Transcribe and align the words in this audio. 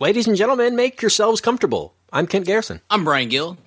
Ladies 0.00 0.26
and 0.26 0.34
gentlemen, 0.36 0.76
make 0.76 1.02
yourselves 1.02 1.40
comfortable. 1.42 1.94
I'm 2.10 2.26
Kent 2.26 2.46
Garrison. 2.46 2.80
I'm 2.88 3.04
Brian 3.04 3.28
Gill. 3.28 3.58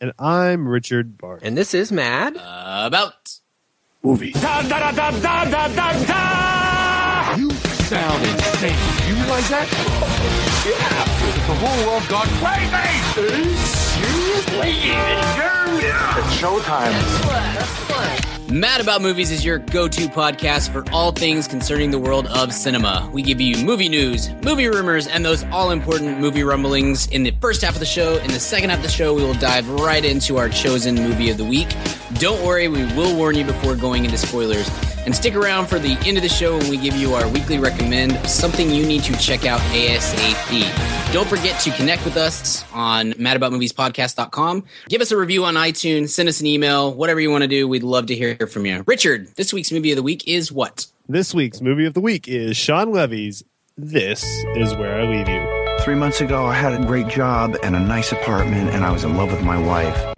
And 0.00 0.12
I'm 0.18 0.66
Richard 0.66 1.18
Bart. 1.18 1.40
And 1.42 1.54
this 1.56 1.74
is 1.74 1.92
Mad 1.92 2.36
Uh, 2.36 2.84
about 2.86 3.38
movie. 4.02 4.32
Da, 4.32 4.62
da, 4.62 4.78
da, 4.78 4.90
da, 4.90 5.10
da, 5.10 5.44
da, 5.44 5.68
da, 5.68 6.04
da! 6.06 7.34
You 7.36 7.50
sound 7.50 8.24
insane. 8.24 8.74
You 9.06 9.14
realize 9.22 9.48
that? 9.50 9.68
Yeah. 10.64 11.04
The 11.46 11.54
whole 11.60 11.86
world 11.86 12.08
got 12.08 12.26
crazy. 12.40 13.54
Seriously? 13.92 14.72
Yeah. 14.88 16.18
It's 16.18 16.34
showtime. 16.40 18.31
Mad 18.52 18.82
About 18.82 19.00
Movies 19.00 19.30
is 19.30 19.46
your 19.46 19.56
go-to 19.56 20.08
podcast 20.08 20.70
for 20.72 20.84
all 20.92 21.10
things 21.10 21.48
concerning 21.48 21.90
the 21.90 21.98
world 21.98 22.26
of 22.26 22.52
cinema. 22.52 23.08
We 23.10 23.22
give 23.22 23.40
you 23.40 23.64
movie 23.64 23.88
news, 23.88 24.28
movie 24.44 24.68
rumors, 24.68 25.06
and 25.06 25.24
those 25.24 25.42
all-important 25.44 26.20
movie 26.20 26.42
rumblings 26.42 27.06
in 27.06 27.22
the 27.22 27.30
first 27.40 27.62
half 27.62 27.72
of 27.72 27.80
the 27.80 27.86
show. 27.86 28.18
In 28.18 28.28
the 28.28 28.38
second 28.38 28.68
half 28.68 28.80
of 28.80 28.84
the 28.84 28.90
show, 28.90 29.14
we 29.14 29.22
will 29.22 29.32
dive 29.32 29.66
right 29.70 30.04
into 30.04 30.36
our 30.36 30.50
chosen 30.50 30.96
movie 30.96 31.30
of 31.30 31.38
the 31.38 31.46
week. 31.46 31.74
Don't 32.16 32.44
worry, 32.44 32.68
we 32.68 32.84
will 32.94 33.16
warn 33.16 33.36
you 33.36 33.44
before 33.46 33.74
going 33.74 34.04
into 34.04 34.18
spoilers. 34.18 34.68
And 35.04 35.14
stick 35.14 35.34
around 35.34 35.66
for 35.66 35.78
the 35.78 35.96
end 36.06 36.16
of 36.16 36.22
the 36.22 36.28
show 36.28 36.56
when 36.56 36.70
we 36.70 36.76
give 36.76 36.94
you 36.94 37.14
our 37.14 37.28
weekly 37.28 37.58
recommend, 37.58 38.18
something 38.28 38.70
you 38.70 38.86
need 38.86 39.02
to 39.04 39.16
check 39.18 39.44
out 39.44 39.60
ASAP. 39.72 41.12
Don't 41.12 41.28
forget 41.28 41.60
to 41.60 41.70
connect 41.72 42.04
with 42.04 42.16
us 42.16 42.64
on 42.72 43.12
madaboutmoviespodcast.com. 43.14 44.64
Give 44.88 45.00
us 45.00 45.10
a 45.10 45.16
review 45.16 45.44
on 45.44 45.54
iTunes, 45.54 46.10
send 46.10 46.28
us 46.28 46.40
an 46.40 46.46
email, 46.46 46.94
whatever 46.94 47.20
you 47.20 47.30
want 47.30 47.42
to 47.42 47.48
do. 47.48 47.66
We'd 47.66 47.82
love 47.82 48.06
to 48.06 48.14
hear 48.14 48.36
from 48.46 48.64
you. 48.64 48.84
Richard, 48.86 49.28
this 49.34 49.52
week's 49.52 49.72
movie 49.72 49.90
of 49.90 49.96
the 49.96 50.02
week 50.02 50.28
is 50.28 50.52
what? 50.52 50.86
This 51.08 51.34
week's 51.34 51.60
movie 51.60 51.84
of 51.84 51.94
the 51.94 52.00
week 52.00 52.28
is 52.28 52.56
Shawn 52.56 52.92
Levy's 52.92 53.42
This 53.76 54.24
Is 54.54 54.74
Where 54.76 55.00
I 55.00 55.04
Leave 55.04 55.28
You. 55.28 55.76
Three 55.80 55.96
months 55.96 56.20
ago, 56.20 56.46
I 56.46 56.54
had 56.54 56.80
a 56.80 56.86
great 56.86 57.08
job 57.08 57.56
and 57.64 57.74
a 57.74 57.80
nice 57.80 58.12
apartment, 58.12 58.70
and 58.70 58.84
I 58.84 58.92
was 58.92 59.02
in 59.02 59.16
love 59.16 59.32
with 59.32 59.42
my 59.42 59.58
wife. 59.58 60.14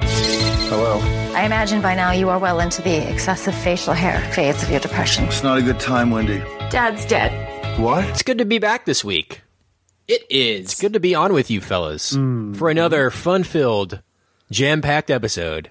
Hello. 0.69 1.24
I 1.35 1.45
imagine 1.47 1.83
by 1.83 1.95
now 1.97 2.13
you 2.13 2.29
are 2.29 2.39
well 2.39 2.61
into 2.61 2.81
the 2.81 3.11
excessive 3.13 3.55
facial 3.57 3.93
hair 3.93 4.21
phase 4.33 4.63
of 4.63 4.71
your 4.71 4.79
depression. 4.81 5.25
It's 5.25 5.43
not 5.43 5.59
a 5.59 5.63
good 5.63 5.81
time, 5.81 6.11
Wendy. 6.11 6.39
Dad's 6.71 7.05
dead. 7.07 7.33
What? 7.79 8.05
It's 8.05 8.23
good 8.23 8.39
to 8.39 8.45
be 8.45 8.59
back 8.59 8.85
this 8.85 9.05
week. 9.05 9.41
It 10.07 10.23
is. 10.31 10.67
It's 10.67 10.81
good 10.81 10.93
to 10.93 11.01
be 11.01 11.15
on 11.15 11.33
with 11.33 11.51
you 11.51 11.61
fellas 11.61 12.13
Mm. 12.13 12.57
for 12.57 12.71
another 12.71 13.11
fun-filled, 13.11 14.01
jam-packed 14.51 15.11
episode 15.11 15.71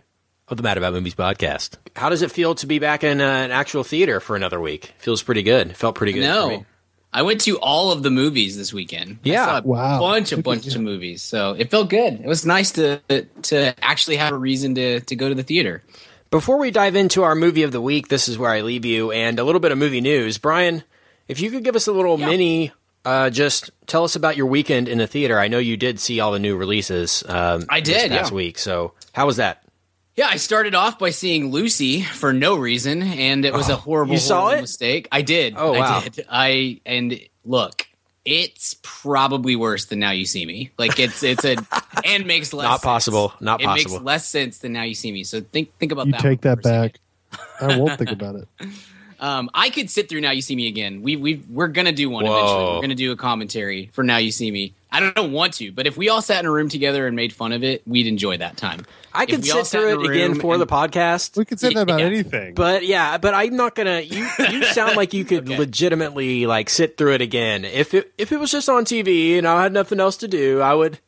of 0.50 0.58
the 0.58 0.64
Mad 0.64 0.78
About 0.78 0.94
Movies 0.94 1.16
podcast. 1.16 1.78
How 1.96 2.10
does 2.10 2.22
it 2.22 2.32
feel 2.32 2.56
to 2.56 2.68
be 2.68 2.80
back 2.80 3.04
in 3.06 3.22
uh, 3.22 3.24
an 3.24 3.52
actual 3.52 3.84
theater 3.86 4.20
for 4.20 4.36
another 4.36 4.60
week? 4.60 4.94
Feels 4.98 5.24
pretty 5.24 5.44
good. 5.44 5.78
Felt 5.78 5.96
pretty 5.96 6.12
good. 6.14 6.26
for 6.26 6.48
me. 6.50 6.58
No. 6.58 6.66
I 7.14 7.22
went 7.22 7.42
to 7.42 7.58
all 7.60 7.92
of 7.92 8.02
the 8.04 8.10
movies 8.10 8.58
this 8.58 8.74
weekend. 8.74 9.20
Yeah. 9.24 9.44
I 9.44 9.46
saw 9.46 9.58
a 9.60 9.62
Wow. 9.62 10.00
bunch, 10.00 10.32
a 10.32 10.38
bunch 10.42 10.66
you. 10.66 10.74
of 10.76 10.82
movies. 10.82 11.22
So 11.22 11.56
it 11.58 11.70
felt 11.70 11.90
good. 11.90 12.14
It 12.22 12.28
was 12.28 12.46
nice 12.46 12.72
to 12.72 13.00
to 13.44 13.74
actually 13.84 14.18
have 14.18 14.34
a 14.34 14.38
reason 14.38 14.76
to 14.76 15.00
to 15.02 15.16
go 15.16 15.30
to 15.30 15.36
the 15.36 15.44
theater. 15.44 15.84
Before 16.32 16.58
we 16.58 16.72
dive 16.72 16.96
into 16.96 17.22
our 17.24 17.36
movie 17.36 17.62
of 17.64 17.72
the 17.72 17.82
week, 17.82 18.08
this 18.08 18.28
is 18.28 18.38
where 18.40 18.50
I 18.50 18.62
leave 18.62 18.86
you, 18.86 19.12
and 19.12 19.38
a 19.38 19.44
little 19.44 19.62
bit 19.62 19.72
of 19.72 19.78
movie 19.78 20.02
news. 20.02 20.40
Brian, 20.40 20.84
if 21.28 21.40
you 21.40 21.52
could 21.52 21.64
give 21.64 21.76
us 21.76 21.86
a 21.86 21.92
little 21.92 22.20
Yeah. 22.20 22.26
mini, 22.26 22.72
uh, 23.06 23.30
just 23.30 23.70
tell 23.86 24.04
us 24.04 24.16
about 24.16 24.36
your 24.36 24.48
weekend 24.48 24.88
in 24.90 24.98
the 24.98 25.06
theater. 25.08 25.40
I 25.40 25.48
know 25.48 25.60
you 25.60 25.78
did 25.78 26.00
see 26.00 26.20
all 26.20 26.32
the 26.32 26.40
new 26.40 26.56
releases. 26.56 27.24
Um, 27.28 27.66
I 27.70 27.82
this 27.82 28.02
did, 28.04 28.12
past 28.12 28.32
yeah. 28.32 28.36
week. 28.36 28.58
So 28.58 28.94
how 29.12 29.28
was 29.28 29.38
that? 29.38 29.63
Yeah, 30.16 30.28
I 30.28 30.38
started 30.38 30.76
off 30.76 31.00
by 31.00 31.10
seeing 31.10 31.50
Lucy 31.50 32.04
for 32.04 32.34
no 32.34 32.56
reason, 32.56 33.02
and 33.02 33.46
it 33.46 33.54
was 33.54 33.70
a 33.70 33.74
oh, 33.74 33.78
horrible, 33.78 34.14
you 34.14 34.20
saw 34.20 34.42
horrible 34.42 34.60
it? 34.60 34.62
mistake. 34.62 35.08
I 35.12 35.24
did. 35.24 35.56
Oh, 35.58 35.74
wow. 35.74 36.00
I 36.00 36.08
did. 36.10 36.26
I 36.30 36.82
and 36.86 37.20
look, 37.44 37.88
it's 38.26 38.76
probably 38.84 39.56
worse 39.56 39.86
than 39.86 40.00
Now 40.00 40.12
You 40.12 40.26
See 40.26 40.46
Me. 40.46 40.72
Like 40.78 41.00
it's 41.00 41.24
it's 41.24 41.44
a 41.44 41.58
and 42.06 42.26
makes 42.26 42.54
less 42.54 42.66
Not 42.66 42.82
sense. 42.82 42.84
possible. 42.84 43.34
Not 43.40 43.62
it 43.62 43.66
possible. 43.66 43.92
It 43.92 43.94
makes 43.96 44.06
less 44.06 44.28
sense 44.28 44.60
than 44.60 44.74
Now 44.74 44.84
You 44.84 44.96
See 44.96 45.12
Me. 45.12 45.24
So 45.24 45.42
think 45.42 45.76
think 45.80 45.92
about 45.92 46.06
You 46.06 46.14
that. 46.14 46.22
take 46.22 46.42
that 46.42 46.62
for 46.62 46.70
a 46.70 46.72
second. 46.72 47.00
back. 47.32 47.42
I 47.62 47.78
won't 47.80 47.98
think 47.98 48.12
about 48.12 48.36
it. 48.36 48.48
Um, 49.24 49.50
I 49.54 49.70
could 49.70 49.90
sit 49.90 50.10
through 50.10 50.20
Now 50.20 50.32
You 50.32 50.42
See 50.42 50.54
Me 50.56 50.68
again. 50.68 51.02
We 51.02 51.16
we 51.16 51.42
we're 51.50 51.70
gonna 51.70 51.94
do 51.94 52.10
one 52.10 52.26
Whoa. 52.26 52.34
eventually. 52.34 52.76
We're 52.76 52.82
gonna 52.82 52.96
do 52.96 53.12
a 53.14 53.16
commentary 53.16 53.90
for 53.94 54.04
Now 54.04 54.18
You 54.18 54.32
See 54.34 54.52
Me. 54.52 54.74
I 54.92 55.00
don't, 55.00 55.16
don't 55.16 55.32
want 55.32 55.54
to, 55.56 55.72
but 55.72 55.88
if 55.88 55.96
we 55.98 56.10
all 56.10 56.22
sat 56.22 56.42
in 56.42 56.46
a 56.46 56.52
room 56.52 56.68
together 56.70 57.08
and 57.08 57.16
made 57.16 57.32
fun 57.34 57.52
of 57.54 57.64
it, 57.64 57.82
we'd 57.88 58.06
enjoy 58.06 58.38
that 58.38 58.58
time. 58.58 58.86
I 59.14 59.24
If 59.24 59.30
could 59.30 59.46
sit 59.46 59.66
through 59.68 60.04
it 60.04 60.10
again 60.12 60.32
room 60.34 60.40
for 60.42 60.58
the 60.60 60.68
podcast. 60.68 61.38
We 61.38 61.46
could 61.46 61.60
say 61.60 61.74
that 61.74 61.82
about 61.84 62.00
Yeah. 62.02 62.06
anything. 62.08 62.54
But 62.54 62.86
yeah, 62.86 63.18
but 63.18 63.34
I'm 63.34 63.56
not 63.56 63.76
gonna. 63.76 64.02
You 64.02 64.28
you 64.52 64.64
sound 64.74 64.98
like 64.98 65.14
you 65.14 65.24
could 65.24 65.46
Okay. 65.48 65.58
legitimately 65.58 66.46
like 66.46 66.70
sit 66.70 66.98
through 66.98 67.14
it 67.14 67.22
again. 67.22 67.64
If 67.64 67.94
it 67.94 68.12
if 68.18 68.34
it 68.34 68.40
was 68.42 68.52
just 68.52 68.68
on 68.68 68.84
TV 68.84 69.38
and 69.38 69.48
I 69.48 69.64
had 69.64 69.72
nothing 69.72 70.02
else 70.02 70.18
to 70.18 70.28
do, 70.28 70.60
I 70.60 70.74
would. 70.74 71.00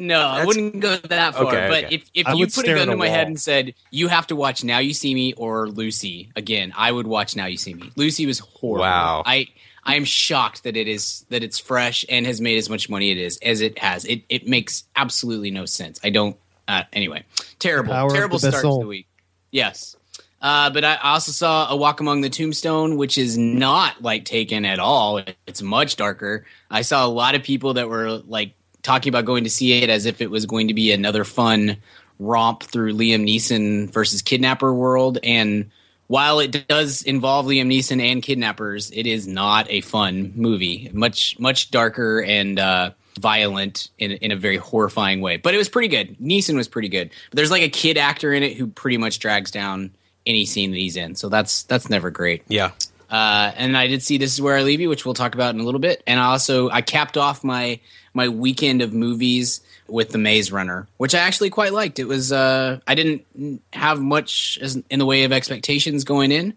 No, 0.00 0.20
I 0.20 0.44
wouldn't 0.44 0.80
go 0.80 0.96
that 0.96 1.34
far. 1.34 1.46
Okay, 1.46 1.68
but 1.68 1.84
okay. 1.84 1.94
if, 1.94 2.10
if 2.14 2.26
I 2.26 2.34
you 2.34 2.46
put 2.46 2.58
a 2.58 2.60
stare 2.60 2.76
gun 2.76 2.88
to 2.88 2.92
a 2.94 2.96
my 2.96 3.08
head 3.08 3.26
and 3.26 3.40
said 3.40 3.74
you 3.90 4.08
have 4.08 4.26
to 4.28 4.36
watch 4.36 4.64
Now 4.64 4.78
You 4.78 4.94
See 4.94 5.14
Me 5.14 5.32
or 5.34 5.68
Lucy 5.68 6.30
again, 6.36 6.72
I 6.76 6.92
would 6.92 7.06
watch 7.06 7.36
Now 7.36 7.46
You 7.46 7.56
See 7.56 7.74
Me. 7.74 7.90
Lucy 7.96 8.26
was 8.26 8.38
horrible. 8.38 8.82
Wow. 8.82 9.22
I 9.26 9.48
I 9.84 9.94
am 9.94 10.04
shocked 10.04 10.64
that 10.64 10.76
it 10.76 10.88
is 10.88 11.24
that 11.30 11.42
it's 11.42 11.58
fresh 11.58 12.04
and 12.08 12.26
has 12.26 12.40
made 12.40 12.58
as 12.58 12.68
much 12.68 12.90
money 12.90 13.10
it 13.10 13.18
is 13.18 13.38
as 13.38 13.60
it 13.60 13.78
has. 13.78 14.04
It 14.04 14.22
it 14.28 14.46
makes 14.46 14.84
absolutely 14.96 15.50
no 15.50 15.64
sense. 15.64 15.98
I 16.04 16.10
don't. 16.10 16.36
Uh, 16.66 16.82
anyway, 16.92 17.24
terrible, 17.58 17.94
terrible 18.10 18.38
the 18.38 18.50
start 18.50 18.62
to 18.62 18.80
the 18.80 18.86
week. 18.86 19.06
Yes. 19.50 19.96
Uh, 20.40 20.70
but 20.70 20.84
I 20.84 20.96
also 20.96 21.32
saw 21.32 21.70
A 21.70 21.76
Walk 21.76 22.00
Among 22.00 22.20
the 22.20 22.30
Tombstone, 22.30 22.96
which 22.96 23.18
is 23.18 23.36
not 23.36 24.02
like 24.02 24.24
Taken 24.24 24.64
at 24.64 24.78
all. 24.78 25.22
It's 25.46 25.62
much 25.62 25.96
darker. 25.96 26.46
I 26.70 26.82
saw 26.82 27.04
a 27.04 27.08
lot 27.08 27.34
of 27.34 27.42
people 27.42 27.74
that 27.74 27.88
were 27.88 28.10
like 28.10 28.52
talking 28.82 29.10
about 29.10 29.24
going 29.24 29.44
to 29.44 29.50
see 29.50 29.82
it 29.82 29.90
as 29.90 30.06
if 30.06 30.20
it 30.20 30.30
was 30.30 30.46
going 30.46 30.68
to 30.68 30.74
be 30.74 30.92
another 30.92 31.24
fun 31.24 31.76
romp 32.18 32.62
through 32.62 32.94
Liam 32.94 33.26
Neeson 33.26 33.90
versus 33.90 34.22
kidnapper 34.22 34.72
world. 34.72 35.18
And 35.22 35.70
while 36.08 36.40
it 36.40 36.66
does 36.68 37.02
involve 37.02 37.46
Liam 37.46 37.66
Neeson 37.66 38.00
and 38.00 38.22
kidnappers, 38.22 38.90
it 38.90 39.06
is 39.06 39.26
not 39.26 39.66
a 39.70 39.80
fun 39.82 40.32
movie. 40.34 40.90
Much 40.92 41.38
much 41.38 41.70
darker 41.70 42.22
and 42.22 42.58
uh, 42.58 42.90
violent 43.18 43.90
in 43.98 44.12
in 44.12 44.32
a 44.32 44.36
very 44.36 44.56
horrifying 44.56 45.20
way. 45.20 45.36
But 45.36 45.54
it 45.54 45.58
was 45.58 45.68
pretty 45.68 45.88
good. 45.88 46.16
Neeson 46.18 46.56
was 46.56 46.68
pretty 46.68 46.88
good. 46.88 47.10
But 47.30 47.36
there's 47.36 47.50
like 47.50 47.62
a 47.62 47.68
kid 47.68 47.98
actor 47.98 48.32
in 48.32 48.42
it 48.42 48.56
who 48.56 48.66
pretty 48.66 48.96
much 48.96 49.18
drags 49.18 49.50
down 49.50 49.92
any 50.26 50.46
scene 50.46 50.70
that 50.70 50.78
he's 50.78 50.96
in. 50.96 51.14
So 51.14 51.28
that's 51.28 51.64
that's 51.64 51.90
never 51.90 52.10
great. 52.10 52.42
Yeah. 52.48 52.72
Uh, 53.10 53.52
and 53.56 53.76
I 53.76 53.86
did 53.86 54.02
see 54.02 54.18
this 54.18 54.34
is 54.34 54.40
where 54.40 54.56
I 54.56 54.62
leave 54.62 54.80
you, 54.80 54.88
which 54.90 55.06
we'll 55.06 55.14
talk 55.14 55.34
about 55.34 55.54
in 55.54 55.60
a 55.60 55.64
little 55.64 55.80
bit. 55.80 56.02
And 56.06 56.20
I 56.20 56.24
also 56.24 56.70
I 56.70 56.82
capped 56.82 57.16
off 57.16 57.42
my 57.42 57.80
my 58.18 58.28
weekend 58.28 58.82
of 58.82 58.92
movies 58.92 59.60
with 59.86 60.10
the 60.10 60.18
Maze 60.18 60.52
Runner, 60.52 60.86
which 60.98 61.14
I 61.14 61.20
actually 61.20 61.48
quite 61.50 61.72
liked. 61.72 61.98
It 61.98 62.04
was 62.04 62.30
uh, 62.32 62.80
I 62.86 62.94
didn't 62.94 63.62
have 63.72 64.00
much 64.00 64.58
in 64.90 64.98
the 64.98 65.06
way 65.06 65.24
of 65.24 65.32
expectations 65.32 66.04
going 66.04 66.30
in, 66.32 66.52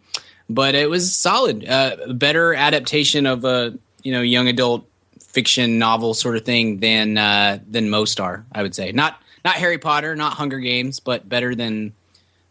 but 0.50 0.75
it 0.75 0.89
was 0.89 1.16
solid. 1.16 1.63
Uh, 1.67 1.95
better 2.13 2.53
adaptation 2.53 3.25
of 3.25 3.45
a 3.45 3.73
you 4.03 4.11
know 4.11 4.21
young 4.21 4.47
adult 4.50 4.85
fiction 5.21 5.79
novel 5.79 6.13
sort 6.13 6.35
of 6.35 6.44
thing 6.44 6.79
than 6.79 7.17
uh, 7.17 7.59
than 7.69 7.89
most 7.89 8.19
are. 8.19 8.44
I 8.51 8.63
would 8.63 8.75
say 8.75 8.91
not 8.91 9.21
not 9.45 9.55
Harry 9.55 9.77
Potter, 9.77 10.16
not 10.16 10.33
Hunger 10.33 10.59
Games, 10.59 11.00
but 11.00 11.27
better 11.29 11.55
than 11.55 11.94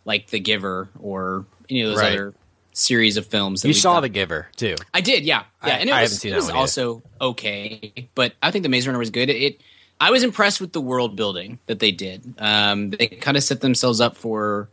like 0.06 0.28
The 0.28 0.40
Giver 0.40 0.88
or 0.98 1.44
any 1.68 1.82
of 1.82 1.90
those 1.90 1.98
Right. 1.98 2.12
other 2.14 2.34
series 2.80 3.16
of 3.16 3.26
films. 3.26 3.62
That 3.62 3.68
You 3.68 3.74
saw 3.74 3.94
done. 3.94 4.02
The 4.04 4.08
Giver 4.08 4.48
too. 4.56 4.76
I 4.94 5.00
did, 5.00 5.24
yeah, 5.24 5.44
yeah, 5.64 5.74
I- 5.74 5.78
and 5.78 5.88
it 5.88 5.92
I 5.92 6.02
was, 6.02 6.10
haven't 6.10 6.20
seen 6.20 6.30
it 6.30 6.34
that 6.34 6.36
was 6.38 6.48
yet. 6.48 6.56
also 6.56 7.02
okay, 7.20 7.92
but 8.14 8.32
I 8.42 8.50
think 8.50 8.62
the 8.62 8.68
Maze 8.68 8.86
Runner 8.86 8.98
was 8.98 9.10
good. 9.10 9.28
It, 9.30 9.36
it 9.36 9.60
I 10.00 10.10
was 10.10 10.22
impressed 10.22 10.60
with 10.60 10.72
the 10.72 10.80
world 10.80 11.14
building 11.16 11.58
that 11.66 11.78
they 11.78 11.90
did. 11.92 12.34
Um, 12.38 12.90
they 12.90 13.06
kind 13.06 13.36
of 13.36 13.42
set 13.42 13.60
themselves 13.60 14.00
up 14.00 14.16
for, 14.16 14.68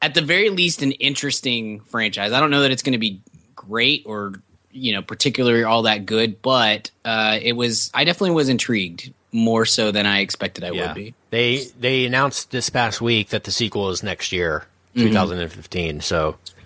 at 0.00 0.14
the 0.14 0.22
very 0.22 0.48
least, 0.50 0.80
an 0.82 0.92
interesting 0.92 1.80
franchise. 1.80 2.30
I 2.32 2.38
don't 2.38 2.52
know 2.52 2.62
that 2.62 2.70
it's 2.70 2.82
going 2.84 2.92
to 2.92 2.98
be 2.98 3.20
great 3.56 4.04
or 4.06 4.34
you 4.70 4.92
know 4.92 5.02
particularly 5.02 5.64
all 5.64 5.82
that 5.82 6.06
good, 6.06 6.40
but 6.40 6.90
uh, 7.04 7.38
it 7.42 7.54
was. 7.54 7.90
I 7.94 8.04
definitely 8.04 8.36
was 8.36 8.48
intrigued 8.48 9.12
more 9.32 9.66
so 9.66 9.90
than 9.90 10.06
I 10.06 10.20
expected 10.20 10.62
I 10.62 10.70
Yeah. 10.70 10.86
would 10.86 10.94
be. 10.94 11.14
They 11.30 11.64
they 11.80 12.04
announced 12.04 12.52
this 12.52 12.70
past 12.70 13.00
week 13.00 13.30
that 13.30 13.42
the 13.42 13.50
sequel 13.50 13.90
is 13.90 14.02
next 14.04 14.30
year, 14.30 14.66
Mm-hmm. 14.94 15.08
2015. 15.08 16.00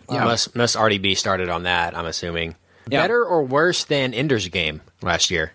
Must 0.09 0.55
must 0.57 0.77
already 0.77 0.99
be 0.99 1.15
started 1.15 1.49
on 1.49 1.65
that. 1.65 1.97
I'm 1.97 2.07
assuming. 2.07 2.55
Yeah. 2.91 3.03
Better 3.03 3.23
or 3.25 3.43
worse 3.45 3.85
than 3.85 4.15
Ender's 4.15 4.49
Game 4.49 4.81
last 5.03 5.31
year? 5.31 5.53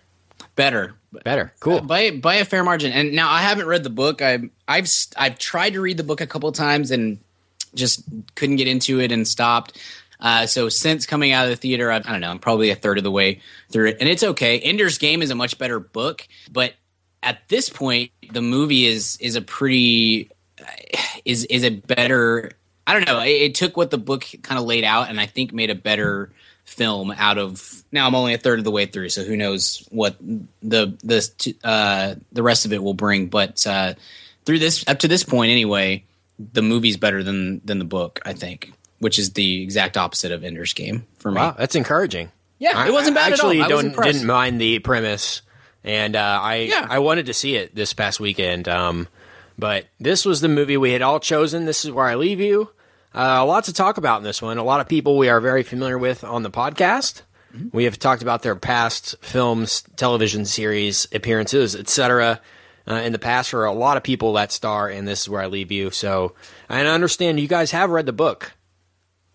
Better, 0.54 0.94
Better. 1.24 1.52
Cool. 1.60 1.80
by 1.80 2.10
by 2.10 2.36
a 2.36 2.44
fair 2.44 2.62
margin. 2.62 2.92
And 2.92 3.12
now 3.12 3.30
I 3.30 3.42
haven't 3.42 3.66
read 3.66 3.82
the 3.82 3.90
book. 3.90 4.22
I 4.22 4.38
I've 4.68 4.88
I've 5.16 5.38
tried 5.38 5.74
to 5.74 5.80
read 5.80 5.96
the 5.96 6.04
book 6.04 6.20
a 6.20 6.26
couple 6.26 6.48
of 6.48 6.54
times 6.54 6.90
and 6.90 7.18
just 7.74 8.04
couldn't 8.36 8.56
get 8.56 8.68
into 8.68 9.00
it 9.00 9.10
and 9.10 9.26
stopped. 9.26 9.78
Uh, 10.20 10.46
so 10.46 10.68
since 10.68 11.06
coming 11.06 11.32
out 11.32 11.44
of 11.44 11.50
the 11.50 11.56
theater, 11.56 11.90
I've, 11.90 12.06
I 12.06 12.12
don't 12.12 12.20
know, 12.20 12.30
I'm 12.30 12.38
probably 12.38 12.70
a 12.70 12.76
third 12.76 12.98
of 12.98 13.04
the 13.04 13.10
way 13.10 13.40
through 13.70 13.88
it, 13.88 13.96
and 14.00 14.08
it's 14.08 14.22
okay. 14.22 14.58
Ender's 14.60 14.96
Game 14.96 15.22
is 15.22 15.30
a 15.30 15.34
much 15.34 15.58
better 15.58 15.80
book, 15.80 16.26
but 16.50 16.72
at 17.22 17.46
this 17.48 17.68
point, 17.68 18.10
the 18.32 18.40
movie 18.40 18.86
is 18.86 19.18
is 19.20 19.34
a 19.36 19.42
pretty 19.42 20.30
is 21.24 21.44
is 21.46 21.64
a 21.64 21.70
better. 21.70 22.52
I 22.86 22.92
don't 22.92 23.06
know. 23.06 23.20
It, 23.20 23.30
it 23.30 23.54
took 23.54 23.76
what 23.76 23.90
the 23.90 23.98
book 23.98 24.26
kind 24.42 24.58
of 24.58 24.66
laid 24.66 24.84
out, 24.84 25.08
and 25.08 25.20
I 25.20 25.26
think 25.26 25.52
made 25.52 25.70
a 25.70 25.74
better 25.74 26.30
film 26.64 27.10
out 27.16 27.36
of 27.36 27.84
now 27.92 28.06
I'm 28.06 28.14
only 28.14 28.34
a 28.34 28.38
third 28.38 28.58
of 28.58 28.64
the 28.64 28.70
way 28.70 28.86
through, 28.86 29.10
so 29.10 29.22
who 29.22 29.36
knows 29.36 29.86
what 29.90 30.16
the 30.20 30.96
the 31.02 31.54
uh, 31.62 32.14
the 32.32 32.42
rest 32.42 32.64
of 32.64 32.72
it 32.72 32.82
will 32.82 32.94
bring. 32.94 33.26
But 33.26 33.66
uh, 33.66 33.94
through 34.44 34.58
this 34.58 34.84
up 34.88 35.00
to 35.00 35.08
this 35.08 35.24
point 35.24 35.50
anyway, 35.50 36.04
the 36.38 36.62
movie's 36.62 36.96
better 36.96 37.22
than 37.22 37.60
than 37.64 37.78
the 37.78 37.84
book, 37.84 38.20
I 38.24 38.32
think, 38.32 38.72
which 38.98 39.18
is 39.18 39.32
the 39.32 39.62
exact 39.62 39.96
opposite 39.96 40.32
of 40.32 40.44
Ender's 40.44 40.72
Game 40.72 41.06
for 41.18 41.30
me. 41.30 41.36
Wow, 41.36 41.54
that's 41.56 41.76
encouraging. 41.76 42.30
Yeah, 42.58 42.86
it 42.86 42.92
wasn't 42.92 43.16
I 43.16 43.20
bad 43.20 43.32
at 43.32 43.40
all. 43.40 43.50
actually 43.50 43.62
I 43.62 43.68
don't 43.68 44.02
didn't 44.02 44.26
mind 44.26 44.60
the 44.60 44.78
premise, 44.78 45.42
and 45.82 46.16
uh, 46.16 46.40
I 46.42 46.56
Yeah. 46.56 46.86
I 46.88 46.98
wanted 47.00 47.26
to 47.26 47.34
see 47.34 47.56
it 47.56 47.74
this 47.74 47.92
past 47.92 48.20
weekend. 48.20 48.68
Um, 48.68 49.08
but 49.58 49.86
this 50.00 50.24
was 50.24 50.40
the 50.40 50.48
movie 50.48 50.76
we 50.76 50.92
had 50.92 51.02
all 51.02 51.20
chosen. 51.20 51.64
This 51.64 51.84
is 51.84 51.90
where 51.90 52.06
I 52.06 52.14
leave 52.16 52.40
you. 52.40 52.70
Uh, 53.14 53.38
a 53.40 53.44
lot 53.44 53.64
to 53.64 53.72
talk 53.72 53.96
about 53.96 54.18
in 54.18 54.24
this 54.24 54.42
one. 54.42 54.58
A 54.58 54.64
lot 54.64 54.80
of 54.80 54.88
people 54.88 55.16
we 55.16 55.28
are 55.28 55.40
very 55.40 55.62
familiar 55.62 55.96
with 55.98 56.24
on 56.24 56.42
the 56.42 56.50
podcast. 56.50 57.22
Mm-hmm. 57.54 57.68
We 57.72 57.84
have 57.84 57.98
talked 57.98 58.22
about 58.22 58.42
their 58.42 58.56
past 58.56 59.14
films, 59.20 59.84
television 59.96 60.44
series, 60.44 61.06
appearances, 61.12 61.76
etc. 61.76 62.40
Uh, 62.88 62.94
in 62.96 63.12
the 63.12 63.18
past 63.18 63.50
for 63.50 63.64
a 63.64 63.72
lot 63.72 63.96
of 63.96 64.02
people 64.02 64.32
that 64.34 64.50
star 64.52 64.90
in 64.90 65.04
This 65.04 65.22
Is 65.22 65.28
Where 65.28 65.40
I 65.40 65.46
Leave 65.46 65.70
You. 65.70 65.90
So, 65.90 66.34
and 66.68 66.88
I 66.88 66.92
understand 66.92 67.38
you 67.38 67.46
guys 67.48 67.70
have 67.70 67.90
read 67.90 68.06
the 68.06 68.12
book 68.12 68.52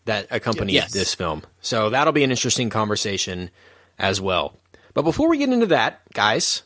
that 0.05 0.27
accompanied 0.29 0.73
Yes. 0.73 0.91
this 0.91 1.15
film. 1.15 1.43
So 1.61 1.89
that'll 1.89 2.13
be 2.13 2.23
an 2.23 2.31
interesting 2.31 2.69
conversation 2.69 3.49
as 3.97 4.19
well. 4.19 4.57
But 4.93 5.03
before 5.03 5.29
we 5.29 5.37
get 5.37 5.49
into 5.49 5.67
that, 5.67 6.01
guys, 6.13 6.63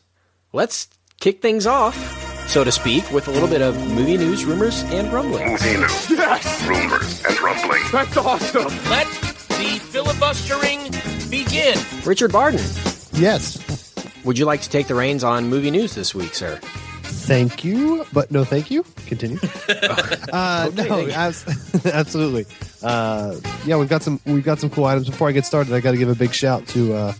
let's 0.52 0.88
kick 1.20 1.40
things 1.40 1.66
off, 1.66 1.94
so 2.46 2.64
to 2.64 2.72
speak, 2.72 3.10
with 3.10 3.28
a 3.28 3.30
little 3.30 3.48
bit 3.48 3.62
of 3.62 3.76
movie 3.94 4.16
news, 4.16 4.44
rumors, 4.44 4.82
and 4.84 5.12
rumblings. 5.12 5.62
Movie 5.62 5.78
news, 5.78 6.10
Yes! 6.10 6.66
rumors, 6.66 7.24
and 7.24 7.40
rumblings. 7.40 7.90
That's 7.92 8.16
awesome! 8.16 8.64
Let 8.90 9.06
the 9.48 9.80
filibustering 9.90 10.80
begin. 11.30 11.78
Richard 12.04 12.32
Barden, 12.32 12.60
Yes. 13.12 13.58
would 14.24 14.38
you 14.38 14.44
like 14.44 14.60
to 14.62 14.70
take 14.70 14.86
the 14.88 14.94
reins 14.94 15.24
on 15.24 15.48
movie 15.48 15.70
news 15.70 15.94
this 15.94 16.14
week, 16.14 16.34
sir? 16.34 16.58
Thank 17.02 17.64
you, 17.64 18.04
but 18.12 18.30
no 18.30 18.44
thank 18.44 18.70
you. 18.70 18.84
Continue. 19.06 19.38
uh, 20.32 20.68
Okay, 20.70 20.88
no, 20.88 21.06
thank 21.06 21.16
abs- 21.16 21.84
absolutely. 21.86 22.44
Uh, 22.82 23.36
yeah, 23.64 23.76
we've 23.76 23.88
got 23.88 24.02
some 24.02 24.20
we've 24.26 24.44
got 24.44 24.58
some 24.60 24.68
cool 24.68 24.84
items. 24.84 25.08
Before 25.08 25.28
I 25.28 25.32
get 25.32 25.46
started, 25.46 25.72
I 25.72 25.80
got 25.80 25.92
to 25.92 25.96
give 25.96 26.10
a 26.10 26.14
big 26.14 26.34
shout 26.34 26.66
to 26.68 26.92
uh, 26.94 27.12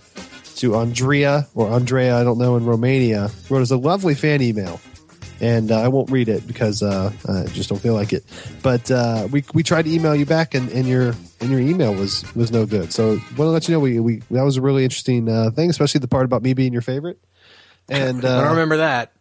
to 0.56 0.76
Andrea 0.76 1.46
or 1.54 1.70
Andrea, 1.70 2.18
I 2.18 2.24
don't 2.24 2.36
know, 2.38 2.56
in 2.56 2.66
Romania. 2.66 3.30
Wrote 3.48 3.62
us 3.62 3.70
a 3.70 3.78
lovely 3.78 4.14
fan 4.14 4.42
email, 4.42 4.78
and 5.40 5.70
uh, 5.70 5.80
I 5.80 5.88
won't 5.88 6.10
read 6.10 6.28
it 6.28 6.46
because 6.46 6.82
uh, 6.82 7.12
I 7.28 7.44
just 7.46 7.68
don't 7.68 7.80
feel 7.80 7.94
like 7.94 8.12
it. 8.12 8.24
But 8.62 8.90
uh, 8.90 9.28
we 9.30 9.44
we 9.52 9.62
tried 9.62 9.82
to 9.82 9.92
email 9.92 10.14
you 10.14 10.26
back, 10.26 10.54
and, 10.54 10.68
and 10.70 10.86
your 10.86 11.14
and 11.40 11.50
your 11.50 11.60
email 11.60 11.94
was 11.94 12.24
was 12.34 12.50
no 12.52 12.66
good. 12.66 12.92
So 12.92 13.08
want 13.08 13.36
to 13.36 13.44
let 13.44 13.68
you 13.68 13.74
know 13.74 13.80
we, 13.80 14.00
we 14.00 14.16
that 14.30 14.42
was 14.42 14.56
a 14.56 14.62
really 14.62 14.84
interesting 14.84 15.28
uh, 15.28 15.50
thing, 15.50 15.70
especially 15.70 16.00
the 16.00 16.08
part 16.08 16.24
about 16.24 16.42
me 16.42 16.54
being 16.54 16.72
your 16.72 16.82
favorite. 16.82 17.18
And 17.88 18.24
uh, 18.24 18.38
I 18.38 18.40
don't 18.42 18.50
remember 18.50 18.78
that. 18.78 19.12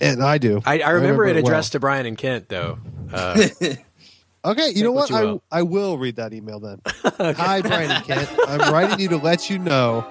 and 0.00 0.22
I 0.22 0.38
do. 0.38 0.62
I, 0.64 0.80
I 0.80 0.90
remember 0.90 1.26
it 1.26 1.36
well. 1.36 1.44
addressed 1.44 1.72
to 1.72 1.80
Brian 1.80 2.06
and 2.06 2.16
Kent, 2.16 2.48
though. 2.48 2.78
Uh, 3.12 3.48
Okay, 4.44 4.70
you 4.74 4.82
know 4.82 4.90
what 4.90 5.10
what? 5.10 5.10
you 5.10 5.16
I, 5.16 5.22
will. 5.24 5.42
I 5.52 5.62
will 5.62 5.98
read 5.98 6.16
that 6.16 6.32
email 6.32 6.58
then. 6.58 6.80
Hi, 6.86 7.60
Brian 7.60 7.92
and 7.92 8.04
Kent. 8.04 8.28
I'm 8.48 8.72
writing 8.72 8.98
you 8.98 9.08
to 9.10 9.16
let 9.16 9.48
you 9.48 9.58
know 9.58 10.04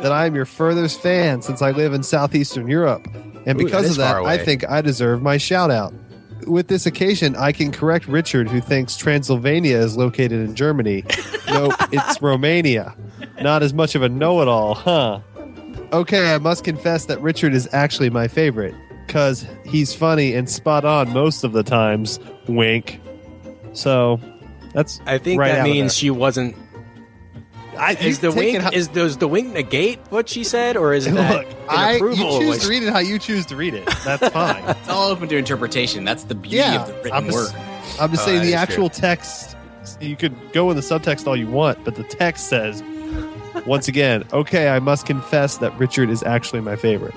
that 0.00 0.12
I 0.12 0.26
am 0.26 0.34
your 0.34 0.44
furthest 0.44 1.00
fan 1.00 1.42
since 1.42 1.62
I 1.62 1.70
live 1.70 1.92
in 1.92 2.02
southeastern 2.02 2.68
Europe. 2.68 3.06
And 3.46 3.60
Ooh, 3.60 3.64
because 3.64 3.96
that 3.96 4.16
of 4.16 4.24
that, 4.24 4.30
I 4.30 4.38
think 4.38 4.68
I 4.68 4.80
deserve 4.80 5.22
my 5.22 5.36
shout 5.36 5.70
out. 5.70 5.92
With 6.46 6.68
this 6.68 6.86
occasion, 6.86 7.36
I 7.36 7.52
can 7.52 7.70
correct 7.70 8.08
Richard, 8.08 8.48
who 8.48 8.60
thinks 8.60 8.96
Transylvania 8.96 9.76
is 9.76 9.96
located 9.96 10.32
in 10.32 10.54
Germany. 10.56 11.04
no, 11.48 11.72
it's 11.92 12.20
Romania. 12.20 12.96
Not 13.40 13.62
as 13.62 13.72
much 13.72 13.94
of 13.94 14.02
a 14.02 14.08
know 14.08 14.42
it 14.42 14.48
all, 14.48 14.74
huh? 14.74 15.20
Okay, 15.92 16.34
I 16.34 16.38
must 16.38 16.64
confess 16.64 17.06
that 17.06 17.20
Richard 17.20 17.54
is 17.54 17.68
actually 17.72 18.10
my 18.10 18.26
favorite 18.26 18.74
because 19.06 19.46
he's 19.64 19.94
funny 19.94 20.34
and 20.34 20.48
spot 20.48 20.84
on 20.84 21.12
most 21.12 21.44
of 21.44 21.52
the 21.52 21.62
times. 21.62 22.18
Wink. 22.48 23.00
So 23.72 24.20
that's 24.72 25.00
I 25.06 25.18
think 25.18 25.38
right 25.38 25.52
that 25.52 25.64
means 25.64 25.94
she 25.96 26.10
wasn't. 26.10 26.56
I, 27.78 27.92
Is 27.94 28.20
the 28.20 28.30
take 28.30 28.36
it 28.36 28.38
wink 28.52 28.62
how- 28.62 28.70
is 28.70 28.88
does 28.88 29.16
the 29.16 29.26
wink 29.28 29.52
negate 29.54 29.98
what 30.10 30.28
she 30.28 30.44
said, 30.44 30.76
or 30.76 30.92
is 30.92 31.04
that 31.12 31.34
look? 31.36 31.46
an 31.46 31.56
I 31.68 31.90
you 31.92 31.96
approval? 31.96 32.36
of 32.36 32.42
choose 32.42 32.58
to 32.58 32.68
read 32.68 32.82
it 32.82 32.92
how 32.92 32.98
you 32.98 33.18
choose 33.18 33.46
to 33.46 33.56
read 33.56 33.74
it. 33.74 33.86
That's 34.04 34.28
fine. 34.32 34.62
It's 34.68 34.88
all 34.88 35.10
open 35.10 35.28
to 35.28 35.36
interpretation. 35.36 36.04
That's 36.04 36.24
the 36.24 36.34
beauty 36.34 36.56
yeah, 36.56 36.82
of 36.82 36.88
the 36.88 36.94
written 36.94 37.12
I'm 37.12 37.26
word. 37.28 37.50
just, 37.52 38.00
I'm 38.00 38.10
just 38.10 38.22
Oh, 38.22 38.26
saying 38.26 38.42
the 38.42 38.48
is 38.48 38.54
actual 38.54 38.88
text. 38.90 39.56
You 40.00 40.16
could 40.16 40.34
go 40.52 40.66
with 40.66 40.76
the 40.76 40.82
subtext 40.82 41.26
all 41.26 41.36
you 41.36 41.46
want, 41.48 41.82
but 41.84 41.94
the 41.96 42.04
text 42.04 42.48
says, 42.48 42.82
once 43.66 43.88
again, 43.88 44.24
okay, 44.32 44.68
I 44.68 44.78
must 44.78 45.06
confess 45.06 45.56
that 45.58 45.76
Richard 45.78 46.10
is 46.10 46.22
actually 46.22 46.60
my 46.60 46.76
favorite 46.76 47.14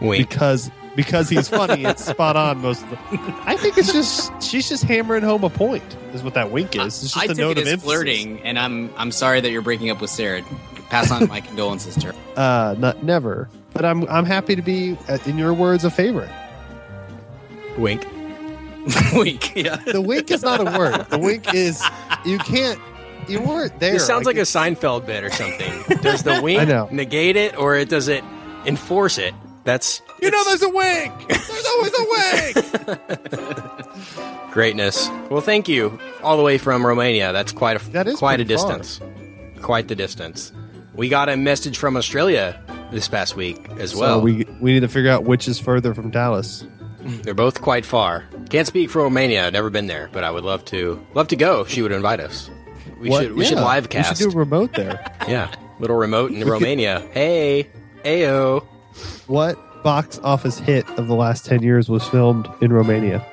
wink? 0.00 0.28
because 0.28 0.70
because 0.96 1.28
he's 1.28 1.48
funny 1.48 1.84
and 1.84 1.98
spot 1.98 2.36
on 2.36 2.58
most 2.58 2.82
of 2.82 2.90
the. 2.90 2.98
I 3.46 3.56
think 3.56 3.78
it's 3.78 3.92
just 3.92 4.42
she's 4.42 4.68
just 4.68 4.84
hammering 4.84 5.22
home 5.22 5.44
a 5.44 5.50
point. 5.50 5.96
Is 6.12 6.22
what 6.22 6.34
that 6.34 6.50
wink 6.50 6.76
is. 6.76 7.02
It's 7.02 7.14
just 7.14 7.16
I 7.16 7.32
a 7.32 7.34
note 7.34 7.58
it 7.58 7.62
of 7.62 7.66
emphasis. 7.68 7.82
flirting, 7.82 8.40
and 8.42 8.58
I'm 8.58 8.92
I'm 8.96 9.10
sorry 9.10 9.40
that 9.40 9.50
you're 9.50 9.62
breaking 9.62 9.90
up 9.90 10.00
with 10.00 10.10
Sarah. 10.10 10.42
Pass 10.90 11.10
on 11.10 11.28
my 11.28 11.40
condolences 11.42 11.96
to 11.96 12.12
her. 12.12 12.14
Uh, 12.36 12.74
not 12.78 13.02
never. 13.02 13.48
But 13.72 13.84
I'm 13.84 14.08
I'm 14.08 14.24
happy 14.24 14.54
to 14.54 14.62
be, 14.62 14.96
uh, 15.08 15.18
in 15.26 15.36
your 15.36 15.52
words, 15.52 15.84
a 15.84 15.90
favorite. 15.90 16.30
Wink. 17.76 18.06
Wink. 19.14 19.56
Yeah. 19.56 19.76
The 19.76 20.00
wink 20.00 20.30
is 20.30 20.42
not 20.42 20.60
a 20.60 20.78
word. 20.78 21.06
The 21.10 21.18
wink 21.18 21.52
is 21.54 21.82
you 22.24 22.38
can't. 22.38 22.78
You 23.26 23.40
weren't 23.40 23.80
there. 23.80 23.94
This 23.94 24.06
sounds 24.06 24.26
like 24.26 24.36
a 24.36 24.40
Seinfeld 24.40 25.06
bit 25.06 25.24
or 25.24 25.30
something. 25.30 25.98
Does 26.02 26.22
the 26.22 26.40
wink 26.42 26.92
negate 26.92 27.36
it, 27.36 27.56
or 27.58 27.74
it 27.74 27.88
does 27.88 28.08
it 28.08 28.22
enforce 28.66 29.16
it? 29.18 29.34
That's 29.64 30.02
You 30.20 30.30
know, 30.30 30.44
there's 30.44 30.62
a 30.62 30.68
wink. 30.68 31.28
There's 31.28 31.66
always 31.66 31.92
a 31.98 32.04
wink. 33.34 34.50
greatness. 34.52 35.08
Well, 35.30 35.40
thank 35.40 35.68
you 35.68 35.98
all 36.22 36.36
the 36.36 36.42
way 36.42 36.58
from 36.58 36.86
Romania. 36.86 37.32
That's 37.32 37.52
quite 37.52 37.80
a 37.80 37.90
That 37.90 38.06
is 38.06 38.18
quite 38.18 38.40
a 38.40 38.44
pretty 38.44 38.56
far. 38.60 38.78
distance. 38.78 39.00
Quite 39.62 39.88
the 39.88 39.94
distance. 39.94 40.52
We 40.94 41.08
got 41.08 41.28
a 41.28 41.36
message 41.36 41.78
from 41.78 41.96
Australia 41.96 42.60
this 42.92 43.08
past 43.08 43.34
week 43.36 43.58
as 43.78 43.96
well. 43.96 44.20
we 44.20 44.44
we 44.60 44.72
need 44.74 44.80
to 44.80 44.88
figure 44.88 45.10
out 45.10 45.24
which 45.24 45.48
is 45.48 45.58
further 45.58 45.94
from 45.94 46.10
Dallas. 46.10 46.64
They're 47.00 47.34
both 47.34 47.60
quite 47.60 47.84
far. 47.84 48.24
Can't 48.48 48.66
speak 48.66 48.88
for 48.90 49.02
Romania. 49.02 49.50
Never 49.50 49.68
been 49.70 49.86
there, 49.88 50.08
but 50.12 50.24
I 50.24 50.30
would 50.30 50.44
love 50.44 50.64
to. 50.66 51.04
Love 51.14 51.28
to 51.28 51.36
go. 51.36 51.60
if 51.62 51.68
She 51.68 51.82
would 51.82 51.92
invite 51.92 52.20
us. 52.20 52.50
We 53.00 53.10
What- 53.10 53.22
should. 53.24 53.34
We 53.34 53.44
should 53.44 53.58
yeah, 53.58 53.64
live 53.64 53.88
cast. 53.90 54.12
We 54.12 54.16
should 54.24 54.30
do 54.30 54.36
a 54.36 54.38
remote 54.40 54.72
there. 54.74 55.04
yeah, 55.28 55.50
little 55.80 55.96
remote 55.96 56.30
in 56.32 56.46
Romania. 56.46 57.06
Hey, 57.12 57.68
ayo. 58.04 58.64
What 59.26 59.82
box 59.82 60.18
office 60.22 60.58
hit 60.58 60.88
of 60.98 61.06
the 61.08 61.14
last 61.14 61.44
ten 61.44 61.62
years 61.62 61.88
was 61.88 62.06
filmed 62.08 62.48
in 62.60 62.72
Romania? 62.72 63.24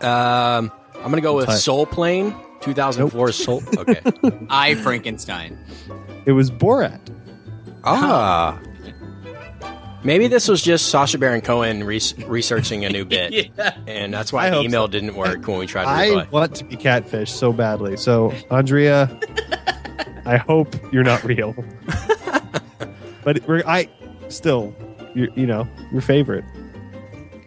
Um, 0.00 0.70
I'm 0.96 1.04
gonna 1.10 1.20
go 1.20 1.34
with 1.36 1.46
Type. 1.46 1.58
Soul 1.58 1.86
Plane, 1.86 2.34
2004 2.60 3.32
Soul. 3.32 3.62
Okay. 3.78 4.00
I 4.50 4.74
Frankenstein. 4.76 5.58
It 6.26 6.32
was 6.32 6.50
Borat. 6.50 7.00
ah. 7.84 8.58
Maybe 10.04 10.26
this 10.26 10.48
was 10.48 10.60
just 10.60 10.88
Sacha 10.88 11.16
Baron 11.16 11.42
Cohen 11.42 11.84
res- 11.84 12.18
researching 12.24 12.84
a 12.84 12.88
new 12.90 13.04
bit, 13.06 13.50
and 13.86 14.12
that's 14.12 14.32
why 14.32 14.46
I 14.48 14.50
hope 14.50 14.64
email 14.64 14.84
so. 14.86 14.90
didn't 14.92 15.14
work 15.14 15.46
when 15.46 15.58
we 15.58 15.66
tried 15.66 15.84
to 15.84 15.90
I 15.90 16.06
reply. 16.08 16.26
want 16.32 16.56
to 16.56 16.64
be 16.64 16.76
catfish 16.76 17.30
so 17.30 17.52
badly. 17.52 17.96
So 17.96 18.32
Andrea, 18.50 19.16
I 20.26 20.38
hope 20.38 20.74
you're 20.92 21.04
not 21.04 21.22
real. 21.22 21.54
but 23.22 23.46
we're, 23.46 23.62
I 23.64 23.88
still, 24.32 24.74
you 25.14 25.30
you 25.36 25.46
know, 25.46 25.66
your 25.92 26.00
favorite. 26.02 26.44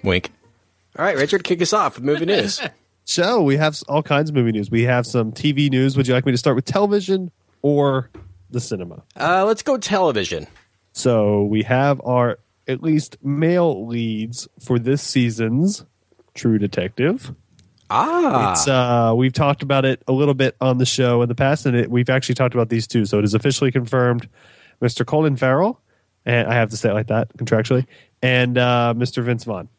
Wink. 0.03 0.31
All 0.97 1.03
right, 1.05 1.17
Richard, 1.17 1.43
kick 1.43 1.61
us 1.61 1.73
off 1.73 1.95
with 1.95 2.03
movie 2.03 2.25
news. 2.25 2.61
So 3.07 3.43
we 3.43 3.55
have 3.57 3.79
all 3.87 4.01
kinds 4.01 4.31
of 4.31 4.35
movie 4.35 4.51
news. 4.51 4.71
We 4.71 4.81
have 4.85 5.05
some 5.05 5.31
TV 5.31 5.69
news. 5.69 5.95
Would 5.95 6.07
you 6.07 6.15
like 6.15 6.25
me 6.25 6.31
to 6.31 6.39
start 6.39 6.55
with 6.55 6.65
television 6.65 7.29
or 7.61 8.09
the 8.49 8.59
cinema? 8.59 9.03
Uh, 9.15 9.45
let's 9.45 9.61
go 9.61 9.77
television. 9.77 10.47
So 10.91 11.43
we 11.43 11.61
have 11.61 12.01
our 12.03 12.39
at 12.67 12.81
least 12.81 13.17
male 13.23 13.85
leads 13.85 14.47
for 14.59 14.79
this 14.79 15.03
season's 15.03 15.85
True 16.33 16.57
Detective. 16.57 17.31
Ah, 17.91 18.53
It's 18.53 18.67
uh 18.67 19.13
we've 19.15 19.33
talked 19.33 19.61
about 19.61 19.85
it 19.85 20.01
a 20.07 20.11
little 20.11 20.33
bit 20.33 20.55
on 20.59 20.79
the 20.79 20.85
show 20.87 21.21
in 21.21 21.29
the 21.29 21.35
past, 21.35 21.67
and 21.67 21.77
it, 21.77 21.91
we've 21.91 22.09
actually 22.09 22.33
talked 22.33 22.55
about 22.55 22.69
these 22.69 22.87
two. 22.87 23.05
So 23.05 23.19
it 23.19 23.23
is 23.23 23.35
officially 23.35 23.71
confirmed, 23.71 24.27
Mr. 24.81 25.05
Colin 25.05 25.35
Farrell, 25.37 25.79
and 26.25 26.47
I 26.47 26.55
have 26.55 26.69
to 26.71 26.77
say 26.77 26.89
it 26.89 26.93
like 26.93 27.07
that 27.07 27.35
contractually, 27.37 27.85
and 28.21 28.57
uh, 28.57 28.93
Mr. 28.97 29.23
Vince 29.23 29.43
Vaughn. 29.43 29.69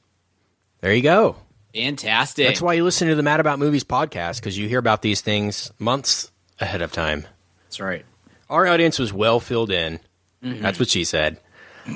there 0.81 0.95
you 0.95 1.03
go. 1.03 1.37
Fantastic. 1.75 2.47
That's 2.47 2.63
why 2.63 2.73
you 2.75 2.85
listen 2.85 3.09
to 3.09 3.15
the 3.15 3.23
Mad 3.23 3.39
About 3.41 3.59
Movies 3.59 3.85
podcast 3.85 4.37
because 4.37 4.57
you 4.57 4.67
hear 4.69 4.79
about 4.79 5.03
these 5.03 5.21
things 5.21 5.71
months 5.79 6.31
ahead 6.59 6.81
of 6.81 6.91
time. 6.91 7.27
That's 7.65 7.81
right. 7.81 8.05
Our 8.49 8.67
audience 8.67 8.99
was 8.99 9.13
well 9.13 9.41
filled 9.41 9.71
in. 9.71 10.01
That's 10.43 10.79
what 10.79 10.89
she 10.89 11.05
said. 11.05 11.39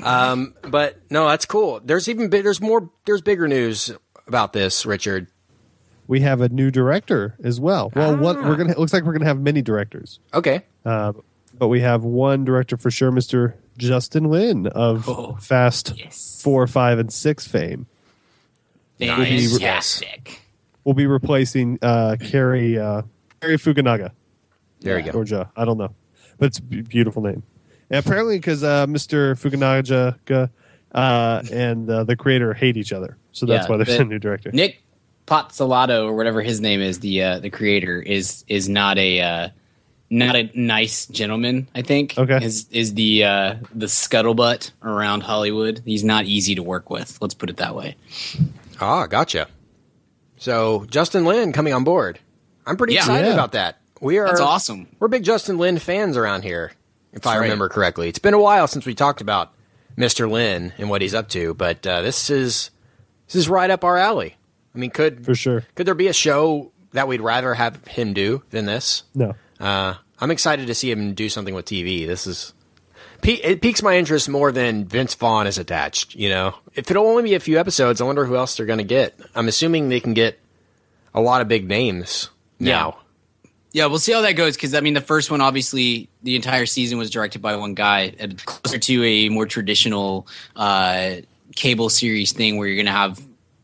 Um, 0.03 0.53
but 0.61 0.97
no, 1.09 1.27
that's 1.29 1.45
cool. 1.45 1.81
There's 1.83 2.07
even 2.09 2.29
big, 2.29 2.43
there's 2.43 2.61
more 2.61 2.89
there's 3.05 3.21
bigger 3.21 3.47
news 3.47 3.91
about 4.27 4.53
this, 4.53 4.85
Richard. 4.85 5.27
we 6.07 6.19
have 6.21 6.41
a 6.41 6.49
new 6.49 6.69
director 6.69 7.35
as 7.43 7.59
well. 7.59 7.91
Well, 7.95 8.15
what 8.17 8.37
Ah. 8.37 8.47
we're 8.47 8.55
gonna 8.57 8.71
it 8.71 8.77
looks 8.79 8.93
like 8.93 9.03
we're 9.03 9.13
gonna 9.13 9.25
have 9.25 9.39
many 9.39 9.61
directors, 9.61 10.19
Okay. 10.33 10.61
uh, 10.85 11.13
but 11.57 11.69
we 11.69 11.79
have 11.81 12.03
one 12.03 12.43
director 12.45 12.75
for 12.77 12.91
sure, 12.91 13.11
Mister 13.11 13.55
Justin 13.77 14.25
Lin 14.25 14.67
of 14.67 15.07
Oh, 15.09 15.37
Fast 15.41 15.93
yes. 15.97 16.41
Four, 16.43 16.67
Five, 16.67 16.99
and 16.99 17.11
Six 17.11 17.47
fame. 17.47 17.87
Nice. 18.99 19.51
Fantastic. 19.51 20.41
Will 20.83 20.93
be 20.93 21.07
replacing 21.07 21.79
uh, 21.81 22.17
Cary 22.19 22.77
uh, 22.77 23.03
Cary 23.39 23.57
Fukunaga. 23.57 24.11
There 24.81 24.97
you 24.99 25.05
go. 25.05 25.11
Georgia. 25.11 25.51
I 25.55 25.65
don't 25.65 25.77
know, 25.77 25.93
but 26.37 26.47
it's 26.47 26.59
a 26.59 26.63
b- 26.63 26.81
beautiful 26.81 27.21
name. 27.21 27.43
And 27.89 28.03
apparently, 28.05 28.37
because 28.37 28.63
uh, 28.63 28.85
Mr. 28.87 29.33
Fukunaga 29.39 30.49
uh, 30.93 31.43
and 31.51 31.89
uh, 31.89 32.03
the 32.03 32.15
creator 32.15 32.53
hate 32.53 32.77
each 32.77 32.93
other, 32.93 33.17
so 33.31 33.45
that's 33.45 33.65
Yeah, 33.67 33.71
why 33.77 33.83
there's 33.83 33.99
a 33.99 34.03
new 34.05 34.17
director. 34.19 34.51
Nic 34.51 34.81
Pizzolatto 35.27 36.05
or 36.05 36.15
whatever 36.15 36.41
his 36.41 36.61
name 36.61 36.81
is, 36.81 36.99
the 36.99 37.23
uh, 37.23 37.39
the 37.39 37.49
creator 37.49 38.01
is 38.01 38.43
is 38.47 38.67
not 38.69 38.97
a 38.97 39.21
uh, 39.21 39.49
not 40.11 40.35
a 40.35 40.51
nice 40.53 41.07
gentleman. 41.07 41.67
I 41.73 41.81
think. 41.81 42.15
Okay. 42.17 42.43
Is 42.45 42.67
is 42.69 42.93
the 42.93 43.23
uh, 43.23 43.55
the 43.73 43.87
scuttlebutt 43.87 44.71
around 44.83 45.21
Hollywood? 45.21 45.81
He's 45.85 46.03
not 46.03 46.25
easy 46.25 46.53
to 46.55 46.61
work 46.63 46.89
with. 46.91 47.17
Let's 47.21 47.33
put 47.33 47.49
it 47.49 47.57
that 47.57 47.73
way. 47.75 47.95
Ah, 48.79 49.07
gotcha. 49.07 49.47
So 50.37 50.85
Justin 50.89 51.25
Lin 51.25 51.51
coming 51.53 51.73
on 51.73 51.83
board. 51.83 52.19
I'm 52.65 52.77
pretty 52.77 52.93
Yeah. 52.93 52.99
excited 53.01 53.27
Yeah. 53.27 53.33
about 53.33 53.53
that. 53.53 53.77
We 53.99 54.17
are 54.17 54.27
That's 54.27 54.39
awesome. 54.39 54.87
We're 54.99 55.07
big 55.07 55.23
Justin 55.23 55.57
Lin 55.57 55.77
fans 55.77 56.17
around 56.17 56.43
here, 56.43 56.71
if 57.13 57.27
I 57.27 57.35
right. 57.37 57.43
remember 57.43 57.69
correctly. 57.69 58.09
It's 58.09 58.19
been 58.19 58.33
a 58.33 58.39
while 58.41 58.67
since 58.67 58.85
we 58.85 58.95
talked 58.95 59.21
about 59.21 59.51
Mr. 59.97 60.29
Lin 60.29 60.73
and 60.77 60.89
what 60.89 61.01
he's 61.01 61.13
up 61.13 61.29
to, 61.29 61.53
but 61.53 61.85
uh, 61.85 62.01
this 62.01 62.29
is 62.29 62.71
this 63.27 63.35
is 63.35 63.47
right 63.49 63.69
up 63.69 63.83
our 63.83 63.97
alley. 63.97 64.35
I 64.73 64.77
mean, 64.79 64.89
could 64.89 65.25
For 65.25 65.35
sure. 65.35 65.65
could 65.75 65.85
there 65.85 65.93
be 65.95 66.07
a 66.07 66.13
show 66.13 66.71
that 66.93 67.07
we'd 67.07 67.21
rather 67.21 67.53
have 67.53 67.85
him 67.87 68.13
do 68.13 68.41
than 68.49 68.65
this? 68.65 69.03
No. 69.13 69.35
Uh, 69.61 69.93
I'm 70.19 70.31
excited 70.31 70.67
to 70.67 70.75
see 70.75 70.91
him 70.91 71.13
do 71.13 71.29
something 71.29 71.53
with 71.53 71.65
TV. 71.65 72.07
This 72.07 72.25
is 72.25 72.53
it 73.23 73.61
piques 73.61 73.83
my 73.83 73.97
interest 73.97 74.27
more 74.27 74.51
than 74.51 74.85
Vince 74.85 75.13
Vaughn 75.13 75.45
is 75.45 75.59
attached. 75.59 76.15
You 76.15 76.29
know, 76.29 76.55
if 76.73 76.89
it'll 76.89 77.05
only 77.05 77.23
be 77.23 77.35
a 77.35 77.39
few 77.39 77.59
episodes, 77.59 78.01
I 78.01 78.05
wonder 78.05 78.25
who 78.25 78.35
else 78.35 78.57
they're 78.57 78.65
going 78.65 78.79
to 78.79 78.83
get. 78.83 79.17
I'm 79.35 79.47
assuming 79.47 79.89
they 79.89 79.99
can 79.99 80.15
get 80.15 80.39
a 81.13 81.21
lot 81.21 81.41
of 81.41 81.47
big 81.47 81.67
names 81.67 82.29
now. 82.59 82.97
Yeah, 83.73 83.85
we'll 83.85 83.99
see 83.99 84.11
how 84.11 84.21
that 84.21 84.33
goes 84.33 84.55
because 84.55 84.73
I 84.73 84.81
mean 84.81 84.95
the 84.95 85.01
first 85.01 85.31
one 85.31 85.39
obviously 85.39 86.09
the 86.23 86.35
entire 86.35 86.65
season 86.65 86.97
was 86.97 87.09
directed 87.09 87.41
by 87.41 87.55
one 87.55 87.73
guy, 87.73 88.09
closer 88.45 88.79
to 88.79 89.03
a 89.03 89.29
more 89.29 89.45
traditional 89.45 90.27
uh, 90.55 91.17
cable 91.55 91.89
series 91.89 92.33
thing 92.33 92.57
where 92.57 92.67
you're 92.67 92.75
going 92.75 92.87
to 92.87 92.91
have 92.91 93.21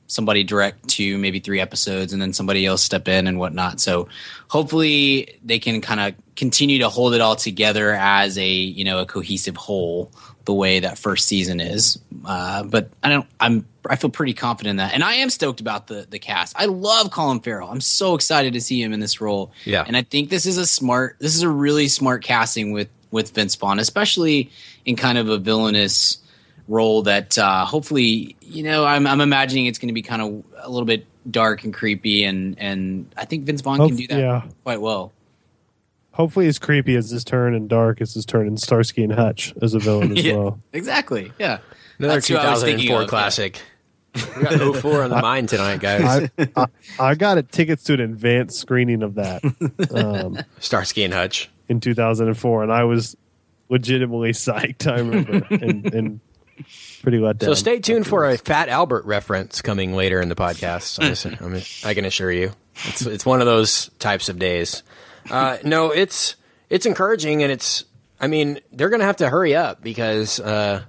somebody 0.07 0.43
direct 0.43 0.87
to 0.87 1.17
maybe 1.17 1.39
three 1.39 1.59
episodes 1.59 2.13
and 2.13 2.21
then 2.21 2.33
somebody 2.33 2.65
else 2.65 2.81
step 2.81 3.07
in 3.07 3.27
and 3.27 3.37
whatnot. 3.37 3.79
So 3.79 4.07
hopefully 4.47 5.39
they 5.43 5.59
can 5.59 5.81
kind 5.81 5.99
of 5.99 6.35
continue 6.35 6.79
to 6.79 6.89
hold 6.89 7.13
it 7.13 7.21
all 7.21 7.35
together 7.35 7.93
as 7.93 8.37
a 8.37 8.47
you 8.47 8.83
know 8.83 8.99
a 8.99 9.05
cohesive 9.05 9.57
whole 9.57 10.11
the 10.47 10.53
way 10.53 10.79
that 10.79 10.97
first 10.97 11.27
season 11.27 11.59
is. 11.59 11.99
Uh, 12.25 12.63
but 12.63 12.89
I 13.03 13.09
don't. 13.09 13.27
I'm. 13.39 13.67
I 13.89 13.95
feel 13.95 14.09
pretty 14.09 14.33
confident 14.33 14.71
in 14.71 14.75
that, 14.77 14.93
and 14.93 15.03
I 15.03 15.15
am 15.15 15.29
stoked 15.29 15.61
about 15.61 15.87
the 15.87 16.07
the 16.09 16.19
cast. 16.19 16.55
I 16.57 16.65
love 16.65 17.11
Colin 17.11 17.41
Farrell. 17.41 17.69
I'm 17.69 17.81
so 17.81 18.15
excited 18.15 18.53
to 18.53 18.61
see 18.61 18.81
him 18.81 18.93
in 18.93 18.99
this 18.99 19.21
role. 19.21 19.51
Yeah. 19.65 19.83
and 19.85 19.95
I 19.95 20.01
think 20.01 20.29
this 20.29 20.45
is 20.45 20.57
a 20.57 20.65
smart. 20.65 21.17
This 21.19 21.35
is 21.35 21.43
a 21.43 21.49
really 21.49 21.87
smart 21.87 22.23
casting 22.23 22.71
with 22.71 22.89
with 23.11 23.31
Vince 23.31 23.55
Vaughn, 23.55 23.79
especially 23.79 24.49
in 24.85 24.95
kind 24.95 25.17
of 25.17 25.29
a 25.29 25.37
villainous 25.37 26.17
role 26.67 27.03
that 27.03 27.37
uh, 27.37 27.65
hopefully 27.65 28.35
you 28.41 28.63
know 28.63 28.85
I'm, 28.85 29.07
I'm 29.07 29.21
imagining 29.21 29.65
it's 29.67 29.79
going 29.79 29.87
to 29.89 29.93
be 29.93 30.01
kind 30.01 30.21
of 30.21 30.43
a 30.63 30.69
little 30.69 30.85
bit 30.85 31.05
dark 31.29 31.63
and 31.63 31.73
creepy 31.73 32.23
and 32.23 32.57
and 32.59 33.13
I 33.17 33.25
think 33.25 33.45
Vince 33.45 33.61
Vaughn 33.61 33.77
can 33.77 33.95
do 33.95 34.07
that 34.07 34.19
yeah. 34.19 34.41
quite 34.63 34.81
well. 34.81 35.11
Hopefully, 36.11 36.47
as 36.47 36.57
creepy 36.57 36.95
as 36.95 37.11
his 37.11 37.23
turn 37.23 37.53
and 37.53 37.69
dark 37.69 38.01
as 38.01 38.15
his 38.15 38.25
turn 38.25 38.47
in 38.47 38.57
Starsky 38.57 39.03
and 39.03 39.13
Hutch 39.13 39.53
as 39.61 39.75
a 39.75 39.79
villain 39.79 40.17
as 40.17 40.23
Yeah. 40.25 40.33
well. 40.35 40.59
Exactly. 40.73 41.31
Yeah. 41.37 41.59
Another 41.99 42.15
That's 42.15 42.27
who 42.27 42.37
I 42.37 42.49
was 42.51 42.63
thinking 42.63 42.87
2004 42.87 43.01
of, 43.03 43.09
classic. 43.09 43.61
We 44.35 44.43
got 44.43 44.75
04 44.81 45.03
on 45.03 45.09
the 45.11 45.15
mind 45.21 45.49
tonight, 45.49 45.79
guys. 45.79 46.29
I, 46.39 46.47
I, 46.55 46.65
I 46.99 47.15
got 47.15 47.37
a 47.37 47.43
tickets 47.43 47.83
to 47.83 47.93
an 47.93 47.99
advanced 47.99 48.59
screening 48.59 49.03
of 49.03 49.15
that 49.15 49.43
um, 49.93 50.39
Starsky 50.59 51.03
and 51.03 51.13
Hutch. 51.13 51.51
in 51.69 51.79
2004, 51.79 52.63
and 52.63 52.71
I 52.71 52.83
was 52.85 53.15
legitimately 53.69 54.31
psyched. 54.31 54.91
I 54.91 54.99
remember 54.99 55.45
and, 55.53 55.93
and 55.93 56.19
pretty 57.01 57.19
let 57.19 57.37
down. 57.39 57.49
So 57.49 57.53
stay 57.53 57.79
tuned 57.79 58.07
for 58.07 58.25
a 58.25 58.37
Fat 58.37 58.69
Albert 58.69 59.05
reference 59.05 59.61
coming 59.61 59.93
later 59.93 60.21
in 60.21 60.29
the 60.29 60.35
podcast. 60.35 60.99
I'm 61.01 61.09
just- 61.09 61.25
I'm 61.85 61.89
I 61.89 61.93
can 61.93 62.05
assure 62.05 62.31
you, 62.31 62.51
it's 62.85 63.01
it's 63.05 63.25
one 63.25 63.39
of 63.41 63.47
those 63.47 63.89
types 63.99 64.29
of 64.29 64.39
days. 64.39 64.83
Uh, 65.29 65.57
no, 65.63 65.91
it's 65.91 66.35
it's 66.69 66.85
encouraging, 66.85 67.43
and 67.43 67.51
it's. 67.51 67.83
I 68.19 68.27
mean, 68.27 68.59
they're 68.71 68.89
going 68.89 68.99
to 69.01 69.05
have 69.05 69.17
to 69.17 69.29
hurry 69.29 69.55
up 69.55 69.81
because. 69.83 70.39
Uh, 70.39 70.83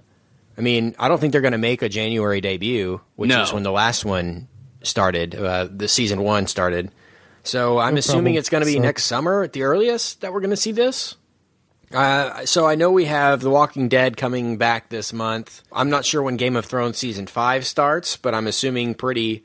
I 0.56 0.60
mean, 0.60 0.96
I 0.98 1.06
don't 1.06 1.20
think 1.20 1.30
they're 1.30 1.40
going 1.40 1.52
to 1.52 1.58
make 1.58 1.82
a 1.82 1.88
January 1.88 2.40
debut, 2.40 3.00
which 3.14 3.28
No. 3.30 3.42
is 3.42 3.52
when 3.52 3.62
the 3.62 3.70
last 3.70 4.04
one 4.04 4.48
started. 4.82 5.36
Uh, 5.36 5.68
the 5.70 5.86
season 5.86 6.20
one 6.22 6.48
started. 6.48 6.90
So 7.44 7.78
I'm 7.78 7.94
No 7.94 7.98
assuming 8.00 8.22
problem. 8.24 8.38
it's 8.38 8.48
going 8.48 8.62
to 8.62 8.66
be 8.66 8.72
So- 8.74 8.80
next 8.80 9.04
summer 9.04 9.44
at 9.44 9.52
the 9.52 9.62
earliest 9.62 10.20
that 10.22 10.32
we're 10.32 10.40
going 10.40 10.50
to 10.50 10.56
see 10.56 10.72
this. 10.72 11.14
Uh, 11.92 12.44
so 12.44 12.66
I 12.66 12.74
know 12.74 12.90
we 12.92 13.06
have 13.06 13.40
The 13.40 13.50
Walking 13.50 13.88
Dead 13.88 14.16
coming 14.16 14.56
back 14.58 14.88
this 14.90 15.12
month. 15.12 15.62
I'm 15.72 15.88
not 15.88 16.04
sure 16.04 16.22
when 16.22 16.36
Game 16.36 16.54
of 16.56 16.66
Thrones 16.66 16.98
season 16.98 17.26
five 17.26 17.66
starts, 17.66 18.16
but 18.16 18.34
I'm 18.34 18.46
assuming 18.46 18.94
pretty 18.94 19.42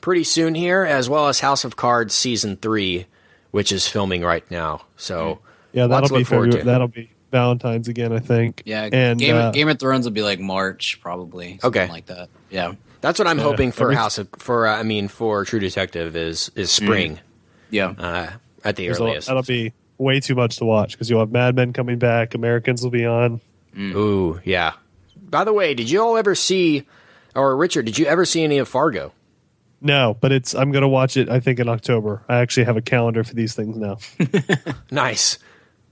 pretty 0.00 0.24
soon 0.24 0.54
here, 0.54 0.82
as 0.84 1.08
well 1.08 1.28
as 1.28 1.40
House 1.40 1.64
of 1.64 1.76
Cards 1.76 2.14
season 2.14 2.56
three, 2.56 3.06
which 3.50 3.70
is 3.72 3.86
filming 3.88 4.22
right 4.22 4.48
now. 4.50 4.82
So 4.96 5.40
yeah, 5.72 5.86
that'll 5.86 6.08
be 6.16 6.24
forward 6.24 6.46
February, 6.52 6.64
that'll 6.64 6.88
be 6.88 7.10
Valentine's 7.30 7.88
again, 7.88 8.12
I 8.12 8.18
think. 8.20 8.62
Yeah. 8.64 8.88
and 8.92 9.18
Game, 9.18 9.36
uh, 9.36 9.50
Game 9.52 9.68
of 9.68 9.78
Thrones 9.78 10.06
will 10.06 10.12
be 10.12 10.22
like 10.22 10.40
March 10.40 10.98
probably. 11.00 11.58
something 11.60 11.82
Okay. 11.82 11.92
Like 11.92 12.06
that. 12.06 12.28
Yeah. 12.50 12.74
That's 13.00 13.18
what 13.18 13.28
I'm 13.28 13.38
Yeah, 13.38 13.44
hoping 13.44 13.70
for 13.72 13.84
every- 13.84 13.94
House 13.96 14.18
of 14.18 14.28
for 14.38 14.66
uh, 14.66 14.76
I 14.76 14.82
mean 14.82 15.06
for 15.08 15.44
True 15.44 15.60
Detective 15.60 16.16
is 16.16 16.50
is 16.56 16.70
spring 16.72 17.20
Yeah. 17.70 17.90
uh, 17.98 18.30
at 18.64 18.74
the 18.76 18.86
there's 18.86 18.98
a- 18.98 19.02
earliest. 19.04 19.28
that'll 19.28 19.42
be 19.42 19.72
way 19.98 20.20
too 20.20 20.34
much 20.34 20.56
to 20.58 20.64
watch 20.64 20.92
because 20.92 21.08
you'll 21.10 21.20
have 21.20 21.30
Mad 21.30 21.54
Men 21.56 21.72
coming 21.72 21.98
back, 21.98 22.34
Americans 22.34 22.82
will 22.82 22.90
be 22.90 23.06
on. 23.06 23.40
Mm. 23.74 23.94
Ooh, 23.94 24.40
yeah. 24.44 24.72
By 25.16 25.44
the 25.44 25.52
way, 25.52 25.74
did 25.74 25.90
you 25.90 26.02
all 26.02 26.16
ever 26.16 26.34
see, 26.34 26.86
or 27.34 27.56
Richard, 27.56 27.86
did 27.86 27.98
you 27.98 28.06
ever 28.06 28.24
see 28.24 28.44
any 28.44 28.58
of 28.58 28.68
Fargo? 28.68 29.12
No, 29.80 30.16
but 30.20 30.32
it's 30.32 30.54
I'm 30.54 30.72
gonna 30.72 30.88
watch 30.88 31.16
it. 31.16 31.28
I 31.28 31.40
think 31.40 31.60
in 31.60 31.68
October. 31.68 32.22
I 32.28 32.36
actually 32.40 32.64
have 32.64 32.76
a 32.76 32.82
calendar 32.82 33.22
for 33.24 33.34
these 33.34 33.54
things 33.54 33.76
now. 33.76 33.98
Nice. 34.90 35.38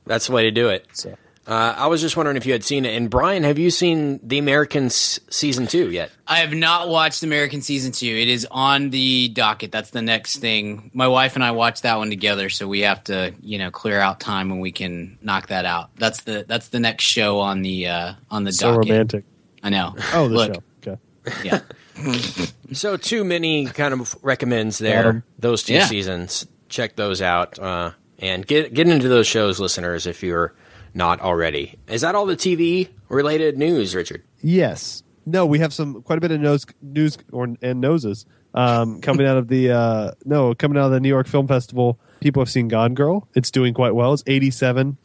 That's 0.06 0.26
the 0.26 0.32
way 0.32 0.44
to 0.44 0.50
do 0.50 0.68
it. 0.68 0.86
So 0.92 1.16
Uh, 1.46 1.74
I 1.76 1.88
was 1.88 2.00
just 2.00 2.16
wondering 2.16 2.38
if 2.38 2.46
you 2.46 2.52
had 2.52 2.64
seen 2.64 2.86
it. 2.86 2.96
And 2.96 3.10
Brian, 3.10 3.42
have 3.42 3.58
you 3.58 3.70
seen 3.70 4.18
The 4.26 4.38
Americans 4.38 5.20
season 5.28 5.66
two 5.66 5.90
yet? 5.90 6.10
I 6.26 6.38
have 6.38 6.54
not 6.54 6.88
watched 6.88 7.22
American 7.22 7.60
season 7.60 7.92
two. 7.92 8.06
It 8.06 8.28
is 8.28 8.46
on 8.50 8.88
the 8.90 9.28
docket. 9.28 9.70
That's 9.70 9.90
the 9.90 10.00
next 10.00 10.38
thing. 10.38 10.90
My 10.94 11.06
wife 11.06 11.34
and 11.34 11.44
I 11.44 11.50
watched 11.50 11.82
that 11.82 11.98
one 11.98 12.08
together, 12.08 12.48
so 12.48 12.66
we 12.66 12.80
have 12.80 13.04
to, 13.04 13.34
you 13.42 13.58
know, 13.58 13.70
clear 13.70 14.00
out 14.00 14.20
time 14.20 14.48
when 14.48 14.60
we 14.60 14.72
can 14.72 15.18
knock 15.20 15.48
that 15.48 15.66
out. 15.66 15.90
That's 15.96 16.22
the 16.22 16.46
that's 16.48 16.68
the 16.68 16.80
next 16.80 17.04
show 17.04 17.40
on 17.40 17.60
the 17.60 17.88
uh 17.88 18.14
on 18.30 18.44
the 18.44 18.52
so 18.52 18.72
docket. 18.76 18.90
romantic. 18.90 19.24
I 19.62 19.68
know. 19.70 19.94
Oh, 20.14 20.28
the 20.28 20.34
Look, 20.34 20.54
show. 20.54 20.62
Okay. 20.92 20.98
Yeah. 21.44 21.60
So 22.72 22.96
too 22.96 23.22
many 23.22 23.66
kind 23.66 23.94
of 23.94 24.16
recommends 24.22 24.78
there. 24.78 25.02
Got 25.04 25.08
'em. 25.10 25.22
Those 25.38 25.62
two 25.62 25.74
Yeah. 25.74 25.86
seasons. 25.86 26.46
Check 26.68 26.96
those 26.96 27.22
out 27.22 27.56
uh, 27.58 27.92
and 28.18 28.44
get 28.44 28.74
get 28.74 28.88
into 28.88 29.08
those 29.08 29.26
shows, 29.28 29.60
listeners, 29.60 30.06
if 30.06 30.22
you're 30.22 30.54
not 30.94 31.20
already. 31.20 31.74
Is 31.88 32.00
that 32.02 32.14
all 32.14 32.26
the 32.26 32.36
TV 32.36 32.88
related 33.08 33.58
news, 33.58 33.94
Richard? 33.94 34.22
Yes. 34.40 35.02
No, 35.26 35.44
we 35.46 35.58
have 35.58 35.72
some 35.72 36.02
quite 36.02 36.18
a 36.18 36.20
bit 36.20 36.30
of 36.30 36.40
nose 36.40 36.66
news 36.82 37.16
or 37.32 37.48
and 37.62 37.80
noses 37.80 38.26
um, 38.54 39.00
coming 39.02 39.26
out 39.26 39.36
of 39.36 39.48
the 39.48 39.70
uh, 39.70 40.10
no 40.24 40.54
coming 40.54 40.78
out 40.78 40.86
of 40.86 40.92
the 40.92 41.00
New 41.00 41.08
York 41.08 41.26
Film 41.26 41.48
Festival. 41.48 41.98
People 42.20 42.40
have 42.42 42.50
seen 42.50 42.68
Gone 42.68 42.94
Girl. 42.94 43.26
It's 43.34 43.50
doing 43.50 43.74
quite 43.74 43.94
well. 43.94 44.12
It's 44.12 44.22
87 44.26 44.96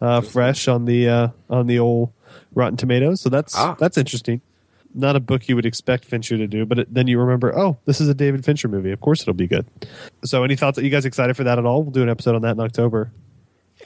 uh, 0.00 0.20
fresh 0.20 0.68
on 0.68 0.84
the 0.84 1.08
uh, 1.08 1.28
on 1.50 1.66
the 1.66 1.78
old 1.78 2.10
Rotten 2.54 2.76
Tomatoes. 2.76 3.20
So 3.20 3.28
that's 3.28 3.56
Ah. 3.56 3.76
that's 3.78 3.98
interesting. 3.98 4.40
Not 4.94 5.14
a 5.14 5.20
book 5.20 5.46
you 5.48 5.56
would 5.56 5.66
expect 5.66 6.06
Fincher 6.06 6.38
to 6.38 6.46
do, 6.46 6.64
but 6.64 6.78
it, 6.78 6.94
then 6.94 7.06
you 7.06 7.18
remember, 7.20 7.54
oh, 7.58 7.76
this 7.84 8.00
is 8.00 8.08
a 8.08 8.14
David 8.14 8.46
Fincher 8.46 8.66
movie. 8.66 8.92
Of 8.92 9.00
course, 9.02 9.20
it'll 9.20 9.34
be 9.34 9.46
good. 9.46 9.66
So, 10.24 10.42
any 10.42 10.56
thoughts? 10.56 10.78
Are 10.78 10.82
you 10.82 10.88
guys 10.88 11.04
excited 11.04 11.36
for 11.36 11.44
that 11.44 11.58
at 11.58 11.66
all? 11.66 11.82
We'll 11.82 11.90
do 11.92 12.02
an 12.02 12.08
episode 12.08 12.34
on 12.34 12.40
that 12.42 12.52
in 12.52 12.60
October. 12.60 13.10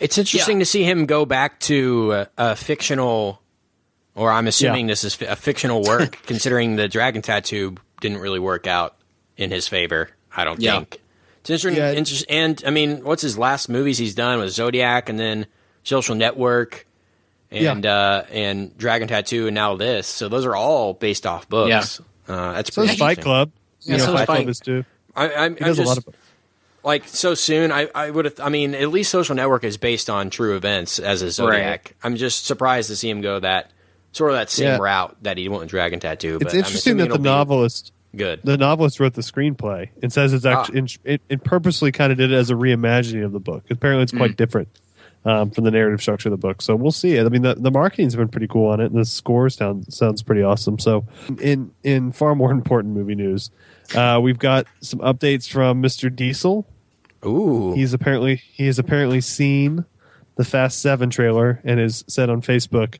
It's 0.00 0.16
interesting 0.18 0.58
to 0.60 0.64
see 0.64 0.82
him 0.82 1.06
go 1.06 1.24
back 1.26 1.60
to 1.60 2.12
uh, 2.12 2.24
a 2.38 2.56
fictional, 2.56 3.40
or 4.14 4.32
I'm 4.32 4.46
assuming 4.46 4.86
Yeah. 4.88 4.92
this 4.92 5.04
is 5.04 5.20
a 5.22 5.36
fictional 5.36 5.82
work, 5.82 6.18
considering 6.26 6.76
the 6.76 6.88
dragon 6.88 7.22
tattoo 7.22 7.76
didn't 8.00 8.18
really 8.18 8.38
work 8.38 8.66
out 8.66 8.96
in 9.36 9.50
his 9.50 9.68
favor. 9.68 10.10
I 10.34 10.44
don't 10.44 10.58
Yeah. 10.60 10.78
think. 10.78 11.00
It's 11.42 11.50
interesting. 11.50 11.76
Yeah. 11.82 11.92
interest- 11.92 12.26
and 12.28 12.62
I 12.66 12.70
mean, 12.70 13.04
what's 13.04 13.22
his 13.22 13.36
last 13.38 13.68
movies 13.68 13.98
he's 13.98 14.14
done 14.14 14.38
was 14.38 14.54
Zodiac, 14.54 15.08
and 15.08 15.18
then 15.18 15.46
Social 15.84 16.14
Network, 16.14 16.86
and 17.50 17.84
uh, 17.86 18.24
and 18.30 18.76
Dragon 18.78 19.08
Tattoo, 19.08 19.46
and 19.48 19.54
now 19.54 19.74
this. 19.76 20.06
So 20.06 20.28
those 20.28 20.44
are 20.46 20.54
all 20.54 20.92
based 20.94 21.26
off 21.26 21.48
books. 21.48 22.00
Uh, 22.28 22.52
that's 22.52 22.72
So 22.74 22.82
pretty 22.82 22.96
Fight. 22.98 23.20
Club. 23.20 23.50
Yeah, 23.80 23.92
you 23.92 23.98
know, 23.98 24.04
so 24.06 24.12
Fight 24.18 24.26
Club 24.26 24.48
is 24.48 24.60
too. 24.60 24.84
I, 25.16 25.32
I'm, 25.34 25.56
He 25.56 25.62
I'm 25.62 25.68
does 25.68 25.78
a 25.78 25.82
just 25.84 25.88
lot 25.88 25.98
of. 25.98 26.14
Like 26.82 27.06
so 27.08 27.34
soon. 27.34 27.72
I, 27.72 27.88
I 27.94 28.10
would 28.10 28.24
have. 28.24 28.40
I 28.40 28.48
mean, 28.48 28.74
at 28.74 28.88
least 28.90 29.10
Social 29.10 29.34
Network 29.34 29.64
is 29.64 29.76
based 29.76 30.08
on 30.10 30.30
true 30.30 30.56
events 30.56 30.98
as 30.98 31.22
a 31.22 31.30
Zodiac. 31.30 31.94
I'm 32.02 32.16
just 32.16 32.46
surprised 32.46 32.88
to 32.90 32.96
see 32.96 33.10
him 33.10 33.20
go 33.20 33.40
that 33.40 33.70
sort 34.12 34.30
of 34.32 34.36
that 34.36 34.50
same 34.50 34.66
Yeah. 34.66 34.78
route 34.78 35.16
that 35.22 35.38
he 35.38 35.48
went 35.48 35.60
with 35.60 35.68
Dragon 35.70 36.00
Tattoo. 36.00 36.38
But 36.38 36.48
It's 36.48 36.54
interesting 36.54 36.96
that 36.98 37.08
the 37.10 37.14
it'll 37.14 37.24
novelist 37.24 37.92
good. 38.16 38.40
the 38.42 38.56
novelist 38.56 38.98
wrote 38.98 39.14
the 39.14 39.22
screenplay 39.22 39.90
and 40.02 40.12
says 40.12 40.32
it's 40.32 40.44
Ah. 40.44 40.60
actually 40.62 40.78
in, 40.78 40.88
it, 41.04 41.22
it 41.28 41.44
purposely 41.44 41.92
kind 41.92 42.10
of 42.10 42.18
did 42.18 42.32
it 42.32 42.34
as 42.36 42.50
a 42.50 42.54
reimagining 42.54 43.24
of 43.24 43.32
the 43.32 43.40
book. 43.40 43.64
Apparently, 43.70 44.02
it's 44.02 44.12
quite 44.12 44.36
different 44.36 44.68
um, 45.24 45.50
from 45.50 45.64
the 45.64 45.70
narrative 45.70 46.00
structure 46.00 46.28
of 46.28 46.32
the 46.32 46.38
book. 46.38 46.62
So 46.62 46.74
we'll 46.76 46.92
see 46.92 47.16
it. 47.16 47.26
I 47.26 47.28
mean, 47.28 47.42
the, 47.42 47.54
the 47.54 47.70
marketing's 47.70 48.16
been 48.16 48.28
pretty 48.28 48.48
cool 48.48 48.68
on 48.68 48.80
it, 48.80 48.90
and 48.90 49.00
the 49.00 49.04
score 49.04 49.48
sound, 49.50 49.92
sounds 49.92 50.22
pretty 50.22 50.42
awesome. 50.42 50.78
So, 50.78 51.06
in 51.40 51.72
in 51.82 52.12
far 52.12 52.34
more 52.34 52.50
important 52.52 52.94
movie 52.94 53.14
news, 53.14 53.50
uh, 53.94 54.18
we've 54.22 54.38
got 54.38 54.66
some 54.80 55.00
updates 55.00 55.48
from 55.50 55.82
Mr. 55.82 56.14
Diesel. 56.14 56.66
Ooh, 57.24 57.74
He's 57.74 57.92
apparently 57.92 58.36
he 58.36 58.66
has 58.66 58.78
apparently 58.78 59.20
seen 59.20 59.84
the 60.36 60.44
Fast 60.44 60.80
Seven 60.80 61.10
trailer 61.10 61.60
and 61.64 61.78
has 61.78 62.02
said 62.08 62.30
on 62.30 62.40
Facebook, 62.40 62.98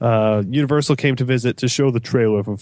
uh, 0.00 0.42
Universal 0.48 0.96
came 0.96 1.14
to 1.14 1.24
visit 1.24 1.56
to 1.58 1.68
show 1.68 1.92
the 1.92 2.00
trailer 2.00 2.42
for 2.42 2.56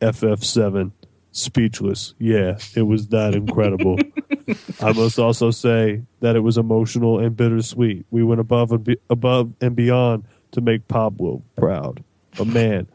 FF7. 0.00 0.90
Speechless. 1.32 2.14
Yeah, 2.18 2.58
it 2.74 2.82
was 2.82 3.08
that 3.08 3.36
incredible. 3.36 3.96
I 4.80 4.92
must 4.92 5.18
also 5.18 5.50
say 5.50 6.02
that 6.20 6.36
it 6.36 6.40
was 6.40 6.56
emotional 6.58 7.18
and 7.18 7.36
bittersweet. 7.36 8.04
We 8.10 8.22
went 8.22 8.40
above 8.40 8.72
and 8.72 8.84
be- 8.84 8.98
above 9.08 9.52
and 9.60 9.74
beyond 9.76 10.24
to 10.52 10.60
make 10.60 10.86
Pablo 10.88 11.42
proud. 11.56 12.02
But 12.36 12.46
man, 12.48 12.86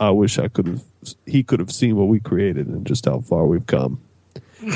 I 0.00 0.10
wish 0.10 0.38
I 0.38 0.48
could 0.48 0.66
have. 0.66 0.82
He 1.26 1.42
could 1.42 1.60
have 1.60 1.72
seen 1.72 1.96
what 1.96 2.08
we 2.08 2.20
created 2.20 2.66
and 2.66 2.86
just 2.86 3.04
how 3.04 3.20
far 3.20 3.46
we've 3.46 3.66
come. 3.66 4.00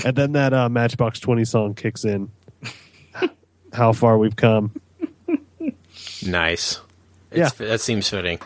And 0.05 0.15
then 0.17 0.33
that 0.33 0.53
uh, 0.55 0.69
Matchbox 0.69 1.19
Twenty 1.21 1.45
song 1.45 1.75
kicks 1.75 2.05
in. 2.05 2.31
How 3.73 3.93
far 3.93 4.19
we've 4.19 4.37
come. 4.37 4.73
nice. 6.25 6.81
Yeah. 7.35 7.49
That 7.57 7.81
seems 7.81 8.09
fitting. 8.09 8.39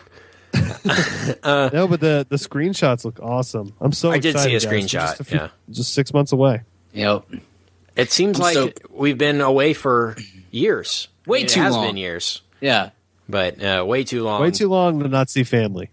no, 0.53 1.87
but 1.87 1.99
the 1.99 2.25
the 2.29 2.37
screenshots 2.37 3.03
look 3.05 3.19
awesome. 3.21 3.73
I'm 3.81 3.91
so. 3.91 4.11
I 4.11 4.19
did 4.19 4.37
see 4.39 4.53
a 4.53 4.55
excited, 4.55 4.69
guys. 4.81 4.85
screenshot, 4.85 5.17
Just, 5.17 5.29
few- 5.29 5.37
yeah. 5.39 5.49
just 5.69 5.93
six 5.93 6.13
months 6.13 6.31
away. 6.31 6.61
Yep. 6.93 7.25
It 7.97 8.11
seems 8.11 8.37
I'm 8.39 8.43
like 8.43 8.53
so- 8.55 8.71
we've 8.91 9.17
been 9.17 9.41
away 9.41 9.73
for 9.73 10.15
years. 10.51 11.07
Way 11.25 11.39
I 11.39 11.41
mean, 11.41 11.47
too 11.49 11.59
it 11.59 11.63
has 11.63 11.73
long. 11.75 11.87
been 11.87 11.97
years, 11.97 12.41
Yeah. 12.61 12.91
but 13.27 13.61
uh, 13.61 13.83
way 13.85 14.03
too 14.05 14.23
long. 14.23 14.41
Way 14.41 14.51
too 14.51 14.69
long 14.69 14.99
to 15.01 15.07
not 15.09 15.29
see 15.29 15.43
family. 15.43 15.89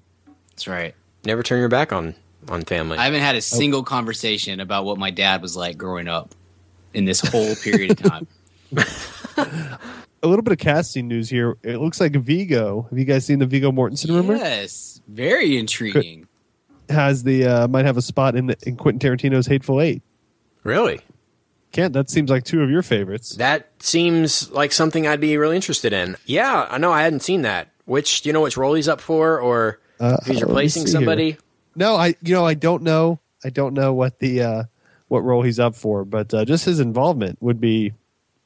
That's 0.51 0.69
right. 0.69 0.95
Never 1.25 1.43
turn 1.43 1.59
your 1.61 1.69
back 1.69 1.93
on 1.93 2.15
on 2.49 2.63
family. 2.63 2.99
I 2.99 3.05
haven't 3.05 3.23
had 3.23 3.35
a 3.37 3.41
single 3.41 3.83
conversation 3.83 4.61
about 4.61 4.85
what 4.85 4.99
my 4.99 5.11
dad 5.11 5.41
was 5.43 5.57
like 5.57 5.77
growing 5.79 6.07
up 6.07 6.35
in 6.93 7.05
this 7.07 7.21
whole 7.21 7.55
period 7.57 7.93
of 7.93 8.03
time. 8.03 8.27
A 9.37 10.27
little 10.29 10.43
bit 10.43 10.53
of 10.53 10.59
casting 10.59 11.07
news 11.09 11.29
here. 11.29 11.57
It 11.63 11.79
looks 11.79 12.01
like 12.01 12.13
Viggo. 12.13 12.87
Have 12.89 12.99
you 12.99 13.05
guys 13.05 13.27
seen 13.27 13.41
the 13.41 13.47
Viggo 13.47 13.71
Mortensen 13.73 14.09
rumor? 14.11 14.37
Yes. 14.37 15.03
Very 15.07 15.59
intriguing. 15.59 16.27
Has 16.89 17.23
the 17.25 17.45
uh, 17.47 17.69
might 17.69 17.85
have 17.85 17.97
a 17.99 18.03
spot 18.03 18.35
in 18.37 18.47
the 18.47 18.57
in 18.67 18.77
Quentin 18.77 19.01
Tarantino's 19.17 19.47
Hateful 19.47 19.81
Eight. 19.83 20.03
really? 20.63 21.01
Kent, 21.75 21.93
that 21.93 22.09
seems 22.09 22.31
like 22.31 22.45
two 22.45 22.63
of 22.63 22.71
your 22.71 22.83
favorites. 22.83 23.37
That 23.37 23.69
seems 23.81 24.51
like 24.51 24.73
something 24.73 25.07
I'd 25.07 25.21
be 25.21 25.37
really 25.37 25.57
interested 25.57 25.93
in. 25.93 26.17
Yeah, 26.25 26.67
I 26.71 26.79
know 26.79 26.91
I 26.93 27.03
hadn't 27.03 27.21
seen 27.21 27.43
that. 27.43 27.69
Which 27.85 28.23
do 28.23 28.31
you 28.31 28.33
know 28.33 28.41
which 28.41 28.57
role 28.57 28.73
he's 28.73 28.89
up 28.89 29.01
for, 29.03 29.39
or 29.39 29.79
Uh, 30.01 30.17
if 30.23 30.27
he's 30.27 30.41
replacing 30.43 30.87
somebody? 30.87 31.33
here. 31.33 31.39
No, 31.77 31.97
I 31.97 32.15
you 32.23 32.35
know 32.35 32.47
I 32.47 32.55
don't 32.55 32.83
know. 32.83 33.19
I 33.45 33.51
don't 33.51 33.75
know 33.75 33.93
what 33.93 34.19
the 34.21 34.41
uh, 34.43 34.63
what 35.09 35.21
role 35.21 35.43
he's 35.43 35.61
up 35.61 35.75
for, 35.75 36.05
but 36.07 36.33
uh, 36.33 36.45
just 36.47 36.65
his 36.65 36.81
involvement 36.81 37.43
would 37.43 37.61
be 37.61 37.93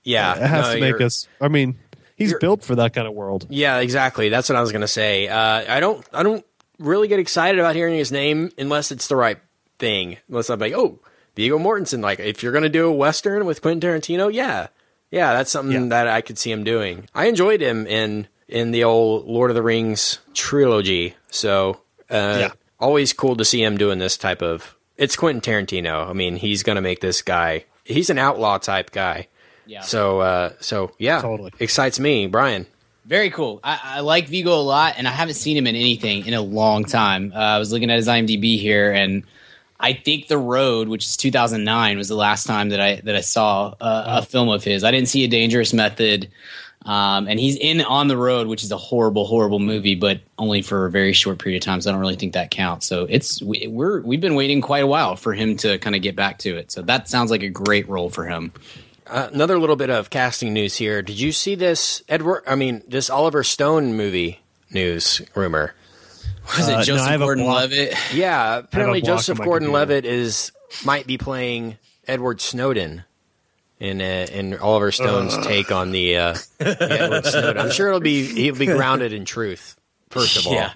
Yeah, 0.03 0.35
it 0.35 0.43
has 0.49 0.67
no, 0.69 0.75
to 0.75 0.81
make 0.81 1.01
us. 1.01 1.29
I 1.41 1.47
mean, 1.49 1.79
he's 2.17 2.35
built 2.41 2.65
for 2.65 2.75
that 2.77 2.95
kind 2.95 3.07
of 3.07 3.15
world. 3.15 3.47
Yeah, 3.49 3.79
exactly. 3.79 4.29
That's 4.29 4.49
what 4.49 4.57
I 4.57 4.61
was 4.61 4.73
gonna 4.73 4.89
say. 4.89 5.29
Uh, 5.29 5.65
I 5.77 5.79
don't, 5.81 6.05
I 6.13 6.23
don't 6.25 6.45
really 6.81 7.07
get 7.09 7.19
excited 7.21 7.59
about 7.61 7.77
hearing 7.77 7.95
his 7.97 8.11
name 8.11 8.51
unless 8.59 8.91
it's 8.91 9.07
the 9.09 9.17
right 9.17 9.39
thing. 9.79 10.17
Unless 10.29 10.49
I'm 10.51 10.59
like, 10.59 10.73
oh, 10.75 10.99
Viggo 11.39 11.57
Mortensen. 11.59 12.03
Like, 12.03 12.19
if 12.19 12.43
you're 12.43 12.53
gonna 12.53 12.69
do 12.69 12.87
a 12.89 12.93
western 12.93 13.47
with 13.47 13.63
Quentin 13.63 13.89
Tarantino, 13.89 14.33
yeah, 14.33 14.67
yeah, 15.13 15.33
that's 15.35 15.53
something 15.53 15.85
Yeah. 15.85 15.89
that 15.91 16.09
I 16.09 16.21
could 16.21 16.37
see 16.37 16.51
him 16.51 16.65
doing. 16.65 17.09
I 17.15 17.27
enjoyed 17.27 17.61
him 17.63 17.87
in 17.87 18.27
in 18.49 18.73
the 18.73 18.83
old 18.83 19.27
Lord 19.27 19.51
of 19.51 19.55
the 19.55 19.63
Rings 19.63 20.19
trilogy. 20.35 21.15
So, 21.31 21.81
uh, 22.11 22.37
Yeah. 22.41 22.51
always 22.81 23.13
cool 23.13 23.37
to 23.37 23.45
see 23.45 23.63
him 23.63 23.77
doing 23.79 23.99
this 24.01 24.17
type 24.17 24.43
of. 24.43 24.75
It's 24.97 25.15
Quentin 25.17 25.41
Tarantino. 25.41 26.09
I 26.11 26.13
mean, 26.13 26.37
he's 26.37 26.63
gonna 26.65 26.81
make 26.81 27.01
this 27.01 27.23
guy. 27.23 27.65
He's 27.85 28.11
an 28.11 28.19
outlaw 28.19 28.59
type 28.59 28.91
guy. 28.91 29.29
Yeah. 29.67 29.83
So, 29.83 30.21
uh, 30.21 30.51
so 30.61 30.91
yeah, 30.99 31.21
Totally. 31.21 31.53
excites 31.61 32.01
me, 32.01 32.27
Brian. 32.27 32.67
Very 33.07 33.31
cool. 33.31 33.61
I, 33.63 33.79
I 33.99 34.01
like 34.01 34.27
Viggo 34.29 34.53
a 34.55 34.61
lot, 34.61 34.95
and 34.99 35.07
I 35.07 35.13
haven't 35.13 35.35
seen 35.35 35.57
him 35.57 35.67
in 35.67 35.77
anything 35.77 36.27
in 36.27 36.35
a 36.35 36.43
long 36.43 36.85
time. 36.85 37.33
Uh, 37.35 37.39
I 37.39 37.59
was 37.59 37.71
looking 37.73 37.91
at 37.91 37.97
his 37.97 38.09
IMDb 38.09 38.59
here, 38.59 38.91
and 38.93 39.23
I 39.81 39.93
think 39.93 40.27
The 40.27 40.39
Road, 40.39 40.89
which 40.89 41.05
is 41.05 41.17
2009, 41.17 41.99
was 41.99 42.09
the 42.09 42.17
last 42.17 42.47
time 42.47 42.71
that 42.71 42.81
I 42.81 42.97
that 43.05 43.15
I 43.15 43.21
saw 43.21 43.75
uh, 43.81 44.21
a 44.21 44.27
film 44.27 44.49
of 44.49 44.65
his. 44.65 44.83
I 44.83 44.91
didn't 44.91 45.09
see 45.09 45.25
A 45.25 45.29
Dangerous 45.29 45.73
Method, 45.73 46.31
um, 46.85 47.29
and 47.29 47.39
he's 47.39 47.57
in 47.57 47.81
On 47.83 48.09
the 48.09 48.17
Road, 48.17 48.49
which 48.49 48.65
is 48.65 48.73
a 48.73 48.77
horrible, 48.77 49.25
horrible 49.25 49.61
movie, 49.61 49.95
but 49.95 50.21
only 50.37 50.63
for 50.63 50.87
a 50.87 50.91
very 50.91 51.13
short 51.13 51.39
period 51.39 51.63
of 51.63 51.65
time. 51.65 51.81
So 51.81 51.91
I 51.91 51.93
don't 51.93 52.01
really 52.01 52.17
think 52.17 52.33
that 52.33 52.51
counts. 52.51 52.87
So 52.87 53.07
it's 53.09 53.41
we, 53.41 53.67
we're 53.69 54.01
we've 54.01 54.21
been 54.21 54.35
waiting 54.35 54.61
quite 54.61 54.83
a 54.83 54.87
while 54.87 55.15
for 55.15 55.33
him 55.33 55.57
to 55.59 55.79
kind 55.79 55.95
of 55.95 56.03
get 56.03 56.17
back 56.17 56.39
to 56.39 56.57
it. 56.57 56.73
So 56.73 56.83
that 56.83 57.09
sounds 57.09 57.31
like 57.31 57.43
a 57.43 57.49
great 57.49 57.89
role 57.89 58.11
for 58.11 58.27
him. 58.27 58.53
Uh, 59.07 59.29
another 59.33 59.59
little 59.59 59.77
bit 59.77 59.91
of 59.91 60.11
casting 60.11 60.53
news 60.53 60.77
here. 60.77 61.03
Did 61.03 61.21
you 61.21 61.33
see 61.33 61.55
this 61.55 62.03
Edward? 62.09 62.43
I 62.47 62.57
mean, 62.57 62.83
this 62.87 63.09
Oliver 63.09 63.45
Stone 63.45 63.97
movie 63.97 64.41
news 64.71 65.23
rumor? 65.35 65.75
Was 66.57 66.69
Uh, 66.69 66.73
no, 66.73 66.79
it 66.81 66.85
Joseph 66.85 67.07
I 67.07 67.11
have 67.13 67.21
a 67.21 67.25
block. 67.25 67.37
Gordon-Levitt? 67.37 67.95
Yeah, 68.15 68.59
apparently 68.59 69.01
Joseph 69.03 69.39
Gordon-Levitt 69.39 70.05
is 70.05 70.53
might 70.85 71.07
be 71.07 71.19
playing 71.19 71.77
Edward 72.07 72.41
Snowden 72.41 73.05
in 73.81 74.01
uh, 74.01 74.27
in 74.33 74.59
Oliver 74.59 74.91
Stone's 74.91 75.37
take 75.47 75.71
on 75.71 75.91
the, 75.93 76.17
uh, 76.17 76.37
the 76.59 76.77
Edward 77.01 77.25
Snowden. 77.27 77.59
I'm 77.59 77.71
sure 77.71 77.89
it'll 77.89 78.01
be 78.01 78.25
he'll 78.27 78.55
be 78.57 78.67
grounded 78.79 79.13
in 79.13 79.25
truth. 79.25 79.77
First 80.11 80.39
of 80.39 80.47
all, 80.47 80.55
Yeah. 80.55 80.73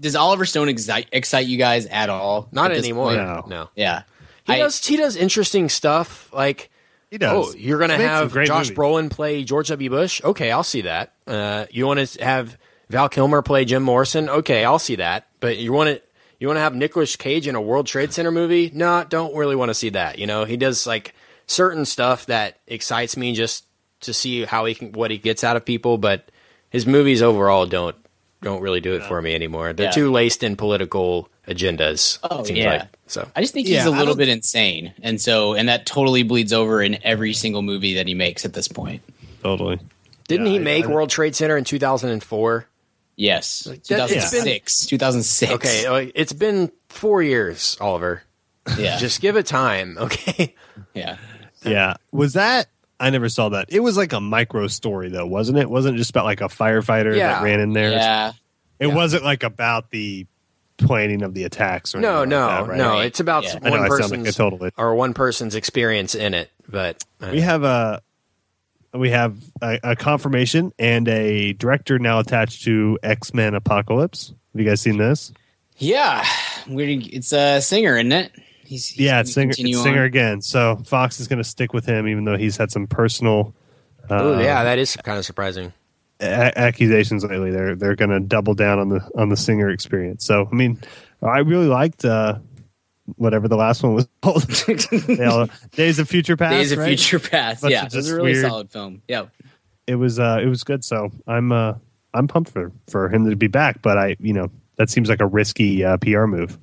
Does 0.00 0.16
Oliver 0.16 0.44
Stone 0.44 0.68
excite, 0.68 1.06
excite 1.12 1.46
you 1.46 1.58
guys 1.58 1.86
at 1.86 2.10
all? 2.10 2.48
not 2.50 2.72
at 2.72 2.78
anymore. 2.78 3.14
No. 3.14 3.44
No, 3.46 3.68
Yeah. 3.76 4.02
he 4.46 4.54
I- 4.54 4.58
does. 4.58 4.84
He 4.84 4.96
does 4.96 5.14
interesting 5.16 5.68
stuff 5.68 6.28
like. 6.32 6.70
He 7.10 7.18
does. 7.18 7.50
Oh, 7.50 7.54
you're 7.56 7.78
going 7.78 7.90
to 7.90 7.96
He's 7.96 8.04
have 8.06 8.32
Josh 8.44 8.70
movies. 8.70 8.76
Brolin 8.76 9.08
play 9.10 9.44
George 9.44 9.68
W. 9.68 9.88
Bush? 9.88 10.20
Okay, 10.24 10.50
I'll 10.50 10.64
see 10.64 10.80
that. 10.80 11.12
Uh, 11.28 11.66
you 11.70 11.86
want 11.86 12.04
to 12.04 12.24
have 12.24 12.56
Val 12.90 13.08
Kilmer 13.08 13.42
play 13.42 13.64
Jim 13.64 13.82
Morrison? 13.82 14.28
Okay, 14.28 14.64
I'll 14.64 14.78
see 14.78 14.96
that. 14.96 15.26
But 15.40 15.58
you 15.58 15.72
want 15.72 15.88
to 15.90 16.02
you 16.38 16.46
want 16.48 16.56
to 16.58 16.62
have 16.62 16.74
Nicolas 16.74 17.16
Cage 17.16 17.46
in 17.48 17.54
a 17.54 17.60
World 17.60 17.86
Trade 17.86 18.12
Center 18.12 18.30
movie? 18.30 18.70
No, 18.74 19.04
don't 19.08 19.34
really 19.36 19.56
want 19.56 19.70
to 19.70 19.74
see 19.74 19.90
that. 19.90 20.18
You 20.18 20.26
know, 20.26 20.44
he 20.44 20.56
does 20.56 20.86
like 20.86 21.14
certain 21.46 21.84
stuff 21.84 22.26
that 22.26 22.58
excites 22.66 23.16
me 23.16 23.34
just 23.34 23.64
to 24.00 24.12
see 24.12 24.44
how 24.44 24.64
he 24.66 24.74
can 24.74 24.92
what 24.92 25.10
he 25.10 25.18
gets 25.18 25.44
out 25.44 25.56
of 25.56 25.64
people, 25.64 25.96
but 25.98 26.28
his 26.70 26.86
movies 26.86 27.22
overall 27.22 27.66
don't 27.66 27.96
don't 28.42 28.60
really 28.60 28.80
do 28.80 28.94
it 28.94 29.02
for 29.04 29.22
me 29.22 29.34
anymore. 29.34 29.72
They're 29.72 29.86
Yeah. 29.86 29.92
too 29.92 30.12
laced 30.12 30.42
in 30.42 30.56
political 30.56 31.30
agendas. 31.48 32.18
Oh, 32.22 32.40
it 32.40 32.46
seems 32.48 32.58
yeah. 32.58 32.70
like. 32.70 32.88
So 33.06 33.26
I 33.34 33.40
just 33.40 33.54
think 33.54 33.66
Yeah, 33.68 33.78
he's 33.78 33.86
a 33.86 33.90
little 33.90 34.14
bit 34.16 34.28
insane. 34.28 34.92
And 35.02 35.18
so, 35.20 35.54
and 35.54 35.68
that 35.70 35.86
totally 35.86 36.22
bleeds 36.24 36.52
over 36.52 36.82
in 36.82 36.98
every 37.04 37.32
single 37.32 37.62
movie 37.62 37.94
that 37.94 38.06
he 38.06 38.12
makes 38.14 38.44
at 38.44 38.52
this 38.52 38.68
point. 38.68 39.02
Totally. 39.42 39.78
didn't 40.28 40.46
Yeah, 40.46 40.52
he 40.52 40.58
I- 40.58 40.62
make 40.62 40.84
I- 40.84 40.88
World 40.88 41.08
Trade 41.10 41.34
Center 41.34 41.56
in 41.56 41.64
2004? 41.64 42.66
Yes. 43.16 43.64
that- 43.64 43.74
it's 43.76 43.88
been- 43.88 43.98
2006. 44.44 44.86
2006. 44.86 45.52
Okay, 45.52 45.86
uh, 45.86 46.10
it's 46.14 46.32
been 46.32 46.70
four 46.88 47.22
years, 47.22 47.76
Oliver. 47.80 48.22
Yeah. 48.78 48.96
Just 48.98 49.20
give 49.20 49.36
it 49.36 49.46
time, 49.46 49.96
okay? 49.98 50.54
yeah. 50.94 51.16
Yeah. 51.64 51.94
Was 52.12 52.34
that? 52.34 52.68
I 53.00 53.10
never 53.10 53.28
saw 53.28 53.50
that. 53.50 53.66
It 53.70 53.80
was 53.80 53.96
like 53.96 54.12
a 54.12 54.20
micro 54.20 54.66
story, 54.68 55.08
though, 55.10 55.26
wasn't 55.26 55.58
it? 55.58 55.68
Wasn't 55.68 55.94
it 55.96 55.98
just 55.98 56.10
about 56.10 56.24
like 56.24 56.40
a 56.40 56.44
firefighter 56.48 57.16
Yeah. 57.16 57.34
that 57.34 57.42
ran 57.42 57.60
in 57.60 57.72
there? 57.72 57.90
Yeah. 57.90 58.32
It 58.78 58.86
wasn't 58.88 59.24
like 59.24 59.42
about 59.42 59.90
the 59.90 60.26
planning 60.76 61.22
of 61.22 61.34
the 61.34 61.44
attacks 61.44 61.94
or 61.94 62.00
No, 62.00 62.24
no, 62.24 62.46
like 62.46 62.58
that, 62.60 62.68
right? 62.68 62.78
no. 62.78 62.98
It's 63.00 63.20
about 63.20 63.44
Yeah. 63.44 63.58
I 63.62 63.68
know 63.68 63.70
one 63.70 63.80
I 63.80 63.88
sound 63.88 64.00
person's 64.00 64.24
like 64.26 64.28
a 64.28 64.32
total 64.32 64.70
or 64.78 64.94
one 64.94 65.12
person's 65.14 65.54
experience 65.54 66.14
in 66.14 66.34
it, 66.34 66.50
but 66.68 67.02
uh, 67.20 67.28
We 67.32 67.40
have 67.40 67.62
a 67.64 68.00
we 68.94 69.10
have 69.10 69.36
a, 69.60 69.78
a 69.82 69.96
confirmation 69.96 70.72
and 70.78 71.08
a 71.08 71.52
director 71.54 71.98
now 71.98 72.18
attached 72.20 72.64
to 72.64 72.98
X 73.02 73.34
Men 73.34 73.54
Apocalypse. 73.54 74.28
Have 74.52 74.60
you 74.60 74.66
guys 74.66 74.80
seen 74.80 74.98
this? 74.98 75.32
Yeah. 75.78 76.24
We're, 76.68 77.00
it's 77.00 77.32
a 77.32 77.60
singer, 77.60 77.96
isn't 77.96 78.12
it? 78.12 78.32
He's, 78.64 78.88
he's 78.88 79.06
yeah, 79.06 79.20
it's 79.20 79.34
singer, 79.34 79.50
it's 79.50 79.82
singer 79.82 80.00
on. 80.00 80.06
again. 80.06 80.40
So 80.40 80.76
Fox 80.86 81.20
is 81.20 81.28
going 81.28 81.38
to 81.38 81.44
stick 81.44 81.72
with 81.72 81.84
him, 81.84 82.08
even 82.08 82.24
though 82.24 82.36
he's 82.36 82.56
had 82.56 82.70
some 82.70 82.86
personal 82.86 83.54
uh, 84.10 84.14
oh 84.20 84.40
yeah, 84.40 84.64
that 84.64 84.78
is 84.78 84.96
kind 84.96 85.18
of 85.18 85.24
surprising. 85.24 85.72
a- 86.20 86.58
accusations 86.58 87.24
lately. 87.24 87.50
They're 87.50 87.74
they're 87.74 87.96
going 87.96 88.10
to 88.10 88.20
double 88.20 88.54
down 88.54 88.78
on 88.78 88.88
the 88.88 89.10
on 89.16 89.28
the 89.28 89.36
singer 89.36 89.70
experience. 89.70 90.24
So 90.24 90.48
I 90.50 90.54
mean, 90.54 90.78
I 91.22 91.38
really 91.38 91.66
liked 91.66 92.04
uh, 92.04 92.38
whatever 93.16 93.48
the 93.48 93.56
last 93.56 93.82
one 93.82 93.94
was 93.94 94.08
called. 94.22 94.44
All- 95.20 95.48
Days 95.72 95.98
of 95.98 96.08
Future 96.08 96.36
Past. 96.36 96.52
Days 96.52 96.72
of 96.72 96.78
right? 96.78 96.86
Future 96.88 97.18
Past. 97.18 97.62
Bunch 97.62 97.72
Yeah, 97.72 97.86
of 97.86 97.92
it 97.94 97.96
was 97.96 98.10
a 98.10 98.16
really 98.16 98.32
weird- 98.32 98.46
solid 98.46 98.70
film. 98.70 99.02
Yeah. 99.08 99.26
It 99.86 99.96
was 99.96 100.18
uh 100.18 100.38
it 100.42 100.46
was 100.46 100.64
good. 100.64 100.82
So 100.84 101.10
I'm 101.26 101.52
uh 101.52 101.74
I'm 102.14 102.28
pumped 102.28 102.50
for 102.50 102.72
for 102.88 103.08
him 103.08 103.28
to 103.28 103.36
be 103.36 103.48
back, 103.48 103.82
but 103.82 103.98
I 103.98 104.16
you 104.20 104.32
know 104.32 104.50
that 104.76 104.88
seems 104.90 105.08
like 105.08 105.20
a 105.20 105.26
risky 105.26 105.84
uh, 105.84 105.96
PR 105.98 106.24
move. 106.24 106.58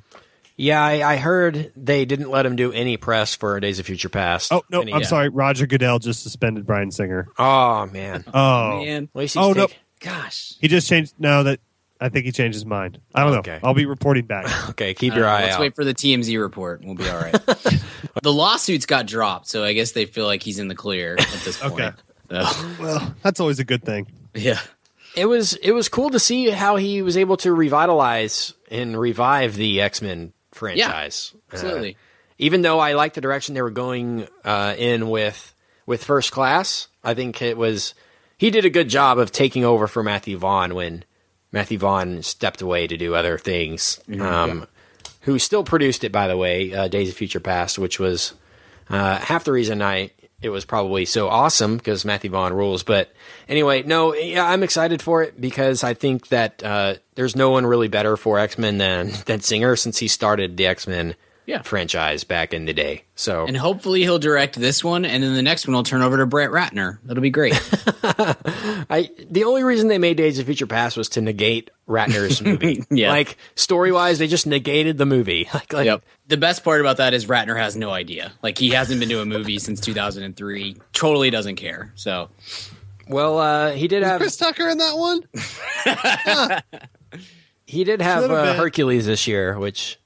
Yeah, 0.57 0.83
I, 0.83 1.13
I 1.13 1.15
heard 1.17 1.71
they 1.75 2.05
didn't 2.05 2.29
let 2.29 2.45
him 2.45 2.55
do 2.55 2.71
any 2.71 2.97
press 2.97 3.33
for 3.35 3.59
Days 3.59 3.79
of 3.79 3.85
Future 3.85 4.09
Past. 4.09 4.51
Oh 4.51 4.63
no, 4.69 4.81
Any- 4.81 4.93
I'm 4.93 5.03
sorry. 5.03 5.29
Roger 5.29 5.65
Goodell 5.67 5.99
just 5.99 6.23
suspended 6.23 6.65
Bryan 6.65 6.91
Singer. 6.91 7.27
Oh 7.37 7.85
man. 7.87 8.23
Oh, 8.33 8.83
Man. 8.83 9.03
At 9.13 9.19
least 9.19 9.35
he's 9.35 9.43
Oh, 9.43 9.53
no. 9.53 9.67
Gosh. 9.99 10.55
he 10.59 10.67
just 10.67 10.89
changed. 10.89 11.13
No, 11.19 11.43
that 11.43 11.59
I 12.01 12.09
think 12.09 12.25
he 12.25 12.31
changed 12.31 12.55
his 12.55 12.65
mind. 12.65 12.99
I 13.13 13.23
don't 13.23 13.45
know. 13.45 13.59
I'll 13.63 13.75
be 13.75 13.85
reporting 13.85 14.25
back. 14.25 14.47
Okay, 14.71 14.93
keep 14.93 15.13
your 15.13 15.23
know. 15.23 15.29
eye 15.29 15.43
Let's 15.43 15.55
out. 15.55 15.61
wait 15.61 15.75
for 15.75 15.85
the 15.85 15.93
TMZ 15.93 16.39
report. 16.41 16.81
We'll 16.83 16.95
be 16.95 17.07
all 17.07 17.19
right. 17.21 17.31
the 18.23 18.33
lawsuits 18.33 18.85
got 18.85 19.05
dropped, 19.05 19.47
so 19.47 19.63
I 19.63 19.73
guess 19.73 19.91
they 19.91 20.05
feel 20.05 20.25
like 20.25 20.41
he's 20.41 20.57
in 20.59 20.67
the 20.67 20.75
clear 20.75 21.13
at 21.19 21.27
this 21.45 21.57
point. 21.61 21.73
Okay. 21.79 21.91
So, 22.31 22.69
well, 22.79 23.15
that's 23.21 23.39
always 23.39 23.59
a 23.59 23.63
good 23.63 23.83
thing. 23.83 24.07
yeah. 24.33 24.59
It 25.15 25.25
was 25.25 25.53
it 25.55 25.71
was 25.71 25.89
cool 25.89 26.09
to 26.11 26.19
see 26.19 26.49
how 26.49 26.77
he 26.77 27.01
was 27.01 27.17
able 27.17 27.35
to 27.37 27.51
revitalize 27.53 28.53
and 28.71 28.97
revive 28.97 29.55
the 29.55 29.81
X 29.81 30.01
Men 30.01 30.31
franchise. 30.53 31.33
Uh, 31.35 31.39
Absolutely. 31.53 31.97
even 32.37 32.61
though 32.61 32.79
I 32.79 32.93
like 32.93 33.13
the 33.13 33.21
direction 33.21 33.53
they 33.53 33.61
were 33.61 33.69
going 33.71 34.27
uh, 34.45 34.73
in 34.77 35.09
with 35.09 35.53
with 35.85 36.03
First 36.05 36.31
Class, 36.31 36.87
I 37.03 37.13
think 37.13 37.41
it 37.41 37.57
was 37.57 37.93
he 38.37 38.51
did 38.51 38.63
a 38.63 38.69
good 38.69 38.87
job 38.87 39.19
of 39.19 39.33
taking 39.33 39.65
over 39.65 39.85
for 39.87 40.01
Matthew 40.01 40.37
Vaughn 40.37 40.73
when 40.75 41.03
Matthew 41.51 41.77
Vaughn 41.77 42.23
stepped 42.23 42.61
away 42.61 42.87
to 42.87 42.97
do 42.97 43.15
other 43.15 43.37
things. 43.37 43.99
um, 44.19 44.67
Who 45.21 45.37
still 45.37 45.63
produced 45.63 46.03
it, 46.03 46.11
by 46.11 46.27
the 46.27 46.37
way, 46.37 46.73
uh, 46.73 46.87
Days 46.87 47.09
of 47.09 47.15
Future 47.15 47.39
Past, 47.39 47.77
which 47.77 47.99
was 47.99 48.33
uh, 48.89 49.17
half 49.17 49.43
the 49.43 49.51
reason 49.51 49.81
I 49.81 50.11
it 50.41 50.49
was 50.49 50.65
probably 50.65 51.05
so 51.05 51.29
awesome 51.29 51.77
because 51.77 52.03
Matthew 52.03 52.31
Vaughn 52.31 52.53
rules. 52.53 52.81
But 52.83 53.13
anyway, 53.47 53.83
no, 53.83 54.15
yeah, 54.15 54.45
I'm 54.45 54.63
excited 54.63 55.01
for 55.01 55.21
it 55.21 55.39
because 55.39 55.83
I 55.83 55.93
think 55.93 56.29
that 56.29 56.63
uh, 56.63 56.95
there's 57.15 57.35
no 57.35 57.51
one 57.51 57.65
really 57.65 57.87
better 57.87 58.17
for 58.17 58.39
X 58.39 58.57
Men 58.57 58.77
than 58.79 59.11
than 59.25 59.41
Singer 59.41 59.75
since 59.75 59.99
he 59.99 60.07
started 60.07 60.57
the 60.57 60.65
X 60.65 60.87
Men 60.87 61.15
Yeah. 61.45 61.61
franchise 61.63 62.23
back 62.23 62.53
in 62.53 62.65
the 62.65 62.73
day. 62.73 63.03
So 63.15 63.45
And 63.45 63.57
hopefully 63.57 64.01
he'll 64.01 64.19
direct 64.19 64.59
this 64.59 64.83
one, 64.83 65.05
and 65.05 65.23
then 65.23 65.33
the 65.33 65.41
next 65.41 65.67
one 65.67 65.75
will 65.75 65.83
turn 65.83 66.01
over 66.01 66.17
to 66.17 66.25
Brett 66.25 66.49
Ratner. 66.51 66.99
That'll 67.03 67.21
be 67.21 67.29
great. 67.29 67.53
I 68.03 69.09
the 69.29 69.43
only 69.45 69.63
reason 69.63 69.87
they 69.87 69.97
made 69.97 70.17
Days 70.17 70.39
of 70.39 70.45
Future 70.45 70.67
Past 70.67 70.97
was 70.97 71.09
to 71.09 71.21
negate 71.21 71.71
Ratner's 71.87 72.41
movie. 72.43 72.83
Yeah. 72.89 73.09
Like 73.11 73.37
story 73.55 73.91
wise, 73.91 74.19
they 74.19 74.27
just 74.27 74.47
negated 74.47 74.97
the 74.97 75.05
movie. 75.05 75.47
Like, 75.53 75.73
like 75.73 75.85
yep. 75.85 76.03
The 76.27 76.37
best 76.37 76.63
part 76.63 76.79
about 76.79 76.97
that 76.97 77.13
is 77.13 77.25
Ratner 77.25 77.57
has 77.57 77.75
no 77.75 77.89
idea. 77.91 78.31
Like 78.41 78.57
he 78.57 78.69
hasn't 78.69 78.99
been 78.99 79.09
to 79.09 79.21
a 79.21 79.25
movie 79.25 79.59
since 79.59 79.81
2003. 79.81 80.77
Totally 80.93 81.29
doesn't 81.29 81.57
care. 81.57 81.91
So 81.95 82.29
well, 83.07 83.37
uh, 83.39 83.71
he 83.71 83.87
did 83.89 84.03
have 84.03 84.21
Chris 84.21 84.37
Tucker 84.37 84.69
in 84.69 84.77
that 84.77 84.95
one. 84.97 85.21
he 87.65 87.83
did 87.83 88.01
have 88.01 88.29
uh. 88.29 88.53
Hercules 88.53 89.05
this 89.05 89.27
year, 89.27 89.57
which 89.59 89.99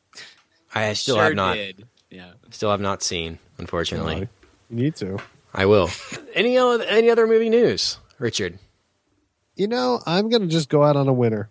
I 0.75 0.93
still 0.93 1.15
sure 1.15 1.23
have 1.25 1.35
not 1.35 1.55
did. 1.55 1.87
Yeah. 2.09 2.31
still 2.51 2.71
have 2.71 2.81
not 2.81 3.01
seen. 3.03 3.39
Unfortunately, 3.57 4.27
You 4.69 4.75
need 4.75 4.95
to. 4.97 5.17
I 5.53 5.65
will. 5.65 5.89
any 6.33 6.57
other, 6.57 6.83
any 6.83 7.09
other 7.09 7.25
movie 7.27 7.49
news, 7.49 7.97
Richard? 8.19 8.59
You 9.55 9.67
know, 9.67 10.01
I'm 10.05 10.29
gonna 10.29 10.47
just 10.47 10.67
go 10.69 10.83
out 10.83 10.97
on 10.97 11.07
a 11.07 11.13
winner. 11.13 11.49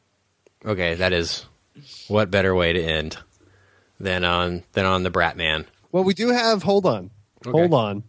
Okay, 0.64 0.94
that 0.94 1.12
is 1.12 1.46
what 2.08 2.30
better 2.30 2.54
way 2.54 2.72
to 2.74 2.82
end 2.82 3.16
than 3.98 4.24
on 4.24 4.62
than 4.72 4.84
on 4.84 5.02
the 5.02 5.10
Bratman. 5.10 5.64
Well, 5.90 6.04
we 6.04 6.12
do 6.14 6.28
have. 6.28 6.62
Hold 6.62 6.84
on, 6.84 7.10
hold 7.46 7.72
on. 7.72 8.02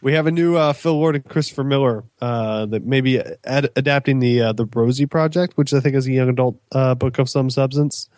We 0.00 0.14
have 0.14 0.26
a 0.26 0.32
new 0.32 0.56
uh, 0.56 0.72
Phil 0.72 0.94
Lord 0.94 1.14
and 1.16 1.24
Christopher 1.24 1.62
Miller 1.64 2.02
uh, 2.20 2.66
that 2.66 2.84
may 2.84 3.00
be 3.00 3.20
ad- 3.44 3.70
adapting 3.76 4.18
the 4.18 4.42
uh, 4.42 4.52
the 4.52 4.66
Rosie 4.66 5.06
Project, 5.06 5.56
which 5.56 5.72
I 5.72 5.80
think 5.80 5.94
is 5.96 6.06
a 6.06 6.12
young 6.12 6.28
adult 6.28 6.60
uh, 6.72 6.94
book 6.94 7.18
of 7.18 7.28
some 7.28 7.50
substance. 7.50 8.08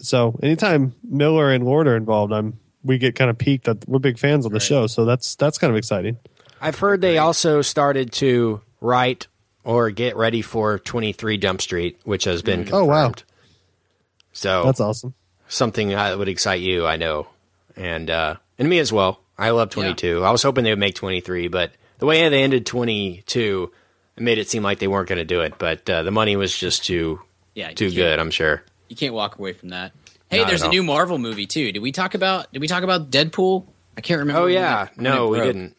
So 0.00 0.38
anytime 0.42 0.94
Miller 1.04 1.50
and 1.50 1.64
Lord 1.64 1.86
are 1.86 1.96
involved, 1.96 2.32
I'm 2.32 2.58
we 2.82 2.96
get 2.98 3.14
kind 3.14 3.30
of 3.30 3.36
piqued 3.38 3.64
that 3.66 3.86
we're 3.88 3.98
big 3.98 4.18
fans 4.18 4.46
of 4.46 4.52
the 4.52 4.60
show. 4.60 4.86
So 4.86 5.04
that's 5.04 5.34
that's 5.36 5.58
kind 5.58 5.70
of 5.70 5.76
exciting. 5.76 6.16
I've 6.60 6.78
heard 6.78 7.00
they 7.00 7.18
also 7.18 7.62
started 7.62 8.12
to 8.14 8.60
write 8.80 9.26
or 9.64 9.90
get 9.90 10.16
ready 10.16 10.40
for 10.42 10.78
23 10.78 11.36
Jump 11.38 11.60
Street, 11.62 11.98
which 12.04 12.24
has 12.24 12.42
been 12.42 12.64
confirmed. 12.64 12.82
Oh, 12.82 12.84
wow. 12.86 13.12
So 14.32 14.64
That's 14.64 14.80
awesome. 14.80 15.14
something 15.48 15.88
that 15.88 16.18
would 16.18 16.28
excite 16.28 16.60
you, 16.60 16.86
I 16.86 16.96
know, 16.96 17.26
and 17.76 18.08
uh, 18.10 18.36
and 18.58 18.68
me 18.68 18.78
as 18.78 18.92
well. 18.92 19.20
I 19.38 19.50
love 19.50 19.70
22. 19.70 20.22
I 20.24 20.30
was 20.30 20.42
hoping 20.42 20.64
they 20.64 20.70
would 20.70 20.78
make 20.78 20.94
23, 20.94 21.48
but 21.48 21.72
the 21.98 22.04
way 22.06 22.28
they 22.28 22.42
ended 22.42 22.66
22 22.66 23.72
made 24.18 24.36
it 24.38 24.48
seem 24.50 24.62
like 24.62 24.78
they 24.80 24.86
weren't 24.88 25.08
going 25.08 25.18
to 25.18 25.24
do 25.24 25.40
it. 25.40 25.54
But 25.58 25.88
uh, 25.88 26.02
the 26.02 26.10
money 26.10 26.36
was 26.36 26.56
just 26.56 26.84
too 26.84 27.20
Yeah. 27.54 27.72
too 27.72 27.90
good, 27.90 28.18
I'm 28.18 28.30
sure. 28.30 28.62
You 28.90 28.96
can't 28.96 29.14
walk 29.14 29.38
away 29.38 29.54
from 29.54 29.70
that. 29.70 29.92
Hey, 30.30 30.38
Not 30.40 30.48
there's 30.48 30.60
a 30.62 30.66
all. 30.66 30.70
new 30.70 30.82
Marvel 30.82 31.16
movie 31.16 31.46
too. 31.46 31.72
Did 31.72 31.80
we 31.80 31.92
talk 31.92 32.14
about? 32.14 32.52
Did 32.52 32.60
we 32.60 32.68
talk 32.68 32.82
about 32.82 33.10
Deadpool? 33.10 33.64
I 33.96 34.02
can't 34.02 34.18
remember. 34.20 34.40
Oh 34.42 34.44
when 34.44 34.52
yeah, 34.52 34.82
it- 34.84 34.90
when 34.96 35.04
no, 35.04 35.26
it 35.26 35.30
we 35.30 35.36
broke. 35.38 35.46
didn't. 35.54 35.76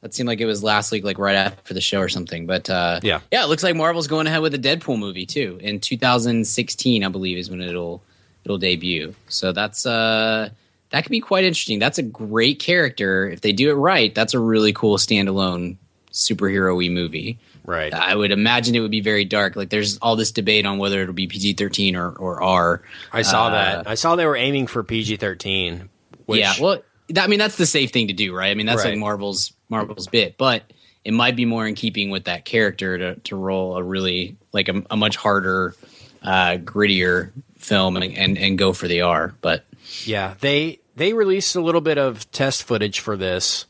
That 0.00 0.14
seemed 0.14 0.26
like 0.26 0.40
it 0.40 0.46
was 0.46 0.64
last 0.64 0.90
week, 0.90 1.04
like 1.04 1.18
right 1.18 1.36
after 1.36 1.74
the 1.74 1.80
show 1.80 2.00
or 2.00 2.08
something. 2.08 2.46
But 2.46 2.68
uh, 2.70 2.98
Yeah. 3.04 3.20
yeah, 3.30 3.44
it 3.44 3.48
looks 3.48 3.62
like 3.62 3.76
Marvel's 3.76 4.08
going 4.08 4.26
ahead 4.26 4.40
with 4.42 4.52
a 4.54 4.58
Deadpool 4.58 4.98
movie 4.98 5.26
too 5.26 5.58
in 5.60 5.78
2016, 5.78 7.04
I 7.04 7.08
believe, 7.08 7.38
is 7.38 7.50
when 7.50 7.60
it'll 7.60 8.02
it'll 8.44 8.58
debut. 8.58 9.14
So 9.28 9.52
that's 9.52 9.86
uh 9.86 10.50
that 10.90 11.02
could 11.04 11.10
be 11.10 11.20
quite 11.20 11.44
interesting. 11.44 11.78
That's 11.78 11.98
a 11.98 12.02
great 12.02 12.58
character 12.58 13.28
if 13.28 13.40
they 13.42 13.52
do 13.52 13.70
it 13.70 13.74
right. 13.74 14.14
That's 14.14 14.34
a 14.34 14.38
really 14.40 14.72
cool 14.72 14.98
standalone 14.98 15.76
superhero-y 16.12 16.88
movie. 16.88 17.38
Right. 17.64 17.94
I 17.94 18.14
would 18.16 18.32
imagine 18.32 18.74
it 18.74 18.80
would 18.80 18.90
be 18.90 19.00
very 19.00 19.24
dark. 19.24 19.54
Like 19.56 19.70
there's 19.70 19.98
all 19.98 20.16
this 20.16 20.32
debate 20.32 20.66
on 20.66 20.78
whether 20.78 21.00
it'll 21.02 21.14
be 21.14 21.26
PG-13 21.28 21.94
or 21.96 22.10
or 22.10 22.42
R. 22.42 22.82
I 23.12 23.22
saw 23.22 23.46
Uh, 23.46 23.50
that. 23.50 23.88
I 23.88 23.94
saw 23.94 24.16
they 24.16 24.26
were 24.26 24.36
aiming 24.36 24.66
for 24.66 24.82
PG-13. 24.82 25.88
Which, 26.26 26.40
yeah, 26.40 26.54
well, 26.60 26.82
that, 27.10 27.24
I 27.24 27.26
mean 27.28 27.38
that's 27.38 27.56
the 27.56 27.66
safe 27.66 27.90
thing 27.92 28.08
to 28.08 28.12
do, 28.14 28.34
right? 28.34 28.50
I 28.50 28.54
mean 28.54 28.66
that's 28.66 28.82
Right. 28.84 28.90
like 28.90 28.98
Marvel's 28.98 29.52
Marvel's 29.68 30.06
bit, 30.08 30.36
but 30.38 30.62
it 31.04 31.12
might 31.12 31.36
be 31.36 31.44
more 31.44 31.66
in 31.66 31.74
keeping 31.74 32.10
with 32.10 32.24
that 32.24 32.44
character 32.44 32.98
to 32.98 33.14
to 33.20 33.36
roll 33.36 33.76
a 33.76 33.82
really 33.82 34.36
like 34.52 34.68
a, 34.68 34.82
a 34.90 34.96
much 34.96 35.16
harder, 35.16 35.74
uh, 36.22 36.56
grittier 36.58 37.30
film 37.58 37.96
and, 37.96 38.04
and 38.16 38.38
and 38.38 38.58
go 38.58 38.72
for 38.72 38.88
the 38.88 39.02
R. 39.02 39.34
But 39.40 39.64
Yeah, 40.04 40.34
they 40.40 40.80
they 40.96 41.12
released 41.12 41.54
a 41.56 41.60
little 41.60 41.80
bit 41.80 41.98
of 41.98 42.30
test 42.32 42.64
footage 42.64 43.00
for 43.00 43.16
this. 43.16 43.66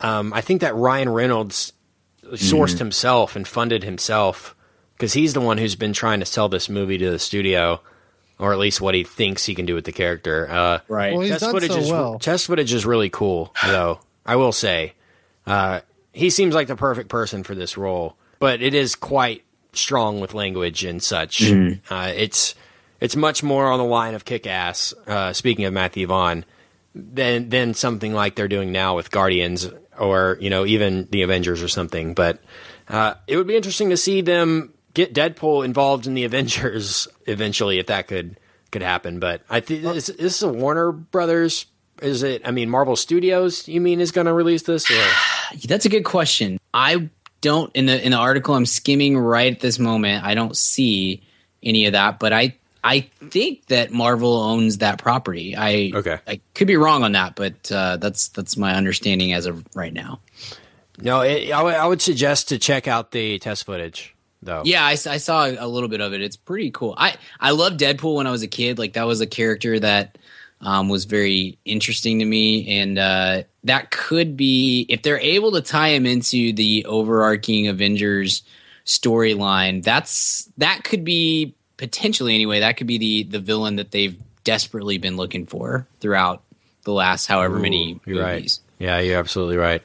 Um, 0.00 0.32
I 0.32 0.40
think 0.40 0.60
that 0.62 0.74
Ryan 0.74 1.08
Reynolds 1.08 1.72
sourced 2.32 2.78
himself 2.78 3.36
and 3.36 3.46
funded 3.46 3.84
himself 3.84 4.54
because 4.96 5.12
he's 5.12 5.34
the 5.34 5.40
one 5.40 5.58
who's 5.58 5.76
been 5.76 5.92
trying 5.92 6.20
to 6.20 6.26
sell 6.26 6.48
this 6.48 6.68
movie 6.68 6.98
to 6.98 7.10
the 7.10 7.18
studio, 7.18 7.80
or 8.38 8.52
at 8.52 8.58
least 8.58 8.80
what 8.80 8.94
he 8.94 9.04
thinks 9.04 9.44
he 9.44 9.54
can 9.54 9.66
do 9.66 9.74
with 9.74 9.84
the 9.84 9.92
character. 9.92 10.48
Uh, 10.50 10.78
right, 10.88 11.14
Well, 11.14 11.26
test 11.26 11.44
footage 11.50 11.70
so 11.72 11.78
is 11.78 11.90
well. 11.90 12.18
test 12.18 12.46
footage 12.46 12.72
is 12.72 12.86
really 12.86 13.10
cool, 13.10 13.54
though. 13.66 14.00
I 14.24 14.36
will 14.36 14.52
say, 14.52 14.94
uh, 15.46 15.80
he 16.12 16.30
seems 16.30 16.54
like 16.54 16.68
the 16.68 16.76
perfect 16.76 17.08
person 17.08 17.42
for 17.42 17.54
this 17.54 17.76
role, 17.76 18.16
but 18.38 18.62
it 18.62 18.74
is 18.74 18.94
quite 18.94 19.42
strong 19.72 20.20
with 20.20 20.34
language 20.34 20.84
and 20.84 21.02
such. 21.02 21.42
Uh, 21.90 22.12
it's 22.14 22.54
it's 23.00 23.16
much 23.16 23.42
more 23.42 23.66
on 23.72 23.78
the 23.78 23.84
line 23.84 24.14
of 24.14 24.24
kick 24.24 24.46
ass. 24.46 24.94
Uh, 25.06 25.32
speaking 25.32 25.64
of 25.64 25.72
Matthew 25.72 26.06
Vaughn, 26.06 26.44
than 26.94 27.48
than 27.48 27.74
something 27.74 28.12
like 28.14 28.36
they're 28.36 28.46
doing 28.48 28.70
now 28.70 28.94
with 28.94 29.10
Guardians 29.10 29.68
or 29.98 30.38
you 30.40 30.50
know 30.50 30.64
even 30.64 31.08
the 31.10 31.22
Avengers 31.22 31.62
or 31.62 31.68
something. 31.68 32.14
But 32.14 32.38
uh, 32.88 33.14
it 33.26 33.36
would 33.36 33.46
be 33.46 33.56
interesting 33.56 33.90
to 33.90 33.96
see 33.96 34.20
them 34.20 34.72
get 34.94 35.14
Deadpool 35.14 35.64
involved 35.64 36.06
in 36.06 36.14
the 36.14 36.24
Avengers 36.32 37.08
eventually, 37.26 37.78
if 37.78 37.86
that 37.86 38.08
could 38.08 38.38
could 38.70 38.82
happen. 38.82 39.20
But 39.20 39.42
I 39.48 39.60
think 39.60 39.84
is, 39.84 40.08
is 40.08 40.42
a 40.42 40.48
Warner 40.48 40.92
Brothers? 40.92 41.66
Is 42.00 42.22
it? 42.22 42.42
I 42.44 42.50
mean, 42.50 42.68
Marvel 42.68 42.96
Studios. 42.96 43.68
You 43.68 43.80
mean 43.80 44.00
is 44.00 44.10
going 44.10 44.26
to 44.26 44.32
release 44.32 44.62
this? 44.62 44.90
Or 44.90 45.04
that's 45.64 45.84
a 45.84 45.88
good 45.88 46.04
question. 46.04 46.58
I 46.74 47.10
don't 47.40 47.70
in 47.74 47.86
the 47.86 48.04
in 48.04 48.12
the 48.12 48.18
article 48.18 48.54
I'm 48.54 48.66
skimming 48.66 49.18
right 49.18 49.52
at 49.52 49.60
this 49.60 49.78
moment. 49.78 50.24
I 50.24 50.34
don't 50.34 50.56
see 50.56 51.22
any 51.62 51.86
of 51.86 51.92
that, 51.92 52.18
but 52.18 52.32
I 52.32 52.56
I 52.84 53.08
think 53.30 53.66
that 53.66 53.92
Marvel 53.92 54.36
owns 54.36 54.78
that 54.78 54.98
property. 54.98 55.54
I 55.56 55.92
Okay. 55.94 56.18
I 56.26 56.40
could 56.54 56.66
be 56.66 56.76
wrong 56.76 57.04
on 57.04 57.12
that, 57.12 57.36
but 57.36 57.70
uh, 57.70 57.96
that's 57.98 58.28
that's 58.28 58.56
my 58.56 58.74
understanding 58.74 59.32
as 59.32 59.46
of 59.46 59.64
right 59.74 59.92
now. 59.92 60.20
no, 61.00 61.20
it, 61.20 61.50
I 61.52 61.62
would- 61.62 61.74
I 61.74 61.86
would 61.86 62.02
suggest 62.02 62.48
to 62.48 62.58
check 62.58 62.86
out 62.88 63.10
the 63.12 63.38
test 63.38 63.64
footage 63.66 64.14
though. 64.42 64.62
Yeah, 64.64 64.84
I 64.84 64.94
saw 64.96 65.46
a 65.46 65.66
little 65.68 65.88
bit 65.88 66.00
of 66.00 66.12
it. 66.12 66.20
It's 66.22 66.36
pretty 66.36 66.70
cool. 66.72 66.94
I 66.98 67.14
I 67.40 67.52
loved 67.52 67.78
Deadpool 67.80 68.16
when 68.16 68.26
I 68.26 68.30
was 68.32 68.42
a 68.42 68.48
kid. 68.48 68.78
Like 68.78 68.94
that 68.94 69.06
was 69.06 69.20
a 69.20 69.26
character 69.26 69.78
that 69.78 70.18
um, 70.60 70.88
was 70.88 71.04
very 71.06 71.58
interesting 71.64 72.18
to 72.20 72.24
me, 72.24 72.78
and 72.80 72.98
uh, 72.98 73.42
that 73.64 73.90
could 73.92 74.36
be 74.36 74.86
if 74.88 75.02
they're 75.02 75.18
able 75.20 75.52
to 75.52 75.60
tie 75.60 75.90
him 75.90 76.06
into 76.06 76.52
the 76.52 76.84
overarching 76.86 77.68
Avengers 77.68 78.42
storyline. 78.84 79.82
That's 79.82 80.48
that 80.58 80.84
could 80.84 81.04
be 81.04 81.54
potentially 81.76 82.34
anyway. 82.34 82.60
That 82.60 82.76
could 82.76 82.86
be 82.86 82.98
the 82.98 83.22
the 83.24 83.38
villain 83.40 83.76
that 83.76 83.90
they've 83.90 84.16
desperately 84.44 84.98
been 84.98 85.16
looking 85.16 85.46
for 85.46 85.86
throughout 86.00 86.42
the 86.84 86.92
last 86.92 87.26
however 87.26 87.58
many 87.58 87.92
Ooh, 87.94 88.00
you're 88.06 88.22
right. 88.22 88.36
movies. 88.36 88.60
Yeah, 88.78 88.98
you're 88.98 89.18
absolutely 89.18 89.56
right. 89.56 89.82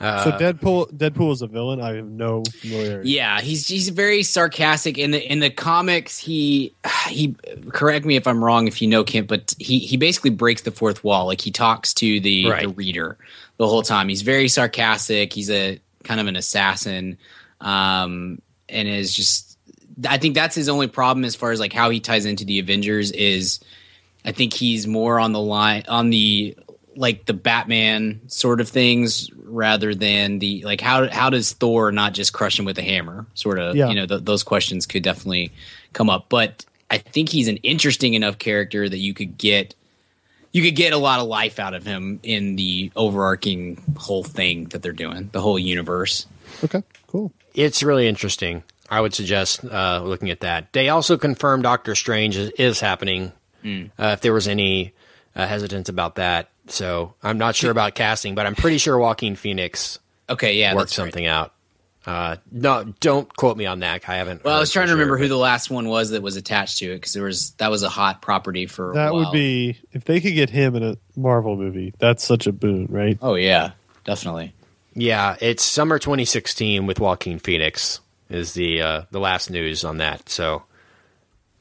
so 0.00 0.30
Deadpool, 0.38 0.92
Deadpool 0.92 1.32
is 1.32 1.42
a 1.42 1.46
villain. 1.48 1.80
I 1.80 1.96
have 1.96 2.06
no 2.06 2.44
familiarity. 2.44 3.10
Yeah, 3.10 3.40
he's 3.40 3.66
he's 3.66 3.88
very 3.88 4.22
sarcastic 4.22 4.96
in 4.98 5.10
the 5.10 5.32
in 5.32 5.40
the 5.40 5.50
comics. 5.50 6.18
He 6.18 6.72
he 7.08 7.34
correct 7.70 8.04
me 8.04 8.14
if 8.16 8.26
I'm 8.26 8.44
wrong 8.44 8.68
if 8.68 8.80
you 8.80 8.86
know 8.88 9.02
Kent, 9.02 9.26
but 9.26 9.54
he 9.58 9.78
he 9.80 9.96
basically 9.96 10.30
breaks 10.30 10.62
the 10.62 10.70
fourth 10.70 11.02
wall. 11.02 11.26
Like 11.26 11.40
he 11.40 11.50
talks 11.50 11.94
to 11.94 12.20
the 12.20 12.48
Right. 12.48 12.62
the 12.62 12.68
reader 12.68 13.16
the 13.56 13.66
whole 13.66 13.82
time. 13.82 14.08
He's 14.08 14.22
very 14.22 14.46
sarcastic. 14.48 15.32
He's 15.32 15.50
a 15.50 15.80
kind 16.04 16.20
of 16.20 16.26
an 16.28 16.36
assassin, 16.36 17.18
um, 17.60 18.40
and 18.68 18.86
is 18.88 19.12
just. 19.14 19.47
I 20.06 20.18
think 20.18 20.34
that's 20.34 20.54
his 20.54 20.68
only 20.68 20.86
problem 20.86 21.24
as 21.24 21.34
far 21.34 21.50
as 21.50 21.60
like 21.60 21.72
how 21.72 21.90
he 21.90 22.00
ties 22.00 22.24
into 22.26 22.44
the 22.44 22.58
Avengers 22.58 23.10
is. 23.12 23.60
I 24.24 24.32
think 24.32 24.52
he's 24.52 24.86
more 24.86 25.18
on 25.20 25.32
the 25.32 25.40
line 25.40 25.84
on 25.88 26.10
the 26.10 26.56
like 26.96 27.24
the 27.26 27.32
Batman 27.34 28.20
sort 28.26 28.60
of 28.60 28.68
things 28.68 29.30
rather 29.44 29.94
than 29.94 30.40
the 30.40 30.62
like 30.64 30.80
how 30.80 31.08
how 31.08 31.30
does 31.30 31.52
Thor 31.52 31.92
not 31.92 32.12
just 32.14 32.32
crush 32.32 32.58
him 32.58 32.64
with 32.64 32.76
a 32.78 32.82
hammer? 32.82 33.26
Sort 33.34 33.58
of, 33.58 33.76
Yeah. 33.76 33.88
you 33.88 33.94
know, 33.94 34.06
th- 34.06 34.24
those 34.24 34.42
questions 34.42 34.84
could 34.86 35.02
definitely 35.04 35.52
come 35.92 36.10
up. 36.10 36.26
But 36.28 36.66
I 36.90 36.98
think 36.98 37.28
he's 37.28 37.48
an 37.48 37.58
interesting 37.58 38.14
enough 38.14 38.38
character 38.38 38.88
that 38.88 38.98
you 38.98 39.14
could 39.14 39.38
get 39.38 39.74
you 40.52 40.62
could 40.62 40.74
get 40.76 40.92
a 40.92 40.98
lot 40.98 41.20
of 41.20 41.28
life 41.28 41.58
out 41.58 41.74
of 41.74 41.84
him 41.86 42.18
in 42.22 42.56
the 42.56 42.90
overarching 42.96 43.80
whole 43.96 44.24
thing 44.24 44.64
that 44.66 44.82
they're 44.82 44.92
doing, 44.92 45.28
the 45.32 45.40
whole 45.40 45.58
universe. 45.58 46.26
Okay, 46.64 46.82
cool. 47.06 47.32
It's 47.54 47.82
really 47.82 48.08
interesting. 48.08 48.62
I 48.90 49.00
would 49.00 49.14
suggest 49.14 49.64
uh, 49.64 50.02
looking 50.04 50.30
at 50.30 50.40
that. 50.40 50.72
They 50.72 50.88
also 50.88 51.16
confirmed 51.18 51.62
Doctor 51.64 51.94
Strange 51.94 52.36
is, 52.36 52.50
is 52.52 52.80
happening. 52.80 53.32
Uh, 53.64 54.12
if 54.14 54.22
there 54.22 54.32
was 54.32 54.48
any 54.48 54.94
uh, 55.36 55.46
hesitance 55.46 55.90
about 55.90 56.14
that, 56.14 56.48
so 56.68 57.12
I'm 57.22 57.36
not 57.36 57.54
sure 57.54 57.70
about 57.70 57.94
casting, 57.94 58.34
but 58.34 58.46
I'm 58.46 58.54
pretty 58.54 58.78
sure 58.78 58.96
Joaquin 58.98 59.36
Phoenix 59.36 59.98
Okay, 60.30 60.54
yeah, 60.58 60.74
worked 60.74 60.88
that's 60.88 60.98
right. 60.98 61.04
something 61.04 61.26
out. 61.26 61.52
Uh, 62.06 62.36
no, 62.50 62.84
don't 63.00 63.34
quote 63.36 63.58
me 63.58 63.66
on 63.66 63.80
that. 63.80 64.08
I 64.08 64.16
haven't. 64.16 64.42
Well, 64.42 64.56
I 64.56 64.60
was 64.60 64.72
trying 64.72 64.86
to 64.86 64.94
remember 64.94 65.16
sure, 65.18 65.24
who 65.24 65.28
the 65.28 65.36
last 65.36 65.68
one 65.70 65.88
was 65.88 66.10
that 66.10 66.22
was 66.22 66.36
attached 66.36 66.78
to 66.78 66.86
it 66.92 66.94
because 66.96 67.12
there 67.12 67.24
was 67.24 67.50
that 67.58 67.70
was 67.70 67.82
a 67.82 67.90
hot 67.90 68.22
property 68.22 68.64
for 68.64 68.92
a 68.92 68.94
That 68.94 69.12
while. 69.12 69.24
would 69.24 69.32
be 69.32 69.76
if 69.92 70.04
they 70.04 70.20
could 70.20 70.32
get 70.34 70.48
him 70.48 70.74
in 70.76 70.82
a 70.82 70.96
Marvel 71.16 71.56
movie. 71.56 71.92
That's 71.98 72.24
such 72.26 72.46
a 72.46 72.52
boon, 72.52 72.86
right? 72.88 73.18
Oh 73.20 73.34
yeah, 73.34 73.72
definitely. 74.04 74.54
Yeah, 74.94 75.36
it's 75.42 75.62
summer 75.62 75.98
2016 75.98 76.86
with 76.86 76.98
Joaquin 77.00 77.38
Phoenix 77.38 78.00
is 78.28 78.54
the 78.54 78.82
uh, 78.82 79.02
the 79.10 79.20
last 79.20 79.50
news 79.50 79.84
on 79.84 79.98
that. 79.98 80.28
So 80.28 80.64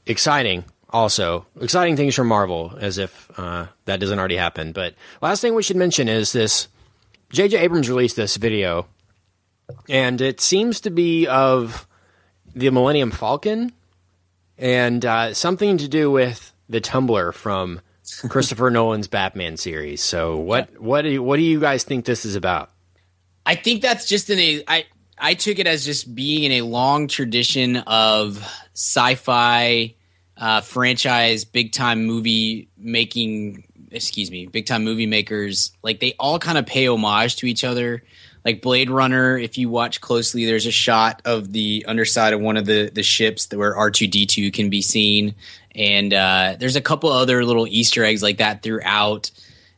exciting. 0.05 0.65
Also, 0.89 1.45
exciting 1.59 1.97
things 1.97 2.15
from 2.15 2.27
Marvel, 2.27 2.73
as 2.79 2.97
if 2.97 3.29
uh, 3.37 3.67
that 3.85 3.99
doesn't 3.99 4.17
already 4.17 4.37
happen. 4.37 4.71
But 4.71 4.93
last 5.21 5.41
thing 5.41 5.53
we 5.53 5.63
should 5.63 5.75
mention 5.75 6.07
is 6.07 6.31
this: 6.31 6.69
J.J. 7.31 7.57
Abrams 7.57 7.89
released 7.89 8.15
this 8.15 8.37
video, 8.37 8.87
and 9.89 10.21
it 10.21 10.39
seems 10.39 10.79
to 10.81 10.89
be 10.89 11.27
of 11.27 11.85
the 12.55 12.69
Millennium 12.69 13.11
Falcon 13.11 13.73
and 14.57 15.05
uh, 15.05 15.33
something 15.33 15.77
to 15.77 15.87
do 15.87 16.09
with 16.09 16.53
the 16.69 16.81
Tumbler 16.81 17.31
from 17.31 17.81
Christopher 18.29 18.71
Nolan's 18.71 19.07
Batman 19.07 19.57
series. 19.57 20.01
So, 20.01 20.37
what 20.37 20.79
what 20.79 21.01
do 21.03 21.09
you, 21.09 21.23
what 21.23 21.37
do 21.37 21.43
you 21.43 21.59
guys 21.59 21.83
think 21.83 22.05
this 22.05 22.25
is 22.25 22.35
about? 22.35 22.71
I 23.45 23.55
think 23.55 23.81
that's 23.81 24.07
just 24.07 24.29
in 24.29 24.39
a 24.39 24.63
I 24.67 24.85
I 25.19 25.33
took 25.33 25.59
it 25.59 25.67
as 25.67 25.85
just 25.85 26.13
being 26.13 26.43
in 26.43 26.51
a 26.53 26.61
long 26.61 27.07
tradition 27.07 27.77
of 27.77 28.37
sci-fi 28.73 29.95
uh, 30.37 30.61
franchise, 30.61 31.45
big 31.45 31.71
time 31.71 32.05
movie 32.05 32.69
making. 32.77 33.63
Excuse 33.89 34.29
me, 34.29 34.47
big 34.47 34.65
time 34.65 34.83
movie 34.83 35.05
makers. 35.05 35.71
Like 35.81 36.01
they 36.01 36.13
all 36.19 36.39
kind 36.39 36.57
of 36.57 36.65
pay 36.65 36.87
homage 36.87 37.37
to 37.37 37.47
each 37.47 37.63
other. 37.63 38.03
Like 38.43 38.61
Blade 38.61 38.89
Runner, 38.89 39.37
if 39.37 39.57
you 39.57 39.69
watch 39.69 40.01
closely, 40.01 40.45
there's 40.45 40.65
a 40.65 40.71
shot 40.71 41.21
of 41.23 41.53
the 41.53 41.85
underside 41.87 42.33
of 42.33 42.41
one 42.41 42.57
of 42.57 42.65
the 42.65 42.91
the 42.93 43.01
ships 43.01 43.47
where 43.51 43.75
R 43.75 43.89
two 43.89 44.07
D 44.07 44.25
two 44.25 44.51
can 44.51 44.69
be 44.69 44.81
seen, 44.81 45.35
and 45.73 46.13
uh, 46.13 46.57
there's 46.59 46.75
a 46.75 46.81
couple 46.81 47.09
other 47.09 47.45
little 47.45 47.65
Easter 47.65 48.03
eggs 48.03 48.21
like 48.21 48.37
that 48.37 48.61
throughout 48.61 49.31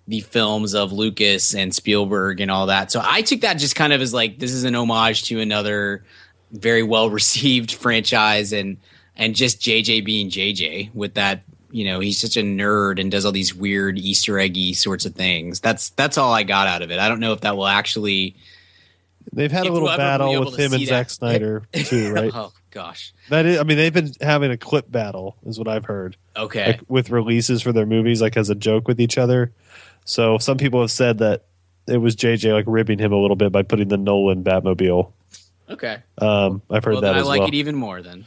the 0.10 0.22
films 0.22 0.74
of 0.74 0.92
Lucas 0.92 1.54
and 1.54 1.74
Spielberg 1.74 2.42
and 2.42 2.50
all 2.50 2.66
that. 2.66 2.92
So 2.92 3.00
I 3.04 3.22
took 3.22 3.42
that 3.42 3.54
just 3.54 3.76
kind 3.76 3.94
of 3.94 4.02
as 4.02 4.12
like 4.12 4.40
this 4.40 4.52
is 4.52 4.64
an 4.64 4.74
homage 4.74 5.24
to 5.26 5.40
another 5.40 6.04
very 6.52 6.82
well 6.82 7.12
received 7.12 7.72
franchise 7.86 8.52
and 8.52 8.78
and 9.16 9.36
just 9.36 9.62
JJ 9.62 10.04
being 10.04 10.30
JJ 10.32 10.94
with 10.96 11.14
that 11.14 11.44
you 11.72 11.86
know 11.86 12.00
he's 12.00 12.18
such 12.20 12.38
a 12.38 12.42
nerd 12.42 13.00
and 13.00 13.12
does 13.12 13.24
all 13.24 13.32
these 13.32 13.54
weird 13.54 14.00
Easter 14.00 14.40
eggy 14.40 14.74
sorts 14.74 15.06
of 15.06 15.14
things. 15.14 15.60
That's 15.60 15.92
that's 15.92 16.18
all 16.18 16.34
I 16.34 16.42
got 16.42 16.68
out 16.68 16.82
of 16.82 16.90
it. 16.90 16.98
I 16.98 17.08
don't 17.08 17.20
know 17.20 17.34
if 17.34 17.42
that 17.42 17.56
will 17.56 17.68
actually. 17.68 18.36
They've 19.32 19.52
had 19.52 19.68
a 19.68 19.72
little 19.72 19.84
we'll 19.84 19.92
ever 19.92 20.02
be 20.02 20.04
battle 20.04 20.46
with 20.46 20.58
him 20.60 20.74
and 20.74 20.88
Zack. 20.88 21.12
Snyder 21.12 21.62
too, 21.74 22.12
right? 22.12 22.32
oh 22.34 22.52
gosh. 22.72 23.14
That 23.30 23.46
is, 23.46 23.60
I 23.60 23.64
mean, 23.64 23.78
they've 23.78 23.94
been 23.94 24.12
having 24.22 24.50
a 24.50 24.58
clip 24.58 24.92
battle, 24.92 25.36
is 25.46 25.60
what 25.60 25.68
I've 25.68 25.86
heard, 25.86 26.18
Okay. 26.36 26.66
like 26.66 26.82
with 26.88 27.12
releases 27.12 27.62
for 27.62 27.72
their 27.72 27.86
movies, 27.86 28.24
like 28.24 28.38
as 28.38 28.50
a 28.50 28.56
joke 28.56 28.88
with 28.88 29.00
each 29.00 29.20
other. 29.20 29.52
So 30.10 30.38
some 30.40 30.58
people 30.58 30.82
have 30.82 30.92
said 30.92 31.20
that 31.20 31.46
it 31.88 31.98
was 31.98 32.16
JJ 32.16 32.52
like 32.54 32.66
ribbing 32.68 32.98
him 33.00 33.12
a 33.14 33.18
little 33.18 33.36
bit 33.36 33.52
by 33.52 33.62
putting 33.64 33.88
the 33.90 33.98
Nolan 33.98 34.44
Batmobile. 34.44 35.12
okay. 35.70 35.98
Um, 36.18 36.62
I've 36.70 36.84
heard 36.84 36.94
Well, 36.94 37.02
that 37.02 37.14
then 37.14 37.20
I 37.20 37.22
like 37.28 37.40
well. 37.40 37.48
it 37.48 37.54
even 37.54 37.76
more 37.76 38.02
then. 38.02 38.26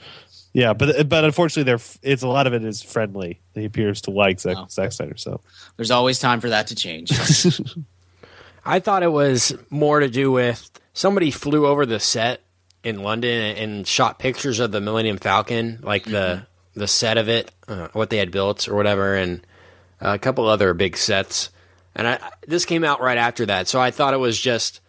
yeah, 0.52 0.74
but 0.74 1.08
but 1.08 1.24
unfortunately, 1.24 1.64
they're 1.64 1.80
it's 2.02 2.22
a 2.22 2.28
lot 2.28 2.46
of 2.46 2.52
it 2.54 2.64
is 2.64 2.82
friendly. 2.82 3.40
He 3.54 3.64
appears 3.64 4.00
to 4.02 4.10
like 4.12 4.38
Zack, 4.40 4.56
Oh. 4.58 4.66
Zack 4.70 4.92
Snyder. 4.92 5.16
So 5.16 5.40
There's 5.76 5.90
always 5.90 6.18
time 6.20 6.40
for 6.40 6.50
that 6.50 6.68
to 6.68 6.74
change. 6.76 7.10
I 8.64 8.78
thought 8.78 9.02
it 9.02 9.10
was 9.10 9.52
more 9.70 9.98
to 10.00 10.08
do 10.08 10.30
with 10.30 10.70
somebody 10.94 11.30
flew 11.32 11.66
over 11.66 11.84
the 11.84 11.98
set 11.98 12.42
in 12.84 13.02
London 13.02 13.56
and 13.56 13.86
shot 13.86 14.18
pictures 14.20 14.60
of 14.60 14.70
the 14.70 14.80
Millennium 14.80 15.16
Falcon, 15.18 15.80
like 15.82 16.04
the 16.04 16.46
the 16.74 16.86
set 16.86 17.18
of 17.18 17.28
it, 17.28 17.50
uh, 17.68 17.88
what 17.92 18.10
they 18.10 18.18
had 18.18 18.30
built 18.30 18.68
or 18.68 18.74
whatever, 18.76 19.16
and 19.16 19.44
a 20.00 20.18
couple 20.18 20.46
other 20.46 20.74
big 20.74 20.96
sets. 20.96 21.50
And 21.94 22.08
I, 22.08 22.30
this 22.46 22.64
came 22.64 22.84
out 22.84 23.00
right 23.00 23.18
after 23.18 23.46
that, 23.46 23.68
so 23.68 23.80
I 23.80 23.90
thought 23.90 24.14
it 24.14 24.18
was 24.18 24.38
just 24.38 24.80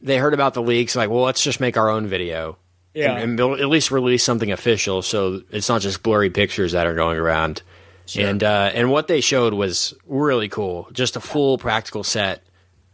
they 0.00 0.18
heard 0.18 0.34
about 0.34 0.54
the 0.54 0.62
leaks, 0.62 0.94
like, 0.94 1.10
well, 1.10 1.22
let's 1.22 1.42
just 1.42 1.58
make 1.58 1.76
our 1.76 1.88
own 1.88 2.06
video, 2.06 2.58
yeah, 2.94 3.12
and, 3.12 3.22
and 3.22 3.36
build, 3.36 3.60
at 3.60 3.68
least 3.68 3.90
release 3.90 4.22
something 4.22 4.52
official, 4.52 5.02
so 5.02 5.42
it's 5.50 5.68
not 5.68 5.80
just 5.80 6.02
blurry 6.02 6.30
pictures 6.30 6.72
that 6.72 6.86
are 6.86 6.94
going 6.94 7.18
around. 7.18 7.62
And 8.16 8.44
uh, 8.44 8.70
and 8.72 8.90
what 8.90 9.08
they 9.08 9.20
showed 9.20 9.52
was 9.54 9.94
really 10.06 10.48
cool, 10.48 10.88
just 10.92 11.16
a 11.16 11.20
full 11.20 11.58
practical 11.58 12.04
set 12.04 12.42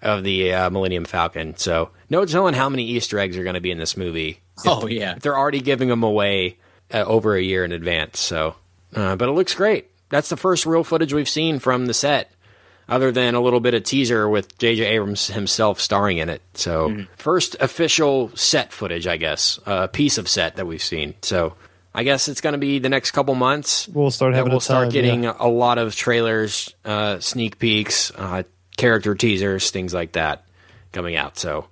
of 0.00 0.24
the 0.24 0.52
uh, 0.52 0.70
Millennium 0.70 1.04
Falcon. 1.04 1.56
So 1.56 1.90
no 2.10 2.24
telling 2.24 2.54
how 2.54 2.68
many 2.68 2.84
Easter 2.84 3.18
eggs 3.18 3.36
are 3.36 3.44
going 3.44 3.54
to 3.54 3.60
be 3.60 3.70
in 3.70 3.78
this 3.78 3.96
movie. 3.96 4.40
oh 4.66 4.86
yeah. 4.86 5.16
They're 5.20 5.36
already 5.36 5.60
giving 5.60 5.88
them 5.88 6.02
away 6.02 6.58
uh, 6.92 7.04
over 7.04 7.34
a 7.34 7.42
year 7.42 7.64
in 7.64 7.72
advance. 7.72 8.20
So, 8.20 8.56
uh, 8.94 9.16
but 9.16 9.28
it 9.28 9.32
looks 9.32 9.54
great. 9.54 9.90
That's 10.08 10.28
the 10.28 10.36
first 10.36 10.66
real 10.66 10.84
footage 10.84 11.14
we've 11.14 11.28
seen 11.28 11.58
from 11.58 11.86
the 11.86 11.94
set, 11.94 12.30
other 12.88 13.12
than 13.12 13.34
a 13.34 13.40
little 13.40 13.60
bit 13.60 13.74
of 13.74 13.84
teaser 13.84 14.28
with 14.28 14.58
J.J. 14.58 14.84
Abrams 14.84 15.28
himself 15.28 15.80
starring 15.80 16.18
in 16.18 16.28
it. 16.28 16.42
So, 16.54 17.06
first 17.16 17.56
official 17.60 18.30
set 18.36 18.72
footage, 18.72 19.06
I 19.06 19.16
guess, 19.16 19.58
a 19.66 19.88
piece 19.88 20.18
of 20.18 20.28
set 20.28 20.56
that 20.56 20.66
we've 20.66 20.82
seen. 20.82 21.14
So. 21.22 21.54
I 21.94 22.04
guess 22.04 22.26
it's 22.26 22.40
going 22.40 22.54
to 22.54 22.58
be 22.58 22.78
the 22.78 22.88
next 22.88 23.10
couple 23.10 23.34
months. 23.34 23.86
We'll 23.86 24.10
start 24.10 24.32
having 24.32 24.52
we'll 24.52 24.60
a 24.60 24.62
start 24.62 24.84
time, 24.84 24.92
getting 24.92 25.24
yeah. 25.24 25.36
a 25.38 25.46
lot 25.46 25.76
of 25.76 25.94
trailers, 25.94 26.74
uh, 26.86 27.20
sneak 27.20 27.58
peeks, 27.58 28.10
uh, 28.16 28.44
character 28.78 29.14
teasers, 29.14 29.70
things 29.70 29.92
like 29.92 30.12
that 30.12 30.42
coming 30.92 31.16
out. 31.16 31.38
So, 31.38 31.66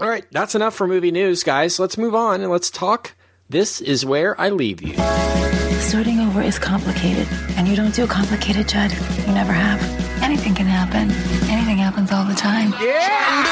all 0.00 0.08
right, 0.08 0.24
that's 0.30 0.54
enough 0.54 0.74
for 0.74 0.86
movie 0.86 1.10
news, 1.10 1.42
guys. 1.42 1.78
Let's 1.78 1.96
move 1.96 2.14
on 2.14 2.40
and 2.40 2.50
let's 2.50 2.70
talk. 2.70 3.14
This 3.48 3.80
is 3.80 4.04
where 4.04 4.40
I 4.40 4.48
leave 4.48 4.82
you. 4.82 4.94
Starting 5.80 6.20
over 6.20 6.40
is 6.40 6.58
complicated, 6.58 7.28
and 7.56 7.68
you 7.68 7.76
don't 7.76 7.94
do 7.94 8.06
complicated, 8.06 8.68
Judd. 8.68 8.92
You 9.26 9.34
never 9.34 9.52
have. 9.52 9.91
Anything 10.22 10.54
can 10.54 10.66
happen. 10.66 11.10
Anything 11.50 11.78
happens 11.78 12.12
all 12.12 12.24
the 12.24 12.34
time. 12.34 12.72
Yeah! 12.80 13.42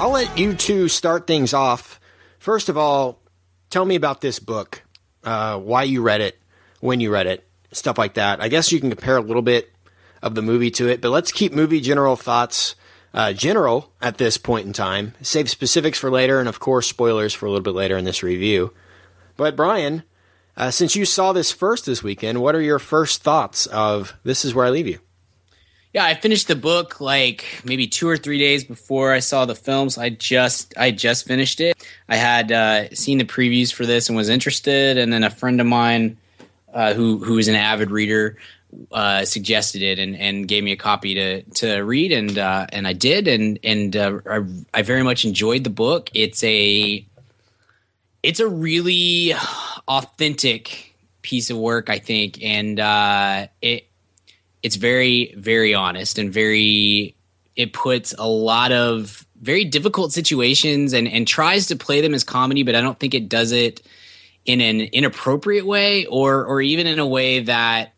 I'll 0.00 0.10
let 0.10 0.36
you 0.38 0.54
two 0.54 0.88
start 0.88 1.26
things 1.26 1.54
off. 1.54 2.00
First 2.38 2.68
of 2.68 2.76
all, 2.76 3.20
tell 3.70 3.84
me 3.84 3.94
about 3.94 4.20
this 4.20 4.38
book, 4.38 4.82
uh, 5.22 5.58
why 5.58 5.84
you 5.84 6.02
read 6.02 6.20
it, 6.20 6.38
when 6.80 7.00
you 7.00 7.12
read 7.12 7.26
it, 7.26 7.46
stuff 7.72 7.98
like 7.98 8.14
that. 8.14 8.40
I 8.40 8.48
guess 8.48 8.72
you 8.72 8.80
can 8.80 8.90
compare 8.90 9.16
a 9.16 9.22
little 9.22 9.42
bit 9.42 9.70
of 10.22 10.34
the 10.34 10.42
movie 10.42 10.70
to 10.72 10.88
it, 10.88 11.00
but 11.00 11.10
let's 11.10 11.32
keep 11.32 11.52
movie 11.52 11.80
general 11.80 12.16
thoughts 12.16 12.74
uh, 13.14 13.32
general 13.32 13.92
at 14.02 14.18
this 14.18 14.36
point 14.36 14.66
in 14.66 14.72
time. 14.72 15.14
Save 15.22 15.48
specifics 15.48 15.98
for 15.98 16.10
later, 16.10 16.40
and 16.40 16.48
of 16.48 16.60
course, 16.60 16.86
spoilers 16.86 17.32
for 17.32 17.46
a 17.46 17.50
little 17.50 17.62
bit 17.62 17.74
later 17.74 17.96
in 17.96 18.04
this 18.04 18.22
review. 18.22 18.72
But 19.36 19.56
Brian, 19.56 20.02
uh, 20.56 20.70
since 20.70 20.94
you 20.94 21.04
saw 21.04 21.32
this 21.32 21.52
first 21.52 21.86
this 21.86 22.02
weekend, 22.02 22.40
what 22.40 22.54
are 22.54 22.60
your 22.60 22.78
first 22.78 23.22
thoughts 23.22 23.66
of 23.66 24.14
This 24.24 24.44
Is 24.44 24.54
Where 24.54 24.66
I 24.66 24.70
Leave 24.70 24.86
You? 24.86 24.98
Yeah, 25.92 26.04
I 26.04 26.14
finished 26.14 26.48
the 26.48 26.56
book 26.56 27.00
like 27.00 27.44
maybe 27.64 27.86
two 27.86 28.08
or 28.08 28.16
three 28.16 28.38
days 28.38 28.64
before 28.64 29.12
I 29.12 29.20
saw 29.20 29.44
the 29.44 29.54
films. 29.54 29.96
I 29.96 30.08
just 30.10 30.74
I 30.76 30.90
just 30.90 31.24
finished 31.24 31.60
it. 31.60 31.76
I 32.08 32.16
had 32.16 32.50
uh, 32.50 32.90
seen 32.90 33.18
the 33.18 33.24
previews 33.24 33.72
for 33.72 33.86
this 33.86 34.08
and 34.08 34.16
was 34.16 34.28
interested, 34.28 34.98
and 34.98 35.12
then 35.12 35.22
a 35.22 35.30
friend 35.30 35.60
of 35.60 35.68
mine 35.68 36.16
uh, 36.72 36.94
who 36.94 37.18
who 37.18 37.38
is 37.38 37.46
an 37.46 37.54
avid 37.54 37.92
reader 37.92 38.36
uh, 38.90 39.24
suggested 39.24 39.82
it 39.82 40.00
and, 40.00 40.16
and 40.16 40.48
gave 40.48 40.64
me 40.64 40.72
a 40.72 40.76
copy 40.76 41.14
to 41.14 41.42
to 41.42 41.80
read, 41.82 42.10
and 42.10 42.38
uh, 42.38 42.66
and 42.70 42.88
I 42.88 42.92
did, 42.92 43.28
and 43.28 43.60
and 43.62 43.96
uh, 43.96 44.18
I, 44.28 44.40
I 44.74 44.82
very 44.82 45.04
much 45.04 45.24
enjoyed 45.24 45.62
the 45.62 45.70
book. 45.70 46.10
It's 46.12 46.42
a 46.42 47.06
it's 48.24 48.40
a 48.40 48.48
really 48.48 49.34
authentic 49.86 50.96
piece 51.20 51.50
of 51.50 51.58
work, 51.58 51.90
I 51.90 51.98
think, 51.98 52.42
and 52.42 52.80
uh, 52.80 53.48
it 53.60 53.86
it's 54.62 54.76
very 54.76 55.34
very 55.36 55.74
honest 55.74 56.18
and 56.18 56.32
very 56.32 57.14
it 57.54 57.74
puts 57.74 58.14
a 58.18 58.26
lot 58.26 58.72
of 58.72 59.26
very 59.42 59.64
difficult 59.66 60.12
situations 60.12 60.94
and 60.94 61.06
and 61.06 61.28
tries 61.28 61.66
to 61.66 61.76
play 61.76 62.00
them 62.00 62.14
as 62.14 62.24
comedy, 62.24 62.62
but 62.62 62.74
I 62.74 62.80
don't 62.80 62.98
think 62.98 63.12
it 63.12 63.28
does 63.28 63.52
it 63.52 63.82
in 64.46 64.62
an 64.62 64.80
inappropriate 64.80 65.66
way 65.66 66.06
or 66.06 66.46
or 66.46 66.62
even 66.62 66.86
in 66.86 66.98
a 66.98 67.06
way 67.06 67.40
that 67.40 67.92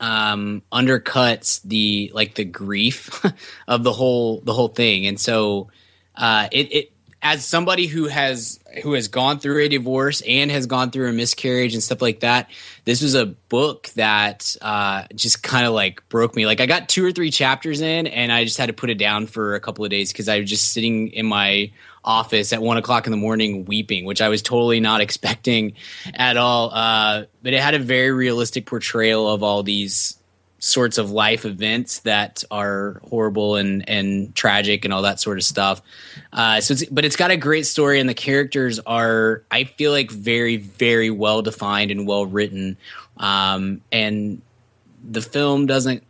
um, 0.00 0.62
undercuts 0.72 1.60
the 1.62 2.10
like 2.14 2.36
the 2.36 2.44
grief 2.44 3.22
of 3.68 3.84
the 3.84 3.92
whole 3.92 4.40
the 4.40 4.54
whole 4.54 4.68
thing. 4.68 5.06
And 5.06 5.20
so 5.20 5.68
uh, 6.16 6.48
it, 6.50 6.72
it 6.72 6.92
as 7.20 7.44
somebody 7.44 7.86
who 7.86 8.06
has 8.06 8.60
who 8.82 8.92
has 8.92 9.08
gone 9.08 9.38
through 9.38 9.62
a 9.62 9.68
divorce 9.68 10.22
and 10.26 10.50
has 10.50 10.66
gone 10.66 10.90
through 10.90 11.08
a 11.08 11.12
miscarriage 11.12 11.74
and 11.74 11.82
stuff 11.82 12.02
like 12.02 12.20
that 12.20 12.50
this 12.88 13.02
was 13.02 13.14
a 13.14 13.26
book 13.26 13.90
that 13.96 14.56
uh, 14.62 15.04
just 15.14 15.42
kind 15.42 15.66
of 15.66 15.74
like 15.74 16.08
broke 16.08 16.34
me. 16.34 16.46
Like 16.46 16.60
i 16.60 16.66
got 16.66 16.88
two 16.88 17.04
or 17.04 17.12
three 17.12 17.30
chapters 17.30 17.80
in 17.82 18.06
and 18.06 18.32
i 18.32 18.44
just 18.44 18.56
had 18.56 18.66
to 18.66 18.72
put 18.72 18.88
it 18.88 18.96
down 18.96 19.26
for 19.26 19.54
a 19.54 19.60
couple 19.60 19.84
of 19.84 19.90
days 19.90 20.10
because 20.12 20.28
i 20.28 20.40
was 20.40 20.48
just 20.48 20.72
sitting 20.72 21.08
in 21.08 21.26
my 21.26 21.70
office 22.04 22.52
at 22.52 22.62
one 22.62 22.78
o'clock 22.78 23.06
in 23.06 23.10
the 23.10 23.18
morning 23.18 23.66
weeping 23.66 24.06
which 24.06 24.22
i 24.22 24.28
was 24.28 24.40
totally 24.40 24.80
not 24.80 25.00
expecting 25.08 25.74
at 26.14 26.36
all. 26.36 26.70
Uh, 26.72 27.24
but 27.42 27.52
it 27.52 27.60
had 27.60 27.74
a 27.74 27.78
very 27.78 28.10
realistic 28.10 28.66
portrayal 28.66 29.28
of 29.28 29.42
all 29.42 29.62
these 29.62 30.17
sorts 30.58 30.98
of 30.98 31.10
life 31.10 31.44
events 31.44 32.00
that 32.00 32.42
are 32.50 33.00
horrible 33.08 33.56
and 33.56 33.88
and 33.88 34.34
tragic 34.34 34.84
and 34.84 34.92
all 34.92 35.02
that 35.02 35.20
sort 35.20 35.38
of 35.38 35.44
stuff. 35.44 35.80
Uh, 36.32 36.60
so, 36.60 36.72
it's, 36.72 36.84
but 36.86 37.04
it's 37.04 37.16
got 37.16 37.30
a 37.30 37.36
great 37.36 37.66
story, 37.66 38.00
and 38.00 38.08
the 38.08 38.14
characters 38.14 38.78
are, 38.80 39.42
I 39.50 39.64
feel 39.64 39.92
like, 39.92 40.10
very 40.10 40.56
very 40.56 41.10
well 41.10 41.42
defined 41.42 41.90
and 41.90 42.06
well 42.06 42.26
written. 42.26 42.76
Um, 43.16 43.80
and 43.92 44.42
the 45.08 45.22
film 45.22 45.66
doesn't. 45.66 46.02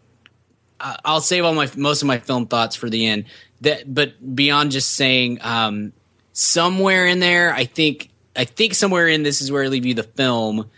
I'll 0.80 1.20
save 1.20 1.44
all 1.44 1.54
my 1.54 1.68
most 1.76 2.02
of 2.02 2.06
my 2.06 2.18
film 2.18 2.46
thoughts 2.46 2.76
for 2.76 2.88
the 2.88 3.06
end. 3.06 3.24
That, 3.62 3.92
but 3.92 4.36
beyond 4.36 4.70
just 4.70 4.94
saying, 4.94 5.40
um, 5.42 5.92
somewhere 6.32 7.06
in 7.06 7.18
there, 7.18 7.52
I 7.52 7.64
think 7.64 8.10
I 8.36 8.44
think 8.44 8.74
somewhere 8.74 9.08
in 9.08 9.24
this 9.24 9.42
is 9.42 9.50
where 9.50 9.64
I 9.64 9.66
leave 9.66 9.84
you 9.84 9.94
the 9.94 10.04
film 10.04 10.70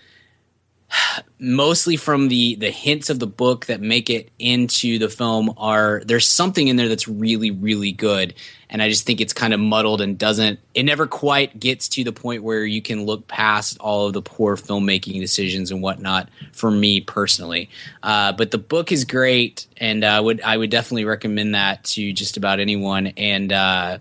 mostly 1.38 1.96
from 1.96 2.28
the 2.28 2.54
the 2.56 2.70
hints 2.70 3.10
of 3.10 3.18
the 3.18 3.26
book 3.26 3.66
that 3.66 3.80
make 3.80 4.10
it 4.10 4.30
into 4.38 4.98
the 4.98 5.08
film 5.08 5.52
are 5.56 6.02
there's 6.04 6.28
something 6.28 6.68
in 6.68 6.76
there 6.76 6.88
that's 6.88 7.08
really 7.08 7.50
really 7.50 7.92
good. 7.92 8.34
And 8.72 8.80
i 8.82 8.88
just 8.88 9.04
think 9.04 9.20
it's 9.20 9.32
kind 9.32 9.52
of 9.52 9.58
muddled 9.58 10.00
and 10.00 10.16
doesn't 10.16 10.60
it 10.74 10.84
never 10.84 11.06
quite 11.06 11.58
gets 11.58 11.88
to 11.88 12.04
the 12.04 12.12
point 12.12 12.42
where 12.42 12.64
you 12.64 12.80
can 12.80 13.04
look 13.04 13.26
past 13.26 13.78
all 13.80 14.06
of 14.06 14.12
the 14.12 14.22
poor 14.22 14.56
filmmaking 14.56 15.20
decisions 15.20 15.70
and 15.70 15.82
whatnot 15.82 16.28
for 16.52 16.70
me 16.70 17.00
personally. 17.00 17.68
Uh, 18.02 18.32
but 18.32 18.50
the 18.50 18.58
book 18.58 18.92
is 18.92 19.04
great. 19.04 19.66
And 19.76 20.04
i 20.04 20.20
would 20.20 20.40
i 20.42 20.56
would 20.56 20.70
definitely 20.70 21.04
recommend 21.04 21.54
that 21.54 21.84
to 21.84 22.12
just 22.12 22.36
about 22.36 22.60
anyone. 22.60 23.08
And 23.16 23.52
uh, 23.52 23.98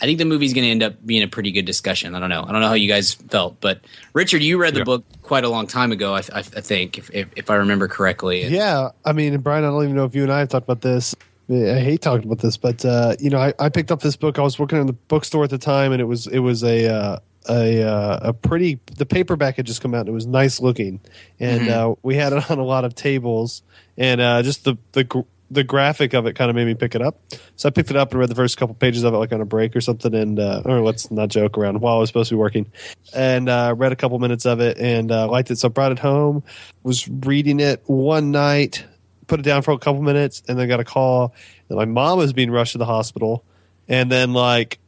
I 0.00 0.04
think 0.04 0.18
the 0.18 0.24
movie's 0.24 0.52
going 0.52 0.64
to 0.64 0.70
end 0.70 0.82
up 0.82 1.04
being 1.06 1.22
a 1.22 1.28
pretty 1.28 1.52
good 1.52 1.64
discussion. 1.64 2.14
I 2.14 2.20
don't 2.20 2.28
know. 2.30 2.42
I 2.46 2.52
don't 2.52 2.60
know 2.60 2.68
how 2.68 2.74
you 2.74 2.88
guys 2.88 3.14
felt, 3.14 3.60
but 3.60 3.80
Richard, 4.12 4.42
you 4.42 4.58
read 4.58 4.74
the 4.74 4.80
Yeah. 4.80 4.84
book 4.84 5.04
quite 5.22 5.44
a 5.44 5.48
long 5.48 5.66
time 5.66 5.90
ago. 5.92 6.14
I, 6.14 6.18
I, 6.32 6.38
I 6.38 6.42
think, 6.42 6.98
if, 6.98 7.10
if, 7.14 7.28
if 7.36 7.50
I 7.50 7.54
remember 7.56 7.88
correctly. 7.88 8.42
And- 8.42 8.52
Yeah, 8.52 8.90
I 9.04 9.12
mean, 9.12 9.38
Brian, 9.38 9.64
I 9.64 9.68
don't 9.68 9.82
even 9.84 9.96
know 9.96 10.04
if 10.04 10.14
you 10.14 10.22
and 10.22 10.32
I 10.32 10.40
have 10.40 10.48
talked 10.48 10.64
about 10.64 10.82
this. 10.82 11.14
I 11.48 11.78
hate 11.78 12.02
talking 12.02 12.26
about 12.26 12.40
this, 12.40 12.56
but 12.56 12.84
uh, 12.84 13.14
you 13.20 13.30
know, 13.30 13.38
I, 13.38 13.54
I 13.60 13.68
picked 13.68 13.92
up 13.92 14.00
this 14.00 14.16
book. 14.16 14.36
I 14.38 14.42
was 14.42 14.58
working 14.58 14.80
in 14.80 14.86
the 14.88 14.92
bookstore 14.92 15.44
at 15.44 15.50
the 15.50 15.58
time, 15.58 15.92
and 15.92 16.00
it 16.00 16.04
was 16.06 16.26
it 16.26 16.40
was 16.40 16.64
a 16.64 16.92
uh, 16.92 17.18
a 17.48 17.82
uh, 17.84 18.18
a 18.22 18.32
pretty. 18.32 18.80
The 18.96 19.06
paperback 19.06 19.54
had 19.54 19.64
just 19.64 19.80
come 19.80 19.94
out. 19.94 20.00
and 20.00 20.08
It 20.08 20.12
was 20.12 20.26
nice 20.26 20.60
looking, 20.60 20.98
and 21.38 21.60
Mhm. 21.62 21.68
uh, 21.70 21.94
we 22.02 22.16
had 22.16 22.32
it 22.32 22.50
on 22.50 22.58
a 22.58 22.64
lot 22.64 22.84
of 22.84 22.96
tables, 22.96 23.62
and 23.96 24.20
uh, 24.20 24.42
just 24.42 24.64
the 24.64 24.76
the 24.90 25.04
gr- 25.04 25.20
the 25.50 25.64
graphic 25.64 26.12
of 26.12 26.26
it 26.26 26.34
kind 26.34 26.50
of 26.50 26.56
made 26.56 26.66
me 26.66 26.74
pick 26.74 26.94
it 26.94 27.02
up. 27.02 27.20
So 27.56 27.68
I 27.68 27.70
picked 27.70 27.90
it 27.90 27.96
up 27.96 28.10
and 28.10 28.20
read 28.20 28.28
the 28.28 28.34
first 28.34 28.56
couple 28.56 28.74
pages 28.74 29.04
of 29.04 29.14
it, 29.14 29.16
like 29.18 29.32
on 29.32 29.40
a 29.40 29.44
break 29.44 29.76
or 29.76 29.80
something, 29.80 30.14
and 30.14 30.38
uh, 30.38 30.62
or 30.64 30.80
let's 30.80 31.10
not 31.10 31.28
joke 31.28 31.56
around 31.56 31.80
while 31.80 31.96
I 31.96 31.98
was 32.00 32.08
supposed 32.08 32.30
to 32.30 32.34
be 32.34 32.38
working, 32.38 32.70
and 33.14 33.48
uh, 33.48 33.74
read 33.76 33.92
a 33.92 33.96
couple 33.96 34.18
minutes 34.18 34.46
of 34.46 34.60
it 34.60 34.78
and 34.78 35.10
uh, 35.12 35.28
liked 35.28 35.50
it. 35.50 35.58
So 35.58 35.68
I 35.68 35.70
brought 35.70 35.92
it 35.92 35.98
home, 35.98 36.42
was 36.82 37.08
reading 37.08 37.60
it 37.60 37.82
one 37.86 38.30
night, 38.30 38.84
put 39.26 39.40
it 39.40 39.44
down 39.44 39.62
for 39.62 39.72
a 39.72 39.78
couple 39.78 40.02
minutes, 40.02 40.42
and 40.48 40.58
then 40.58 40.68
got 40.68 40.80
a 40.80 40.84
call 40.84 41.34
that 41.68 41.76
my 41.76 41.84
mom 41.84 42.18
was 42.18 42.32
being 42.32 42.50
rushed 42.50 42.72
to 42.72 42.78
the 42.78 42.86
hospital, 42.86 43.44
and 43.88 44.10
then 44.10 44.32
like 44.32 44.78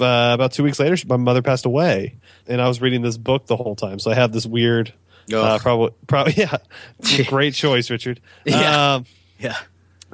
uh, 0.00 0.32
about 0.34 0.52
two 0.52 0.62
weeks 0.62 0.78
later, 0.78 0.96
my 1.06 1.16
mother 1.16 1.42
passed 1.42 1.66
away, 1.66 2.16
and 2.46 2.60
I 2.60 2.68
was 2.68 2.80
reading 2.80 3.02
this 3.02 3.16
book 3.16 3.46
the 3.46 3.56
whole 3.56 3.76
time. 3.76 3.98
So 3.98 4.10
I 4.10 4.14
have 4.14 4.32
this 4.32 4.46
weird, 4.46 4.92
uh, 5.34 5.58
probably, 5.58 5.90
probably, 6.06 6.34
yeah, 6.36 6.56
great 7.26 7.54
choice, 7.54 7.90
Richard. 7.90 8.20
Yeah. 8.44 8.94
Um, 8.94 9.06
yeah. 9.38 9.56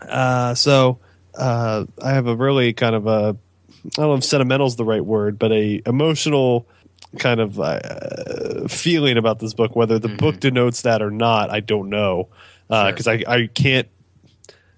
uh, 0.01 0.55
so 0.55 0.99
uh, 1.35 1.87
I 2.03 2.11
have 2.11 2.27
a 2.27 2.37
really 2.37 2.73
kind 2.73 2.95
of 2.95 3.07
a 3.07 3.37
I 3.85 3.91
don't 3.97 4.09
know 4.09 4.15
if 4.15 4.25
sentimental 4.25 4.67
is 4.67 4.77
the 4.77 4.85
right 4.85 5.05
word, 5.05 5.39
but 5.39 5.51
a 5.53 5.83
emotional 5.87 6.69
kind 7.19 7.41
of 7.41 7.59
uh, 7.59 8.69
feeling 8.69 9.17
about 9.17 9.39
this 9.39 9.55
book. 9.55 9.75
Whether 9.75 9.99
the 9.99 10.09
book 10.09 10.41
denotes 10.41 10.83
that 10.83 11.03
or 11.03 11.11
not, 11.11 11.51
I 11.51 11.61
don't 11.61 11.89
know 11.89 12.29
because 12.69 13.09
I 13.09 13.23
I 13.27 13.49
can't 13.53 13.89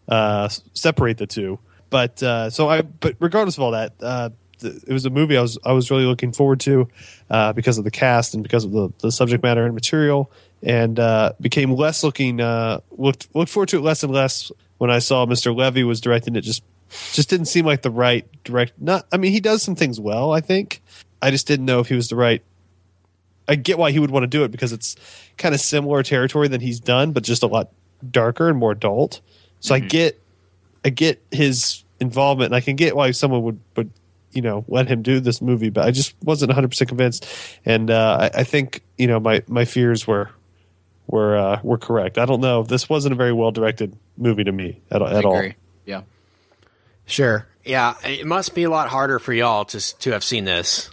uh, 0.08 0.48
separate 0.72 1.18
the 1.18 1.26
two. 1.26 1.58
But 1.90 2.22
uh, 2.22 2.50
so 2.50 2.68
I 2.68 2.82
but 2.82 3.16
regardless 3.20 3.56
of 3.56 3.62
all 3.62 3.72
that. 3.72 3.92
Uh, 4.00 4.30
th- 4.60 4.82
it 4.86 4.92
was 4.92 5.04
a 5.04 5.10
movie 5.10 5.36
I 5.36 5.42
was 5.42 5.58
I 5.64 5.72
was 5.72 5.90
really 5.90 6.04
looking 6.04 6.32
forward 6.32 6.60
to 6.60 6.88
uh, 7.30 7.52
because 7.52 7.78
of 7.78 7.84
the 7.84 7.90
cast 7.90 8.34
and 8.34 8.42
because 8.42 8.64
of 8.64 8.72
the, 8.72 8.90
the 9.00 9.12
subject 9.12 9.42
matter 9.42 9.64
and 9.64 9.74
material, 9.74 10.30
and 10.64 10.98
uh, 10.98 11.32
became 11.40 11.72
less 11.72 12.02
looking 12.02 12.40
uh, 12.40 12.80
looked 12.92 13.28
looked 13.34 13.50
forward 13.50 13.68
to 13.68 13.78
it 13.78 13.82
less 13.82 14.02
and 14.02 14.12
less 14.12 14.50
when 14.78 14.90
I 14.90 14.98
saw 14.98 15.26
Mr. 15.26 15.54
Levy 15.54 15.84
was 15.84 16.00
directing 16.00 16.34
it. 16.36 16.40
Just 16.40 16.64
just 17.12 17.28
didn't 17.28 17.46
seem 17.46 17.66
like 17.66 17.82
the 17.82 17.90
right 17.90 18.26
direct. 18.44 18.72
Not 18.80 19.06
I 19.12 19.18
mean 19.18 19.32
he 19.32 19.40
does 19.40 19.62
some 19.62 19.76
things 19.76 20.00
well. 20.00 20.32
I 20.32 20.40
think 20.40 20.82
I 21.20 21.30
just 21.30 21.46
didn't 21.46 21.66
know 21.66 21.80
if 21.80 21.88
he 21.88 21.94
was 21.94 22.08
the 22.08 22.16
right. 22.16 22.42
I 23.46 23.56
get 23.56 23.78
why 23.78 23.90
he 23.90 23.98
would 23.98 24.10
want 24.10 24.22
to 24.22 24.26
do 24.28 24.44
it 24.44 24.50
because 24.50 24.72
it's 24.72 24.96
kind 25.36 25.54
of 25.54 25.60
similar 25.60 26.02
territory 26.02 26.48
than 26.48 26.62
he's 26.62 26.80
done, 26.80 27.12
but 27.12 27.22
just 27.22 27.42
a 27.42 27.46
lot 27.46 27.70
darker 28.10 28.48
and 28.48 28.58
more 28.58 28.72
adult. 28.72 29.20
So 29.60 29.74
I 29.74 29.80
get 29.80 30.20
I 30.84 30.90
get 30.90 31.22
his 31.30 31.84
involvement, 32.00 32.48
and 32.48 32.54
I 32.54 32.60
can 32.60 32.76
get 32.76 32.96
why 32.96 33.10
someone 33.10 33.42
would 33.42 33.60
would 33.76 33.90
you 34.32 34.42
know 34.42 34.64
let 34.68 34.88
him 34.88 35.02
do 35.02 35.20
this 35.20 35.40
movie, 35.42 35.70
but 35.70 35.84
I 35.84 35.90
just 35.90 36.14
wasn't 36.22 36.50
100 36.50 36.68
percent 36.68 36.88
convinced, 36.88 37.26
and 37.64 37.90
uh, 37.90 38.30
I, 38.34 38.40
I 38.40 38.44
think 38.44 38.82
you 38.96 39.06
know 39.06 39.20
my 39.20 39.42
my 39.46 39.64
fears 39.64 40.06
were 40.06 40.30
were 41.06 41.36
uh, 41.36 41.60
were 41.62 41.78
correct. 41.78 42.18
I 42.18 42.26
don't 42.26 42.40
know. 42.40 42.62
This 42.62 42.88
wasn't 42.88 43.12
a 43.12 43.16
very 43.16 43.32
well 43.32 43.50
directed 43.50 43.96
movie 44.16 44.44
to 44.44 44.52
me 44.52 44.80
at, 44.90 45.02
at 45.02 45.24
all. 45.24 45.42
Yeah. 45.84 46.02
Sure. 47.06 47.46
Yeah, 47.64 47.94
it 48.04 48.26
must 48.26 48.54
be 48.54 48.64
a 48.64 48.70
lot 48.70 48.88
harder 48.88 49.18
for 49.18 49.32
y'all 49.32 49.64
to 49.66 49.98
to 50.00 50.12
have 50.12 50.24
seen 50.24 50.44
this, 50.44 50.90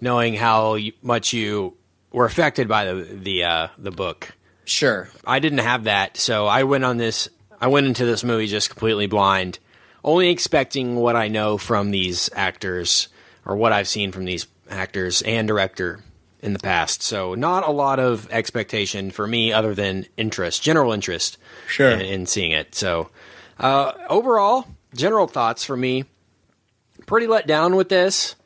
knowing 0.00 0.34
how 0.34 0.78
much 1.02 1.32
you 1.32 1.76
were 2.12 2.26
affected 2.26 2.68
by 2.68 2.84
the 2.86 3.02
the 3.02 3.44
uh, 3.44 3.68
the 3.78 3.90
book. 3.90 4.34
Sure. 4.64 5.08
I 5.26 5.38
didn't 5.38 5.58
have 5.60 5.84
that, 5.84 6.18
so 6.18 6.46
I 6.46 6.64
went 6.64 6.84
on 6.84 6.98
this. 6.98 7.28
I 7.60 7.68
went 7.68 7.86
into 7.86 8.04
this 8.04 8.22
movie 8.22 8.46
just 8.46 8.68
completely 8.68 9.06
blind, 9.06 9.58
only 10.04 10.28
expecting 10.28 10.96
what 10.96 11.16
I 11.16 11.28
know 11.28 11.56
from 11.56 11.90
these 11.90 12.28
actors 12.34 13.08
or 13.46 13.56
what 13.56 13.72
I've 13.72 13.88
seen 13.88 14.12
from 14.12 14.26
these 14.26 14.46
actors 14.70 15.22
and 15.22 15.48
director 15.48 16.00
in 16.40 16.52
the 16.52 16.58
past. 16.58 17.02
So 17.02 17.34
not 17.34 17.66
a 17.66 17.70
lot 17.70 17.98
of 17.98 18.28
expectation 18.30 19.10
for 19.10 19.26
me, 19.26 19.52
other 19.52 19.74
than 19.74 20.06
interest, 20.16 20.62
general 20.62 20.92
interest, 20.92 21.36
Sure. 21.66 21.90
in, 21.90 22.00
in 22.00 22.26
seeing 22.26 22.52
it. 22.52 22.74
So 22.74 23.10
uh, 23.58 23.92
overall, 24.08 24.66
general 24.94 25.26
thoughts 25.26 25.64
for 25.64 25.76
me. 25.76 26.04
Pretty 27.06 27.26
let 27.26 27.46
down 27.46 27.74
with 27.76 27.88
this. 27.88 28.36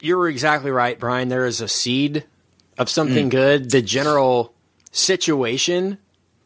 You're 0.00 0.28
exactly 0.28 0.70
right, 0.70 0.98
Brian. 0.98 1.28
There 1.28 1.44
is 1.46 1.60
a 1.60 1.68
seed 1.68 2.24
of 2.78 2.88
something 2.88 3.28
good. 3.28 3.70
The 3.70 3.82
general 3.82 4.54
situation 4.92 5.98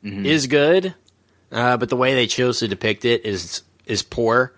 is 0.02 0.46
good, 0.48 0.94
uh, 1.52 1.76
but 1.78 1.88
the 1.88 1.96
way 1.96 2.14
they 2.14 2.26
chose 2.26 2.58
to 2.58 2.68
depict 2.68 3.04
it 3.04 3.24
is 3.24 3.62
is 3.86 4.02
poor, 4.02 4.52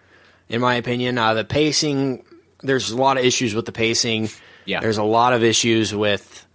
in 0.49 0.61
my 0.61 0.75
opinion. 0.77 1.19
Uh, 1.19 1.35
the 1.35 1.45
pacing, 1.45 2.25
there's 2.63 2.91
a 2.91 2.97
lot 2.97 3.17
of 3.19 3.25
issues 3.25 3.55
with 3.55 3.67
the 3.67 3.73
pacing. 3.73 4.29
Yeah. 4.67 4.81
there's 4.81 4.99
a 4.99 5.05
lot 5.05 5.33
of 5.33 5.43
issues 5.43 5.95
with 5.95 6.47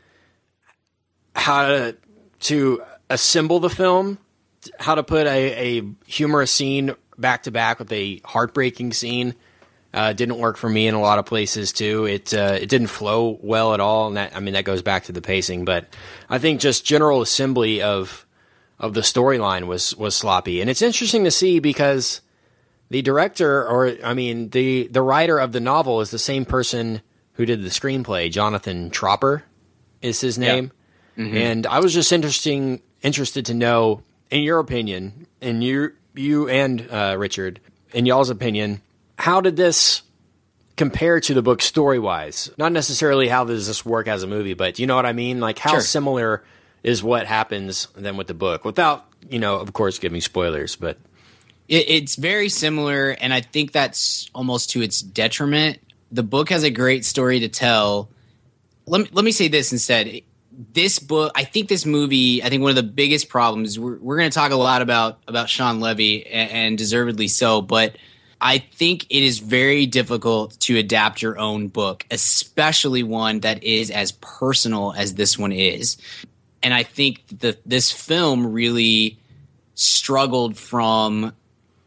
how 1.36 1.68
to, 1.68 1.98
to 2.42 2.84
assemble 3.10 3.60
the 3.60 3.70
film, 3.70 4.18
how 4.80 4.96
to 4.96 5.04
put 5.04 5.28
a, 5.28 5.80
a 5.80 5.84
humorous 6.06 6.52
scene 6.52 6.94
back 7.18 7.44
to 7.44 7.52
back 7.52 7.80
with 7.80 7.92
a 7.92 8.22
heartbreaking 8.26 8.94
scene. 8.94 9.36
Uh, 9.94 10.14
didn't 10.14 10.38
work 10.38 10.56
for 10.56 10.70
me 10.70 10.88
in 10.88 10.94
a 10.94 11.02
lot 11.02 11.20
of 11.20 11.26
places 11.26 11.74
too. 11.74 12.06
It 12.06 12.34
uh, 12.34 12.58
it 12.62 12.70
didn't 12.70 12.88
flow 12.88 13.38
well 13.42 13.74
at 13.74 13.82
all, 13.82 14.08
and 14.08 14.16
that 14.16 14.34
I 14.34 14.40
mean 14.40 14.54
that 14.54 14.64
goes 14.64 14.82
back 14.82 15.04
to 15.06 15.12
the 15.12 15.22
pacing. 15.22 15.66
But 15.66 15.88
I 16.30 16.38
think 16.38 16.62
just 16.62 16.86
general 16.86 17.22
assembly 17.22 17.82
of 17.82 18.26
of 18.80 18.94
the 18.94 19.02
storyline 19.02 19.68
was 19.68 19.96
was 19.96 20.16
sloppy. 20.16 20.62
And 20.62 20.70
it's 20.70 20.82
interesting 20.82 21.26
to 21.26 21.32
see 21.32 21.60
because 21.60 22.22
the 22.90 23.02
director, 23.02 23.66
or 23.68 23.96
I 24.04 24.14
mean, 24.14 24.50
the 24.50 24.88
the 24.88 25.02
writer 25.02 25.38
of 25.40 25.52
the 25.52 25.60
novel 25.60 26.02
is 26.02 26.10
the 26.10 26.20
same 26.20 26.46
person 26.46 27.02
who 27.42 27.46
did 27.48 27.64
the 27.64 27.70
screenplay. 27.70 28.32
Jonathan 28.32 28.92
Tropper 28.92 29.44
is 30.02 30.22
his 30.22 30.38
name, 30.38 30.72
and 31.18 31.66
I 31.68 31.80
was 31.80 31.94
just 31.94 32.12
interesting 32.12 32.82
interested 33.02 33.46
to 33.48 33.54
know, 33.56 34.04
in 34.30 34.44
your 34.44 34.60
opinion, 34.60 35.26
and 35.42 35.64
you 35.64 35.94
you 36.14 36.48
and 36.50 36.88
uh, 36.92 37.16
Richard, 37.18 37.60
in 37.94 38.06
y'all's 38.06 38.30
opinion, 38.30 38.82
how 39.18 39.42
did 39.42 39.56
this 39.56 40.04
compare 40.78 41.20
to 41.20 41.34
the 41.34 41.42
book 41.42 41.62
story 41.62 41.98
wise? 42.00 42.50
Not 42.58 42.72
necessarily 42.72 43.28
how 43.28 43.44
does 43.46 43.66
this 43.68 43.84
work 43.86 44.08
as 44.08 44.22
a 44.24 44.28
movie, 44.28 44.54
but 44.54 44.78
you 44.80 44.86
know 44.88 44.96
what 44.96 45.06
I 45.06 45.14
mean? 45.14 45.40
Like 45.40 45.58
how 45.60 45.72
Sure. 45.72 45.82
similar 45.82 46.44
is 46.84 47.04
what 47.04 47.26
happens 47.28 47.88
then 47.96 48.18
with 48.18 48.28
the 48.28 48.34
book 48.34 48.66
without, 48.66 49.06
you 49.30 49.40
know, 49.40 49.58
of 49.58 49.74
course, 49.74 49.98
giving 50.00 50.22
spoilers, 50.22 50.76
but 50.76 50.98
It, 51.68 51.90
it's 51.90 52.16
very 52.16 52.50
similar, 52.50 53.12
and 53.12 53.34
I 53.34 53.42
think 53.42 53.72
that's 53.72 54.30
almost 54.34 54.72
to 54.72 54.82
its 54.82 55.02
detriment. 55.02 55.80
The 56.12 56.24
book 56.24 56.50
has 56.50 56.64
a 56.64 56.70
great 56.70 57.06
story 57.06 57.40
to 57.40 57.50
tell. 57.50 58.10
Let 58.86 59.02
me 59.02 59.10
let 59.12 59.26
me 59.26 59.32
say 59.32 59.48
this 59.48 59.72
instead. 59.72 60.22
This 60.74 61.00
book, 61.00 61.32
I 61.36 61.46
think 61.46 61.70
this 61.70 61.86
movie, 61.86 62.44
I 62.44 62.50
think 62.50 62.62
one 62.62 62.72
of 62.72 62.76
the 62.76 62.84
biggest 62.84 63.30
problems. 63.30 63.80
We're, 63.80 63.98
we're 64.00 64.18
going 64.18 64.30
to 64.30 64.34
talk 64.34 64.52
a 64.52 64.56
lot 64.56 64.82
about 64.82 65.20
about 65.28 65.50
Shawn 65.50 65.80
Levy, 65.80 66.26
and, 66.28 66.52
and 66.52 66.78
deservedly 66.78 67.30
so. 67.30 67.62
But 67.62 67.96
I 68.42 68.58
think 68.58 69.06
it 69.10 69.24
is 69.24 69.40
very 69.40 69.86
difficult 69.86 70.60
to 70.62 70.78
adapt 70.78 71.22
your 71.22 71.38
own 71.38 71.68
book, 71.68 72.06
especially 72.10 73.04
one 73.04 73.42
that 73.42 73.64
is 73.64 73.92
as 73.92 74.14
personal 74.14 74.94
as 74.98 75.14
this 75.14 75.38
one 75.38 75.52
is. 75.52 75.98
And 76.64 76.74
I 76.74 76.84
think 76.84 77.24
that 77.40 77.62
this 77.68 77.92
film 77.92 78.52
really 78.52 79.20
struggled 79.76 80.58
from 80.58 81.34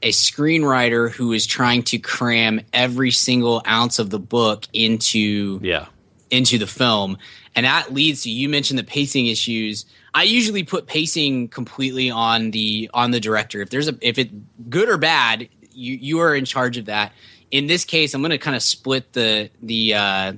a 0.05 0.11
screenwriter 0.11 1.11
who 1.11 1.33
is 1.33 1.47
trying 1.47 1.83
to 1.83 1.99
cram 1.99 2.61
every 2.73 3.11
single 3.11 3.63
ounce 3.67 3.99
of 3.99 4.11
the 4.11 4.19
book 4.19 4.67
into 4.73 5.59
yeah. 5.63 5.87
into 6.31 6.59
the 6.59 6.67
film 6.67 7.17
and 7.57 7.65
that 7.65 7.93
leads 7.93 8.23
to 8.23 8.31
you 8.31 8.49
mentioned 8.49 8.79
the 8.79 8.85
pacing 8.85 9.27
issues 9.27 9.87
i 10.13 10.23
usually 10.23 10.63
put 10.63 10.87
pacing 10.87 11.49
completely 11.49 12.11
on 12.11 12.51
the 12.51 12.89
on 12.93 13.11
the 13.11 13.19
director 13.19 13.63
if 13.63 13.71
there's 13.71 13.89
a 13.89 13.97
if 14.03 14.19
it 14.19 14.71
good 14.71 14.89
or 14.91 14.99
bad 14.99 15.49
you 15.73 15.95
you 15.95 16.21
are 16.21 16.37
in 16.37 16.45
charge 16.45 16.77
of 16.77 16.85
that 16.85 17.11
in 17.51 17.67
this 17.67 17.85
case 17.85 18.13
i'm 18.13 18.21
going 18.21 18.31
to 18.31 18.39
kind 18.39 18.55
of 18.55 18.63
split 18.63 19.11
the 19.15 19.49
the 19.63 19.95
uh 19.95 20.33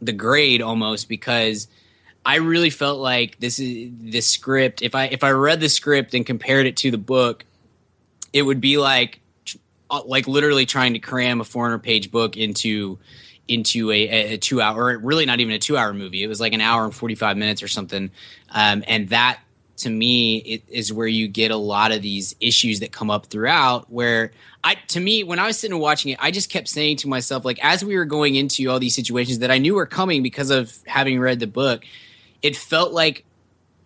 the 0.00 0.12
grade 0.12 0.62
almost 0.62 1.08
because 1.08 1.68
I 2.24 2.36
really 2.36 2.70
felt 2.70 3.00
like 3.00 3.38
this 3.38 3.58
is 3.58 3.90
the 3.98 4.20
script. 4.20 4.82
If 4.82 4.94
I 4.94 5.06
if 5.06 5.24
I 5.24 5.30
read 5.30 5.60
the 5.60 5.68
script 5.68 6.14
and 6.14 6.24
compared 6.24 6.66
it 6.66 6.76
to 6.78 6.90
the 6.90 6.98
book, 6.98 7.44
it 8.32 8.42
would 8.42 8.60
be 8.60 8.76
like 8.76 9.20
uh, 9.90 10.02
like 10.04 10.28
literally 10.28 10.66
trying 10.66 10.92
to 10.92 10.98
cram 10.98 11.40
a 11.40 11.44
400 11.44 11.78
page 11.78 12.10
book 12.10 12.36
into 12.36 12.98
into 13.48 13.90
a, 13.90 14.34
a 14.34 14.36
two 14.38 14.60
hour 14.60 14.84
or 14.84 14.98
really 14.98 15.26
not 15.26 15.40
even 15.40 15.52
a 15.52 15.58
two 15.58 15.76
hour 15.76 15.92
movie. 15.92 16.22
It 16.22 16.28
was 16.28 16.40
like 16.40 16.52
an 16.52 16.60
hour 16.60 16.84
and 16.84 16.94
45 16.94 17.36
minutes 17.36 17.62
or 17.62 17.68
something. 17.68 18.10
Um, 18.50 18.84
and 18.86 19.08
that 19.08 19.40
to 19.78 19.90
me 19.90 20.36
it 20.38 20.62
is 20.68 20.92
where 20.92 21.06
you 21.06 21.26
get 21.26 21.50
a 21.50 21.56
lot 21.56 21.90
of 21.90 22.02
these 22.02 22.36
issues 22.38 22.80
that 22.80 22.92
come 22.92 23.10
up 23.10 23.26
throughout 23.26 23.90
where 23.90 24.30
I 24.62 24.74
to 24.88 25.00
me 25.00 25.24
when 25.24 25.38
I 25.38 25.46
was 25.46 25.58
sitting 25.58 25.74
and 25.74 25.82
watching 25.82 26.12
it, 26.12 26.18
I 26.20 26.30
just 26.30 26.50
kept 26.50 26.68
saying 26.68 26.98
to 26.98 27.08
myself, 27.08 27.44
like 27.44 27.58
as 27.64 27.84
we 27.84 27.96
were 27.96 28.04
going 28.04 28.36
into 28.36 28.68
all 28.68 28.78
these 28.78 28.94
situations 28.94 29.40
that 29.40 29.50
I 29.50 29.58
knew 29.58 29.74
were 29.74 29.86
coming 29.86 30.22
because 30.22 30.50
of 30.50 30.76
having 30.86 31.18
read 31.18 31.40
the 31.40 31.46
book, 31.46 31.84
it 32.42 32.56
felt 32.56 32.92
like 32.92 33.24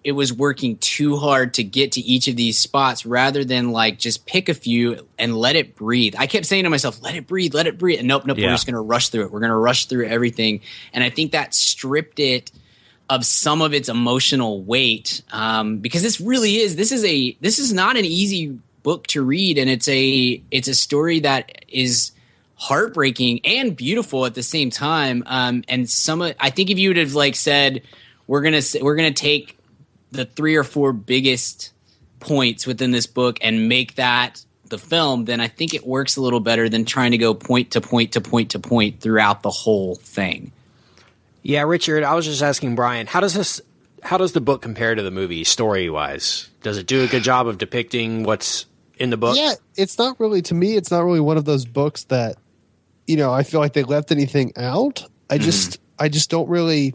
it 0.04 0.12
was 0.12 0.32
working 0.32 0.76
too 0.76 1.16
hard 1.16 1.54
to 1.54 1.64
get 1.64 1.92
to 1.92 2.00
each 2.02 2.28
of 2.28 2.36
these 2.36 2.58
spots 2.58 3.06
rather 3.06 3.42
than 3.42 3.72
like 3.72 3.98
just 3.98 4.26
pick 4.26 4.50
a 4.50 4.54
few 4.54 5.06
and 5.18 5.34
let 5.34 5.56
it 5.56 5.74
breathe. 5.74 6.14
I 6.18 6.26
kept 6.26 6.44
saying 6.44 6.64
to 6.64 6.70
myself, 6.70 7.02
let 7.02 7.14
it 7.16 7.26
breathe, 7.26 7.54
let 7.54 7.66
it 7.66 7.78
breathe. 7.78 8.00
And 8.00 8.08
nope, 8.08 8.26
nope, 8.26 8.36
Yeah. 8.36 8.48
we're 8.48 8.52
just 8.52 8.66
going 8.66 8.74
to 8.74 8.80
rush 8.82 9.08
through 9.08 9.24
it. 9.24 9.32
We're 9.32 9.40
going 9.40 9.48
to 9.50 9.56
rush 9.56 9.86
through 9.86 10.06
everything. 10.06 10.60
And 10.92 11.02
I 11.02 11.08
think 11.08 11.32
that 11.32 11.54
stripped 11.54 12.20
it 12.20 12.52
of 13.08 13.24
some 13.24 13.62
of 13.62 13.72
its 13.72 13.88
emotional 13.88 14.62
weight 14.62 15.22
um, 15.32 15.78
because 15.78 16.02
this 16.02 16.20
really 16.20 16.56
is 16.56 16.76
this 16.76 16.92
is 16.92 17.04
a 17.04 17.36
this 17.40 17.58
is 17.58 17.72
not 17.72 17.96
an 17.96 18.04
easy 18.04 18.58
book 18.82 19.06
to 19.08 19.22
read 19.22 19.56
and 19.58 19.68
it's 19.70 19.88
a 19.88 20.42
it's 20.50 20.68
a 20.68 20.74
story 20.74 21.20
that 21.20 21.64
is 21.68 22.12
heartbreaking 22.56 23.40
and 23.44 23.76
beautiful 23.76 24.24
at 24.26 24.34
the 24.34 24.42
same 24.42 24.70
time 24.70 25.22
um, 25.26 25.64
and 25.68 25.88
some 25.88 26.22
of, 26.22 26.34
I 26.40 26.50
think 26.50 26.70
if 26.70 26.78
you 26.78 26.90
would 26.90 26.96
have 26.96 27.14
like 27.14 27.34
said 27.36 27.82
we're 28.26 28.40
gonna 28.42 28.62
we're 28.80 28.96
gonna 28.96 29.12
take 29.12 29.58
the 30.14 30.24
three 30.24 30.56
or 30.56 30.64
four 30.64 30.92
biggest 30.92 31.72
points 32.20 32.66
within 32.66 32.90
this 32.90 33.06
book 33.06 33.38
and 33.42 33.68
make 33.68 33.96
that 33.96 34.44
the 34.70 34.78
film 34.78 35.26
then 35.26 35.40
I 35.40 35.48
think 35.48 35.74
it 35.74 35.86
works 35.86 36.16
a 36.16 36.22
little 36.22 36.40
better 36.40 36.68
than 36.68 36.84
trying 36.84 37.10
to 37.10 37.18
go 37.18 37.34
point 37.34 37.72
to 37.72 37.80
point 37.80 38.12
to 38.12 38.20
point 38.20 38.52
to 38.52 38.58
point 38.58 39.00
throughout 39.00 39.42
the 39.42 39.50
whole 39.50 39.94
thing. 39.96 40.52
Yeah, 41.42 41.62
Richard, 41.62 42.02
I 42.02 42.14
was 42.14 42.24
just 42.24 42.42
asking 42.42 42.74
Brian, 42.74 43.06
how 43.06 43.20
does 43.20 43.34
this 43.34 43.60
how 44.02 44.18
does 44.18 44.32
the 44.32 44.40
book 44.40 44.62
compare 44.62 44.94
to 44.94 45.02
the 45.02 45.10
movie 45.10 45.44
story 45.44 45.88
wise? 45.88 46.48
Does 46.62 46.78
it 46.78 46.86
do 46.86 47.02
a 47.04 47.06
good 47.06 47.22
job 47.22 47.46
of 47.46 47.58
depicting 47.58 48.22
what's 48.22 48.66
in 48.98 49.10
the 49.10 49.16
book? 49.16 49.36
Yeah, 49.36 49.54
it's 49.76 49.98
not 49.98 50.18
really 50.20 50.42
to 50.42 50.54
me. 50.54 50.76
It's 50.76 50.90
not 50.90 51.04
really 51.04 51.20
one 51.20 51.36
of 51.36 51.44
those 51.44 51.64
books 51.64 52.04
that 52.04 52.36
you 53.06 53.16
know. 53.16 53.32
I 53.32 53.42
feel 53.42 53.60
like 53.60 53.74
they 53.74 53.82
left 53.82 54.12
anything 54.12 54.52
out. 54.56 55.04
I 55.28 55.36
mm-hmm. 55.36 55.44
just, 55.44 55.80
I 55.98 56.08
just 56.08 56.30
don't 56.30 56.48
really, 56.48 56.94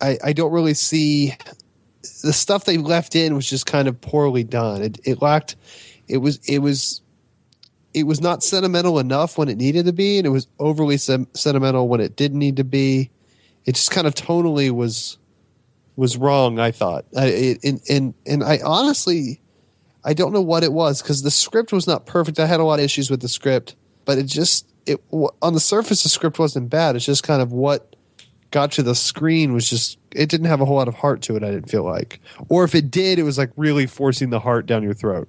I, 0.00 0.18
I 0.22 0.32
don't 0.32 0.52
really 0.52 0.74
see 0.74 1.34
the 2.22 2.32
stuff 2.32 2.64
they 2.64 2.76
left 2.76 3.14
in 3.16 3.34
was 3.34 3.48
just 3.48 3.66
kind 3.66 3.88
of 3.88 4.00
poorly 4.00 4.44
done. 4.44 4.82
It, 4.82 5.00
it 5.04 5.22
lacked. 5.22 5.56
It 6.08 6.18
was, 6.18 6.38
it 6.48 6.58
was, 6.58 7.00
it 7.92 8.04
was 8.04 8.20
not 8.20 8.42
sentimental 8.42 8.98
enough 8.98 9.38
when 9.38 9.48
it 9.48 9.56
needed 9.56 9.86
to 9.86 9.92
be, 9.92 10.18
and 10.18 10.26
it 10.26 10.30
was 10.30 10.48
overly 10.58 10.96
sem- 10.96 11.28
sentimental 11.34 11.88
when 11.88 12.00
it 12.00 12.16
didn't 12.16 12.38
need 12.38 12.56
to 12.56 12.64
be. 12.64 13.10
It 13.64 13.76
just 13.76 13.90
kind 13.90 14.06
of 14.06 14.14
tonally 14.14 14.70
was 14.70 15.18
was 15.96 16.16
wrong. 16.16 16.58
I 16.58 16.72
thought, 16.72 17.06
I, 17.16 17.26
it, 17.26 17.64
and 17.64 17.80
and 17.88 18.14
and 18.26 18.44
I 18.44 18.60
honestly. 18.64 19.40
I 20.06 20.12
don't 20.12 20.34
know 20.34 20.42
what 20.42 20.62
it 20.62 20.72
was 20.74 21.00
because 21.00 21.22
the 21.22 21.30
script 21.30 21.72
was 21.72 21.86
not 21.86 22.04
perfect. 22.04 22.38
I 22.38 22.44
had 22.44 22.60
a 22.60 22.64
lot 22.64 22.78
of 22.78 22.84
issues 22.84 23.10
with 23.10 23.22
the 23.22 23.28
script, 23.28 23.74
but 24.04 24.18
it 24.18 24.24
just 24.24 24.68
it 24.84 25.02
on 25.10 25.54
the 25.54 25.60
surface 25.60 26.02
the 26.02 26.10
script 26.10 26.38
wasn't 26.38 26.68
bad. 26.68 26.94
It's 26.94 27.06
just 27.06 27.22
kind 27.22 27.40
of 27.40 27.52
what 27.52 27.96
got 28.50 28.72
to 28.72 28.82
the 28.82 28.94
screen 28.94 29.52
was 29.52 29.68
just 29.68 29.98
it 30.14 30.28
didn't 30.28 30.46
have 30.46 30.60
a 30.60 30.64
whole 30.64 30.76
lot 30.76 30.88
of 30.88 30.94
heart 30.94 31.22
to 31.22 31.36
it. 31.36 31.42
I 31.42 31.50
didn't 31.50 31.68
feel 31.70 31.84
like, 31.84 32.20
or 32.48 32.64
if 32.64 32.74
it 32.74 32.90
did, 32.90 33.18
it 33.18 33.22
was 33.22 33.38
like 33.38 33.50
really 33.56 33.86
forcing 33.86 34.30
the 34.30 34.40
heart 34.40 34.66
down 34.66 34.82
your 34.82 34.94
throat. 34.94 35.28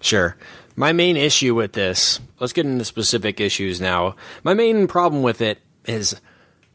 Sure. 0.00 0.36
My 0.76 0.92
main 0.92 1.16
issue 1.16 1.54
with 1.54 1.72
this, 1.72 2.20
let's 2.38 2.52
get 2.52 2.66
into 2.66 2.84
specific 2.84 3.40
issues 3.40 3.80
now. 3.80 4.14
My 4.44 4.54
main 4.54 4.86
problem 4.86 5.22
with 5.22 5.40
it 5.40 5.58
is 5.86 6.20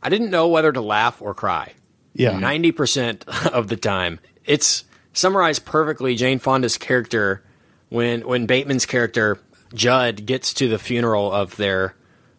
I 0.02 0.10
didn't 0.10 0.30
know 0.30 0.48
whether 0.50 0.72
to 0.72 0.82
laugh 0.82 1.22
or 1.22 1.34
cry. 1.34 1.74
Yeah, 2.14 2.34
90% 2.34 3.48
of 3.48 3.70
the 3.70 3.78
time. 3.78 4.20
It's 4.46 4.84
summarized 5.14 5.66
perfectly 5.66 6.16
Jane 6.16 6.40
Fonda's 6.40 6.78
character 6.78 7.44
when 7.90 8.28
when 8.28 8.46
Bateman's 8.46 8.86
character 8.86 9.40
Judd 9.74 10.26
gets 10.26 10.54
to 10.56 10.68
the 10.68 10.78
funeral 10.78 11.32
of 11.32 11.56
their 11.56 11.96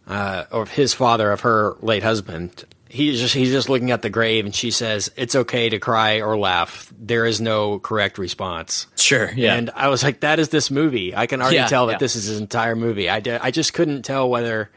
uh, 0.07 0.45
of 0.51 0.71
his 0.73 0.95
father 0.95 1.33
of 1.33 1.41
her 1.41 1.77
late 1.81 2.03
husband. 2.03 2.65
He's 2.95 3.21
just 3.21 3.35
he's 3.35 3.51
just 3.51 3.69
looking 3.69 3.91
at 3.91 4.03
the 4.03 4.09
grave 4.11 4.45
and 4.45 4.55
she 4.55 4.71
says 4.71 5.11
it's 5.17 5.35
okay 5.35 5.69
to 5.69 5.81
cry 5.81 6.21
or 6.21 6.39
laugh. 6.39 6.93
There 6.97 7.27
is 7.27 7.41
no 7.41 7.81
correct 7.81 8.19
response. 8.19 8.87
Sure, 8.97 9.33
yeah. 9.35 9.55
And 9.55 9.71
I 9.75 9.89
was 9.89 10.05
like, 10.05 10.21
that 10.21 10.39
is 10.39 10.51
this 10.51 10.71
movie. 10.71 11.15
I 11.15 11.27
can 11.27 11.43
already 11.43 11.57
Yeah, 11.57 11.67
tell 11.67 11.87
that 11.87 11.95
yeah. 11.95 11.99
this 11.99 12.15
is 12.15 12.27
his 12.27 12.39
entire 12.39 12.77
movie. 12.77 13.11
I, 13.11 13.21
I 13.43 13.51
just 13.51 13.75
couldn't 13.75 14.03
tell 14.05 14.31
whether 14.31 14.71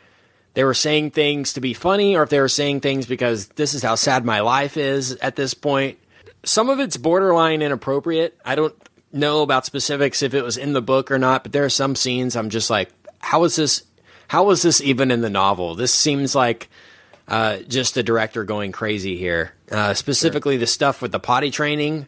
they 0.56 0.64
were 0.64 0.74
saying 0.74 1.12
things 1.12 1.54
to 1.54 1.62
be 1.62 1.76
funny 1.76 2.16
or 2.16 2.24
if 2.24 2.30
they 2.32 2.40
were 2.40 2.50
saying 2.50 2.80
things 2.82 3.06
because 3.06 3.50
this 3.50 3.76
is 3.76 3.84
how 3.84 3.94
sad 3.94 4.26
my 4.26 4.40
life 4.40 4.78
is 4.78 5.12
at 5.18 5.36
this 5.36 5.54
point. 5.54 6.00
Some 6.44 6.70
of 6.70 6.80
it's 6.80 6.98
borderline 6.98 7.62
inappropriate. 7.62 8.36
I 8.44 8.56
don't 8.56 8.74
know 9.14 9.44
about 9.44 9.68
specifics 9.68 10.24
if 10.24 10.34
it 10.34 10.42
was 10.44 10.58
in 10.58 10.74
the 10.74 10.82
book 10.82 11.12
or 11.12 11.20
not, 11.20 11.44
but 11.44 11.52
there 11.52 11.66
are 11.66 11.70
some 11.70 11.96
scenes 11.96 12.36
I'm 12.36 12.50
just 12.50 12.72
like, 12.72 12.90
how 13.20 13.44
is 13.44 13.56
this? 13.56 13.84
How 14.28 14.44
was 14.46 14.64
this 14.64 14.82
even 14.82 15.12
in 15.12 15.22
the 15.22 15.30
novel? 15.30 15.76
This 15.76 15.94
seems 15.94 16.34
like 16.34 16.68
uh, 17.28 17.58
just 17.68 17.94
the 17.94 18.04
director 18.04 18.44
going 18.44 18.72
crazy 18.72 19.18
here. 19.18 19.54
Uh, 19.72 19.94
specifically, 19.94 20.58
the 20.58 20.68
stuff 20.68 21.02
with 21.02 21.12
the 21.12 21.20
potty 21.20 21.52
training. 21.52 22.08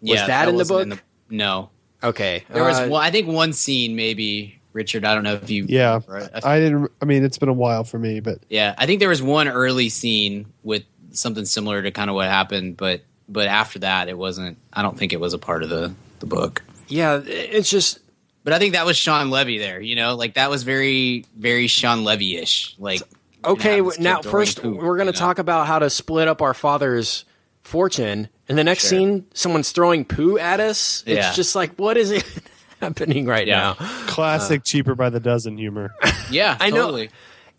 Was 0.00 0.26
that 0.26 0.48
in 0.48 0.54
the 0.56 0.58
wasn't 0.58 0.90
book? 0.90 1.02
no. 1.30 1.70
Okay, 2.02 2.44
There 2.50 2.62
was 2.62 2.78
uh, 2.78 2.88
one, 2.88 3.02
I 3.02 3.10
think 3.10 3.28
one 3.28 3.54
scene 3.54 3.96
maybe 3.96 4.60
Richard. 4.74 5.06
I 5.06 5.14
don't 5.14 5.24
know 5.24 5.34
if 5.34 5.48
you. 5.48 5.64
yeah. 5.68 6.00
I 6.44 6.58
didn't. 6.58 6.90
I 7.00 7.06
mean, 7.06 7.24
it's 7.24 7.38
been 7.38 7.48
a 7.48 7.54
while 7.54 7.82
for 7.84 7.98
me, 7.98 8.20
but 8.20 8.40
Yeah, 8.50 8.74
I 8.76 8.84
think 8.84 9.00
there 9.00 9.08
was 9.08 9.22
one 9.22 9.48
early 9.48 9.88
scene 9.88 10.46
with 10.62 10.84
something 11.12 11.46
similar 11.46 11.80
to 11.82 11.90
kind 11.90 12.10
of 12.10 12.16
what 12.16 12.28
happened, 12.28 12.76
but 12.76 13.00
but 13.26 13.46
after 13.46 13.78
that, 13.78 14.08
it 14.08 14.18
wasn't. 14.18 14.58
I 14.72 14.82
don't 14.82 14.98
think 14.98 15.14
it 15.14 15.20
was 15.20 15.32
a 15.32 15.38
part 15.38 15.62
of 15.62 15.70
the 15.70 15.94
the 16.18 16.26
book. 16.26 16.62
Yeah, 16.88 17.22
it's 17.24 17.70
just 17.70 18.00
But 18.42 18.52
I 18.52 18.58
think 18.58 18.74
that 18.74 18.84
was 18.84 18.98
Shawn 18.98 19.30
Levy 19.30 19.56
there. 19.56 19.80
You 19.80 19.96
know, 19.96 20.14
like 20.14 20.34
that 20.34 20.50
was 20.50 20.62
very 20.62 21.24
very 21.34 21.68
Shawn 21.68 22.04
Levy 22.04 22.36
ish. 22.36 22.76
Like 22.78 23.00
okay. 23.46 23.76
you 23.76 23.82
know, 23.84 23.92
now, 24.00 24.22
first, 24.22 24.62
poop, 24.62 24.76
we're 24.76 24.96
going 24.96 25.00
to 25.00 25.04
you 25.06 25.12
know? 25.12 25.26
talk 25.26 25.38
about 25.38 25.66
how 25.66 25.78
to 25.78 25.90
split 25.90 26.28
up 26.28 26.42
our 26.42 26.54
father's 26.54 27.24
fortune, 27.62 28.28
And 28.48 28.58
the 28.58 28.64
next 28.64 28.82
Sure. 28.82 28.90
scene, 28.90 29.26
someone's 29.32 29.70
throwing 29.72 30.04
poo 30.04 30.38
at 30.38 30.60
us. 30.60 31.02
Yeah. 31.06 31.28
It's 31.28 31.36
just 31.36 31.54
like, 31.54 31.74
what 31.76 31.96
is 31.96 32.10
it 32.10 32.24
happening 32.80 33.24
right 33.26 33.46
Yeah. 33.46 33.74
now? 33.78 33.88
Classic 34.06 34.62
cheaper 34.64 34.94
by 34.94 35.08
the 35.10 35.20
dozen 35.20 35.56
humor. 35.56 35.94
Yeah, 36.30 36.56
I 36.58 36.70
know. 36.70 37.06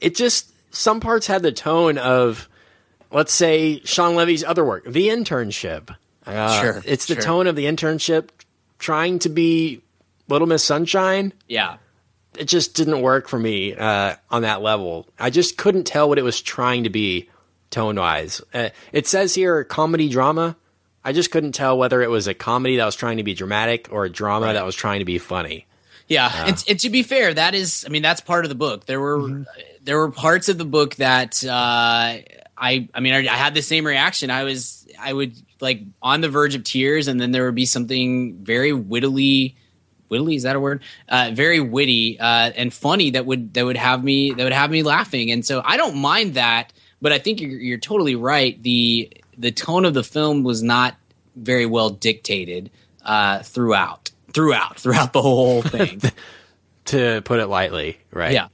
It 0.01 0.15
just 0.15 0.51
some 0.71 0.99
parts 0.99 1.27
had 1.27 1.41
the 1.43 1.51
tone 1.51 1.97
of, 1.99 2.49
let's 3.11 3.31
say, 3.33 3.79
Shawn 3.85 4.15
Levy's 4.15 4.43
other 4.43 4.65
work, 4.65 4.83
The 4.85 5.07
Internship. 5.09 5.95
Uh, 6.25 6.61
Sure, 6.61 6.81
it's 6.85 7.05
the 7.05 7.13
sure. 7.13 7.23
tone 7.23 7.47
of 7.47 7.55
The 7.55 7.65
Internship, 7.65 8.29
trying 8.79 9.19
to 9.19 9.29
be 9.29 9.81
Little 10.27 10.47
Miss 10.47 10.63
Sunshine. 10.63 11.31
Yeah. 11.47 11.77
It 12.37 12.45
just 12.45 12.73
didn't 12.73 13.01
work 13.01 13.27
for 13.27 13.39
me 13.39 13.73
uh, 13.75 14.15
on 14.29 14.41
that 14.43 14.61
level. 14.61 15.07
I 15.19 15.29
just 15.29 15.57
couldn't 15.57 15.85
tell 15.85 16.09
what 16.09 16.17
it 16.17 16.23
was 16.23 16.41
trying 16.41 16.83
to 16.83 16.89
be 16.89 17.29
tone 17.69 17.95
wise. 17.95 18.41
Uh, 18.53 18.69
it 18.91 19.07
says 19.07 19.35
here 19.35 19.63
comedy 19.63 20.09
drama. 20.09 20.55
I 21.03 21.13
just 21.13 21.29
couldn't 21.31 21.51
tell 21.51 21.77
whether 21.77 22.01
it 22.01 22.09
was 22.09 22.27
a 22.27 22.33
comedy 22.33 22.77
that 22.77 22.85
was 22.85 22.95
trying 22.95 23.17
to 23.17 23.23
be 23.23 23.33
dramatic 23.33 23.89
or 23.91 24.05
a 24.05 24.09
drama 24.09 24.53
that 24.53 24.65
was 24.65 24.75
trying 24.75 24.99
to 24.99 25.05
be 25.05 25.19
funny. 25.19 25.67
Yeah, 26.07 26.31
and, 26.47 26.63
and 26.67 26.79
to 26.81 26.89
be 26.89 27.03
fair, 27.03 27.33
that 27.33 27.55
is, 27.55 27.83
I 27.85 27.89
mean, 27.89 28.03
that's 28.03 28.21
part 28.21 28.45
of 28.45 28.49
the 28.49 28.55
book. 28.55 28.85
There 28.85 28.99
were 28.99 29.45
there 29.83 29.97
were 29.97 30.11
parts 30.11 30.49
of 30.49 30.57
the 30.57 30.65
book 30.65 30.95
that 30.95 31.43
uh, 31.43 31.49
I, 32.57 32.89
I 32.93 32.99
mean, 32.99 33.13
I, 33.13 33.19
I 33.19 33.35
had 33.37 33.53
the 33.53 33.61
same 33.61 33.85
reaction. 33.85 34.29
I 34.29 34.43
was, 34.43 34.87
I 34.99 35.11
would 35.11 35.35
like 35.61 35.81
on 36.01 36.21
the 36.21 36.29
verge 36.29 36.55
of 36.55 36.63
tears, 36.63 37.07
and 37.07 37.19
then 37.19 37.31
there 37.31 37.45
would 37.45 37.55
be 37.55 37.65
something 37.65 38.37
very 38.43 38.71
wittily, 38.71 39.55
wittily 40.15 40.35
is 40.35 40.43
that 40.43 40.55
a 40.55 40.59
word? 40.59 40.81
Uh, 41.09 41.31
very 41.33 41.59
witty 41.59 42.17
uh, 42.19 42.51
and 42.55 42.73
funny 42.73 43.11
that 43.11 43.25
would 43.25 43.53
that 43.53 43.65
would 43.65 43.77
have 43.77 44.03
me 44.03 44.31
that 44.31 44.43
would 44.43 44.53
have 44.53 44.71
me 44.71 44.81
laughing. 44.83 45.31
And 45.31 45.45
so 45.45 45.61
I 45.63 45.75
don't 45.75 45.97
mind 45.97 46.35
that, 46.35 46.71
but 47.01 47.11
I 47.11 47.19
think 47.19 47.41
you're, 47.41 47.59
you're 47.59 47.77
totally 47.77 48.15
right. 48.15 48.61
the 48.61 49.11
The 49.37 49.51
tone 49.51 49.83
of 49.85 49.93
the 49.93 50.03
film 50.03 50.43
was 50.43 50.63
not 50.63 50.95
very 51.35 51.65
well 51.65 51.89
dictated 51.89 52.71
uh, 53.03 53.43
throughout, 53.43 54.11
throughout, 54.33 54.79
throughout 54.79 55.11
the 55.11 55.21
whole 55.21 55.61
thing. 55.75 56.01
to 56.85 57.21
put 57.21 57.39
it 57.39 57.47
lightly, 57.47 57.99
right? 58.11 58.31
Yeah. 58.31 58.47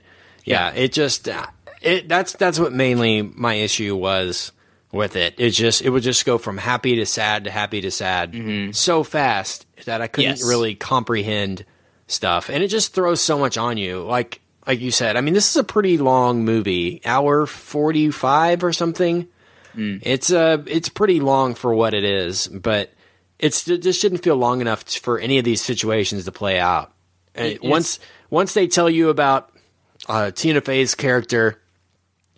yeah. 0.43 0.71
It 0.73 0.93
just 0.93 1.29
uh, 1.29 1.45
it 1.81 2.09
that's 2.09 2.33
that's 2.33 2.59
what 2.59 2.73
mainly 2.73 3.21
my 3.21 3.53
issue 3.53 3.95
was 3.95 4.51
with 4.91 5.15
it. 5.15 5.35
It 5.37 5.51
just 5.51 5.81
it 5.81 5.89
would 5.89 6.03
just 6.03 6.25
go 6.25 6.37
from 6.37 6.57
happy 6.57 6.95
to 6.95 7.05
sad 7.05 7.45
to 7.45 7.51
happy 7.51 7.81
to 7.81 7.91
sad 7.91 8.33
so 8.73 9.03
fast 9.03 9.65
that 9.85 10.01
I 10.01 10.07
couldn't. 10.07 10.29
Yes. 10.31 10.47
really 10.47 10.75
comprehend 10.75 11.65
stuff, 12.07 12.49
and 12.49 12.63
it 12.63 12.67
just 12.67 12.93
throws 12.93 13.21
so 13.21 13.37
much 13.39 13.57
on 13.57 13.77
you. 13.77 14.03
Like 14.03 14.41
like 14.67 14.79
you 14.79 14.91
said, 14.91 15.15
I 15.17 15.21
mean, 15.21 15.33
this 15.33 15.49
is 15.49 15.55
a 15.57 15.63
pretty 15.63 15.97
long 15.97 16.43
movie, 16.45 17.01
hour 17.05 17.45
forty 17.45 18.11
five 18.11 18.63
or 18.63 18.73
something. 18.73 19.27
Mm. 19.75 19.99
It's 20.03 20.31
uh 20.31 20.63
it's 20.67 20.89
pretty 20.89 21.19
long 21.19 21.55
for 21.55 21.73
what 21.73 21.93
it 21.93 22.03
is, 22.03 22.47
but 22.47 22.91
it's 23.39 23.67
it 23.67 23.81
just 23.81 24.01
didn't 24.01 24.19
feel 24.19 24.35
long 24.35 24.61
enough 24.61 24.83
for 24.83 25.17
any 25.19 25.37
of 25.39 25.45
these 25.45 25.61
situations 25.61 26.25
to 26.25 26.31
play 26.31 26.59
out. 26.59 26.91
And 27.33 27.53
It- 27.53 27.63
once 27.63 27.99
once 28.29 28.53
they 28.53 28.67
tell 28.67 28.89
you 28.89 29.09
about 29.09 29.49
uh, 30.09 30.31
Tina 30.31 30.61
Fey's 30.61 30.95
character 30.95 31.61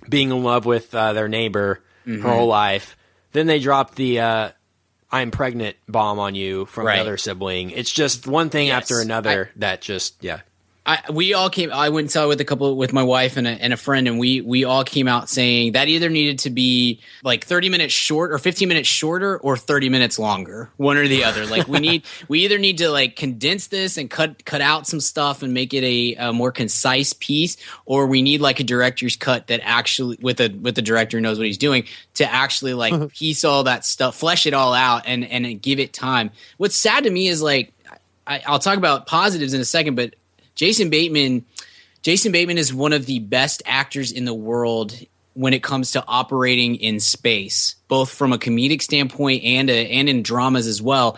being 0.09 0.31
in 0.31 0.43
love 0.43 0.65
with 0.65 0.93
uh, 0.93 1.13
their 1.13 1.27
neighbor 1.27 1.81
Mm-hmm. 2.05 2.21
her 2.23 2.29
whole 2.33 2.47
life, 2.47 2.97
then 3.31 3.47
they 3.47 3.59
drop 3.59 3.95
the 3.95 4.19
uh, 4.19 4.49
"I'm 5.13 5.31
pregnant" 5.31 5.77
bomb 5.87 6.19
on 6.19 6.35
you 6.35 6.65
from 6.65 6.87
Right. 6.87 6.95
another 6.95 7.15
sibling. 7.17 7.69
It's 7.69 7.91
just 7.91 8.27
one 8.27 8.49
thing 8.49 8.67
Yes. 8.67 8.81
after 8.83 8.99
another 8.99 9.51
that 9.55 9.81
just 9.81 10.15
yeah. 10.21 10.41
I, 10.85 10.99
we 11.09 11.33
all 11.33 11.49
came. 11.49 11.71
I 11.71 11.87
went 11.89 12.05
and 12.05 12.11
saw 12.11 12.25
it 12.25 12.27
with 12.27 12.41
a 12.41 12.45
couple 12.45 12.75
with 12.75 12.91
my 12.91 13.03
wife 13.03 13.37
and 13.37 13.47
a, 13.47 13.51
and 13.51 13.71
a 13.71 13.77
friend, 13.77 14.05
and 14.05 14.19
we 14.19 14.41
we 14.41 14.65
all 14.65 14.83
came 14.83 15.07
out 15.07 15.29
saying 15.29 15.73
that 15.73 15.87
either 15.87 16.09
needed 16.09 16.39
to 16.39 16.49
be 16.49 16.99
like 17.23 17.45
thirty 17.45 17.69
minutes 17.69 17.93
short 17.93 18.33
or 18.33 18.37
fifteen 18.37 18.67
minutes 18.67 18.89
shorter 18.89 19.37
or 19.37 19.55
thirty 19.55 19.87
minutes 19.87 20.19
longer, 20.19 20.71
one 20.75 20.97
or 20.97 21.07
the 21.07 21.23
other. 21.23 21.45
Like 21.45 21.69
we 21.69 21.79
need 21.79 22.03
we 22.27 22.43
either 22.43 22.57
need 22.57 22.79
to 22.79 22.89
like 22.89 23.15
condense 23.15 23.67
this 23.67 23.95
and 23.95 24.09
cut 24.09 24.43
cut 24.43 24.59
out 24.59 24.85
some 24.85 24.99
stuff 24.99 25.41
and 25.41 25.53
make 25.53 25.73
it 25.73 25.85
a, 25.85 26.15
a 26.15 26.33
more 26.33 26.51
concise 26.51 27.13
piece, 27.13 27.55
or 27.85 28.05
we 28.05 28.21
need 28.21 28.41
like 28.41 28.59
a 28.59 28.65
director's 28.65 29.15
cut 29.15 29.47
that 29.47 29.61
actually 29.63 30.17
with 30.21 30.41
a 30.41 30.49
with 30.49 30.75
the 30.75 30.81
director 30.81 31.21
knows 31.21 31.37
what 31.37 31.47
he's 31.47 31.57
doing 31.57 31.85
to 32.15 32.29
actually 32.29 32.73
like 32.73 32.91
uh-huh. 32.91 33.07
piece 33.13 33.45
all 33.45 33.63
that 33.63 33.85
stuff, 33.85 34.17
flesh 34.17 34.45
it 34.45 34.53
all 34.53 34.73
out, 34.73 35.03
and 35.05 35.23
and 35.23 35.61
give 35.61 35.79
it 35.79 35.93
time. 35.93 36.29
What's 36.57 36.75
sad 36.75 37.05
to 37.05 37.09
me 37.09 37.29
is 37.29 37.41
like 37.41 37.71
I, 38.27 38.43
I'll 38.45 38.59
talk 38.59 38.77
about 38.77 39.07
positives 39.07 39.53
in 39.53 39.61
a 39.61 39.65
second, 39.65 39.95
but 39.95 40.15
Jason 40.55 40.89
Bateman, 40.89 41.45
Jason 42.01 42.31
Bateman 42.31 42.57
is 42.57 42.73
one 42.73 42.93
of 42.93 43.05
the 43.05 43.19
best 43.19 43.63
actors 43.65 44.11
in 44.11 44.25
the 44.25 44.33
world 44.33 44.97
when 45.33 45.53
it 45.53 45.63
comes 45.63 45.91
to 45.91 46.03
operating 46.07 46.75
in 46.75 46.99
space, 46.99 47.75
both 47.87 48.13
from 48.13 48.33
a 48.33 48.37
comedic 48.37 48.81
standpoint 48.81 49.43
and 49.43 49.69
a, 49.69 49.87
and 49.89 50.07
in 50.07 50.21
dramas 50.21 50.67
as 50.67 50.81
well. 50.81 51.17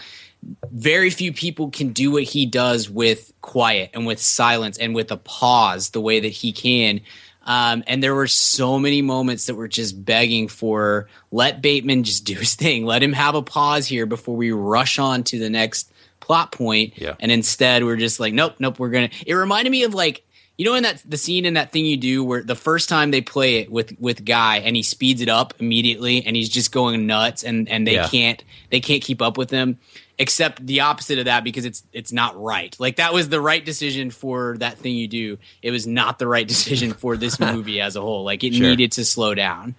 Very 0.72 1.10
few 1.10 1.34
people 1.34 1.70
can 1.70 1.92
do 1.92 2.12
what 2.12 2.24
he 2.24 2.46
does 2.46 2.90
with 2.90 3.34
quiet 3.42 3.92
and 3.94 4.06
with 4.06 4.20
silence 4.20 4.78
and 4.78 4.96
with 4.96 5.12
a 5.12 5.18
pause 5.18 5.90
the 5.90 6.02
way 6.02 6.20
that 6.20 6.30
he 6.30 6.52
can. 6.52 7.02
Um, 7.46 7.84
and 7.88 8.02
there 8.02 8.16
were 8.16 8.28
so 8.28 8.80
many 8.80 9.02
moments 9.02 9.46
that 9.46 9.56
were 9.56 9.68
just 9.68 10.04
begging 10.04 10.48
for 10.48 11.08
let 11.32 11.62
Bateman 11.62 12.04
just 12.04 12.26
do 12.26 12.36
his 12.36 12.56
thing, 12.56 12.86
let 12.86 13.04
him 13.04 13.14
have 13.14 13.36
a 13.36 13.42
pause 13.42 13.86
here 13.86 14.06
before 14.06 14.36
we 14.36 14.52
rush 14.52 14.98
on 14.98 15.24
to 15.26 15.40
the 15.40 15.50
next 15.50 15.92
plot 16.26 16.52
point. 16.52 16.94
Yeah. 16.98 17.16
And 17.20 17.32
instead, 17.32 17.84
we're 17.84 17.96
just 17.96 18.20
like, 18.20 18.34
nope, 18.34 18.56
nope, 18.60 18.80
we're 18.80 18.90
gonna. 18.90 19.10
It 19.26 19.34
reminded 19.36 19.70
me 19.70 19.84
of 19.84 19.94
like 19.94 20.24
you 20.58 20.66
know 20.66 20.74
in 20.74 20.84
that 20.84 21.04
the 21.06 21.18
scene 21.18 21.46
in 21.46 21.54
that 21.56 21.72
thing 21.72 21.86
you 21.86 21.98
do 21.98 22.24
where 22.24 22.42
the 22.42 22.56
first 22.56 22.90
time 22.90 23.12
they 23.12 23.22
play 23.22 23.58
it 23.58 23.72
with 23.72 23.94
with 24.00 24.24
Guy 24.26 24.58
and 24.58 24.76
he 24.76 24.84
speeds 24.84 25.22
it 25.22 25.30
up 25.30 25.54
immediately 25.60 26.26
and 26.26 26.36
he's 26.36 26.50
just 26.50 26.72
going 26.72 27.06
nuts 27.08 27.44
and 27.44 27.70
and 27.70 27.86
they 27.86 27.96
Yeah. 27.96 28.08
can't 28.08 28.44
they 28.72 28.80
can't 28.80 29.04
keep 29.04 29.22
up 29.22 29.38
with 29.38 29.50
him. 29.50 29.78
Except 30.18 30.66
the 30.66 30.80
opposite 30.80 31.20
of 31.20 31.26
that 31.26 31.44
because 31.44 31.66
it's 31.66 31.84
it's 31.92 32.14
not 32.14 32.42
right. 32.42 32.74
Like 32.80 32.96
that 32.96 33.14
was 33.14 33.28
the 33.28 33.42
right 33.42 33.64
decision 33.66 34.12
for 34.12 34.56
that 34.60 34.78
thing 34.78 34.96
you 34.96 35.10
do. 35.10 35.38
It 35.62 35.72
was 35.72 35.86
not 35.86 36.20
the 36.20 36.28
right 36.28 36.48
decision 36.48 36.94
for 36.94 37.18
this 37.18 37.38
movie 37.52 37.82
as 37.82 37.98
a 37.98 38.02
whole. 38.02 38.24
Like 38.24 38.46
it 38.46 38.54
Sure. 38.54 38.66
needed 38.70 38.94
to 38.94 39.04
slow 39.04 39.36
down. 39.36 39.76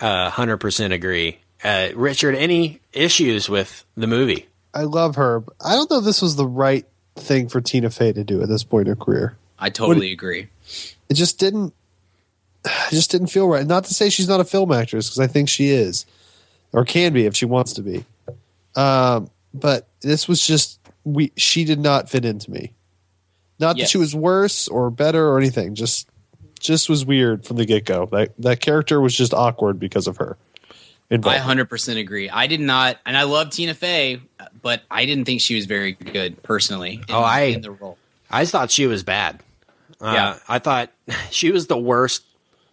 Uh, 0.00 0.30
hundred 0.30 0.58
percent 0.58 0.92
agree. 0.92 1.38
Uh, 1.64 1.88
Richard, 1.96 2.36
any 2.36 2.80
issues 2.92 3.48
with 3.48 3.84
the 3.96 4.06
movie? 4.06 4.46
I 4.74 4.82
love 4.82 5.16
her. 5.16 5.42
I 5.64 5.74
don't 5.74 5.90
know 5.90 5.98
if 5.98 6.04
this 6.04 6.22
was 6.22 6.36
the 6.36 6.46
right 6.46 6.86
thing 7.16 7.48
for 7.48 7.60
Tina 7.60 7.90
Fey 7.90 8.12
to 8.12 8.24
do 8.24 8.42
at 8.42 8.48
this 8.48 8.64
point 8.64 8.88
in 8.88 8.96
her 8.96 9.04
career. 9.04 9.36
I 9.58 9.70
totally 9.70 10.12
agree. 10.12 10.48
It 11.08 11.14
just 11.14 11.38
didn't. 11.38 11.74
It 12.64 12.90
just 12.90 13.10
didn't 13.10 13.28
feel 13.28 13.48
right. 13.48 13.66
Not 13.66 13.84
to 13.84 13.94
say 13.94 14.10
she's 14.10 14.28
not 14.28 14.40
a 14.40 14.44
film 14.44 14.72
actress 14.72 15.08
because 15.08 15.20
I 15.20 15.26
think 15.26 15.48
she 15.48 15.70
is, 15.70 16.06
or 16.72 16.84
can 16.84 17.12
be 17.12 17.26
if 17.26 17.34
she 17.34 17.46
wants 17.46 17.72
to 17.74 17.82
be. 17.82 18.04
Um, 18.76 19.30
but 19.52 19.88
this 20.02 20.28
was 20.28 20.46
just 20.46 20.78
we. 21.04 21.32
She 21.36 21.64
did 21.64 21.80
not 21.80 22.08
fit 22.08 22.24
into 22.24 22.50
me. 22.50 22.72
Not 23.58 23.76
that 23.76 23.88
she 23.88 23.98
was 23.98 24.14
worse 24.14 24.68
or 24.68 24.90
better 24.90 25.28
or 25.28 25.38
anything. 25.38 25.74
Just, 25.74 26.08
just 26.58 26.88
was 26.88 27.04
weird 27.04 27.44
from 27.44 27.58
the 27.58 27.66
get 27.66 27.84
go. 27.84 28.06
That 28.06 28.32
that 28.38 28.60
character 28.60 29.00
was 29.00 29.14
just 29.14 29.34
awkward 29.34 29.78
because 29.78 30.06
of 30.06 30.16
her. 30.16 30.38
I 31.10 31.16
100% 31.38 31.98
agree. 31.98 32.30
I 32.30 32.46
did 32.46 32.60
not, 32.60 32.98
and 33.04 33.16
I 33.16 33.24
love 33.24 33.50
Tina 33.50 33.74
Fey, 33.74 34.20
but 34.62 34.82
I 34.90 35.06
didn't 35.06 35.24
think 35.24 35.40
she 35.40 35.56
was 35.56 35.66
very 35.66 35.92
good 35.92 36.42
personally. 36.42 36.94
In, 37.08 37.14
Oh, 37.14 37.20
I- 37.22 37.40
in 37.42 37.62
the 37.62 37.72
role. 37.72 37.98
I 38.30 38.44
thought 38.44 38.70
she 38.70 38.86
was 38.86 39.02
bad. 39.02 39.40
Uh, 40.00 40.12
Yeah. 40.14 40.38
I 40.48 40.58
thought 40.60 40.90
she 41.30 41.50
was 41.50 41.66
the 41.66 41.76
worst 41.78 42.22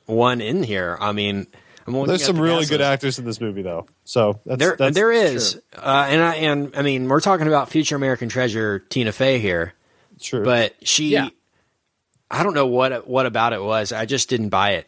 one 0.05 0.39
in 0.41 0.61
here. 0.63 0.97
I 1.01 1.11
mean, 1.13 1.47
I'm 1.88 1.93
looking 1.93 2.09
There's 2.09 2.25
some 2.25 2.35
the 2.35 2.41
really 2.43 2.59
cast 2.59 2.69
good 2.69 2.81
actors 2.81 3.17
in 3.17 3.25
this 3.25 3.41
movie, 3.41 3.61
though. 3.63 3.88
So 4.05 4.39
that's, 4.45 4.59
There, 4.59 4.75
that's, 4.77 4.93
there 4.93 5.11
is, 5.11 5.59
uh, 5.75 6.05
and 6.09 6.21
I 6.21 6.35
and 6.35 6.75
I 6.75 6.81
mean, 6.81 7.07
we're 7.09 7.21
talking 7.21 7.47
about 7.47 7.69
future 7.69 7.95
American 7.95 8.29
treasure 8.29 8.79
Tina 8.79 9.11
Fey 9.13 9.39
here, 9.39 9.73
True. 10.21 10.43
but 10.43 10.75
she, 10.85 11.09
Yeah. 11.09 11.29
I 12.29 12.43
don't 12.43 12.53
know 12.53 12.67
what 12.67 13.07
what 13.07 13.25
about 13.25 13.53
it 13.53 13.61
was. 13.63 13.91
I 13.93 14.05
just 14.05 14.27
didn't 14.29 14.49
buy 14.49 14.71
it. 14.71 14.88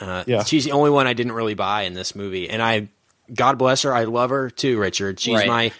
Uh, 0.00 0.24
Yeah. 0.26 0.42
she's 0.44 0.64
the 0.64 0.72
only 0.72 0.90
one 0.90 1.06
I 1.06 1.12
didn't 1.12 1.32
really 1.32 1.54
buy 1.54 1.82
in 1.82 1.94
this 1.94 2.14
movie, 2.14 2.48
and 2.48 2.62
I, 2.62 2.88
God 3.34 3.58
bless 3.58 3.82
her, 3.82 3.94
I 3.94 4.04
love 4.04 4.30
her 4.30 4.50
too, 4.50 4.78
Richard. 4.78 5.20
She's 5.20 5.34
Right. 5.36 5.46
my 5.46 5.72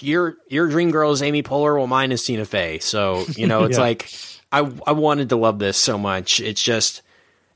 your 0.00 0.36
your 0.48 0.68
dream 0.68 0.90
girl 0.90 1.10
is 1.12 1.22
Amy 1.22 1.42
Poehler, 1.42 1.76
well, 1.76 1.86
mine 1.86 2.12
is 2.12 2.24
Tina 2.24 2.44
Fey. 2.44 2.78
So 2.80 3.24
you 3.36 3.46
know, 3.46 3.64
it's 3.66 3.76
Yeah. 3.78 3.82
like 3.84 4.10
I 4.52 4.70
I 4.86 4.92
wanted 4.92 5.28
to 5.30 5.36
love 5.36 5.58
this 5.58 5.76
so 5.76 5.98
much. 5.98 6.40
It's 6.40 6.62
just. 6.62 7.02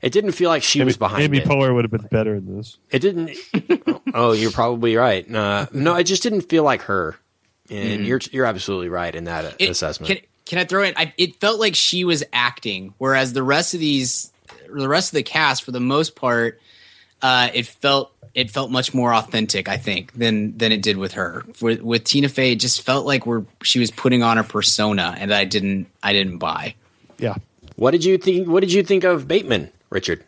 It 0.01 0.11
didn't 0.11 0.33
feel 0.33 0.49
like 0.49 0.63
she 0.63 0.79
Amy, 0.81 0.87
was 0.87 0.97
behind 0.97 1.23
Amy 1.23 1.37
it. 1.37 1.45
Poehler 1.45 1.73
would 1.73 1.85
have 1.85 1.91
been 1.91 2.09
better 2.11 2.35
in 2.35 2.57
this. 2.57 2.77
It 2.91 2.99
didn't. 2.99 3.37
oh, 4.13 4.33
you're 4.33 4.51
probably 4.51 4.97
right. 4.97 5.25
Uh, 5.33 5.67
no, 5.71 5.95
it 5.95 6.03
just 6.03 6.21
didn't 6.23 6.41
feel 6.41 6.63
like 6.65 6.81
her. 6.81 7.15
And 7.69 8.05
you're 8.05 8.19
you're 8.33 8.45
absolutely 8.45 8.89
right 8.89 9.15
in 9.15 9.23
that 9.23 9.55
It- 9.59 9.69
assessment. 9.69 10.09
Can, 10.09 10.17
can 10.45 10.59
I 10.59 10.65
throw 10.65 10.83
in? 10.83 10.93
I, 10.97 11.13
it 11.17 11.37
felt 11.39 11.57
like 11.57 11.73
she 11.73 12.03
was 12.03 12.21
acting, 12.33 12.93
whereas 12.97 13.31
the 13.31 13.43
rest 13.43 13.73
of 13.75 13.79
these, 13.79 14.32
the 14.69 14.89
rest 14.89 15.11
of 15.11 15.15
the 15.15 15.23
cast, 15.23 15.63
for 15.63 15.71
the 15.71 15.79
most 15.79 16.15
part, 16.15 16.59
uh, 17.21 17.49
it 17.53 17.65
felt 17.67 18.13
it 18.33 18.49
felt 18.49 18.71
much 18.71 18.93
more 18.93 19.13
authentic. 19.13 19.69
I 19.69 19.77
think 19.77 20.13
than 20.13 20.57
than 20.57 20.71
it 20.71 20.81
did 20.81 20.97
with 20.97 21.13
her. 21.13 21.43
With, 21.61 21.81
with 21.81 22.03
Tina 22.03 22.29
Fey, 22.29 22.53
it 22.53 22.59
just 22.59 22.81
felt 22.81 23.05
like 23.05 23.25
we're 23.25 23.45
she 23.63 23.79
was 23.79 23.91
putting 23.91 24.23
on 24.23 24.37
a 24.37 24.43
persona, 24.43 25.15
and 25.17 25.33
I 25.33 25.45
didn't 25.45 25.87
I 26.01 26.13
didn't 26.13 26.37
buy. 26.37 26.75
Yeah. 27.17 27.35
what 27.75 27.91
did 27.91 28.03
you 28.03 28.17
think? 28.17 28.47
What 28.47 28.61
did 28.61 28.73
you 28.73 28.83
think 28.83 29.03
of 29.03 29.27
Bateman, 29.27 29.71
Richard? 29.89 30.23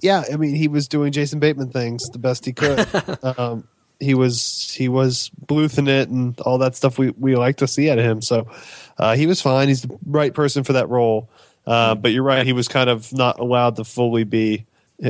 Yeah, 0.00 0.22
I 0.32 0.36
mean, 0.36 0.54
he 0.54 0.68
was 0.68 0.86
doing 0.86 1.12
Jason 1.12 1.40
Bateman 1.40 1.70
things 1.70 2.08
the 2.10 2.18
best 2.18 2.44
he 2.44 2.52
could. 2.52 2.86
um, 3.38 3.66
he 4.02 4.14
was 4.14 4.74
he 4.76 4.88
was 4.88 5.30
bluthing 5.46 5.86
it 5.86 6.08
and 6.08 6.38
all 6.40 6.58
that 6.58 6.76
stuff 6.76 6.98
we 6.98 7.10
we 7.10 7.36
like 7.36 7.56
to 7.58 7.68
see 7.68 7.90
out 7.90 7.98
of 7.98 8.04
him. 8.04 8.22
So 8.22 8.48
uh, 8.98 9.14
he 9.16 9.26
was 9.26 9.40
fine. 9.40 9.68
He's 9.68 9.82
the 9.82 9.98
right 10.06 10.34
person 10.34 10.64
for 10.64 10.74
that 10.74 10.88
role. 10.88 11.28
Uh, 11.66 11.94
but 11.94 12.12
you're 12.12 12.22
right. 12.24 12.44
He 12.44 12.52
was 12.52 12.68
kind 12.68 12.90
of 12.90 13.12
not 13.12 13.38
allowed 13.38 13.76
to 13.76 13.84
fully 13.84 14.24
be 14.24 14.66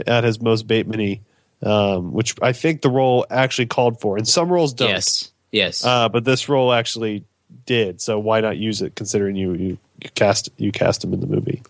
at 0.07 0.25
his 0.25 0.41
most 0.41 0.67
Bateman-y, 0.67 1.21
um, 1.63 2.13
which 2.13 2.35
I 2.43 2.53
think 2.53 2.83
the 2.83 2.91
role 2.91 3.27
actually 3.31 3.67
called 3.67 4.01
for. 4.01 4.17
And 4.19 4.29
some 4.29 4.51
roles 4.51 4.73
don't. 4.73 4.89
Yes. 4.91 5.31
Yes. 5.51 5.85
Uh, 5.85 6.09
but 6.09 6.25
this 6.25 6.49
role 6.49 6.73
actually 6.73 7.25
did. 7.67 8.01
So 8.01 8.19
why 8.19 8.41
not 8.41 8.57
use 8.59 8.83
it? 8.83 8.95
Considering 8.95 9.37
you 9.37 9.53
you, 9.55 9.79
you 10.03 10.11
cast 10.15 10.51
you 10.57 10.73
cast 10.73 11.05
him 11.05 11.13
in 11.15 11.21
the 11.21 11.27
movie. 11.27 11.63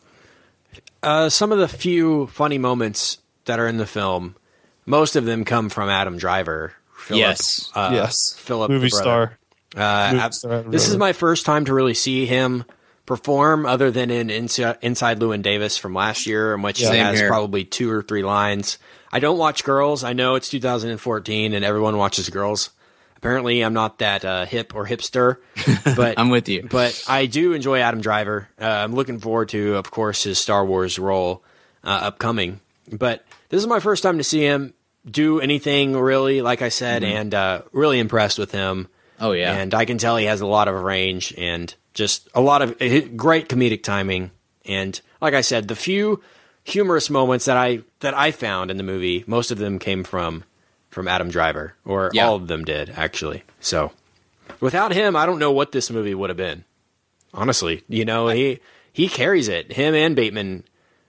Uh, 1.02 1.28
some 1.28 1.50
of 1.52 1.58
the 1.58 1.68
few 1.68 2.26
funny 2.28 2.58
moments 2.58 3.18
that 3.46 3.58
are 3.58 3.66
in 3.66 3.76
the 3.76 3.86
film, 3.86 4.36
most 4.86 5.16
of 5.16 5.24
them 5.24 5.44
come 5.44 5.68
from 5.68 5.88
Adam 5.88 6.16
Driver. 6.16 6.74
Philip, 6.96 7.18
Yes. 7.18 7.70
uh, 7.74 7.90
yes, 7.92 8.34
Philip, 8.38 8.70
movie 8.70 8.88
star. 8.88 9.36
Uh, 9.74 10.10
Movie 10.12 10.22
ab- 10.24 10.34
star 10.34 10.62
this 10.62 10.88
is 10.88 10.96
my 10.96 11.12
first 11.12 11.44
time 11.46 11.64
to 11.64 11.74
really 11.74 11.94
see 11.94 12.26
him 12.26 12.64
perform, 13.06 13.66
other 13.66 13.90
than 13.90 14.10
in 14.10 14.30
Inside, 14.30 14.78
Inside 14.80 15.18
Llewyn 15.18 15.42
Davis 15.42 15.76
from 15.76 15.94
last 15.94 16.26
year, 16.26 16.54
in 16.54 16.62
which 16.62 16.78
he 16.78 16.84
has 16.84 17.18
here. 17.18 17.28
probably 17.28 17.64
two 17.64 17.90
or 17.90 18.02
three 18.02 18.22
lines. 18.22 18.78
I 19.10 19.18
don't 19.18 19.38
watch 19.38 19.64
Girls. 19.64 20.04
I 20.04 20.12
know 20.12 20.36
it's 20.36 20.48
2014 20.48 21.52
and 21.52 21.64
everyone 21.64 21.96
watches 21.96 22.28
Girls. 22.30 22.70
Apparently, 23.16 23.60
I'm 23.60 23.74
not 23.74 23.98
that 23.98 24.24
uh, 24.24 24.46
hip 24.46 24.74
or 24.74 24.86
hipster, 24.86 25.36
but 25.96 26.18
I'm 26.18 26.30
with 26.30 26.48
you. 26.48 26.66
But 26.68 27.04
I 27.08 27.26
do 27.26 27.52
enjoy 27.52 27.78
Adam 27.78 28.00
Driver. 28.00 28.48
Uh, 28.60 28.64
I'm 28.64 28.94
looking 28.94 29.20
forward 29.20 29.50
to, 29.50 29.76
of 29.76 29.90
course, 29.90 30.24
his 30.24 30.38
Star 30.40 30.64
Wars 30.64 30.98
role 30.98 31.44
uh, 31.84 31.90
upcoming. 31.90 32.60
But 32.90 33.24
this 33.48 33.60
is 33.60 33.68
my 33.68 33.78
first 33.78 34.02
time 34.02 34.18
to 34.18 34.24
see 34.24 34.40
him 34.40 34.74
do 35.08 35.40
anything 35.40 35.96
really, 35.96 36.42
like 36.42 36.62
I 36.62 36.68
said, 36.68 37.04
and 37.04 37.32
uh, 37.32 37.62
really 37.72 38.00
impressed 38.00 38.38
with 38.38 38.50
him. 38.50 38.84
Mm-hmm. 38.84 39.24
Oh, 39.24 39.32
yeah. 39.32 39.52
and 39.54 39.72
I 39.72 39.84
can 39.84 39.98
tell 39.98 40.16
he 40.16 40.24
has 40.24 40.40
a 40.40 40.46
lot 40.46 40.66
of 40.66 40.74
range 40.74 41.32
and 41.38 41.72
just 41.94 42.28
a 42.34 42.40
lot 42.40 42.62
of 42.62 42.76
eh, 42.80 43.00
great 43.16 43.48
comedic 43.48 43.82
timing. 43.82 44.30
And 44.64 45.00
like 45.20 45.34
I 45.34 45.40
said, 45.40 45.68
the 45.68 45.76
few 45.76 46.22
humorous 46.64 47.10
moments 47.10 47.44
that 47.46 47.56
I 47.56 47.80
that 48.00 48.14
I 48.14 48.30
found 48.30 48.70
in 48.70 48.76
the 48.76 48.82
movie, 48.82 49.24
most 49.26 49.50
of 49.50 49.58
them 49.58 49.78
came 49.78 50.04
from 50.04 50.44
from 50.90 51.08
Adam 51.08 51.30
Driver, 51.30 51.74
or 51.84 52.10
Yeah. 52.12 52.26
all 52.26 52.36
of 52.36 52.48
them 52.48 52.64
did 52.64 52.90
actually. 52.90 53.42
So 53.60 53.92
without 54.60 54.92
him, 54.92 55.16
I 55.16 55.26
don't 55.26 55.38
know 55.38 55.52
what 55.52 55.72
this 55.72 55.90
movie 55.90 56.14
would 56.14 56.30
have 56.30 56.36
been. 56.36 56.64
Honestly, 57.34 57.82
you 57.88 58.04
know, 58.04 58.28
he 58.28 58.60
he 58.92 59.08
carries 59.08 59.48
it. 59.48 59.72
Him 59.72 59.94
and 59.94 60.14
Bateman 60.14 60.64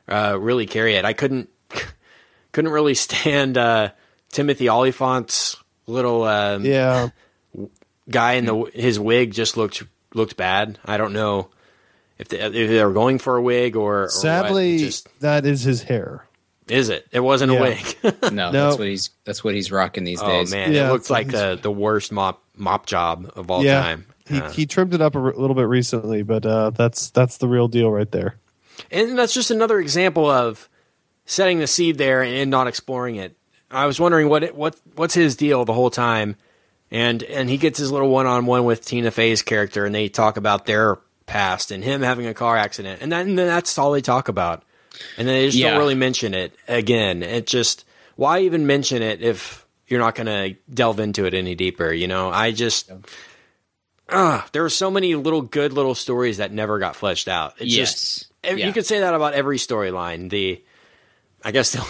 uh, 0.08 0.38
really 0.40 0.66
carry 0.66 0.96
it. 0.96 1.04
I 1.06 1.14
couldn't 1.14 1.50
couldn't 2.54 2.72
really 2.72 2.94
stand 2.94 3.58
uh, 3.58 3.90
Timothy 4.32 4.70
Olyphant's 4.70 5.58
little 5.86 6.24
um, 6.24 6.64
Yeah, 6.66 7.10
guy 8.10 8.34
in 8.34 8.46
the 8.46 8.72
his 8.74 9.00
wig 9.00 9.32
just 9.34 9.58
looked 9.58 9.84
looked 10.14 10.38
bad. 10.38 10.80
I 10.86 10.98
don't 10.98 11.14
know 11.14 11.50
if 12.18 12.28
they, 12.30 12.40
if 12.40 12.52
they 12.52 12.84
were 12.84 12.94
going 12.94 13.20
for 13.20 13.38
a 13.38 13.42
wig 13.42 13.76
or, 13.76 13.96
or 13.96 14.02
what. 14.04 14.12
Sadly, 14.12 14.78
just 14.80 15.08
that 15.20 15.46
is 15.46 15.64
his 15.64 15.84
hair. 15.84 16.26
is 16.68 16.90
it? 16.90 17.06
It 17.12 17.20
wasn't 17.22 17.52
Yeah. 17.52 17.60
a 17.60 17.62
wig. 17.62 17.98
no, 18.32 18.52
No. 18.52 18.52
that's 18.52 18.78
what 18.78 18.88
he's 18.88 19.10
that's 19.26 19.44
what 19.44 19.54
he's 19.56 19.72
rocking 19.72 20.04
these 20.04 20.22
oh 20.22 20.28
days. 20.28 20.52
man, 20.52 20.72
Yeah, 20.74 20.90
it 20.90 20.92
looks 20.92 21.10
like 21.10 21.28
the 21.30 21.60
the 21.62 21.72
worst 21.72 22.12
mop 22.12 22.42
mop 22.56 22.86
job 22.86 23.32
of 23.36 23.50
all 23.52 23.64
yeah, 23.64 23.82
time. 23.82 24.06
he 24.28 24.40
Uh, 24.40 24.50
he 24.52 24.66
trimmed 24.66 24.94
it 24.94 25.02
up 25.02 25.16
a 25.16 25.20
r- 25.20 25.34
little 25.36 25.56
bit 25.56 25.68
recently, 25.68 26.22
but 26.24 26.46
uh, 26.46 26.70
that's 26.70 27.10
that's 27.10 27.38
the 27.38 27.48
real 27.48 27.68
deal 27.68 27.90
right 27.92 28.12
there. 28.12 28.36
And 28.92 29.18
that's 29.18 29.34
just 29.34 29.52
another 29.52 29.80
example 29.80 30.30
of 30.30 30.70
setting 31.26 31.60
the 31.60 31.68
seed 31.68 31.98
there 31.98 32.22
and 32.24 32.50
not 32.52 32.68
exploring 32.68 33.16
it. 33.16 33.36
I 33.72 33.86
was 33.88 34.00
wondering 34.00 34.30
what 34.30 34.44
it, 34.44 34.56
what 34.56 34.76
what's 34.96 35.16
his 35.16 35.36
deal 35.36 35.66
the 35.66 35.74
whole 35.74 35.90
time, 35.90 36.36
and 36.94 37.22
and 37.24 37.50
he 37.50 37.58
gets 37.58 37.78
his 37.78 37.92
little 37.92 38.08
one 38.10 38.26
on 38.26 38.46
one 38.46 38.64
with 38.64 38.86
Tina 38.86 39.12
Fey's 39.12 39.42
character, 39.42 39.86
and 39.86 39.94
they 39.94 40.08
talk 40.08 40.38
about 40.38 40.66
their 40.66 40.98
past 41.26 41.72
and 41.72 41.84
him 41.84 42.02
having 42.02 42.28
a 42.28 42.34
car 42.34 42.56
accident, 42.56 43.02
and, 43.02 43.12
that, 43.12 43.26
and 43.26 43.38
then 43.38 43.48
that's 43.48 43.78
all 43.78 43.92
they 43.92 44.02
talk 44.02 44.30
about, 44.30 44.64
and 45.18 45.28
then 45.28 45.36
they 45.36 45.46
just 45.48 45.58
Yeah. 45.58 45.72
don't 45.72 45.80
really 45.80 45.96
mention 45.96 46.34
it 46.34 46.54
again. 46.70 47.22
It 47.24 47.48
just 47.48 47.84
why 48.16 48.40
even 48.42 48.66
mention 48.68 49.02
it 49.02 49.22
if 49.22 49.66
you're 49.88 50.00
not 50.00 50.16
going 50.16 50.28
to 50.28 50.56
delve 50.74 51.00
into 51.00 51.26
it 51.26 51.34
any 51.34 51.56
deeper? 51.56 51.92
You 51.92 52.08
know, 52.08 52.30
I 52.30 52.52
just. 52.52 52.92
Ah, 54.10 54.46
there 54.52 54.64
are 54.66 54.70
so 54.70 54.92
many 54.92 55.16
little 55.16 55.42
good 55.42 55.74
little 55.74 55.96
stories 55.96 56.38
that 56.38 56.52
never 56.52 56.78
got 56.78 56.96
fleshed 56.96 57.28
out. 57.28 57.54
It 57.60 57.68
Yes. 57.68 57.92
just 57.94 58.28
Yeah. 58.44 58.68
you 58.68 58.74
could 58.74 58.86
say 58.86 59.00
that 59.00 59.14
about 59.14 59.34
every 59.34 59.58
storyline. 59.58 60.30
The, 60.30 60.62
I 61.44 61.52
guess 61.52 61.72
the, 61.74 61.86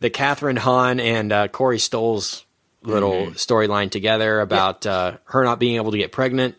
the 0.00 0.10
Kathryn 0.10 0.58
Hahn 0.58 0.98
and 0.98 1.32
uh, 1.32 1.48
Corey 1.48 1.78
Stoll's 1.78 2.44
little 2.86 3.12
Mm-hmm. 3.26 3.32
storyline 3.32 3.90
together 3.90 4.40
about 4.40 4.86
uh, 4.86 5.18
her 5.24 5.44
not 5.44 5.58
being 5.58 5.76
able 5.76 5.90
to 5.92 5.98
get 5.98 6.12
pregnant. 6.12 6.54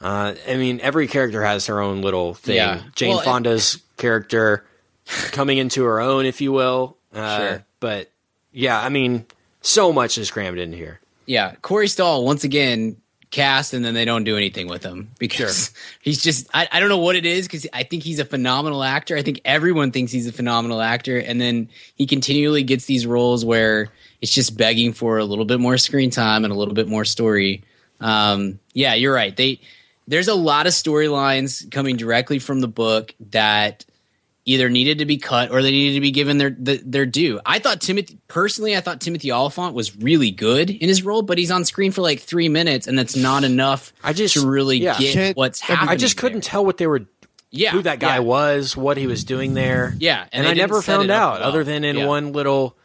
Uh, 0.00 0.34
I 0.48 0.56
mean, 0.56 0.80
every 0.80 1.06
character 1.08 1.42
has 1.42 1.66
her 1.66 1.80
own 1.80 2.02
little 2.02 2.34
thing. 2.34 2.56
Yeah. 2.56 2.82
Jane 2.94 3.10
Well, 3.10 3.18
and- 3.18 3.24
Fonda's 3.24 3.82
character 3.96 4.64
coming 5.32 5.58
into 5.58 5.84
her 5.84 6.00
own, 6.00 6.26
if 6.26 6.40
you 6.40 6.52
will. 6.52 6.96
Uh, 7.14 7.38
Sure. 7.38 7.64
But 7.80 8.10
yeah, 8.52 8.80
I 8.80 8.88
mean, 8.88 9.26
so 9.60 9.92
much 9.92 10.16
is 10.18 10.30
crammed 10.30 10.58
in 10.58 10.72
here. 10.72 11.00
Yeah, 11.26 11.54
Corey 11.62 11.88
Stoll 11.88 12.24
once 12.24 12.44
again 12.44 12.96
cast, 13.34 13.74
and 13.74 13.84
then 13.84 13.92
they 13.92 14.04
don't 14.04 14.24
do 14.24 14.36
anything 14.36 14.68
with 14.68 14.82
him 14.82 15.10
because 15.18 15.72
he's 16.00 16.22
just 16.22 16.48
I, 16.54 16.68
I 16.70 16.80
don't 16.80 16.88
know 16.88 16.98
what 16.98 17.16
it 17.16 17.26
is 17.26 17.46
because 17.46 17.66
I 17.72 17.82
think 17.82 18.02
he's 18.02 18.18
a 18.20 18.24
phenomenal 18.24 18.82
actor. 18.82 19.16
I 19.16 19.22
think 19.22 19.40
everyone 19.44 19.90
thinks 19.90 20.12
he's 20.12 20.26
a 20.26 20.32
phenomenal 20.32 20.80
actor, 20.80 21.18
and 21.18 21.40
then 21.40 21.68
he 21.96 22.06
continually 22.06 22.62
gets 22.62 22.86
these 22.86 23.06
roles 23.06 23.44
where 23.44 23.88
it's 24.22 24.32
just 24.32 24.56
begging 24.56 24.92
for 24.92 25.18
a 25.18 25.24
little 25.24 25.44
bit 25.44 25.60
more 25.60 25.76
screen 25.76 26.10
time 26.10 26.44
and 26.44 26.52
a 26.52 26.56
little 26.56 26.74
bit 26.74 26.88
more 26.88 27.04
story. 27.04 27.64
Um, 28.00 28.60
yeah, 28.72 28.94
you're 28.94 29.14
right. 29.14 29.36
They 29.36 29.60
there's 30.06 30.28
a 30.28 30.34
lot 30.34 30.66
of 30.66 30.72
storylines 30.72 31.70
coming 31.70 31.96
directly 31.96 32.38
from 32.38 32.60
the 32.60 32.68
book 32.68 33.14
that 33.30 33.84
either 34.46 34.68
needed 34.68 34.98
to 34.98 35.06
be 35.06 35.16
cut 35.16 35.50
or 35.50 35.62
they 35.62 35.70
needed 35.70 35.94
to 35.94 36.00
be 36.00 36.10
given 36.10 36.38
their 36.38 36.50
the, 36.50 36.76
their 36.84 37.06
due. 37.06 37.40
I 37.46 37.58
thought 37.58 37.80
Timothy 37.80 38.18
personally, 38.28 38.76
I 38.76 38.80
thought 38.80 39.00
Timothy 39.00 39.32
Olyphant 39.32 39.74
was 39.74 39.96
really 39.96 40.30
good 40.30 40.68
in 40.70 40.88
his 40.88 41.02
role, 41.02 41.22
but 41.22 41.38
he's 41.38 41.50
on 41.50 41.64
screen 41.64 41.92
for 41.92 42.02
like 42.02 42.20
three 42.20 42.48
minutes, 42.48 42.86
and 42.86 42.98
that's 42.98 43.16
not 43.16 43.44
enough. 43.44 43.92
I 44.02 44.12
just- 44.12 44.34
to 44.34 44.46
really 44.46 44.78
yeah. 44.78 44.98
get 44.98 45.12
Can't- 45.14 45.36
what's 45.36 45.60
happening. 45.60 45.88
I 45.88 45.96
just 45.96 46.16
couldn't 46.16 46.44
there. 46.44 46.50
tell 46.50 46.64
what 46.66 46.76
they 46.76 46.86
were 46.86 47.06
Yeah, 47.50 47.70
who 47.70 47.82
that 47.82 48.00
guy 48.00 48.14
yeah. 48.16 48.20
was, 48.20 48.76
what 48.76 48.96
he 48.96 49.06
was 49.06 49.24
doing 49.24 49.54
there. 49.54 49.94
Yeah, 49.98 50.26
and 50.32 50.44
and, 50.44 50.48
I 50.48 50.52
never 50.54 50.82
found 50.82 51.10
out 51.10 51.40
well. 51.40 51.48
other 51.48 51.64
than 51.64 51.84
in 51.84 51.96
Yeah. 51.98 52.06
one 52.06 52.32
little. 52.32 52.76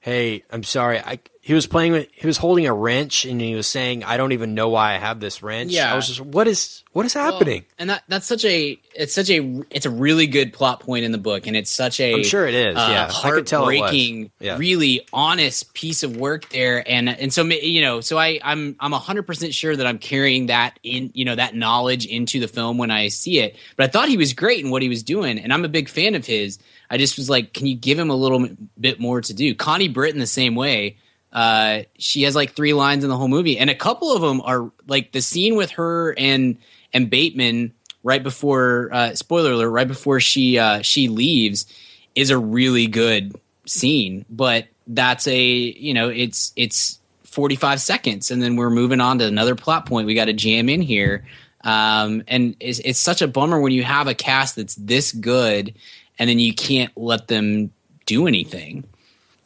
Hey, 0.00 0.44
I'm 0.50 0.62
sorry. 0.62 0.98
I 1.00 1.18
he 1.48 1.54
was 1.54 1.66
playing 1.66 1.92
with 1.92 2.08
he 2.12 2.26
was 2.26 2.36
holding 2.36 2.66
a 2.66 2.74
wrench 2.74 3.24
and 3.24 3.40
he 3.40 3.54
was 3.54 3.66
saying, 3.66 4.04
"I 4.04 4.18
don't 4.18 4.32
even 4.32 4.52
know 4.54 4.68
why 4.68 4.92
I 4.92 4.98
have 4.98 5.18
this 5.18 5.42
wrench." 5.42 5.72
Yeah. 5.72 5.90
I 5.90 5.96
was 5.96 6.06
just, 6.06 6.20
what 6.20 6.46
is 6.46 6.84
what 6.92 7.06
is 7.06 7.14
Well, 7.14 7.32
happening? 7.32 7.64
and 7.78 7.88
that 7.88 8.02
that's 8.06 8.26
such 8.26 8.44
a 8.44 8.78
it's 8.94 9.14
such 9.14 9.30
a 9.30 9.62
it's 9.70 9.86
a 9.86 9.90
really 9.90 10.26
good 10.26 10.52
plot 10.52 10.80
point 10.80 11.06
in 11.06 11.12
the 11.12 11.16
book, 11.16 11.46
and 11.46 11.56
it's 11.56 11.70
such 11.70 12.00
a 12.00 12.12
I'm 12.16 12.22
sure 12.22 12.46
it 12.46 12.52
is, 12.52 12.76
uh, 12.76 12.88
yeah. 12.90 13.10
I 13.24 13.30
could 13.30 13.46
tell 13.46 13.62
it 13.70 13.72
was. 13.72 13.80
heartbreaking, 13.80 14.30
Yeah. 14.40 14.58
really 14.58 15.08
honest 15.10 15.72
piece 15.72 16.02
of 16.02 16.18
work 16.18 16.50
there, 16.50 16.84
and 16.86 17.08
and 17.08 17.32
so 17.32 17.44
you 17.44 17.80
know, 17.80 18.02
so 18.02 18.18
I 18.18 18.38
I'm 18.44 18.76
I'm 18.78 18.92
hundred 18.92 19.22
percent 19.22 19.54
sure 19.54 19.74
that 19.74 19.86
I'm 19.86 19.98
carrying 19.98 20.48
that 20.48 20.78
in 20.82 21.10
you 21.14 21.24
know 21.24 21.34
that 21.34 21.54
knowledge 21.54 22.04
into 22.04 22.40
the 22.40 22.48
film 22.48 22.76
when 22.76 22.90
I 22.90 23.08
see 23.08 23.38
it. 23.38 23.56
But 23.78 23.84
I 23.84 23.88
thought 23.90 24.10
he 24.10 24.18
was 24.18 24.34
great 24.34 24.62
in 24.62 24.70
what 24.70 24.82
he 24.82 24.90
was 24.90 25.02
doing, 25.02 25.38
and 25.38 25.50
I'm 25.50 25.64
a 25.64 25.68
big 25.70 25.88
fan 25.88 26.14
of 26.14 26.26
his. 26.26 26.58
I 26.90 26.98
just 26.98 27.16
was 27.16 27.30
like, 27.30 27.54
can 27.54 27.66
you 27.66 27.74
give 27.74 27.98
him 27.98 28.10
a 28.10 28.14
little 28.16 28.46
bit 28.78 29.00
more 29.00 29.22
to 29.22 29.32
do? 29.32 29.54
Connie 29.54 29.88
Britton 29.88 30.20
the 30.20 30.26
same 30.26 30.54
way. 30.54 30.98
Uh, 31.32 31.82
she 31.98 32.22
has 32.22 32.34
like 32.34 32.52
three 32.52 32.72
lines 32.72 33.04
in 33.04 33.10
the 33.10 33.16
whole 33.16 33.28
movie, 33.28 33.58
and 33.58 33.68
a 33.70 33.74
couple 33.74 34.14
of 34.14 34.22
them 34.22 34.40
are 34.42 34.70
like 34.86 35.12
the 35.12 35.20
scene 35.20 35.56
with 35.56 35.70
her 35.72 36.14
and 36.18 36.56
and 36.92 37.10
Bateman 37.10 37.72
right 38.02 38.22
before 38.22 38.88
uh, 38.92 39.14
spoiler 39.14 39.52
alert, 39.52 39.70
right 39.70 39.88
before 39.88 40.20
she 40.20 40.58
uh, 40.58 40.82
she 40.82 41.08
leaves, 41.08 41.66
is 42.14 42.30
a 42.30 42.38
really 42.38 42.86
good 42.86 43.38
scene. 43.66 44.24
But 44.30 44.66
that's 44.86 45.26
a 45.26 45.38
you 45.38 45.92
know 45.92 46.08
it's 46.08 46.52
it's 46.56 46.98
forty 47.24 47.56
five 47.56 47.80
seconds, 47.80 48.30
and 48.30 48.42
then 48.42 48.56
we're 48.56 48.70
moving 48.70 49.00
on 49.00 49.18
to 49.18 49.26
another 49.26 49.54
plot 49.54 49.86
point. 49.86 50.06
We 50.06 50.14
got 50.14 50.26
to 50.26 50.32
jam 50.32 50.68
in 50.68 50.80
here, 50.80 51.26
um, 51.62 52.22
and 52.26 52.56
it's, 52.58 52.78
it's 52.80 52.98
such 52.98 53.20
a 53.20 53.28
bummer 53.28 53.60
when 53.60 53.72
you 53.72 53.84
have 53.84 54.06
a 54.06 54.14
cast 54.14 54.56
that's 54.56 54.76
this 54.76 55.12
good, 55.12 55.74
and 56.18 56.30
then 56.30 56.38
you 56.38 56.54
can't 56.54 56.96
let 56.96 57.28
them 57.28 57.70
do 58.06 58.26
anything. 58.26 58.84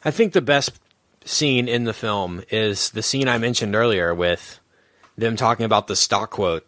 I 0.05 0.12
think 0.12 0.33
the 0.33 0.41
best 0.41 0.78
scene 1.25 1.68
in 1.68 1.85
the 1.85 1.93
film 1.93 2.43
is 2.51 2.91
the 2.91 3.03
scene 3.03 3.29
I 3.29 3.39
mentioned 3.39 3.75
earlier 3.75 4.14
with 4.14 4.61
them 5.16 5.37
talking 5.37 5.64
about 5.64 5.87
the 5.87 5.97
stock 5.97 6.31
quote 6.31 6.66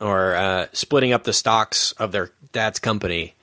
or 0.00 0.34
uh, 0.34 0.66
splitting 0.72 1.12
up 1.12 1.24
the 1.24 1.32
stocks 1.32 1.92
of 1.92 2.12
their 2.12 2.30
dad's 2.52 2.78
company 2.78 3.34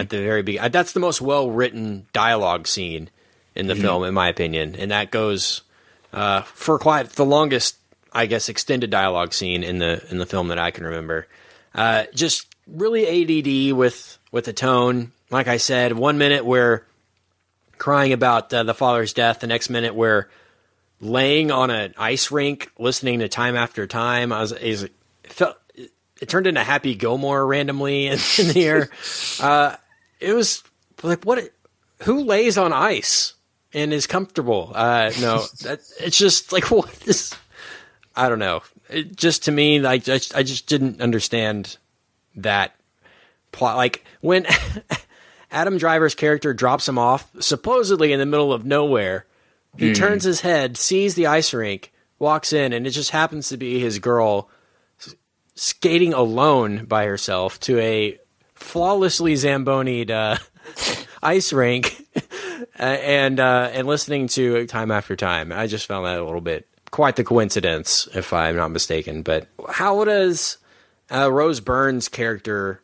at 0.00 0.10
the 0.10 0.18
very 0.18 0.42
beginning. 0.42 0.70
That's 0.70 0.92
the 0.92 1.00
most 1.00 1.20
well 1.20 1.50
written 1.50 2.06
dialogue 2.12 2.66
scene 2.66 3.10
in 3.54 3.66
the 3.66 3.74
film, 3.74 4.04
in 4.04 4.14
my 4.14 4.28
opinion, 4.28 4.74
and 4.76 4.90
that 4.90 5.10
goes 5.10 5.62
uh, 6.12 6.42
for 6.42 6.78
quite 6.78 7.10
the 7.10 7.24
longest, 7.24 7.76
I 8.12 8.26
guess, 8.26 8.48
extended 8.48 8.90
dialogue 8.90 9.32
scene 9.32 9.62
in 9.62 9.78
the 9.78 10.04
in 10.10 10.18
the 10.18 10.26
film 10.26 10.48
that 10.48 10.58
I 10.58 10.70
can 10.70 10.84
remember. 10.84 11.26
Uh, 11.74 12.04
just 12.14 12.46
really 12.66 13.06
ADD 13.06 13.76
with 13.76 14.18
with 14.32 14.44
the 14.44 14.52
tone. 14.52 15.12
Like 15.30 15.48
I 15.48 15.58
said, 15.58 15.92
one 15.92 16.18
minute 16.18 16.44
where 16.44 16.84
crying 17.80 18.12
about 18.12 18.52
uh, 18.54 18.62
the 18.62 18.74
father's 18.74 19.12
death. 19.12 19.40
The 19.40 19.48
next 19.48 19.70
minute, 19.70 19.96
we're 19.96 20.28
laying 21.00 21.50
on 21.50 21.70
an 21.70 21.94
ice 21.98 22.30
rink 22.30 22.70
listening 22.78 23.18
to 23.20 23.28
time 23.28 23.56
after 23.56 23.88
time. 23.88 24.32
I 24.32 24.42
was, 24.42 24.52
it, 24.52 24.92
felt 25.24 25.56
it 25.74 26.28
turned 26.28 26.46
into 26.46 26.62
Happy 26.62 26.94
Gilmore 26.94 27.44
randomly 27.44 28.06
in, 28.06 28.18
in 28.38 28.48
the 28.48 28.64
air. 28.64 28.90
Uh, 29.40 29.74
it 30.20 30.34
was 30.34 30.62
like 31.02 31.24
what? 31.24 31.50
Who 32.02 32.24
lays 32.24 32.58
on 32.58 32.74
ice 32.74 33.32
and 33.72 33.90
is 33.90 34.06
comfortable? 34.06 34.70
Uh, 34.74 35.10
no, 35.18 35.46
that, 35.62 35.80
it's 35.98 36.18
just 36.18 36.52
like 36.52 36.64
what 36.70 37.08
is? 37.08 37.34
I 38.14 38.28
don't 38.28 38.38
know. 38.38 38.60
It 38.90 39.16
just 39.16 39.44
to 39.44 39.50
me, 39.50 39.80
like 39.80 40.06
I, 40.10 40.20
I 40.34 40.42
just 40.42 40.66
didn't 40.66 41.00
understand 41.00 41.78
that 42.36 42.74
plot. 43.50 43.78
Like 43.78 44.04
when 44.20 44.44
Adam 45.50 45.78
Driver's 45.78 46.14
character 46.14 46.54
drops 46.54 46.88
him 46.88 46.98
off, 46.98 47.30
supposedly 47.40 48.12
in 48.12 48.18
the 48.18 48.26
middle 48.26 48.52
of 48.52 48.64
nowhere, 48.64 49.26
he 49.76 49.94
turns 49.94 50.24
his 50.24 50.40
head, 50.40 50.76
sees 50.76 51.14
the 51.14 51.26
ice 51.26 51.54
rink, 51.54 51.92
walks 52.18 52.52
in, 52.52 52.72
and 52.72 52.86
it 52.86 52.90
just 52.90 53.10
happens 53.10 53.48
to 53.48 53.56
be 53.56 53.78
his 53.78 53.98
girl 53.98 54.50
skating 55.54 56.12
alone 56.12 56.86
by 56.86 57.04
herself 57.04 57.60
to 57.60 57.78
a 57.78 58.18
flawlessly 58.54 59.34
zambonied 59.34 60.10
uh, 60.10 60.36
ice 61.22 61.52
rink, 61.52 62.04
and 62.74 63.38
uh, 63.38 63.70
and 63.72 63.86
listening 63.86 64.26
to 64.28 64.66
time 64.66 64.90
after 64.90 65.14
time. 65.16 65.52
I 65.52 65.66
just 65.66 65.86
found 65.86 66.06
that 66.06 66.18
a 66.18 66.24
little 66.24 66.40
bit 66.40 66.66
quite 66.90 67.16
the 67.16 67.24
coincidence, 67.24 68.08
if 68.14 68.32
I'm 68.32 68.56
not 68.56 68.72
mistaken. 68.72 69.22
But 69.22 69.48
how 69.68 70.04
does 70.04 70.58
uh, 71.12 71.30
Rose 71.30 71.60
Byrne's 71.60 72.08
character 72.08 72.82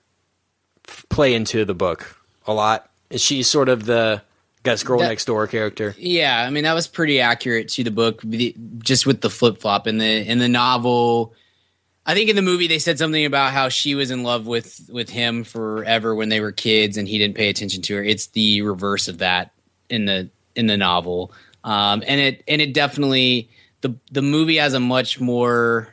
f- 0.86 1.04
play 1.08 1.34
into 1.34 1.64
the 1.64 1.74
book 1.74 2.16
a 2.47 2.53
lot? 2.53 2.90
Is 3.11 3.20
she 3.22 3.42
sort 3.42 3.68
of 3.68 3.84
the 3.84 4.22
guess 4.62 4.82
girl 4.82 4.99
That- 4.99 5.09
next 5.09 5.26
door 5.26 5.47
character? 5.47 5.94
Yeah, 5.99 6.44
I 6.47 6.51
mean 6.51 6.64
that 6.64 6.74
was 6.74 6.86
pretty 6.86 7.20
accurate 7.20 7.68
to 7.70 7.84
the 7.84 7.90
book, 7.90 8.22
just 8.78 9.07
with 9.07 9.20
the 9.20 9.30
flip 9.30 9.59
flop 9.59 9.86
in 9.86 9.99
the 9.99 10.07
in 10.30 10.38
the 10.38 10.49
novel. 10.49 11.34
I 12.09 12.14
think 12.14 12.30
in 12.30 12.36
the 12.36 12.42
movie 12.42 12.68
they 12.68 12.78
said 12.78 12.99
something 12.99 13.24
about 13.24 13.53
how 13.53 13.68
she 13.68 13.94
was 13.97 14.11
in 14.11 14.22
love 14.22 14.47
with 14.47 14.88
with 14.92 15.11
him 15.11 15.42
forever 15.44 16.14
when 16.14 16.28
they 16.28 16.40
were 16.40 16.53
kids, 16.53 16.97
and 16.97 17.09
he 17.09 17.18
didn't 17.18 17.36
pay 17.36 17.49
attention 17.49 17.82
to 17.82 17.97
her. 17.97 18.03
It's 18.05 18.28
the 18.28 18.62
reverse 18.62 19.09
of 19.09 19.18
that 19.18 19.51
in 19.88 20.05
the 20.05 20.28
in 20.55 20.66
the 20.68 20.76
novel, 20.76 21.32
um, 21.64 22.03
and 22.07 22.20
it 22.20 22.42
and 22.49 22.61
it 22.62 22.72
definitely 22.72 23.49
the 23.82 23.94
the 24.12 24.22
movie 24.22 24.57
has 24.57 24.72
a 24.74 24.80
much 24.80 25.20
more 25.20 25.92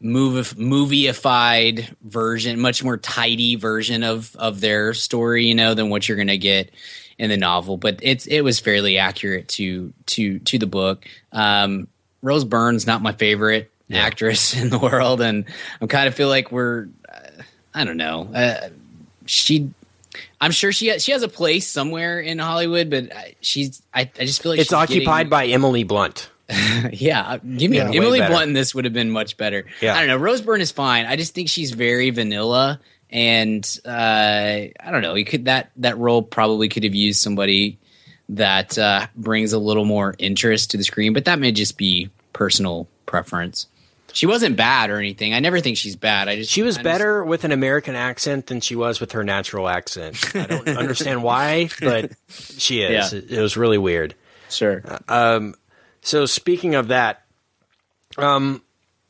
movie 0.00 0.62
moviefied 0.62 1.94
version, 2.02 2.60
much 2.60 2.82
more 2.84 2.96
tidy 2.96 3.56
version 3.56 4.02
of 4.04 4.34
of 4.36 4.60
their 4.60 4.94
story, 4.94 5.46
you 5.46 5.54
know, 5.54 5.74
than 5.74 5.88
what 5.90 6.08
you're 6.08 6.16
gonna 6.18 6.36
get 6.36 6.70
in 7.18 7.30
the 7.30 7.36
novel. 7.36 7.76
But 7.76 8.00
it's 8.02 8.26
it 8.26 8.42
was 8.42 8.60
fairly 8.60 8.98
accurate 8.98 9.48
to 9.48 9.92
to 10.06 10.38
to 10.40 10.58
the 10.58 10.66
book. 10.66 11.06
Um, 11.32 11.88
Rose 12.22 12.44
Byrne's 12.44 12.86
not 12.86 13.02
my 13.02 13.12
favorite 13.12 13.70
actress 13.92 14.54
in 14.60 14.70
the 14.70 14.78
world, 14.78 15.20
and 15.20 15.44
I'm 15.80 15.88
kind 15.88 16.08
of 16.08 16.14
feel 16.14 16.28
like 16.28 16.50
we're 16.52 16.88
uh, 17.08 17.42
I 17.74 17.84
don't 17.84 17.96
know. 17.98 18.30
Uh, 18.34 18.68
she. 19.26 19.70
I'm 20.40 20.50
sure 20.50 20.72
she 20.72 20.86
has, 20.88 21.04
she 21.04 21.12
has 21.12 21.22
a 21.22 21.28
place 21.28 21.66
somewhere 21.68 22.20
in 22.20 22.38
Hollywood, 22.38 22.88
but 22.90 23.10
she's 23.42 23.82
I, 23.92 24.02
I 24.18 24.24
just 24.24 24.42
feel 24.42 24.52
like 24.52 24.60
It's 24.60 24.72
occupied 24.72 25.26
getting- 25.26 25.30
by 25.30 25.46
Emily 25.46 25.82
Blunt. 25.82 26.30
yeah, 26.92 27.38
give 27.38 27.70
me 27.70 27.78
Yeah, 27.78 27.90
Emily. 27.92 28.20
Blunt 28.20 28.54
this 28.54 28.74
would 28.74 28.84
have 28.84 28.94
been 28.94 29.10
much 29.10 29.36
better. 29.36 29.64
Yeah. 29.80 29.94
I 29.94 29.98
don't 29.98 30.08
know. 30.08 30.16
Rose 30.16 30.40
Byrne 30.40 30.60
is 30.60 30.70
fine. 30.70 31.06
I 31.06 31.16
just 31.16 31.34
think 31.34 31.48
she's 31.48 31.72
very 31.72 32.10
vanilla, 32.10 32.80
and 33.10 33.80
uh, 33.84 33.90
I 33.90 34.72
don't 34.90 35.02
know. 35.02 35.14
You 35.14 35.24
could 35.24 35.46
that 35.46 35.70
that 35.76 35.98
role 35.98 36.22
probably 36.22 36.68
could 36.68 36.84
have 36.84 36.94
used 36.94 37.20
somebody 37.20 37.78
that 38.28 38.76
uh, 38.78 39.06
brings 39.16 39.52
a 39.52 39.58
little 39.58 39.84
more 39.84 40.14
interest 40.18 40.70
to 40.72 40.76
the 40.76 40.84
screen, 40.84 41.12
but 41.12 41.24
that 41.26 41.38
may 41.38 41.52
just 41.52 41.76
be 41.78 42.10
personal 42.32 42.88
preference. 43.06 43.66
She 44.12 44.24
wasn't 44.26 44.56
bad 44.56 44.88
or 44.90 44.98
anything. 44.98 45.34
I 45.34 45.40
never 45.40 45.60
think 45.60 45.76
she's 45.76 45.94
bad. 45.94 46.26
I 46.28 46.36
just 46.36 46.50
She 46.50 46.62
was 46.62 46.76
I 46.76 46.78
just- 46.78 46.84
better 46.84 47.24
with 47.24 47.44
an 47.44 47.52
American 47.52 47.94
accent 47.94 48.46
than 48.46 48.60
she 48.60 48.74
was 48.74 48.98
with 48.98 49.12
her 49.12 49.22
natural 49.24 49.68
accent. 49.68 50.34
I 50.34 50.46
don't 50.46 50.66
understand 50.78 51.22
why, 51.22 51.68
but 51.80 52.12
she 52.28 52.80
is. 52.82 53.12
Yeah. 53.12 53.18
It, 53.18 53.30
it 53.32 53.40
was 53.42 53.56
really 53.56 53.78
weird. 53.78 54.14
Sure. 54.48 54.82
Um, 55.08 55.54
so 56.06 56.24
speaking 56.24 56.76
of 56.76 56.88
that, 56.88 57.24
um, 58.16 58.62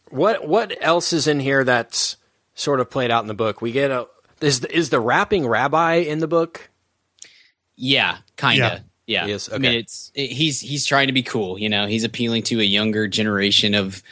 what 0.08 0.48
what 0.48 0.76
else 0.80 1.12
is 1.12 1.28
in 1.28 1.40
here 1.40 1.62
that's 1.62 2.16
sort 2.54 2.80
of 2.80 2.88
played 2.88 3.10
out 3.10 3.22
in 3.22 3.28
the 3.28 3.34
book? 3.34 3.60
We 3.60 3.70
get 3.70 3.90
a 3.90 4.06
is 4.40 4.60
the, 4.60 4.74
is 4.74 4.88
the 4.88 4.98
rapping 4.98 5.46
rabbi 5.46 5.96
in 5.96 6.20
the 6.20 6.26
book? 6.26 6.70
Yeah, 7.76 8.16
kind 8.36 8.62
of. 8.62 8.80
Yeah. 9.06 9.26
Yes, 9.26 9.50
I 9.52 9.58
mean, 9.58 9.74
it's 9.74 10.10
it, 10.14 10.30
he's 10.32 10.60
he's 10.60 10.86
trying 10.86 11.08
to 11.08 11.12
be 11.12 11.22
cool. 11.22 11.58
You 11.58 11.68
know, 11.68 11.86
he's 11.86 12.02
appealing 12.02 12.44
to 12.44 12.60
a 12.60 12.64
younger 12.64 13.06
generation 13.06 13.74
of 13.74 14.02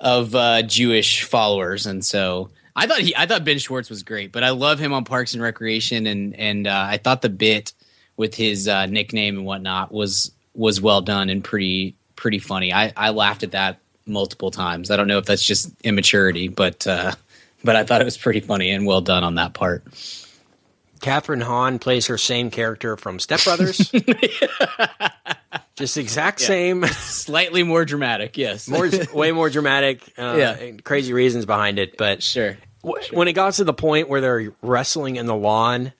of 0.00 0.34
uh, 0.34 0.62
Jewish 0.62 1.22
followers, 1.22 1.86
and 1.86 2.04
so 2.04 2.50
I 2.74 2.88
thought 2.88 2.98
he 2.98 3.14
I 3.16 3.26
thought 3.26 3.44
Ben 3.44 3.58
Schwartz 3.58 3.88
was 3.88 4.02
great, 4.02 4.32
but 4.32 4.42
I 4.42 4.50
love 4.50 4.80
him 4.80 4.92
on 4.92 5.04
Parks 5.04 5.32
and 5.34 5.42
Recreation, 5.42 6.06
and 6.08 6.34
and 6.34 6.66
uh, 6.66 6.86
I 6.88 6.98
thought 6.98 7.22
the 7.22 7.30
bit 7.30 7.72
with 8.16 8.34
his 8.34 8.66
uh, 8.66 8.86
nickname 8.86 9.38
and 9.38 9.46
whatnot 9.46 9.92
was 9.92 10.32
was 10.54 10.80
well 10.80 11.00
done 11.00 11.30
and 11.30 11.42
pretty 11.42 11.94
pretty 12.22 12.38
funny. 12.38 12.72
I 12.72 12.92
I 12.96 13.10
laughed 13.10 13.42
at 13.42 13.50
that 13.50 13.80
multiple 14.06 14.52
times. 14.52 14.90
I 14.92 14.96
don't 14.96 15.08
know 15.08 15.18
if 15.18 15.24
that's 15.26 15.44
just 15.44 15.70
immaturity, 15.82 16.46
but 16.46 16.86
uh, 16.86 17.12
but 17.64 17.74
I 17.74 17.82
thought 17.82 18.00
it 18.00 18.04
was 18.04 18.16
pretty 18.16 18.38
funny 18.40 18.70
and 18.70 18.86
well 18.86 19.00
done 19.00 19.24
on 19.24 19.34
that 19.34 19.52
part. 19.54 19.84
Kathryn 21.00 21.42
Hahn 21.42 21.80
plays 21.80 22.06
her 22.06 22.16
same 22.16 22.52
character 22.52 22.96
from 22.96 23.18
Step 23.18 23.42
Brothers. 23.42 23.92
Just 25.76 25.96
exact 25.96 26.40
Yeah. 26.42 26.46
same. 26.46 26.84
Slightly 26.86 27.62
more 27.64 27.84
dramatic, 27.84 28.36
yes. 28.38 28.68
more 28.68 28.88
way 29.12 29.32
more 29.32 29.50
dramatic 29.50 30.00
uh, 30.16 30.36
Yeah. 30.38 30.70
crazy 30.84 31.12
reasons 31.12 31.44
behind 31.44 31.78
it 31.80 31.96
but 31.96 32.22
sure. 32.22 32.56
when 33.10 33.26
it 33.26 33.32
got 33.32 33.54
to 33.54 33.64
the 33.64 33.72
point 33.74 34.08
where 34.08 34.20
they're 34.20 34.52
wrestling 34.62 35.16
in 35.16 35.26
the 35.26 35.34
lawn 35.34 35.92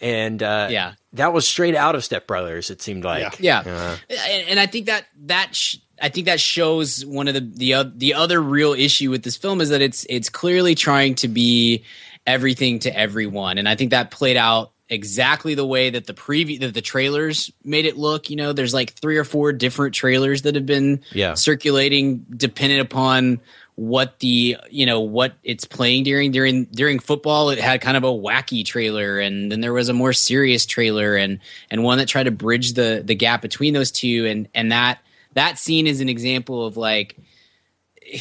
and 0.00 0.42
uh, 0.42 0.68
Yeah. 0.70 0.94
That 1.16 1.32
was 1.32 1.46
straight 1.46 1.74
out 1.74 1.94
of 1.94 2.04
step 2.04 2.26
brothers 2.26 2.70
it 2.70 2.80
seemed 2.80 3.04
like 3.04 3.38
Yeah. 3.40 3.60
Uh, 3.60 3.96
and, 4.10 4.48
and 4.50 4.60
I 4.60 4.66
think 4.66 4.86
that 4.86 5.04
that 5.26 5.54
sh- 5.54 5.76
I 6.00 6.08
think 6.10 6.26
that 6.26 6.40
shows 6.40 7.04
one 7.04 7.26
of 7.28 7.34
the 7.34 7.40
the 7.40 7.74
oth- 7.74 7.92
the 7.96 8.14
other 8.14 8.40
real 8.42 8.72
issue 8.72 9.10
with 9.10 9.22
this 9.22 9.36
film 9.36 9.60
is 9.60 9.70
that 9.70 9.80
it's 9.82 10.06
it's 10.08 10.28
clearly 10.28 10.74
trying 10.74 11.14
to 11.16 11.28
be 11.28 11.84
everything 12.26 12.80
to 12.80 12.96
everyone, 12.96 13.58
and 13.58 13.68
I 13.68 13.74
think 13.76 13.90
that 13.92 14.10
played 14.10 14.36
out 14.36 14.72
exactly 14.88 15.54
the 15.56 15.66
way 15.66 15.90
that 15.90 16.06
the 16.06 16.14
preview 16.14 16.60
that 16.60 16.74
the 16.74 16.80
trailers 16.82 17.50
made 17.64 17.86
it 17.86 17.96
look. 17.96 18.30
You 18.30 18.36
know, 18.36 18.52
there's 18.52 18.74
like 18.74 18.92
three 18.94 19.16
or 19.16 19.24
four 19.24 19.52
different 19.52 19.94
trailers 19.94 20.42
that 20.42 20.54
have 20.54 20.66
been 20.66 21.00
Yeah. 21.12 21.34
circulating, 21.34 22.24
dependent 22.36 22.82
upon 22.82 23.40
what 23.76 24.18
the 24.20 24.56
you 24.70 24.86
know 24.86 25.00
what 25.00 25.34
it's 25.44 25.66
playing 25.66 26.02
during 26.02 26.30
during 26.30 26.64
during 26.64 26.98
football 26.98 27.50
it 27.50 27.58
had 27.58 27.78
kind 27.82 27.96
of 27.96 28.04
a 28.04 28.06
wacky 28.06 28.64
trailer 28.64 29.18
and 29.18 29.52
then 29.52 29.60
there 29.60 29.74
was 29.74 29.90
a 29.90 29.92
more 29.92 30.14
serious 30.14 30.64
trailer 30.64 31.14
and 31.14 31.38
and 31.70 31.84
one 31.84 31.98
that 31.98 32.08
tried 32.08 32.24
to 32.24 32.30
bridge 32.30 32.72
the 32.72 33.02
the 33.04 33.14
gap 33.14 33.42
between 33.42 33.74
those 33.74 33.90
two. 33.90 34.26
And 34.26 34.48
and 34.54 34.72
that 34.72 35.00
that 35.34 35.58
scene 35.58 35.86
is 35.86 36.00
an 36.00 36.08
example 36.08 36.66
of 36.66 36.76
like 36.76 37.16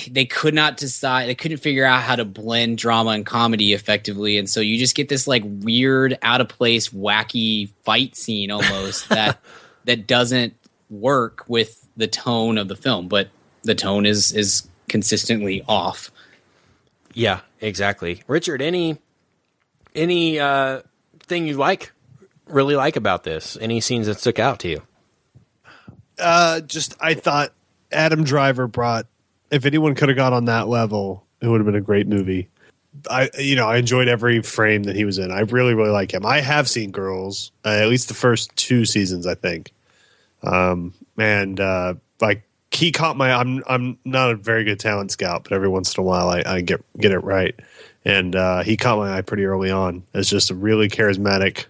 they 0.10 0.26
could 0.26 0.54
not 0.54 0.78
decide 0.78 1.30
they 1.30 1.36
couldn't 1.36 1.58
figure 1.58 1.86
out 1.86 2.02
how 2.02 2.16
to 2.16 2.26
blend 2.26 2.78
drama 2.78 3.12
and 3.12 3.26
comedy 3.26 3.74
effectively. 3.74 4.38
And 4.38 4.50
so 4.50 4.60
you 4.60 4.78
just 4.78 4.96
get 4.96 5.10
this 5.10 5.28
like 5.28 5.44
weird 5.46 6.18
out 6.22 6.42
of 6.42 6.50
place 6.50 6.90
wacky 6.90 7.70
fight 7.84 8.16
scene 8.16 8.52
almost 8.52 9.10
that 9.10 9.40
that 9.86 10.08
doesn't 10.08 10.54
work 10.90 11.46
with 11.48 11.88
the 11.96 12.08
tone 12.08 12.58
of 12.58 12.68
the 12.68 12.76
film. 12.76 13.08
But 13.08 13.30
the 13.64 13.76
tone 13.76 14.06
is 14.06 14.32
is 14.32 14.68
consistently 14.88 15.64
off 15.68 16.12
yeah 17.14 17.40
exactly 17.62 18.24
richard 18.28 18.62
any 18.62 18.98
any 19.94 20.40
uh 20.40 20.82
thing 21.22 21.48
you 21.48 21.56
like 21.56 21.92
really 22.48 22.76
like 22.76 22.96
about 22.96 23.24
this 23.24 23.58
any 23.62 23.82
scenes 23.82 24.08
that 24.08 24.20
stuck 24.20 24.40
out 24.40 24.60
to 24.60 24.68
you 24.70 24.82
Uh, 26.18 26.62
just 26.62 26.96
I 27.02 27.14
thought 27.14 27.52
Adam 27.92 28.24
Driver 28.24 28.68
brought. 28.68 29.06
If 29.52 29.66
anyone 29.66 29.96
could 29.96 30.08
have 30.10 30.16
got 30.16 30.32
on 30.32 30.46
that 30.46 30.68
level, 30.68 31.26
it 31.42 31.48
would 31.48 31.60
have 31.60 31.66
been 31.66 31.76
a 31.76 31.82
great 31.82 32.08
movie. 32.08 32.48
I, 33.10 33.30
you 33.38 33.58
know, 33.58 33.68
I 33.68 33.76
enjoyed 33.78 34.08
every 34.08 34.42
frame 34.42 34.84
that 34.84 34.96
he 34.96 35.04
was 35.04 35.18
in. 35.18 35.30
I 35.30 35.42
really, 35.42 35.74
really 35.74 35.90
like 35.90 36.14
him. 36.14 36.26
I 36.26 36.40
have 36.40 36.70
seen 36.70 36.92
Girls, 36.92 37.52
uh, 37.66 37.70
at 37.70 37.90
least 37.90 38.08
the 38.08 38.14
first 38.14 38.56
two 38.56 38.86
seasons, 38.86 39.28
I 39.28 39.36
think. 39.36 39.74
Um, 40.42 40.94
and 41.18 41.60
uh, 41.60 41.96
like 42.22 42.44
he 42.76 42.92
caught 42.92 43.18
my. 43.18 43.32
I'm, 43.32 43.64
I'm 43.68 43.98
not 44.06 44.32
a 44.32 44.36
very 44.36 44.64
good 44.64 44.80
talent 44.80 45.12
scout, 45.12 45.44
but 45.44 45.54
every 45.54 45.68
once 45.68 45.96
in 45.96 46.02
a 46.02 46.04
while, 46.04 46.30
I, 46.30 46.44
I 46.46 46.62
get 46.62 46.84
get 46.98 47.12
it 47.12 47.20
right. 47.20 47.56
And 48.04 48.36
uh, 48.36 48.64
he 48.64 48.78
caught 48.78 48.98
my 48.98 49.18
eye 49.18 49.22
pretty 49.22 49.46
early 49.46 49.72
on 49.72 50.04
as 50.14 50.30
just 50.30 50.52
a 50.52 50.56
really 50.56 50.90
charismatic, 50.90 51.66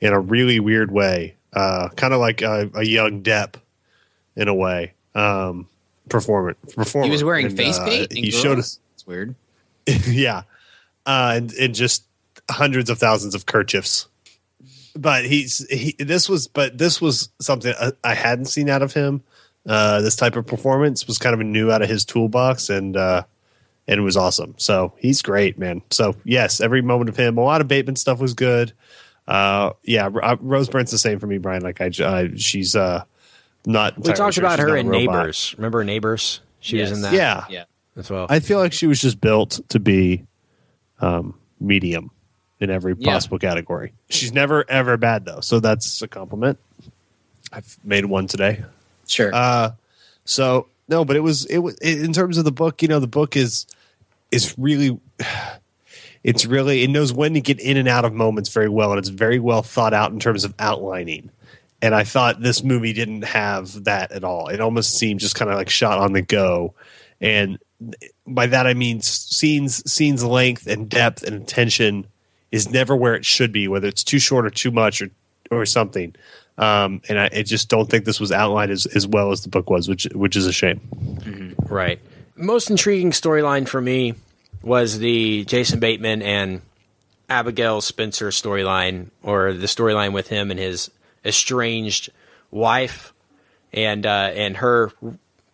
in 0.00 0.12
a 0.12 0.18
really 0.18 0.58
weird 0.58 0.90
way, 0.90 1.36
uh, 1.52 1.90
kind 1.90 2.12
of 2.12 2.20
like 2.20 2.42
a, 2.42 2.70
a 2.74 2.84
young 2.84 3.22
Depp 3.22 3.54
in 4.34 4.48
a 4.48 4.54
way. 4.54 4.94
Um, 5.14 5.68
performant, 6.08 6.58
performer. 6.74 7.06
he 7.06 7.10
was 7.10 7.24
wearing 7.24 7.46
And, 7.46 7.56
face 7.56 7.78
uh, 7.78 7.84
paint 7.84 8.10
and 8.10 8.18
he 8.18 8.30
showed 8.30 8.58
us, 8.58 8.80
it's 8.94 9.06
weird 9.06 9.34
yeah, 10.06 10.42
uh, 11.06 11.34
and, 11.36 11.52
and 11.54 11.74
just 11.74 12.04
hundreds 12.50 12.90
of 12.90 12.98
thousands 12.98 13.34
of 13.34 13.46
kerchiefs. 13.46 14.08
But 14.96 15.26
he's 15.26 15.66
he. 15.68 15.94
This 15.98 16.28
was, 16.28 16.48
but 16.48 16.78
this 16.78 17.00
was 17.00 17.28
something 17.40 17.74
I, 17.78 17.92
I 18.02 18.14
hadn't 18.14 18.46
seen 18.46 18.70
out 18.70 18.82
of 18.82 18.94
him 18.94 19.22
uh, 19.66 20.00
this 20.00 20.16
type 20.16 20.36
of 20.36 20.46
performance 20.46 21.06
was 21.06 21.18
kind 21.18 21.34
of 21.38 21.44
new 21.46 21.70
out 21.72 21.82
of 21.82 21.88
his 21.88 22.04
toolbox, 22.04 22.70
and 22.70 22.96
uh, 22.96 23.22
and 23.88 23.98
it 23.98 24.02
was 24.02 24.16
awesome. 24.16 24.54
So 24.58 24.92
he's 24.98 25.22
great, 25.22 25.58
man. 25.58 25.82
So 25.90 26.14
yes, 26.24 26.60
every 26.60 26.82
moment 26.82 27.08
of 27.08 27.16
him. 27.16 27.36
A 27.38 27.42
lot 27.42 27.60
of 27.60 27.68
Bateman 27.68 27.96
stuff 27.96 28.20
was 28.20 28.34
good. 28.34 28.72
Uh, 29.28 29.72
yeah, 29.82 30.06
uh, 30.06 30.36
Rose 30.40 30.68
Byrne's 30.68 30.90
the 30.92 30.98
same 30.98 31.18
for 31.18 31.26
me, 31.26 31.38
Brian. 31.38 31.62
Like 31.62 31.80
I, 31.80 31.90
I 32.00 32.30
she's 32.36 32.76
uh, 32.76 33.02
not. 33.66 33.98
We 33.98 34.12
talked 34.12 34.34
sure 34.34 34.44
about 34.44 34.58
she's 34.58 34.68
her 34.68 34.76
in. 34.76 34.88
Neighbors. 34.88 35.54
Remember 35.58 35.82
Neighbors? 35.84 36.40
She 36.60 36.80
was 36.80 36.90
in 36.92 37.02
that 37.02 37.12
Yeah, 37.12 37.44
Yeah. 37.48 37.64
as 37.96 38.10
well. 38.10 38.26
I 38.28 38.40
feel 38.40 38.58
like 38.58 38.72
she 38.72 38.86
was 38.86 39.00
just 39.00 39.20
built 39.20 39.60
to 39.68 39.78
be 39.78 40.24
um, 41.00 41.34
medium 41.60 42.10
in 42.60 42.70
every 42.70 42.94
Yeah. 42.98 43.12
possible 43.12 43.38
category. 43.38 43.92
She's 44.10 44.32
never 44.32 44.64
ever 44.68 44.96
bad 44.96 45.24
though, 45.24 45.40
so 45.40 45.60
that's 45.60 46.02
a 46.02 46.08
compliment. 46.08 46.58
I've 47.52 47.76
made 47.84 48.04
one 48.06 48.26
today. 48.26 48.64
Sure. 49.06 49.34
Uh, 49.34 49.72
so 50.24 50.68
no, 50.88 51.04
but 51.04 51.16
it 51.16 51.20
was 51.20 51.44
it 51.46 51.58
was 51.58 51.76
in 51.78 52.12
terms 52.12 52.38
of 52.38 52.44
the 52.44 52.52
book. 52.52 52.82
You 52.82 52.88
know, 52.88 53.00
the 53.00 53.06
book 53.06 53.36
is 53.36 53.66
is 54.30 54.54
really 54.58 54.98
it's 56.24 56.46
really 56.46 56.82
it 56.82 56.90
knows 56.90 57.12
when 57.12 57.34
to 57.34 57.40
get 57.40 57.60
in 57.60 57.76
and 57.76 57.88
out 57.88 58.04
of 58.04 58.12
moments 58.12 58.50
very 58.50 58.68
well, 58.68 58.92
and 58.92 58.98
it's 58.98 59.08
very 59.08 59.38
well 59.38 59.62
thought 59.62 59.94
out 59.94 60.12
in 60.12 60.20
terms 60.20 60.44
of 60.44 60.54
outlining. 60.58 61.30
And 61.82 61.94
I 61.94 62.04
thought 62.04 62.40
this 62.40 62.64
movie 62.64 62.92
didn't 62.92 63.22
have 63.22 63.84
that 63.84 64.10
at 64.10 64.24
all. 64.24 64.48
It 64.48 64.60
almost 64.60 64.96
seemed 64.96 65.20
just 65.20 65.34
kind 65.34 65.50
of 65.50 65.56
like 65.56 65.68
shot 65.68 65.98
on 65.98 66.12
the 66.12 66.22
go, 66.22 66.74
and 67.20 67.58
by 68.26 68.46
that 68.46 68.66
I 68.66 68.74
mean 68.74 69.02
scenes 69.02 69.90
scenes 69.90 70.24
length 70.24 70.66
and 70.66 70.88
depth 70.88 71.22
and 71.22 71.36
attention 71.42 72.06
is 72.50 72.70
never 72.70 72.96
where 72.96 73.14
it 73.14 73.26
should 73.26 73.52
be, 73.52 73.68
whether 73.68 73.88
it's 73.88 74.04
too 74.04 74.18
short 74.18 74.46
or 74.46 74.50
too 74.50 74.70
much 74.70 75.02
or 75.02 75.10
or 75.50 75.66
something. 75.66 76.14
Um, 76.58 77.02
and 77.08 77.18
I, 77.18 77.28
I 77.32 77.42
just 77.42 77.68
don't 77.68 77.88
think 77.88 78.04
this 78.04 78.18
was 78.18 78.32
outlined 78.32 78.70
as, 78.70 78.86
as 78.86 79.06
well 79.06 79.30
as 79.30 79.42
the 79.42 79.48
book 79.48 79.68
was, 79.68 79.88
which 79.88 80.04
which 80.14 80.36
is 80.36 80.46
a 80.46 80.52
shame. 80.52 81.54
Right. 81.68 82.00
Most 82.34 82.70
intriguing 82.70 83.10
storyline 83.10 83.68
for 83.68 83.80
me 83.80 84.14
was 84.62 84.98
the 84.98 85.44
Jason 85.44 85.80
Bateman 85.80 86.22
and 86.22 86.62
Abigail 87.28 87.80
Spencer 87.80 88.28
storyline, 88.28 89.10
or 89.22 89.52
the 89.52 89.66
storyline 89.66 90.12
with 90.12 90.28
him 90.28 90.50
and 90.50 90.58
his 90.58 90.90
estranged 91.24 92.10
wife, 92.50 93.12
and 93.72 94.06
uh, 94.06 94.30
and 94.34 94.56
her 94.58 94.92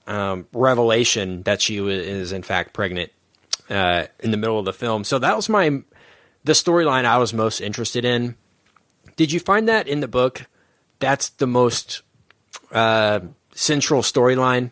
um, 0.07 0.47
revelation 0.53 1.43
that 1.43 1.61
she 1.61 1.79
is 1.79 2.33
in 2.33 2.43
fact 2.43 2.73
pregnant 2.73 3.11
uh, 3.71 4.07
in 4.21 4.31
the 4.31 4.37
middle 4.37 4.59
of 4.59 4.65
the 4.65 4.73
film. 4.73 5.05
So 5.05 5.19
that 5.19 5.35
was 5.35 5.49
my 5.49 5.83
the 6.45 6.53
storyline 6.53 7.05
I 7.05 7.19
was 7.19 7.33
most 7.33 7.61
interested 7.61 8.05
in. 8.05 8.37
Did 9.17 9.33
you 9.33 9.41
find 9.41 9.69
that 9.69 9.89
in 9.89 10.01
the 10.01 10.09
book? 10.09 10.47
That's 11.03 11.29
the 11.29 11.47
most 11.47 12.03
uh, 12.71 13.21
central 13.55 14.01
storyline, 14.03 14.71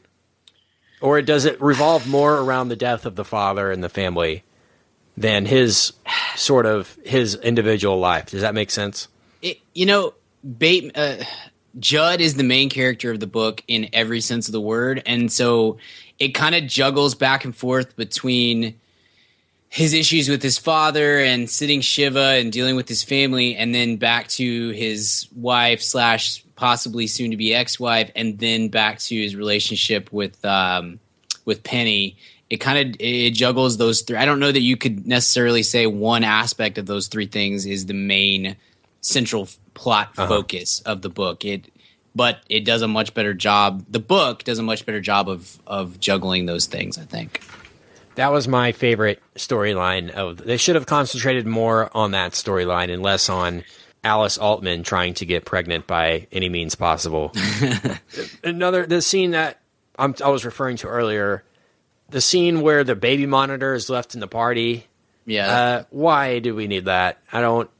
or 1.02 1.20
does 1.20 1.44
it 1.44 1.60
revolve 1.60 2.08
more 2.08 2.38
around 2.38 2.68
the 2.68 2.76
death 2.76 3.04
of 3.04 3.16
the 3.16 3.24
father 3.24 3.70
and 3.70 3.84
the 3.84 3.88
family 3.88 4.44
than 5.16 5.44
his 5.44 5.92
sort 6.36 6.64
of 6.64 6.96
his 7.04 7.34
individual 7.34 7.98
life? 7.98 8.26
Does 8.26 8.40
that 8.40 8.54
make 8.54 8.70
sense? 8.70 9.08
it, 9.42 9.58
you 9.74 9.86
know, 9.86 10.14
Bate, 10.58 10.96
uh, 10.96 11.16
Judd 11.78 12.20
is 12.20 12.34
the 12.34 12.44
main 12.44 12.70
character 12.70 13.10
of 13.10 13.20
the 13.20 13.26
book 13.26 13.62
in 13.68 13.88
every 13.92 14.20
sense 14.20 14.48
of 14.48 14.52
the 14.52 14.60
word, 14.60 15.02
and 15.06 15.30
so 15.30 15.78
it 16.18 16.28
kind 16.28 16.54
of 16.54 16.66
juggles 16.66 17.14
back 17.14 17.44
and 17.44 17.54
forth 17.54 17.96
between 17.96 18.78
his 19.70 19.92
issues 19.92 20.28
with 20.28 20.42
his 20.42 20.58
father 20.58 21.20
and 21.20 21.48
sitting 21.48 21.80
Shiva 21.80 22.34
and 22.40 22.52
dealing 22.52 22.74
with 22.74 22.88
his 22.88 23.04
family, 23.04 23.54
and 23.54 23.72
then 23.72 23.96
back 23.96 24.26
to 24.28 24.70
his 24.70 25.28
wife 25.34 25.80
slash 25.80 26.44
possibly 26.56 27.06
soon 27.06 27.30
to 27.30 27.36
be 27.36 27.54
ex 27.54 27.78
wife, 27.78 28.10
and 28.16 28.36
then 28.38 28.68
back 28.68 28.98
to 28.98 29.14
his 29.14 29.36
relationship 29.36 30.12
with 30.12 30.44
um, 30.44 30.98
with 31.44 31.62
Penny. 31.62 32.16
It 32.50 32.56
kind 32.56 32.94
of 32.94 32.96
it 32.98 33.30
juggles 33.30 33.76
those 33.76 34.02
three. 34.02 34.16
I 34.16 34.24
don't 34.24 34.40
know 34.40 34.50
that 34.50 34.60
you 34.60 34.76
could 34.76 35.06
necessarily 35.06 35.62
say 35.62 35.86
one 35.86 36.24
aspect 36.24 36.76
of 36.76 36.86
those 36.86 37.06
three 37.06 37.26
things 37.26 37.64
is 37.64 37.86
the 37.86 37.94
main 37.94 38.56
central 39.02 39.48
plot 39.74 40.16
focus 40.16 40.80
of 40.80 41.02
the 41.02 41.08
book. 41.08 41.44
It, 41.44 41.72
but 42.12 42.40
it 42.48 42.64
does 42.64 42.82
a 42.82 42.88
much 42.88 43.14
better 43.14 43.34
job. 43.34 43.84
The 43.88 44.00
book 44.00 44.42
does 44.42 44.58
a 44.58 44.64
much 44.64 44.84
better 44.84 45.00
job 45.00 45.28
of 45.28 45.60
of 45.64 46.00
juggling 46.00 46.46
those 46.46 46.66
things. 46.66 46.98
I 46.98 47.04
think. 47.04 47.40
That 48.16 48.32
was 48.32 48.46
my 48.48 48.72
favorite 48.72 49.22
storyline. 49.36 50.10
Of 50.10 50.38
they 50.38 50.56
should 50.56 50.74
have 50.74 50.86
concentrated 50.86 51.46
more 51.46 51.94
on 51.96 52.10
that 52.12 52.32
storyline 52.32 52.92
and 52.92 53.02
less 53.02 53.28
on 53.28 53.64
Alice 54.04 54.36
Altman 54.38 54.82
trying 54.82 55.14
to 55.14 55.26
get 55.26 55.44
pregnant 55.44 55.86
by 55.86 56.26
any 56.32 56.48
means 56.48 56.74
possible. 56.74 57.32
Another 58.44 58.86
the 58.86 59.02
scene 59.02 59.32
that 59.32 59.60
I'm, 59.98 60.14
I 60.24 60.28
was 60.30 60.44
referring 60.44 60.76
to 60.78 60.88
earlier, 60.88 61.44
the 62.08 62.20
scene 62.20 62.60
where 62.62 62.84
the 62.84 62.94
baby 62.96 63.26
monitor 63.26 63.74
is 63.74 63.88
left 63.90 64.14
in 64.14 64.20
the 64.20 64.28
party. 64.28 64.86
Yeah. 65.26 65.48
Uh, 65.50 65.84
why 65.90 66.38
do 66.40 66.54
we 66.54 66.66
need 66.66 66.86
that? 66.86 67.18
I 67.32 67.40
don't. 67.40 67.70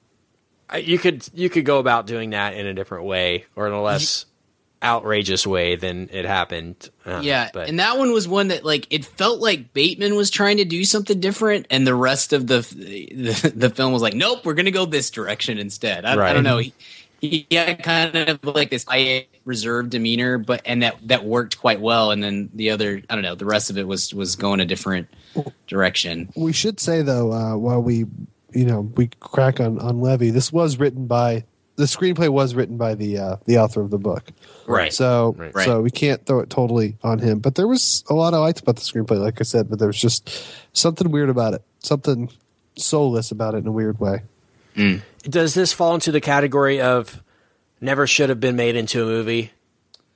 I- 0.68 0.78
You 0.78 0.98
could 0.98 1.26
you 1.34 1.50
could 1.50 1.64
go 1.64 1.78
about 1.78 2.06
doing 2.06 2.30
that 2.30 2.54
in 2.54 2.66
a 2.66 2.74
different 2.74 3.04
way 3.04 3.46
or 3.56 3.66
in 3.66 3.72
a 3.72 3.82
less 3.82 4.26
outrageous 4.82 5.46
way 5.46 5.76
than 5.76 6.08
it 6.12 6.24
happened. 6.24 6.88
Uh, 7.04 7.20
yeah, 7.22 7.50
but 7.52 7.68
and 7.68 7.78
that 7.78 7.98
one 7.98 8.12
was 8.12 8.26
one 8.26 8.48
that 8.48 8.64
like 8.64 8.86
it 8.90 9.04
felt 9.04 9.40
like 9.40 9.72
Bateman 9.72 10.14
was 10.14 10.30
trying 10.30 10.56
to 10.58 10.64
do 10.64 10.84
something 10.84 11.20
different, 11.20 11.66
and 11.70 11.86
the 11.86 11.94
rest 11.94 12.32
of 12.32 12.46
the 12.46 12.60
the, 12.60 13.52
the 13.54 13.70
film 13.70 13.92
was 13.92 14.02
like, 14.02 14.14
nope, 14.14 14.44
we're 14.44 14.54
gonna 14.54 14.70
go 14.70 14.86
this 14.86 15.10
direction 15.10 15.58
instead. 15.58 16.04
I, 16.04 16.12
I 16.12 16.32
don't 16.32 16.44
know. 16.44 16.58
He, 16.58 16.72
he 17.20 17.46
had 17.50 17.82
kind 17.82 18.16
of 18.16 18.44
like 18.44 18.70
this 18.70 18.84
quiet, 18.84 19.28
reserved 19.44 19.90
demeanor, 19.90 20.38
but 20.38 20.62
and 20.64 20.82
that 20.82 20.96
that 21.08 21.24
worked 21.24 21.60
quite 21.60 21.80
well. 21.80 22.10
And 22.10 22.22
then 22.22 22.50
the 22.54 22.70
other, 22.70 23.02
I 23.10 23.14
don't 23.14 23.22
know, 23.22 23.34
the 23.34 23.44
rest 23.44 23.70
of 23.70 23.76
it 23.76 23.86
was 23.86 24.14
was 24.14 24.36
going 24.36 24.60
a 24.60 24.64
different 24.64 25.08
direction. 25.66 26.30
We 26.34 26.52
should 26.52 26.80
say 26.80 27.02
though, 27.02 27.32
uh, 27.32 27.56
while 27.56 27.82
we, 27.82 28.06
you 28.52 28.64
know, 28.64 28.80
we 28.96 29.10
crack 29.20 29.60
on 29.60 29.78
on 29.78 30.00
Levy, 30.00 30.30
this 30.30 30.52
was 30.52 30.78
written 30.78 31.06
by 31.06 31.44
the 31.80 31.86
screenplay 31.86 32.28
was 32.28 32.54
written 32.54 32.76
by 32.76 32.94
the 32.94 33.18
uh, 33.18 33.36
the 33.46 33.58
author 33.58 33.80
of 33.80 33.90
the 33.90 33.98
book. 33.98 34.30
Right. 34.66 34.92
So 34.92 35.34
Right. 35.36 35.64
so 35.64 35.80
we 35.80 35.90
can't 35.90 36.24
throw 36.26 36.40
it 36.40 36.50
totally 36.50 36.96
on 37.02 37.18
him. 37.18 37.38
But 37.40 37.54
there 37.56 37.66
was 37.66 38.04
a 38.08 38.14
lot 38.14 38.34
I 38.34 38.38
liked 38.38 38.60
about 38.60 38.76
the 38.76 38.82
screenplay, 38.82 39.18
like 39.18 39.40
I 39.40 39.44
said, 39.44 39.68
but 39.68 39.78
there 39.78 39.88
was 39.88 40.00
just 40.00 40.30
something 40.72 41.10
weird 41.10 41.28
about 41.30 41.54
it, 41.54 41.62
something 41.80 42.30
soulless 42.76 43.30
about 43.30 43.54
it 43.54 43.58
in 43.58 43.66
a 43.66 43.72
weird 43.72 43.98
way. 43.98 44.22
Does 45.28 45.54
this 45.54 45.72
fall 45.72 45.94
into 45.94 46.12
the 46.12 46.20
category 46.20 46.80
of 46.80 47.22
never 47.80 48.06
should 48.06 48.28
have 48.30 48.40
been 48.40 48.56
made 48.56 48.76
into 48.76 49.02
a 49.02 49.06
movie? 49.06 49.50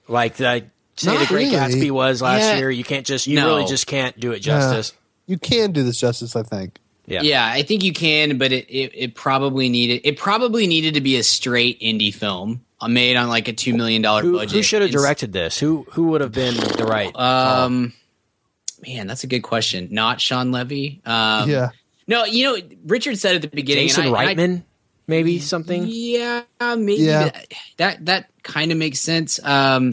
Like 0.09 0.37
the 0.37 0.65
say 0.97 1.11
Not 1.13 1.21
the 1.21 1.27
Great 1.27 1.53
really. 1.53 1.57
Gatsby 1.57 1.91
was 1.91 2.23
last 2.23 2.41
Yeah. 2.43 2.57
year. 2.59 2.71
You 2.71 2.85
can't 2.85 3.05
just 3.07 3.27
you 3.27 3.37
No. 3.37 3.49
really 3.57 3.65
just 3.67 3.87
can't 3.87 4.19
do 4.19 4.33
it 4.33 4.41
justice. 4.41 4.93
You 5.27 5.39
can 5.39 5.73
do 5.73 5.83
this 5.83 5.99
justice, 5.99 6.37
I 6.37 6.43
think. 6.43 6.79
Yeah. 7.07 7.21
Yeah, 7.23 7.47
I 7.47 7.63
think 7.63 7.85
you 7.85 7.93
can, 7.93 8.39
but 8.39 8.51
it, 8.53 8.67
it, 8.71 8.93
it 8.95 9.15
probably 9.15 9.69
needed 9.69 10.01
it 10.05 10.17
probably 10.17 10.67
needed 10.67 10.95
to 10.95 11.01
be 11.01 11.17
a 11.17 11.23
straight 11.23 11.79
indie 11.81 12.15
film 12.15 12.65
uh, 12.81 12.89
made 12.89 13.17
on 13.17 13.29
like 13.29 13.47
a 13.49 13.53
two 13.53 13.75
million 13.75 14.01
dollar 14.03 14.23
budget. 14.23 14.53
who 14.53 14.63
should 14.63 14.81
have 14.83 14.91
directed 14.91 15.33
this? 15.33 15.59
Who 15.59 15.87
who 15.93 16.09
would 16.09 16.21
have 16.23 16.33
been 16.33 16.55
the 16.55 16.87
right? 16.89 17.15
Um, 17.15 17.93
man, 18.87 19.07
that's 19.07 19.25
a 19.25 19.27
good 19.27 19.43
question. 19.43 19.89
Not 19.91 20.21
Shawn 20.21 20.51
Levy. 20.51 21.03
Um, 21.05 21.51
yeah. 21.51 21.71
No, 22.07 22.25
you 22.25 22.45
know, 22.45 22.59
Richard 22.87 23.19
said 23.19 23.35
at 23.37 23.43
the 23.43 23.49
beginning. 23.49 23.89
Jason 23.89 24.07
and 24.07 24.17
I- 24.17 24.25
and 24.25 24.41
I- 24.41 24.45
Reitman, 24.45 24.63
maybe 25.07 25.39
something. 25.41 25.85
yeah, 25.87 26.43
maybe 26.61 26.95
Yeah. 27.03 27.25
That, 27.25 27.47
that 27.77 28.05
that 28.07 28.31
kind 28.43 28.73
of 28.73 28.79
makes 28.79 29.01
sense. 29.01 29.39
Um, 29.45 29.93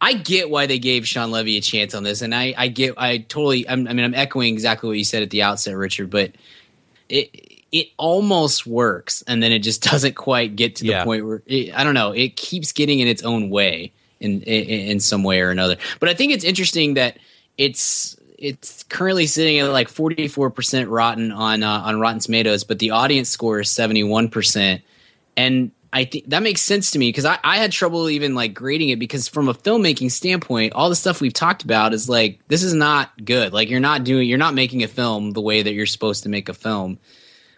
I 0.00 0.14
get 0.14 0.48
why 0.50 0.66
they 0.66 0.78
gave 0.78 1.06
Shawn 1.06 1.30
Levy 1.30 1.56
a 1.58 1.60
chance 1.60 1.94
on 1.94 2.02
this, 2.02 2.22
and 2.22 2.34
I 2.34 2.54
I 2.56 2.68
get 2.68 2.94
I 2.96 3.18
totally. 3.18 3.68
I'm, 3.68 3.86
I 3.86 3.92
mean, 3.92 4.04
I'm 4.04 4.14
echoing 4.14 4.52
exactly 4.54 4.88
what 4.88 4.96
you 4.98 5.04
said 5.04 5.22
at 5.22 5.30
the 5.30 5.42
outset, 5.42 5.76
Richard, 5.76 6.10
but 6.10 6.32
it 7.08 7.30
it 7.72 7.88
almost 7.98 8.66
works, 8.66 9.22
and 9.26 9.42
then 9.42 9.52
it 9.52 9.60
just 9.60 9.82
doesn't 9.90 10.14
quite 10.14 10.56
get 10.56 10.76
to 10.76 10.84
the 10.84 10.90
Yeah. 10.90 11.04
point 11.04 11.26
where 11.26 11.42
it, 11.46 11.74
I 11.74 11.84
don't 11.84 11.94
know. 11.94 12.12
It 12.12 12.36
keeps 12.36 12.72
getting 12.72 13.00
in 13.00 13.08
its 13.08 13.22
own 13.22 13.50
way 13.50 13.92
in, 14.20 14.42
in 14.42 14.64
in 14.92 15.00
some 15.00 15.22
way 15.22 15.40
or 15.40 15.50
another. 15.50 15.76
But 15.98 16.08
I 16.08 16.14
think 16.14 16.32
it's 16.32 16.44
interesting 16.44 16.94
that 16.94 17.18
it's 17.58 18.16
it's 18.38 18.84
currently 18.84 19.26
sitting 19.26 19.58
at 19.58 19.68
like 19.70 19.88
44% 19.88 20.86
rotten 20.88 21.30
on 21.30 21.62
uh, 21.62 21.68
on 21.84 22.00
Rotten 22.00 22.20
Tomatoes, 22.20 22.64
but 22.64 22.78
the 22.78 22.92
audience 22.92 23.28
score 23.28 23.60
is 23.60 23.68
71%. 23.68 24.80
And 25.36 25.70
I 25.92 26.04
think 26.04 26.30
that 26.30 26.42
makes 26.42 26.60
sense 26.60 26.92
to 26.92 26.98
me 26.98 27.08
because 27.08 27.24
I, 27.24 27.38
I 27.42 27.56
had 27.56 27.72
trouble 27.72 28.08
even 28.08 28.34
like 28.34 28.54
grading 28.54 28.90
it 28.90 28.98
because 28.98 29.26
from 29.26 29.48
a 29.48 29.54
filmmaking 29.54 30.10
standpoint, 30.10 30.72
all 30.72 30.88
the 30.88 30.96
stuff 30.96 31.20
we've 31.20 31.32
talked 31.32 31.64
about 31.64 31.92
is 31.92 32.08
like 32.08 32.38
this 32.46 32.62
is 32.62 32.74
not 32.74 33.12
good. 33.24 33.52
Like 33.52 33.68
you're 33.68 33.80
not 33.80 34.04
doing 34.04 34.28
you're 34.28 34.38
not 34.38 34.54
making 34.54 34.84
a 34.84 34.88
film 34.88 35.32
the 35.32 35.40
way 35.40 35.62
that 35.62 35.72
you're 35.72 35.86
supposed 35.86 36.22
to 36.22 36.28
make 36.28 36.48
a 36.48 36.54
film. 36.54 36.98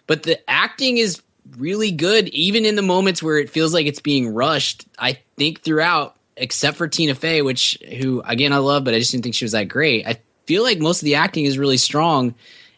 But 0.07 0.23
the 0.23 0.39
acting 0.49 0.97
is 0.97 1.21
really 1.57 1.91
good, 1.91 2.27
even 2.29 2.65
in 2.65 2.75
the 2.75 2.81
moments 2.81 3.21
where 3.21 3.37
it 3.37 3.49
feels 3.49 3.73
like 3.73 3.85
it's 3.85 4.01
being 4.01 4.33
rushed. 4.33 4.87
I 4.97 5.19
think 5.37 5.61
throughout, 5.61 6.15
except 6.35 6.77
for 6.77 6.87
Tina 6.87 7.13
Fey, 7.13 7.43
which 7.43 7.77
who 7.99 8.21
again 8.25 8.51
I 8.51 8.57
love, 8.57 8.83
but 8.83 8.95
I 8.95 8.99
just 8.99 9.11
didn't 9.11 9.23
think 9.23 9.35
she 9.35 9.45
was 9.45 9.51
that 9.51 9.67
great. 9.67 10.07
I 10.07 10.19
feel 10.45 10.63
like 10.63 10.79
most 10.79 11.01
of 11.01 11.05
the 11.05 11.15
acting 11.15 11.45
is 11.45 11.59
really 11.59 11.77
strong, 11.77 12.33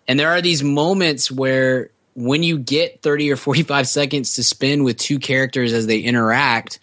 and 0.05 0.19
there 0.19 0.31
are 0.31 0.41
these 0.41 0.63
moments 0.63 1.31
where 1.31 1.91
when 2.15 2.43
you 2.43 2.57
get 2.57 3.01
thirty 3.01 3.31
or 3.31 3.35
forty 3.35 3.63
five 3.63 3.87
seconds 3.87 4.35
to 4.35 4.43
spend 4.43 4.83
with 4.85 4.97
two 4.97 5.19
characters 5.19 5.73
as 5.73 5.85
they 5.87 5.99
interact, 5.99 6.79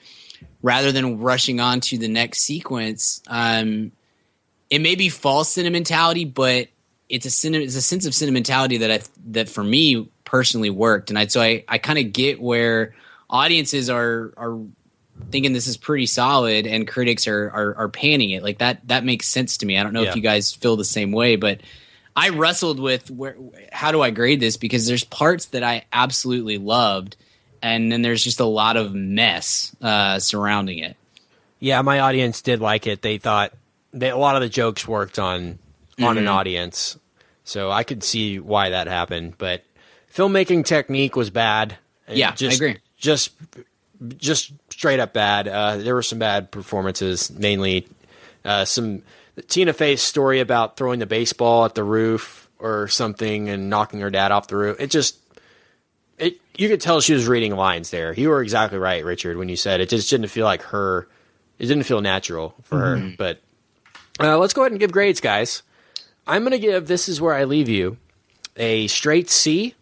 rather 0.62 0.92
than 0.92 1.18
rushing 1.18 1.58
on 1.60 1.80
to 1.80 1.98
the 1.98 2.08
next 2.08 2.42
sequence. 2.42 3.22
Um, 3.26 3.92
it 4.70 4.80
may 4.80 4.94
be 4.94 5.08
false 5.08 5.52
sentimentality, 5.52 6.24
but 6.24 6.68
it's 7.08 7.26
a 7.26 7.30
sen- 7.30 7.54
it's 7.54 7.76
a 7.76 7.82
sense 7.82 8.06
of 8.06 8.14
sentimentality 8.14 8.78
that 8.78 8.90
I 8.90 9.00
that 9.32 9.48
for 9.48 9.62
me 9.64 10.08
personally 10.24 10.70
worked, 10.70 11.10
and 11.10 11.18
I 11.18 11.26
so 11.26 11.40
I 11.40 11.64
I 11.68 11.78
kind 11.78 11.98
of 11.98 12.12
get 12.12 12.40
where 12.40 12.94
audiences 13.28 13.88
are 13.90 14.32
are 14.36 14.58
thinking 15.30 15.52
this 15.52 15.66
is 15.66 15.76
pretty 15.76 16.06
solid 16.06 16.66
and 16.66 16.88
critics 16.88 17.26
are, 17.28 17.48
are 17.50 17.74
are 17.76 17.88
panning 17.88 18.30
it 18.30 18.42
like 18.42 18.58
that 18.58 18.86
that 18.88 19.04
makes 19.04 19.28
sense 19.28 19.58
to 19.58 19.66
me 19.66 19.78
i 19.78 19.82
don't 19.82 19.92
know 19.92 20.02
Yeah. 20.02 20.10
if 20.10 20.16
you 20.16 20.22
guys 20.22 20.52
feel 20.52 20.76
the 20.76 20.84
same 20.84 21.12
way 21.12 21.36
but 21.36 21.60
i 22.16 22.28
wrestled 22.30 22.78
with 22.80 23.10
where 23.10 23.36
how 23.72 23.92
do 23.92 24.00
i 24.02 24.10
grade 24.10 24.40
this 24.40 24.56
because 24.56 24.86
there's 24.86 25.04
parts 25.04 25.46
that 25.46 25.62
i 25.62 25.84
absolutely 25.92 26.58
loved 26.58 27.16
and 27.62 27.90
then 27.92 28.02
there's 28.02 28.22
just 28.24 28.40
a 28.40 28.44
lot 28.44 28.76
of 28.76 28.92
mess 28.94 29.74
uh, 29.82 30.18
surrounding 30.18 30.78
it 30.78 30.96
Yeah, 31.60 31.80
my 31.82 32.00
audience 32.00 32.42
did 32.42 32.60
like 32.60 32.88
it. 32.88 33.02
They 33.02 33.18
thought 33.18 33.52
they, 33.92 34.10
a 34.10 34.16
lot 34.16 34.34
of 34.34 34.42
the 34.42 34.48
jokes 34.48 34.88
worked 34.88 35.18
on 35.18 35.58
on 36.02 36.18
an 36.18 36.24
Mhm. 36.24 36.30
audience, 36.32 36.98
so 37.44 37.70
I 37.70 37.84
could 37.84 38.02
see 38.02 38.40
why 38.40 38.70
that 38.70 38.88
happened. 38.88 39.34
But 39.38 39.62
filmmaking 40.12 40.64
technique 40.64 41.14
was 41.14 41.30
bad. 41.30 41.76
Yeah, 42.08 42.30
I 42.30 42.34
just, 42.34 42.56
agree. 42.56 42.78
Just 42.98 43.30
just 44.16 44.50
straight 44.70 44.98
up 44.98 45.12
bad. 45.12 45.46
Uh, 45.46 45.76
there 45.76 45.94
were 45.94 46.02
some 46.02 46.18
bad 46.18 46.50
performances, 46.50 47.30
mainly 47.30 47.86
uh, 48.44 48.64
some 48.64 49.02
Tina 49.48 49.72
Fey's 49.72 50.02
story 50.02 50.40
about 50.40 50.76
throwing 50.76 50.98
the 50.98 51.06
baseball 51.06 51.64
at 51.64 51.74
the 51.74 51.84
roof 51.84 52.50
or 52.58 52.88
something 52.88 53.48
and 53.48 53.70
knocking 53.70 54.00
her 54.00 54.10
dad 54.10 54.32
off 54.32 54.48
the 54.48 54.56
roof. 54.56 54.76
It 54.78 54.90
just 54.90 55.18
it 56.18 56.40
you 56.56 56.68
could 56.68 56.80
tell 56.80 57.00
she 57.00 57.14
was 57.14 57.26
reading 57.26 57.56
lines 57.56 57.90
there. 57.90 58.12
You 58.12 58.28
were 58.28 58.42
exactly 58.42 58.78
right, 58.78 59.04
Richard, 59.04 59.36
when 59.36 59.48
you 59.48 59.56
said 59.56 59.80
it 59.80 59.88
just 59.88 60.10
didn't 60.10 60.28
feel 60.28 60.44
like 60.44 60.62
her. 60.62 61.08
It 61.58 61.66
didn't 61.66 61.84
feel 61.84 62.00
natural 62.00 62.54
for 62.62 62.78
her. 62.78 63.12
But 63.16 63.40
uh, 64.20 64.38
let's 64.38 64.52
go 64.52 64.62
ahead 64.62 64.72
and 64.72 64.80
give 64.80 64.90
grades, 64.92 65.20
guys. 65.20 65.62
I'm 66.26 66.42
going 66.42 66.52
to 66.52 66.58
give 66.58 66.86
This 66.86 67.08
Is 67.08 67.20
Where 67.20 67.34
I 67.34 67.44
Leave 67.44 67.68
You 67.68 67.98
a 68.56 68.86
straight 68.88 69.30
C. 69.30 69.74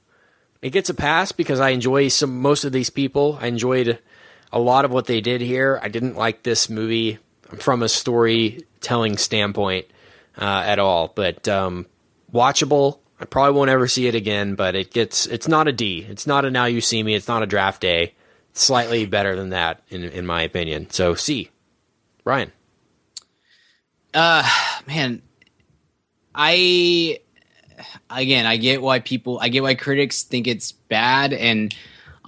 It 0.63 0.71
gets 0.71 0.91
a 0.91 0.95
pass 0.95 1.33
because 1.33 1.59
I 1.59 1.71
enjoy 1.71 2.09
some 2.09 2.41
most 2.41 2.65
of 2.65 2.73
these 2.73 2.91
people. 2.91 3.39
I 3.41 3.47
enjoyed 3.47 3.99
a 4.53 4.59
lot 4.59 4.85
of 4.85 4.91
what 4.91 5.07
they 5.07 5.21
did 5.21 5.41
here. 5.41 5.81
I 5.83 5.89
didn't 5.89 6.17
like 6.17 6.43
this 6.43 6.69
movie 6.69 7.19
from 7.59 7.83
a 7.83 7.89
storytelling 7.89 9.19
standpoint 9.19 9.87
uh, 10.39 10.63
at 10.67 10.79
all, 10.79 11.13
but 11.15 11.49
um, 11.49 11.87
watchable. 12.33 12.99
I 13.19 13.27
probably 13.27 13.57
won't 13.57 13.71
ever 13.71 13.87
see 13.87 14.07
it 14.07 14.15
again, 14.15 14.55
but 14.55 14.75
it 14.75 14.91
gets 14.91 15.27
it's 15.27 15.47
not 15.47 15.69
a 15.69 15.73
D. 15.73 16.07
It's 16.09 16.27
not 16.27 16.45
a 16.45 16.51
Now 16.51 16.65
You 16.65 16.81
See 16.81 17.03
Me. 17.03 17.15
It's 17.15 17.29
not 17.29 17.43
a 17.43 17.47
Draft 17.47 17.83
Day. 17.83 18.15
It's 18.51 18.63
slightly 18.63 19.05
better 19.05 19.37
than 19.37 19.51
that 19.51 19.83
in 19.91 20.05
in 20.05 20.27
my 20.27 20.43
opinion. 20.43 20.89
So 20.91 21.15
C. 21.15 21.51
Ryan. 22.25 22.51
Uh 24.15 24.49
man, 24.87 25.21
I 26.35 27.21
again, 28.09 28.47
I 28.47 28.57
get 28.57 28.83
why 28.83 29.01
people, 29.01 29.39
I 29.41 29.49
get 29.49 29.63
why 29.63 29.75
critics 29.75 30.23
think 30.23 30.47
it's 30.47 30.73
bad, 30.73 31.33
and 31.33 31.75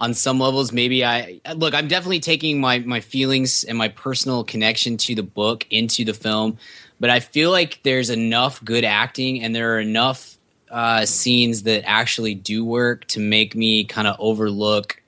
on 0.03 0.13
some 0.13 0.37
levels, 0.37 0.73
maybe 0.73 1.05
I 1.05 1.39
look. 1.55 1.73
I'm 1.73 1.87
definitely 1.87 2.19
taking 2.19 2.59
my 2.59 2.79
my 2.79 2.99
feelings 2.99 3.63
and 3.63 3.77
my 3.77 3.87
personal 3.87 4.43
connection 4.43 4.97
to 4.97 5.15
the 5.15 5.23
book 5.23 5.65
into 5.69 6.03
the 6.03 6.13
film, 6.13 6.57
but 6.99 7.09
I 7.09 7.21
feel 7.21 7.51
like 7.51 7.79
there's 7.83 8.09
enough 8.09 8.61
good 8.65 8.83
acting, 8.83 9.41
and 9.41 9.55
there 9.55 9.75
are 9.75 9.79
enough 9.79 10.37
uh, 10.69 11.05
scenes 11.05 11.63
that 11.63 11.83
actually 11.85 12.35
do 12.35 12.65
work 12.65 13.05
to 13.05 13.21
make 13.21 13.55
me 13.55 13.85
kind 13.85 14.05
of 14.05 14.17
overlook 14.19 15.01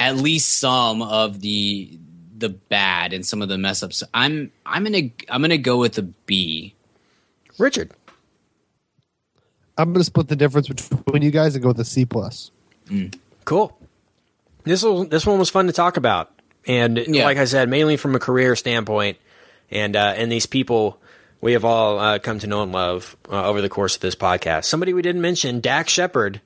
at 0.00 0.16
least 0.16 0.58
some 0.58 1.02
of 1.02 1.40
the 1.40 1.96
the 2.36 2.48
bad 2.48 3.12
and 3.12 3.24
some 3.24 3.42
of 3.42 3.48
the 3.48 3.58
mess 3.58 3.80
ups. 3.84 4.02
I'm 4.12 4.50
I'm 4.66 4.82
gonna 4.82 5.10
I'm 5.28 5.40
gonna 5.40 5.56
go 5.56 5.76
with 5.78 5.96
a 5.98 6.02
B. 6.02 6.74
Richard. 7.58 7.92
I'm 9.78 9.92
going 9.92 10.00
to 10.00 10.04
split 10.04 10.28
the 10.28 10.36
difference 10.36 10.68
between 10.68 11.22
you 11.22 11.30
guys 11.30 11.54
and 11.54 11.62
go 11.62 11.68
with 11.68 11.80
a 11.80 11.84
C 11.84 12.04
plus. 12.04 12.50
Cool. 13.46 13.79
This 14.64 14.82
will, 14.82 15.04
this 15.04 15.26
one 15.26 15.38
was 15.38 15.50
fun 15.50 15.66
to 15.66 15.72
talk 15.72 15.96
about, 15.96 16.30
and 16.66 16.98
Yeah. 16.98 17.24
like 17.24 17.38
I 17.38 17.44
said, 17.44 17.68
mainly 17.68 17.96
from 17.96 18.14
a 18.14 18.18
career 18.18 18.54
standpoint, 18.56 19.18
and 19.70 19.96
uh, 19.96 20.14
and 20.16 20.30
these 20.30 20.46
people 20.46 20.98
we 21.40 21.52
have 21.54 21.64
all 21.64 21.98
uh, 21.98 22.18
come 22.18 22.38
to 22.40 22.46
know 22.46 22.62
and 22.62 22.70
love 22.72 23.16
uh, 23.30 23.46
over 23.48 23.62
the 23.62 23.68
course 23.70 23.94
of 23.94 24.02
this 24.02 24.14
podcast. 24.14 24.64
Somebody 24.66 24.92
we 24.92 25.00
didn't 25.02 25.22
mention, 25.22 25.60
Dax 25.60 25.90
Shepard, 25.92 26.40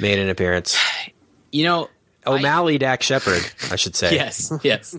made 0.00 0.18
an 0.18 0.28
appearance. 0.28 0.76
You 1.54 1.64
know, 1.64 1.90
O'Malley 2.26 2.78
Dax 2.78 3.04
Shepard, 3.04 3.42
I 3.70 3.76
should 3.76 3.94
say. 3.94 4.14
yes, 4.14 4.50
yes. 4.62 4.96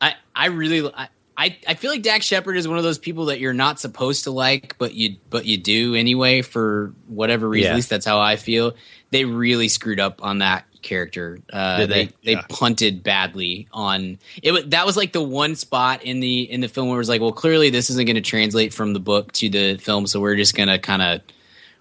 I 0.00 0.14
I 0.36 0.46
really 0.46 0.88
I, 0.94 1.08
I 1.36 1.56
I 1.66 1.74
feel 1.74 1.90
like 1.90 2.02
Dax 2.02 2.24
Shepard 2.26 2.56
is 2.56 2.68
one 2.68 2.78
of 2.78 2.84
those 2.84 2.98
people 2.98 3.24
that 3.24 3.40
you're 3.40 3.52
not 3.52 3.80
supposed 3.80 4.22
to 4.22 4.30
like, 4.30 4.78
but 4.78 4.94
you 4.94 5.16
but 5.30 5.46
you 5.46 5.56
do 5.58 5.96
anyway 5.96 6.42
for 6.42 6.94
whatever 7.08 7.48
reason. 7.48 7.64
Yeah. 7.64 7.70
At 7.72 7.74
least 7.74 7.90
that's 7.90 8.06
how 8.06 8.20
I 8.20 8.36
feel. 8.36 8.74
They 9.10 9.24
really 9.24 9.66
screwed 9.66 9.98
up 9.98 10.22
on 10.22 10.38
that 10.38 10.64
character. 10.82 11.38
Uh, 11.52 11.86
they? 11.86 11.86
they 11.86 12.04
they 12.24 12.32
Yeah. 12.32 12.42
punted 12.48 13.02
badly 13.02 13.68
on 13.72 14.18
it. 14.42 14.70
That 14.70 14.86
was 14.86 14.96
like 14.96 15.12
the 15.12 15.22
one 15.22 15.54
spot 15.56 16.02
in 16.02 16.20
the 16.20 16.50
in 16.50 16.60
the 16.60 16.68
film 16.68 16.88
where 16.88 16.96
it 16.96 17.00
was 17.00 17.08
like, 17.08 17.20
well, 17.20 17.32
clearly 17.32 17.70
this 17.70 17.90
isn't 17.90 18.06
going 18.06 18.16
to 18.16 18.20
translate 18.22 18.72
from 18.74 18.92
the 18.92 19.00
book 19.00 19.32
to 19.32 19.48
the 19.48 19.76
film, 19.76 20.06
so 20.06 20.20
we're 20.20 20.36
just 20.36 20.54
gonna 20.54 20.78
kind 20.78 21.02
of 21.02 21.20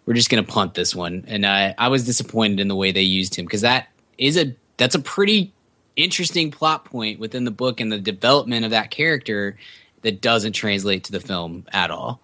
we're 0.05 0.13
just 0.15 0.29
gonna 0.29 0.43
punt 0.43 0.73
this 0.73 0.95
one. 0.95 1.25
And 1.27 1.45
I 1.45 1.75
I 1.77 1.87
was 1.89 2.05
disappointed 2.05 2.59
in 2.59 2.67
the 2.67 2.75
way 2.75 2.91
they 2.91 3.01
used 3.03 3.35
him 3.35 3.45
because 3.45 3.61
that 3.61 3.87
is 4.17 4.37
a 4.37 4.55
that's 4.77 4.95
a 4.95 4.99
pretty 4.99 5.51
interesting 5.95 6.49
plot 6.51 6.85
point 6.85 7.19
within 7.19 7.43
the 7.43 7.51
book 7.51 7.79
and 7.81 7.91
the 7.91 7.97
development 7.99 8.63
of 8.65 8.71
that 8.71 8.89
character 8.91 9.57
that 10.01 10.21
doesn't 10.21 10.53
translate 10.53 11.03
to 11.03 11.11
the 11.11 11.19
film 11.19 11.65
at 11.73 11.91
all. 11.91 12.21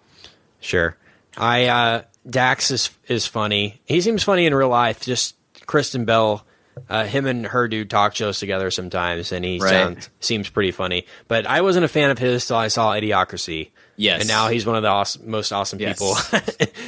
Sure. 0.60 0.96
I 1.36 1.66
uh, 1.66 2.02
Dax 2.28 2.70
is 2.70 2.90
is 3.08 3.26
funny. 3.26 3.80
He 3.84 4.00
seems 4.00 4.22
funny 4.22 4.46
in 4.46 4.54
real 4.54 4.70
life. 4.70 5.02
Just 5.02 5.36
Kristen 5.66 6.06
Bell, 6.06 6.44
uh, 6.88 7.04
him 7.04 7.26
and 7.26 7.46
her 7.46 7.68
do 7.68 7.84
talk 7.84 8.14
shows 8.14 8.38
together 8.38 8.70
sometimes, 8.70 9.32
and 9.32 9.44
he 9.44 9.58
Right. 9.58 9.70
sounds, 9.70 10.10
seems 10.20 10.48
pretty 10.48 10.70
funny. 10.72 11.06
But 11.28 11.46
I 11.46 11.60
wasn't 11.62 11.84
a 11.84 11.88
fan 11.88 12.10
of 12.10 12.18
his 12.18 12.46
till 12.46 12.56
I 12.56 12.68
saw 12.68 12.92
Idiocracy. 12.92 13.70
Yes. 13.98 14.20
and 14.20 14.28
now 14.28 14.48
he's 14.48 14.66
one 14.66 14.76
of 14.76 14.82
the 14.82 14.88
awesome, 14.90 15.30
most 15.30 15.52
awesome 15.52 15.78
Yes. 15.80 15.98
people 15.98 16.16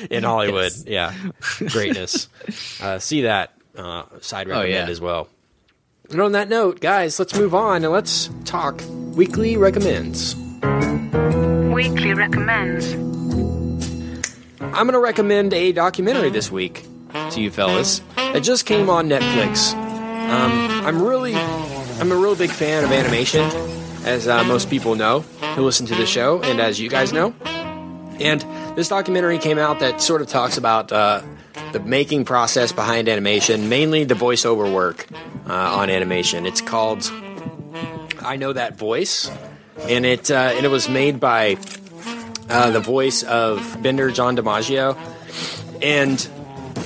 in 0.11 0.25
Hollywood. 0.25 0.73
Yes. 0.85 0.85
Yeah, 0.87 1.69
greatness. 1.71 2.29
uh, 2.83 2.99
see 2.99 3.23
that 3.23 3.55
uh, 3.77 4.03
side 4.21 4.47
recommend 4.49 4.75
Oh, 4.75 4.79
yeah. 4.87 4.91
as 4.91 5.01
well. 5.01 5.29
And 6.11 6.21
on 6.21 6.33
that 6.33 6.49
note, 6.51 6.81
guys, 6.81 7.19
let's 7.19 7.35
move 7.35 7.55
on 7.55 7.83
and 7.85 7.93
let's 7.93 8.29
talk 8.45 8.83
weekly 9.15 9.57
recommends. 9.57 10.35
Weekly 11.73 12.13
recommends. 12.13 12.93
I'm 14.61 14.87
going 14.87 14.93
to 14.93 14.99
recommend 14.99 15.55
a 15.55 15.73
documentary 15.73 16.31
this 16.31 16.51
week 16.53 16.85
to 17.31 17.41
you 17.41 17.51
fellas. 17.51 18.03
It 18.17 18.41
just 18.41 18.67
came 18.67 18.91
on 18.91 19.09
Netflix. 19.09 19.75
Um, 19.75 20.53
I'm 20.87 21.03
really, 21.03 21.35
I'm 21.35 22.13
a 22.13 22.17
real 22.17 22.37
big 22.37 22.51
fan 22.51 22.85
of 22.85 22.93
animation, 22.93 23.45
as 24.05 24.29
uh, 24.29 24.45
most 24.45 24.69
people 24.69 24.95
know 24.95 25.21
who 25.55 25.63
listen 25.63 25.87
to 25.87 25.95
the 25.95 26.07
show, 26.07 26.43
and 26.43 26.61
as 26.61 26.79
you 26.79 26.89
guys 26.89 27.13
know. 27.13 27.35
And 28.21 28.45
this 28.77 28.89
documentary 28.89 29.39
came 29.39 29.59
out 29.59 29.81
that 29.81 30.03
sort 30.03 30.21
of 30.21 30.29
talks 30.29 30.59
about 30.59 30.93
uh, 30.93 31.23
the 31.73 31.81
making 31.81 32.25
process 32.25 32.73
behind 32.73 33.09
animation, 33.09 33.69
mainly 33.69 34.05
the 34.05 34.15
voiceover 34.15 34.73
work 34.73 35.07
uh, 35.49 35.53
on 35.53 35.89
animation. 35.89 36.47
It's 36.47 36.61
called 36.61 37.11
"I 38.21 38.37
Know 38.37 38.53
That 38.53 38.77
Voice," 38.77 39.31
and 39.81 40.05
it 40.05 40.31
uh, 40.31 40.53
and 40.55 40.67
it 40.67 40.71
was 40.71 40.89
made 40.89 41.21
by 41.21 41.57
uh, 42.51 42.71
the 42.71 42.81
voice 42.81 43.23
of 43.23 43.83
Bender 43.83 44.11
John 44.11 44.37
DiMaggio, 44.37 44.97
and 45.81 46.29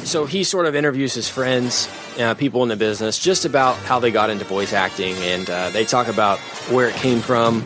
so 0.05 0.27
he 0.27 0.45
sort 0.45 0.67
of 0.67 0.75
interviews 0.75 1.15
his 1.15 1.29
friends, 1.29 1.89
uh, 2.19 2.35
people 2.35 2.63
in 2.63 2.69
the 2.69 2.77
business, 2.77 3.19
just 3.19 3.45
about 3.45 3.77
how 3.77 4.01
they 4.01 4.11
got 4.11 4.31
into 4.31 4.45
voice 4.45 4.73
acting, 4.73 5.15
and 5.17 5.49
uh, 5.49 5.71
they 5.71 5.85
talk 5.85 6.09
about 6.09 6.39
where 6.71 6.89
it 6.89 6.95
came 6.97 7.21
from. 7.21 7.65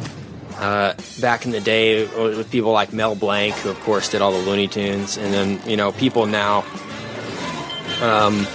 Uh, 0.59 0.95
back 1.21 1.45
in 1.45 1.51
the 1.51 1.61
day, 1.61 2.07
with 2.07 2.51
people 2.51 2.73
like 2.73 2.91
Mel 2.91 3.15
Blanc, 3.15 3.55
who 3.57 3.69
of 3.69 3.79
course 3.81 4.09
did 4.09 4.23
all 4.23 4.33
the 4.33 4.39
Looney 4.39 4.69
Tunes, 4.69 5.19
and 5.19 5.33
then 5.33 5.61
you 5.69 5.77
know 5.77 5.93
people 5.93 6.25
now, 6.25 6.65
um, 8.01 8.47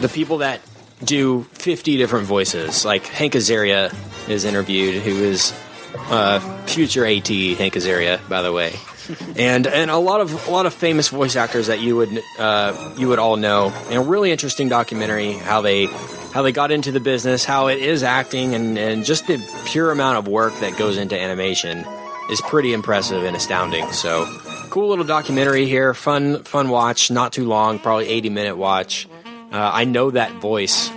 the 0.00 0.10
people 0.12 0.38
that 0.38 0.60
do 1.04 1.44
50 1.52 1.96
different 1.96 2.26
voices, 2.26 2.84
like 2.84 3.06
Hank 3.06 3.34
Azaria 3.34 3.94
is 4.28 4.44
interviewed, 4.44 5.00
who 5.02 5.22
is 5.22 5.52
uh, 6.10 6.40
future 6.66 7.06
AT 7.06 7.28
Hank 7.28 7.74
Azaria, 7.74 8.26
by 8.28 8.42
the 8.42 8.52
way, 8.52 8.74
and 9.36 9.66
and 9.66 9.90
a 9.90 9.98
lot 9.98 10.20
of 10.20 10.48
a 10.48 10.50
lot 10.50 10.66
of 10.66 10.74
famous 10.74 11.08
voice 11.08 11.36
actors 11.36 11.68
that 11.68 11.80
you 11.80 11.96
would 11.96 12.22
uh, 12.38 12.94
you 12.96 13.08
would 13.08 13.18
all 13.18 13.36
know. 13.36 13.72
And 13.86 13.94
a 13.94 14.00
really 14.00 14.30
interesting 14.30 14.68
documentary 14.68 15.32
how 15.32 15.60
they 15.60 15.86
how 15.86 16.42
they 16.42 16.52
got 16.52 16.70
into 16.70 16.92
the 16.92 17.00
business, 17.00 17.44
how 17.44 17.68
it 17.68 17.78
is 17.78 18.02
acting, 18.02 18.54
and 18.54 18.78
and 18.78 19.04
just 19.04 19.26
the 19.26 19.38
pure 19.66 19.90
amount 19.90 20.18
of 20.18 20.28
work 20.28 20.54
that 20.60 20.76
goes 20.78 20.96
into 20.96 21.18
animation 21.18 21.84
is 22.30 22.40
pretty 22.42 22.72
impressive 22.72 23.24
and 23.24 23.36
astounding. 23.36 23.90
So 23.92 24.26
cool 24.70 24.88
little 24.88 25.04
documentary 25.04 25.66
here, 25.66 25.94
fun 25.94 26.44
fun 26.44 26.68
watch, 26.68 27.10
not 27.10 27.32
too 27.32 27.46
long, 27.46 27.78
probably 27.78 28.08
80 28.08 28.30
minute 28.30 28.56
watch. 28.56 29.08
Uh, 29.50 29.70
I 29.72 29.84
know 29.84 30.10
that 30.10 30.32
voice 30.40 30.90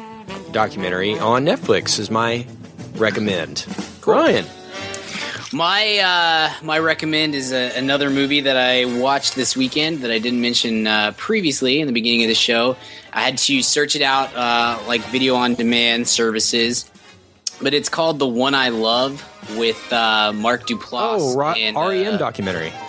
documentary 0.52 1.18
on 1.18 1.46
Netflix 1.46 2.00
is 2.00 2.12
my 2.12 2.46
recommend. 2.96 3.66
Ryan. 4.06 4.46
My 5.54 5.98
uh, 5.98 6.64
my 6.64 6.80
recommend 6.80 7.36
is 7.36 7.52
a, 7.52 7.78
another 7.78 8.10
movie 8.10 8.42
that 8.42 8.56
I 8.56 8.86
watched 8.86 9.36
this 9.36 9.58
weekend 9.58 10.00
that 10.00 10.12
I 10.12 10.18
didn't 10.18 10.40
mention 10.42 10.88
uh, 10.88 11.12
previously 11.18 11.82
in 11.82 11.88
the 11.88 11.94
beginning 11.94 12.24
of 12.24 12.30
the 12.30 12.36
show. 12.36 12.78
I 13.12 13.22
had 13.22 13.38
to 13.40 13.62
search 13.62 13.96
it 13.98 14.02
out 14.02 14.34
uh, 14.34 14.80
like 14.88 15.02
video 15.06 15.36
on 15.36 15.56
demand 15.56 16.08
services, 16.08 16.90
but 17.62 17.74
it's 17.74 17.90
called 17.90 18.20
The 18.20 18.28
One 18.28 18.56
I 18.56 18.70
Love 18.70 19.28
with 19.58 19.92
uh, 19.92 20.32
Mark 20.34 20.68
Duplass. 20.68 21.18
Oh, 21.20 21.36
Ra- 21.36 21.54
and, 21.58 21.76
REM 21.76 22.16
uh, 22.16 22.18
documentary. 22.18 22.74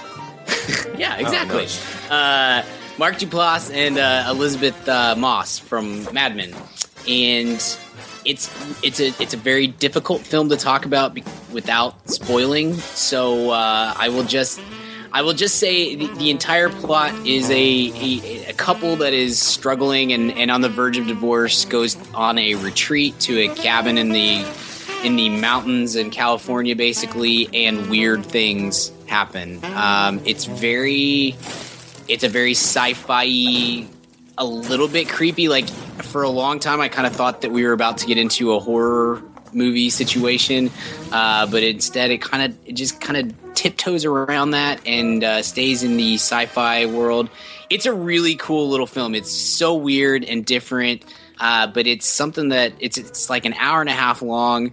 Yeah, 0.96 1.16
exactly. 1.16 1.62
nice. 1.62 2.10
uh, 2.10 2.64
Mark 2.96 3.16
Duplass 3.16 3.74
and 3.74 3.98
uh, 3.98 4.26
Elisabeth 4.28 4.88
uh, 4.88 5.16
Moss 5.16 5.58
from 5.58 6.04
Mad 6.12 6.36
Men, 6.36 6.54
and 7.08 7.60
it's 8.24 8.50
it's 8.82 9.00
a 9.00 9.08
it's 9.22 9.34
a 9.34 9.36
very 9.36 9.66
difficult 9.66 10.22
film 10.22 10.48
to 10.48 10.56
talk 10.56 10.84
about 10.84 11.14
be- 11.14 11.24
without 11.52 12.08
spoiling. 12.10 12.74
So 12.74 13.50
uh, 13.50 13.94
I 13.96 14.08
will 14.08 14.24
just 14.24 14.60
I 15.12 15.22
will 15.22 15.34
just 15.34 15.56
say 15.56 15.94
the, 15.94 16.06
the 16.14 16.30
entire 16.30 16.68
plot 16.68 17.14
is 17.26 17.50
a, 17.50 17.54
a 17.54 18.50
a 18.50 18.52
couple 18.54 18.96
that 18.96 19.12
is 19.12 19.40
struggling 19.40 20.12
and, 20.12 20.32
and 20.32 20.50
on 20.50 20.60
the 20.60 20.68
verge 20.68 20.98
of 20.98 21.06
divorce 21.06 21.64
goes 21.64 21.96
on 22.14 22.38
a 22.38 22.54
retreat 22.56 23.18
to 23.20 23.38
a 23.40 23.54
cabin 23.54 23.98
in 23.98 24.10
the 24.10 24.44
in 25.02 25.16
the 25.16 25.28
mountains 25.28 25.96
in 25.96 26.10
California, 26.10 26.76
basically, 26.76 27.48
and 27.52 27.90
weird 27.90 28.24
things 28.24 28.92
happen. 29.06 29.60
Um, 29.74 30.20
it's 30.24 30.44
very, 30.44 31.36
it's 32.08 32.24
a 32.24 32.28
very 32.28 32.52
sci-fi, 32.52 33.86
a 34.38 34.44
little 34.44 34.88
bit 34.88 35.08
creepy. 35.08 35.48
Like 35.48 35.68
for 35.68 36.22
a 36.22 36.28
long 36.28 36.58
time, 36.58 36.80
I 36.80 36.88
kind 36.88 37.06
of 37.06 37.14
thought 37.14 37.42
that 37.42 37.50
we 37.50 37.64
were 37.64 37.72
about 37.72 37.98
to 37.98 38.06
get 38.06 38.18
into 38.18 38.52
a 38.52 38.60
horror 38.60 39.22
movie 39.52 39.90
situation, 39.90 40.70
uh, 41.12 41.46
but 41.46 41.62
instead, 41.62 42.10
it 42.10 42.22
kind 42.22 42.42
of, 42.42 42.58
it 42.66 42.72
just 42.72 43.00
kind 43.00 43.18
of 43.18 43.54
tiptoes 43.54 44.04
around 44.04 44.52
that 44.52 44.80
and 44.86 45.22
uh, 45.22 45.42
stays 45.42 45.82
in 45.82 45.96
the 45.96 46.14
sci-fi 46.14 46.86
world. 46.86 47.28
It's 47.68 47.84
a 47.86 47.92
really 47.92 48.34
cool 48.36 48.68
little 48.70 48.86
film. 48.86 49.14
It's 49.14 49.30
so 49.30 49.74
weird 49.74 50.24
and 50.24 50.44
different. 50.44 51.04
Uh, 51.38 51.66
but 51.66 51.88
it's 51.88 52.06
something 52.06 52.50
that 52.50 52.72
it's 52.78 52.96
it's 52.96 53.28
like 53.28 53.44
an 53.44 53.54
hour 53.54 53.80
and 53.80 53.90
a 53.90 53.94
half 53.94 54.22
long 54.22 54.72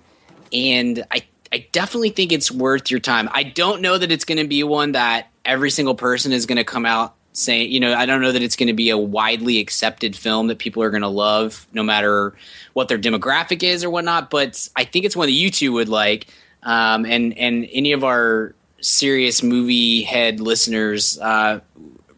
and 0.53 1.03
I 1.09 1.23
I 1.51 1.67
definitely 1.71 2.11
think 2.11 2.31
it's 2.31 2.51
worth 2.51 2.91
your 2.91 2.99
time. 2.99 3.27
I 3.31 3.43
don't 3.43 3.81
know 3.81 3.97
that 3.97 4.11
it's 4.11 4.25
going 4.25 4.37
to 4.37 4.47
be 4.47 4.63
one 4.63 4.91
that 4.91 5.29
every 5.43 5.71
single 5.71 5.95
person 5.95 6.31
is 6.31 6.45
going 6.45 6.57
to 6.57 6.63
come 6.63 6.85
out 6.85 7.15
saying, 7.33 7.71
you 7.71 7.79
know, 7.79 7.93
I 7.93 8.05
don't 8.05 8.21
know 8.21 8.31
that 8.31 8.41
it's 8.41 8.55
going 8.55 8.67
to 8.67 8.73
be 8.73 8.89
a 8.89 8.97
widely 8.97 9.59
accepted 9.59 10.15
film 10.15 10.47
that 10.47 10.59
people 10.59 10.83
are 10.83 10.89
going 10.89 11.01
to 11.01 11.07
love, 11.07 11.67
no 11.73 11.83
matter 11.83 12.33
what 12.73 12.87
their 12.87 12.97
demographic 12.97 13.63
is 13.63 13.83
or 13.83 13.89
whatnot. 13.89 14.29
But 14.29 14.67
I 14.75 14.83
think 14.83 15.05
it's 15.05 15.15
one 15.15 15.27
that 15.27 15.33
you 15.33 15.49
two 15.51 15.73
would 15.73 15.89
like, 15.89 16.27
um, 16.63 17.05
and 17.05 17.37
and 17.37 17.67
any 17.71 17.91
of 17.93 18.03
our 18.03 18.53
serious 18.81 19.43
movie 19.43 20.03
head 20.03 20.39
listeners 20.39 21.19
uh, 21.19 21.59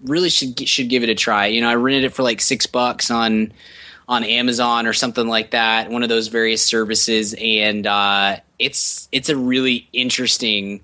really 0.04 0.30
should 0.30 0.68
should 0.68 0.90
give 0.90 1.04
it 1.04 1.10
a 1.10 1.16
try. 1.16 1.48
You 1.48 1.62
know, 1.62 1.70
I 1.70 1.76
rented 1.76 2.06
it 2.06 2.14
for 2.14 2.24
like 2.24 2.42
six 2.42 2.66
bucks 2.66 3.12
on 3.12 3.54
on 4.08 4.24
Amazon 4.24 4.88
or 4.88 4.94
something 4.94 5.28
like 5.28 5.52
that, 5.52 5.90
one 5.90 6.04
of 6.04 6.10
those 6.10 6.28
various 6.28 6.66
services, 6.66 7.36
and 7.40 7.88
uh, 7.88 8.38
it's 8.60 9.08
it's 9.12 9.30
a 9.30 9.38
really 9.38 9.88
interesting 9.94 10.82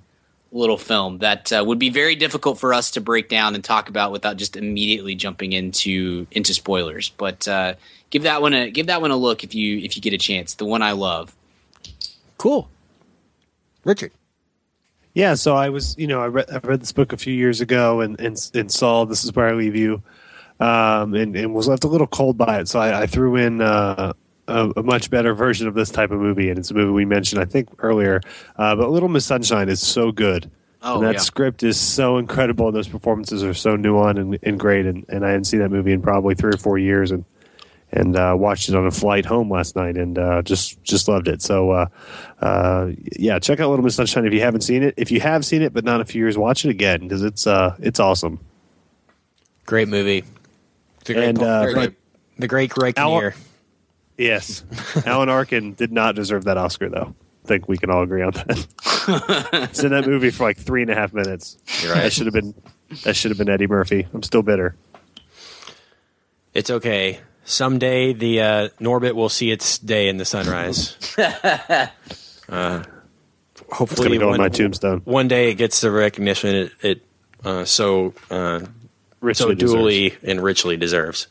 little 0.58 0.78
film 0.78 1.20
that 1.20 1.52
uh, 1.54 1.64
would 1.66 1.80
be 1.80 1.90
very 1.90 2.16
difficult 2.16 2.60
for 2.60 2.74
us 2.74 2.92
to 2.92 3.02
break 3.02 3.30
down 3.30 3.56
and 3.56 3.64
talk 3.64 3.90
about 3.90 4.12
without 4.12 4.38
just 4.38 4.56
immediately 4.56 5.16
jumping 5.16 5.54
into 5.54 6.28
into 6.32 6.54
spoilers. 6.54 7.10
But 7.10 7.48
uh, 7.48 7.76
give 8.10 8.24
that 8.24 8.42
one 8.42 8.54
a 8.54 8.70
give 8.70 8.88
that 8.88 9.02
one 9.02 9.12
a 9.12 9.18
look 9.18 9.44
if 9.44 9.54
you 9.54 9.78
if 9.80 9.96
you 9.96 10.02
get 10.02 10.14
a 10.14 10.18
chance. 10.18 10.56
The 10.56 10.66
one 10.66 10.82
I 10.82 10.92
love. 10.94 11.36
Cool. 12.38 12.70
Richard. 13.84 14.12
Yeah, 15.14 15.34
so 15.34 15.56
I 15.56 15.70
was, 15.70 15.98
you 15.98 16.06
know, 16.06 16.22
I 16.22 16.28
read, 16.28 16.46
I 16.52 16.60
read 16.60 16.80
this 16.80 16.92
book 16.92 17.12
a 17.12 17.18
few 17.18 17.34
years 17.34 17.60
ago 17.60 18.02
and, 18.02 18.20
and, 18.20 18.38
and 18.54 18.72
saw 18.72 19.04
This 19.04 19.24
Is 19.26 19.34
Where 19.34 19.48
I 19.48 19.54
Leave 19.54 19.76
You, 19.76 20.04
um, 20.60 21.16
and, 21.16 21.36
and 21.36 21.56
was 21.56 21.68
left 21.68 21.86
a 21.86 21.88
little 21.88 22.06
cold 22.06 22.38
by 22.38 22.60
it. 22.60 22.68
So 22.68 22.80
I, 22.80 23.02
I 23.02 23.08
threw 23.08 23.36
in 23.36 23.60
uh, 23.60 24.14
a, 24.48 24.72
a 24.78 24.84
much 24.84 25.10
better 25.10 25.34
version 25.34 25.68
of 25.68 25.74
this 25.74 25.90
type 25.90 26.12
of 26.12 26.20
movie, 26.20 26.50
and 26.50 26.58
it's 26.58 26.72
a 26.72 26.74
movie 26.74 26.92
we 26.92 27.06
mentioned, 27.06 27.42
I 27.42 27.46
think, 27.46 27.70
earlier. 27.80 28.22
Uh, 28.56 28.76
but 28.76 28.90
Little 28.90 29.10
Miss 29.10 29.26
Sunshine 29.26 29.70
is 29.70 29.82
so 29.82 30.12
good. 30.12 30.50
Oh, 30.82 30.96
and 30.96 31.08
that 31.08 31.16
yeah. 31.16 31.20
script 31.20 31.64
is 31.64 31.80
so 31.80 32.18
incredible, 32.18 32.68
and 32.68 32.76
those 32.76 32.88
performances 32.88 33.44
are 33.44 33.54
so 33.54 33.76
nuanced 33.76 34.20
and, 34.20 34.40
and 34.44 34.60
great. 34.60 34.86
And, 34.86 35.06
and 35.10 35.26
I 35.26 35.30
hadn't 35.30 35.46
seen 35.46 35.60
that 35.60 35.70
movie 35.70 35.92
in 35.92 36.02
probably 36.02 36.36
three 36.36 36.54
or 36.54 36.58
four 36.58 36.78
years, 36.78 37.12
and 37.12 37.26
and 37.92 38.18
uh, 38.18 38.36
watched 38.38 38.68
it 38.70 38.76
on 38.76 38.86
a 38.86 38.92
flight 38.92 39.26
home 39.26 39.50
last 39.50 39.76
night, 39.76 39.98
and 39.98 40.20
uh, 40.20 40.42
just 40.42 40.82
just 40.84 41.08
loved 41.08 41.28
it. 41.28 41.42
So, 41.42 41.72
uh, 41.72 41.88
uh, 42.42 42.92
yeah, 43.18 43.40
check 43.40 43.60
out 43.60 43.70
Little 43.70 43.84
Miss 43.84 43.96
Sunshine 43.96 44.26
if 44.26 44.34
you 44.34 44.42
haven't 44.42 44.62
seen 44.62 44.84
it. 44.84 44.94
If 44.98 45.12
you 45.12 45.20
have 45.22 45.46
seen 45.46 45.62
it 45.62 45.74
but 45.74 45.84
not 45.84 45.96
in 45.96 46.02
a 46.02 46.06
few 46.06 46.22
years, 46.22 46.38
watch 46.38 46.66
it 46.66 46.70
again 46.70 47.02
because 47.02 47.24
it's 47.24 47.48
uh, 47.48 47.76
it's 47.80 48.00
awesome. 48.00 48.40
Great 49.66 49.88
movie. 49.88 50.24
The 51.06 51.14
great, 51.14 51.30
And, 51.30 51.42
uh, 51.42 51.66
the 51.66 51.74
great, 51.74 51.94
the 52.38 52.48
great 52.48 52.70
Greg 52.70 52.94
Al- 52.98 53.12
Kinnear. 53.12 53.36
Yes, 54.18 54.64
Alan 55.06 55.30
Arkin 55.30 55.74
did 55.74 55.92
not 55.92 56.16
deserve 56.16 56.46
that 56.46 56.58
Oscar, 56.58 56.90
though. 56.90 57.16
I 57.46 57.48
think 57.48 57.68
we 57.68 57.78
can 57.78 57.90
all 57.90 58.04
agree 58.04 58.24
on 58.24 58.32
that. 58.32 58.68
it's 59.72 59.84
in 59.84 59.92
that 59.92 60.06
movie 60.06 60.32
for 60.32 60.44
like 60.44 60.58
three 60.58 60.82
and 60.82 60.92
a 60.92 60.96
half 60.96 61.14
minutes. 61.14 61.58
You're 61.82 61.94
right. 61.94 62.04
That 62.04 62.14
should 62.14 62.26
have 62.26 62.34
been 62.34 62.54
that 63.04 63.16
should 63.16 63.32
have 63.32 63.38
been 63.38 63.50
Eddie 63.50 63.68
Murphy. 63.68 64.08
I'm 64.14 64.24
still 64.24 64.42
bitter. 64.42 64.76
It's 66.54 66.70
okay. 66.70 67.20
Someday 67.46 68.12
the 68.12 68.42
uh, 68.42 68.70
Norbit 68.82 69.14
will 69.14 69.30
see 69.30 69.52
its 69.52 69.78
day 69.78 70.10
in 70.10 70.18
the 70.18 70.26
sunrise. 70.26 70.98
uh, 71.18 72.84
hopefully, 73.72 74.18
go 74.18 74.26
on 74.26 74.32
one, 74.32 74.40
my 74.40 74.50
tombstone. 74.50 75.02
one 75.06 75.30
day 75.30 75.52
it 75.52 75.56
gets 75.56 75.80
the 75.80 75.92
recognition 75.92 76.56
it, 76.56 76.72
it 76.82 77.06
uh, 77.46 77.64
so 77.64 78.14
uh, 78.30 78.60
so 78.60 78.68
Richly 79.22 79.56
duly 79.56 80.18
and 80.24 80.42
richly 80.42 80.76
deserves. 80.76 81.28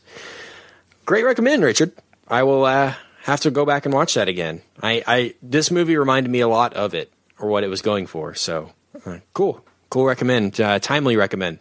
Great 1.05 1.23
recommend, 1.23 1.63
Richard. 1.63 1.93
I 2.29 2.43
will 2.43 2.65
uh, 2.65 2.93
have 3.23 3.39
to 3.41 3.51
go 3.51 3.65
back 3.65 3.85
and 3.85 3.93
watch 3.93 4.15
that 4.15 4.27
again. 4.27 4.61
I, 4.81 5.03
I 5.07 5.33
this 5.41 5.71
movie 5.71 5.97
reminded 5.97 6.29
me 6.29 6.39
a 6.39 6.47
lot 6.47 6.73
of 6.73 6.93
it 6.93 7.11
or 7.39 7.49
what 7.49 7.63
it 7.63 7.67
was 7.67 7.81
going 7.81 8.07
for. 8.07 8.35
So 8.35 8.71
uh, 9.05 9.19
cool, 9.33 9.63
cool 9.89 10.05
recommend, 10.05 10.59
uh, 10.59 10.79
timely 10.79 11.15
recommend. 11.15 11.59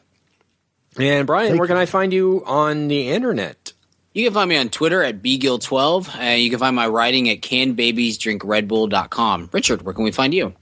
And 0.99 1.27
Brian, 1.27 1.51
Thank 1.51 1.59
where 1.59 1.69
can 1.69 1.77
you. 1.77 1.83
I 1.83 1.87
find 1.87 2.13
you 2.13 2.43
on 2.47 2.89
the 2.89 3.11
internet? 3.11 3.73
You 4.15 4.25
can 4.25 4.33
find 4.33 4.49
me 4.49 4.57
on 4.57 4.71
Twitter 4.71 5.03
at 5.03 5.23
bgill12. 5.23 6.17
and 6.19 6.41
you 6.41 6.49
can 6.49 6.59
find 6.59 6.75
my 6.75 6.89
writing 6.89 7.29
at 7.29 7.43
canbabiesdrinkredbull.com. 7.43 9.51
Richard, 9.53 9.83
where 9.83 9.93
can 9.93 10.05
we 10.05 10.13
find 10.13 10.33
you? 10.33 10.55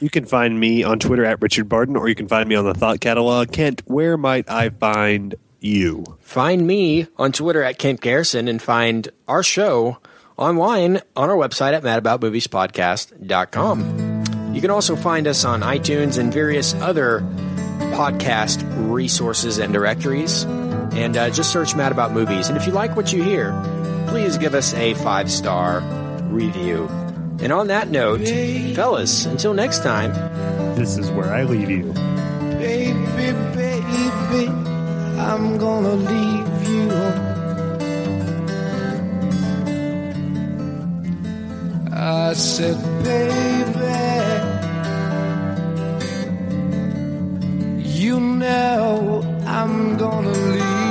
You 0.00 0.10
can 0.10 0.26
find 0.26 0.58
me 0.58 0.82
on 0.82 0.98
Twitter 0.98 1.24
at 1.24 1.40
Richard 1.40 1.68
Barton, 1.68 1.94
or 1.94 2.08
you 2.08 2.16
can 2.16 2.26
find 2.26 2.48
me 2.48 2.56
on 2.56 2.64
the 2.64 2.74
Thought 2.74 2.98
Catalog. 2.98 3.52
Kent, 3.52 3.82
where 3.84 4.16
might 4.16 4.50
I 4.50 4.70
find 4.70 5.36
you? 5.62 6.04
Find 6.20 6.66
me 6.66 7.06
on 7.16 7.32
Twitter 7.32 7.62
at 7.62 7.78
Kent 7.78 8.00
Garrison 8.00 8.48
and 8.48 8.60
find 8.60 9.08
our 9.28 9.42
show 9.42 9.98
online 10.36 11.00
on 11.16 11.30
our 11.30 11.36
website 11.36 11.72
at 11.74 11.82
madaboutmoviespodcast.com. 11.82 14.54
You 14.54 14.60
can 14.60 14.70
also 14.70 14.96
find 14.96 15.26
us 15.26 15.44
on 15.44 15.62
iTunes 15.62 16.18
and 16.18 16.32
various 16.32 16.74
other 16.74 17.20
podcast 17.94 18.62
resources 18.90 19.58
and 19.58 19.72
directories. 19.72 20.42
And 20.44 21.16
uh, 21.16 21.30
just 21.30 21.52
search 21.52 21.74
Mad 21.74 21.92
About 21.92 22.12
Movies. 22.12 22.48
And 22.48 22.56
if 22.58 22.66
you 22.66 22.72
like 22.72 22.96
what 22.96 23.12
you 23.12 23.22
hear, 23.22 23.52
please 24.08 24.36
give 24.36 24.54
us 24.54 24.74
a 24.74 24.92
five 24.94 25.30
star 25.30 25.80
review. 26.28 26.86
And 27.40 27.50
on 27.52 27.68
that 27.68 27.88
note, 27.88 28.20
fellas, 28.76 29.24
until 29.24 29.54
next 29.54 29.82
time, 29.82 30.12
This 30.76 30.98
is 30.98 31.10
where 31.10 31.32
I 31.32 31.44
leave 31.44 31.70
you. 31.70 31.92
Baby, 32.58 32.92
baby, 33.16 34.46
I'm 35.30 35.56
gonna 35.56 35.94
leave 36.10 36.68
you. 36.74 36.88
I 41.92 42.32
said, 42.34 42.76
baby, 43.04 43.98
you 48.00 48.18
know 48.20 49.22
I'm 49.46 49.96
gonna 49.96 50.30
leave. 50.30 50.81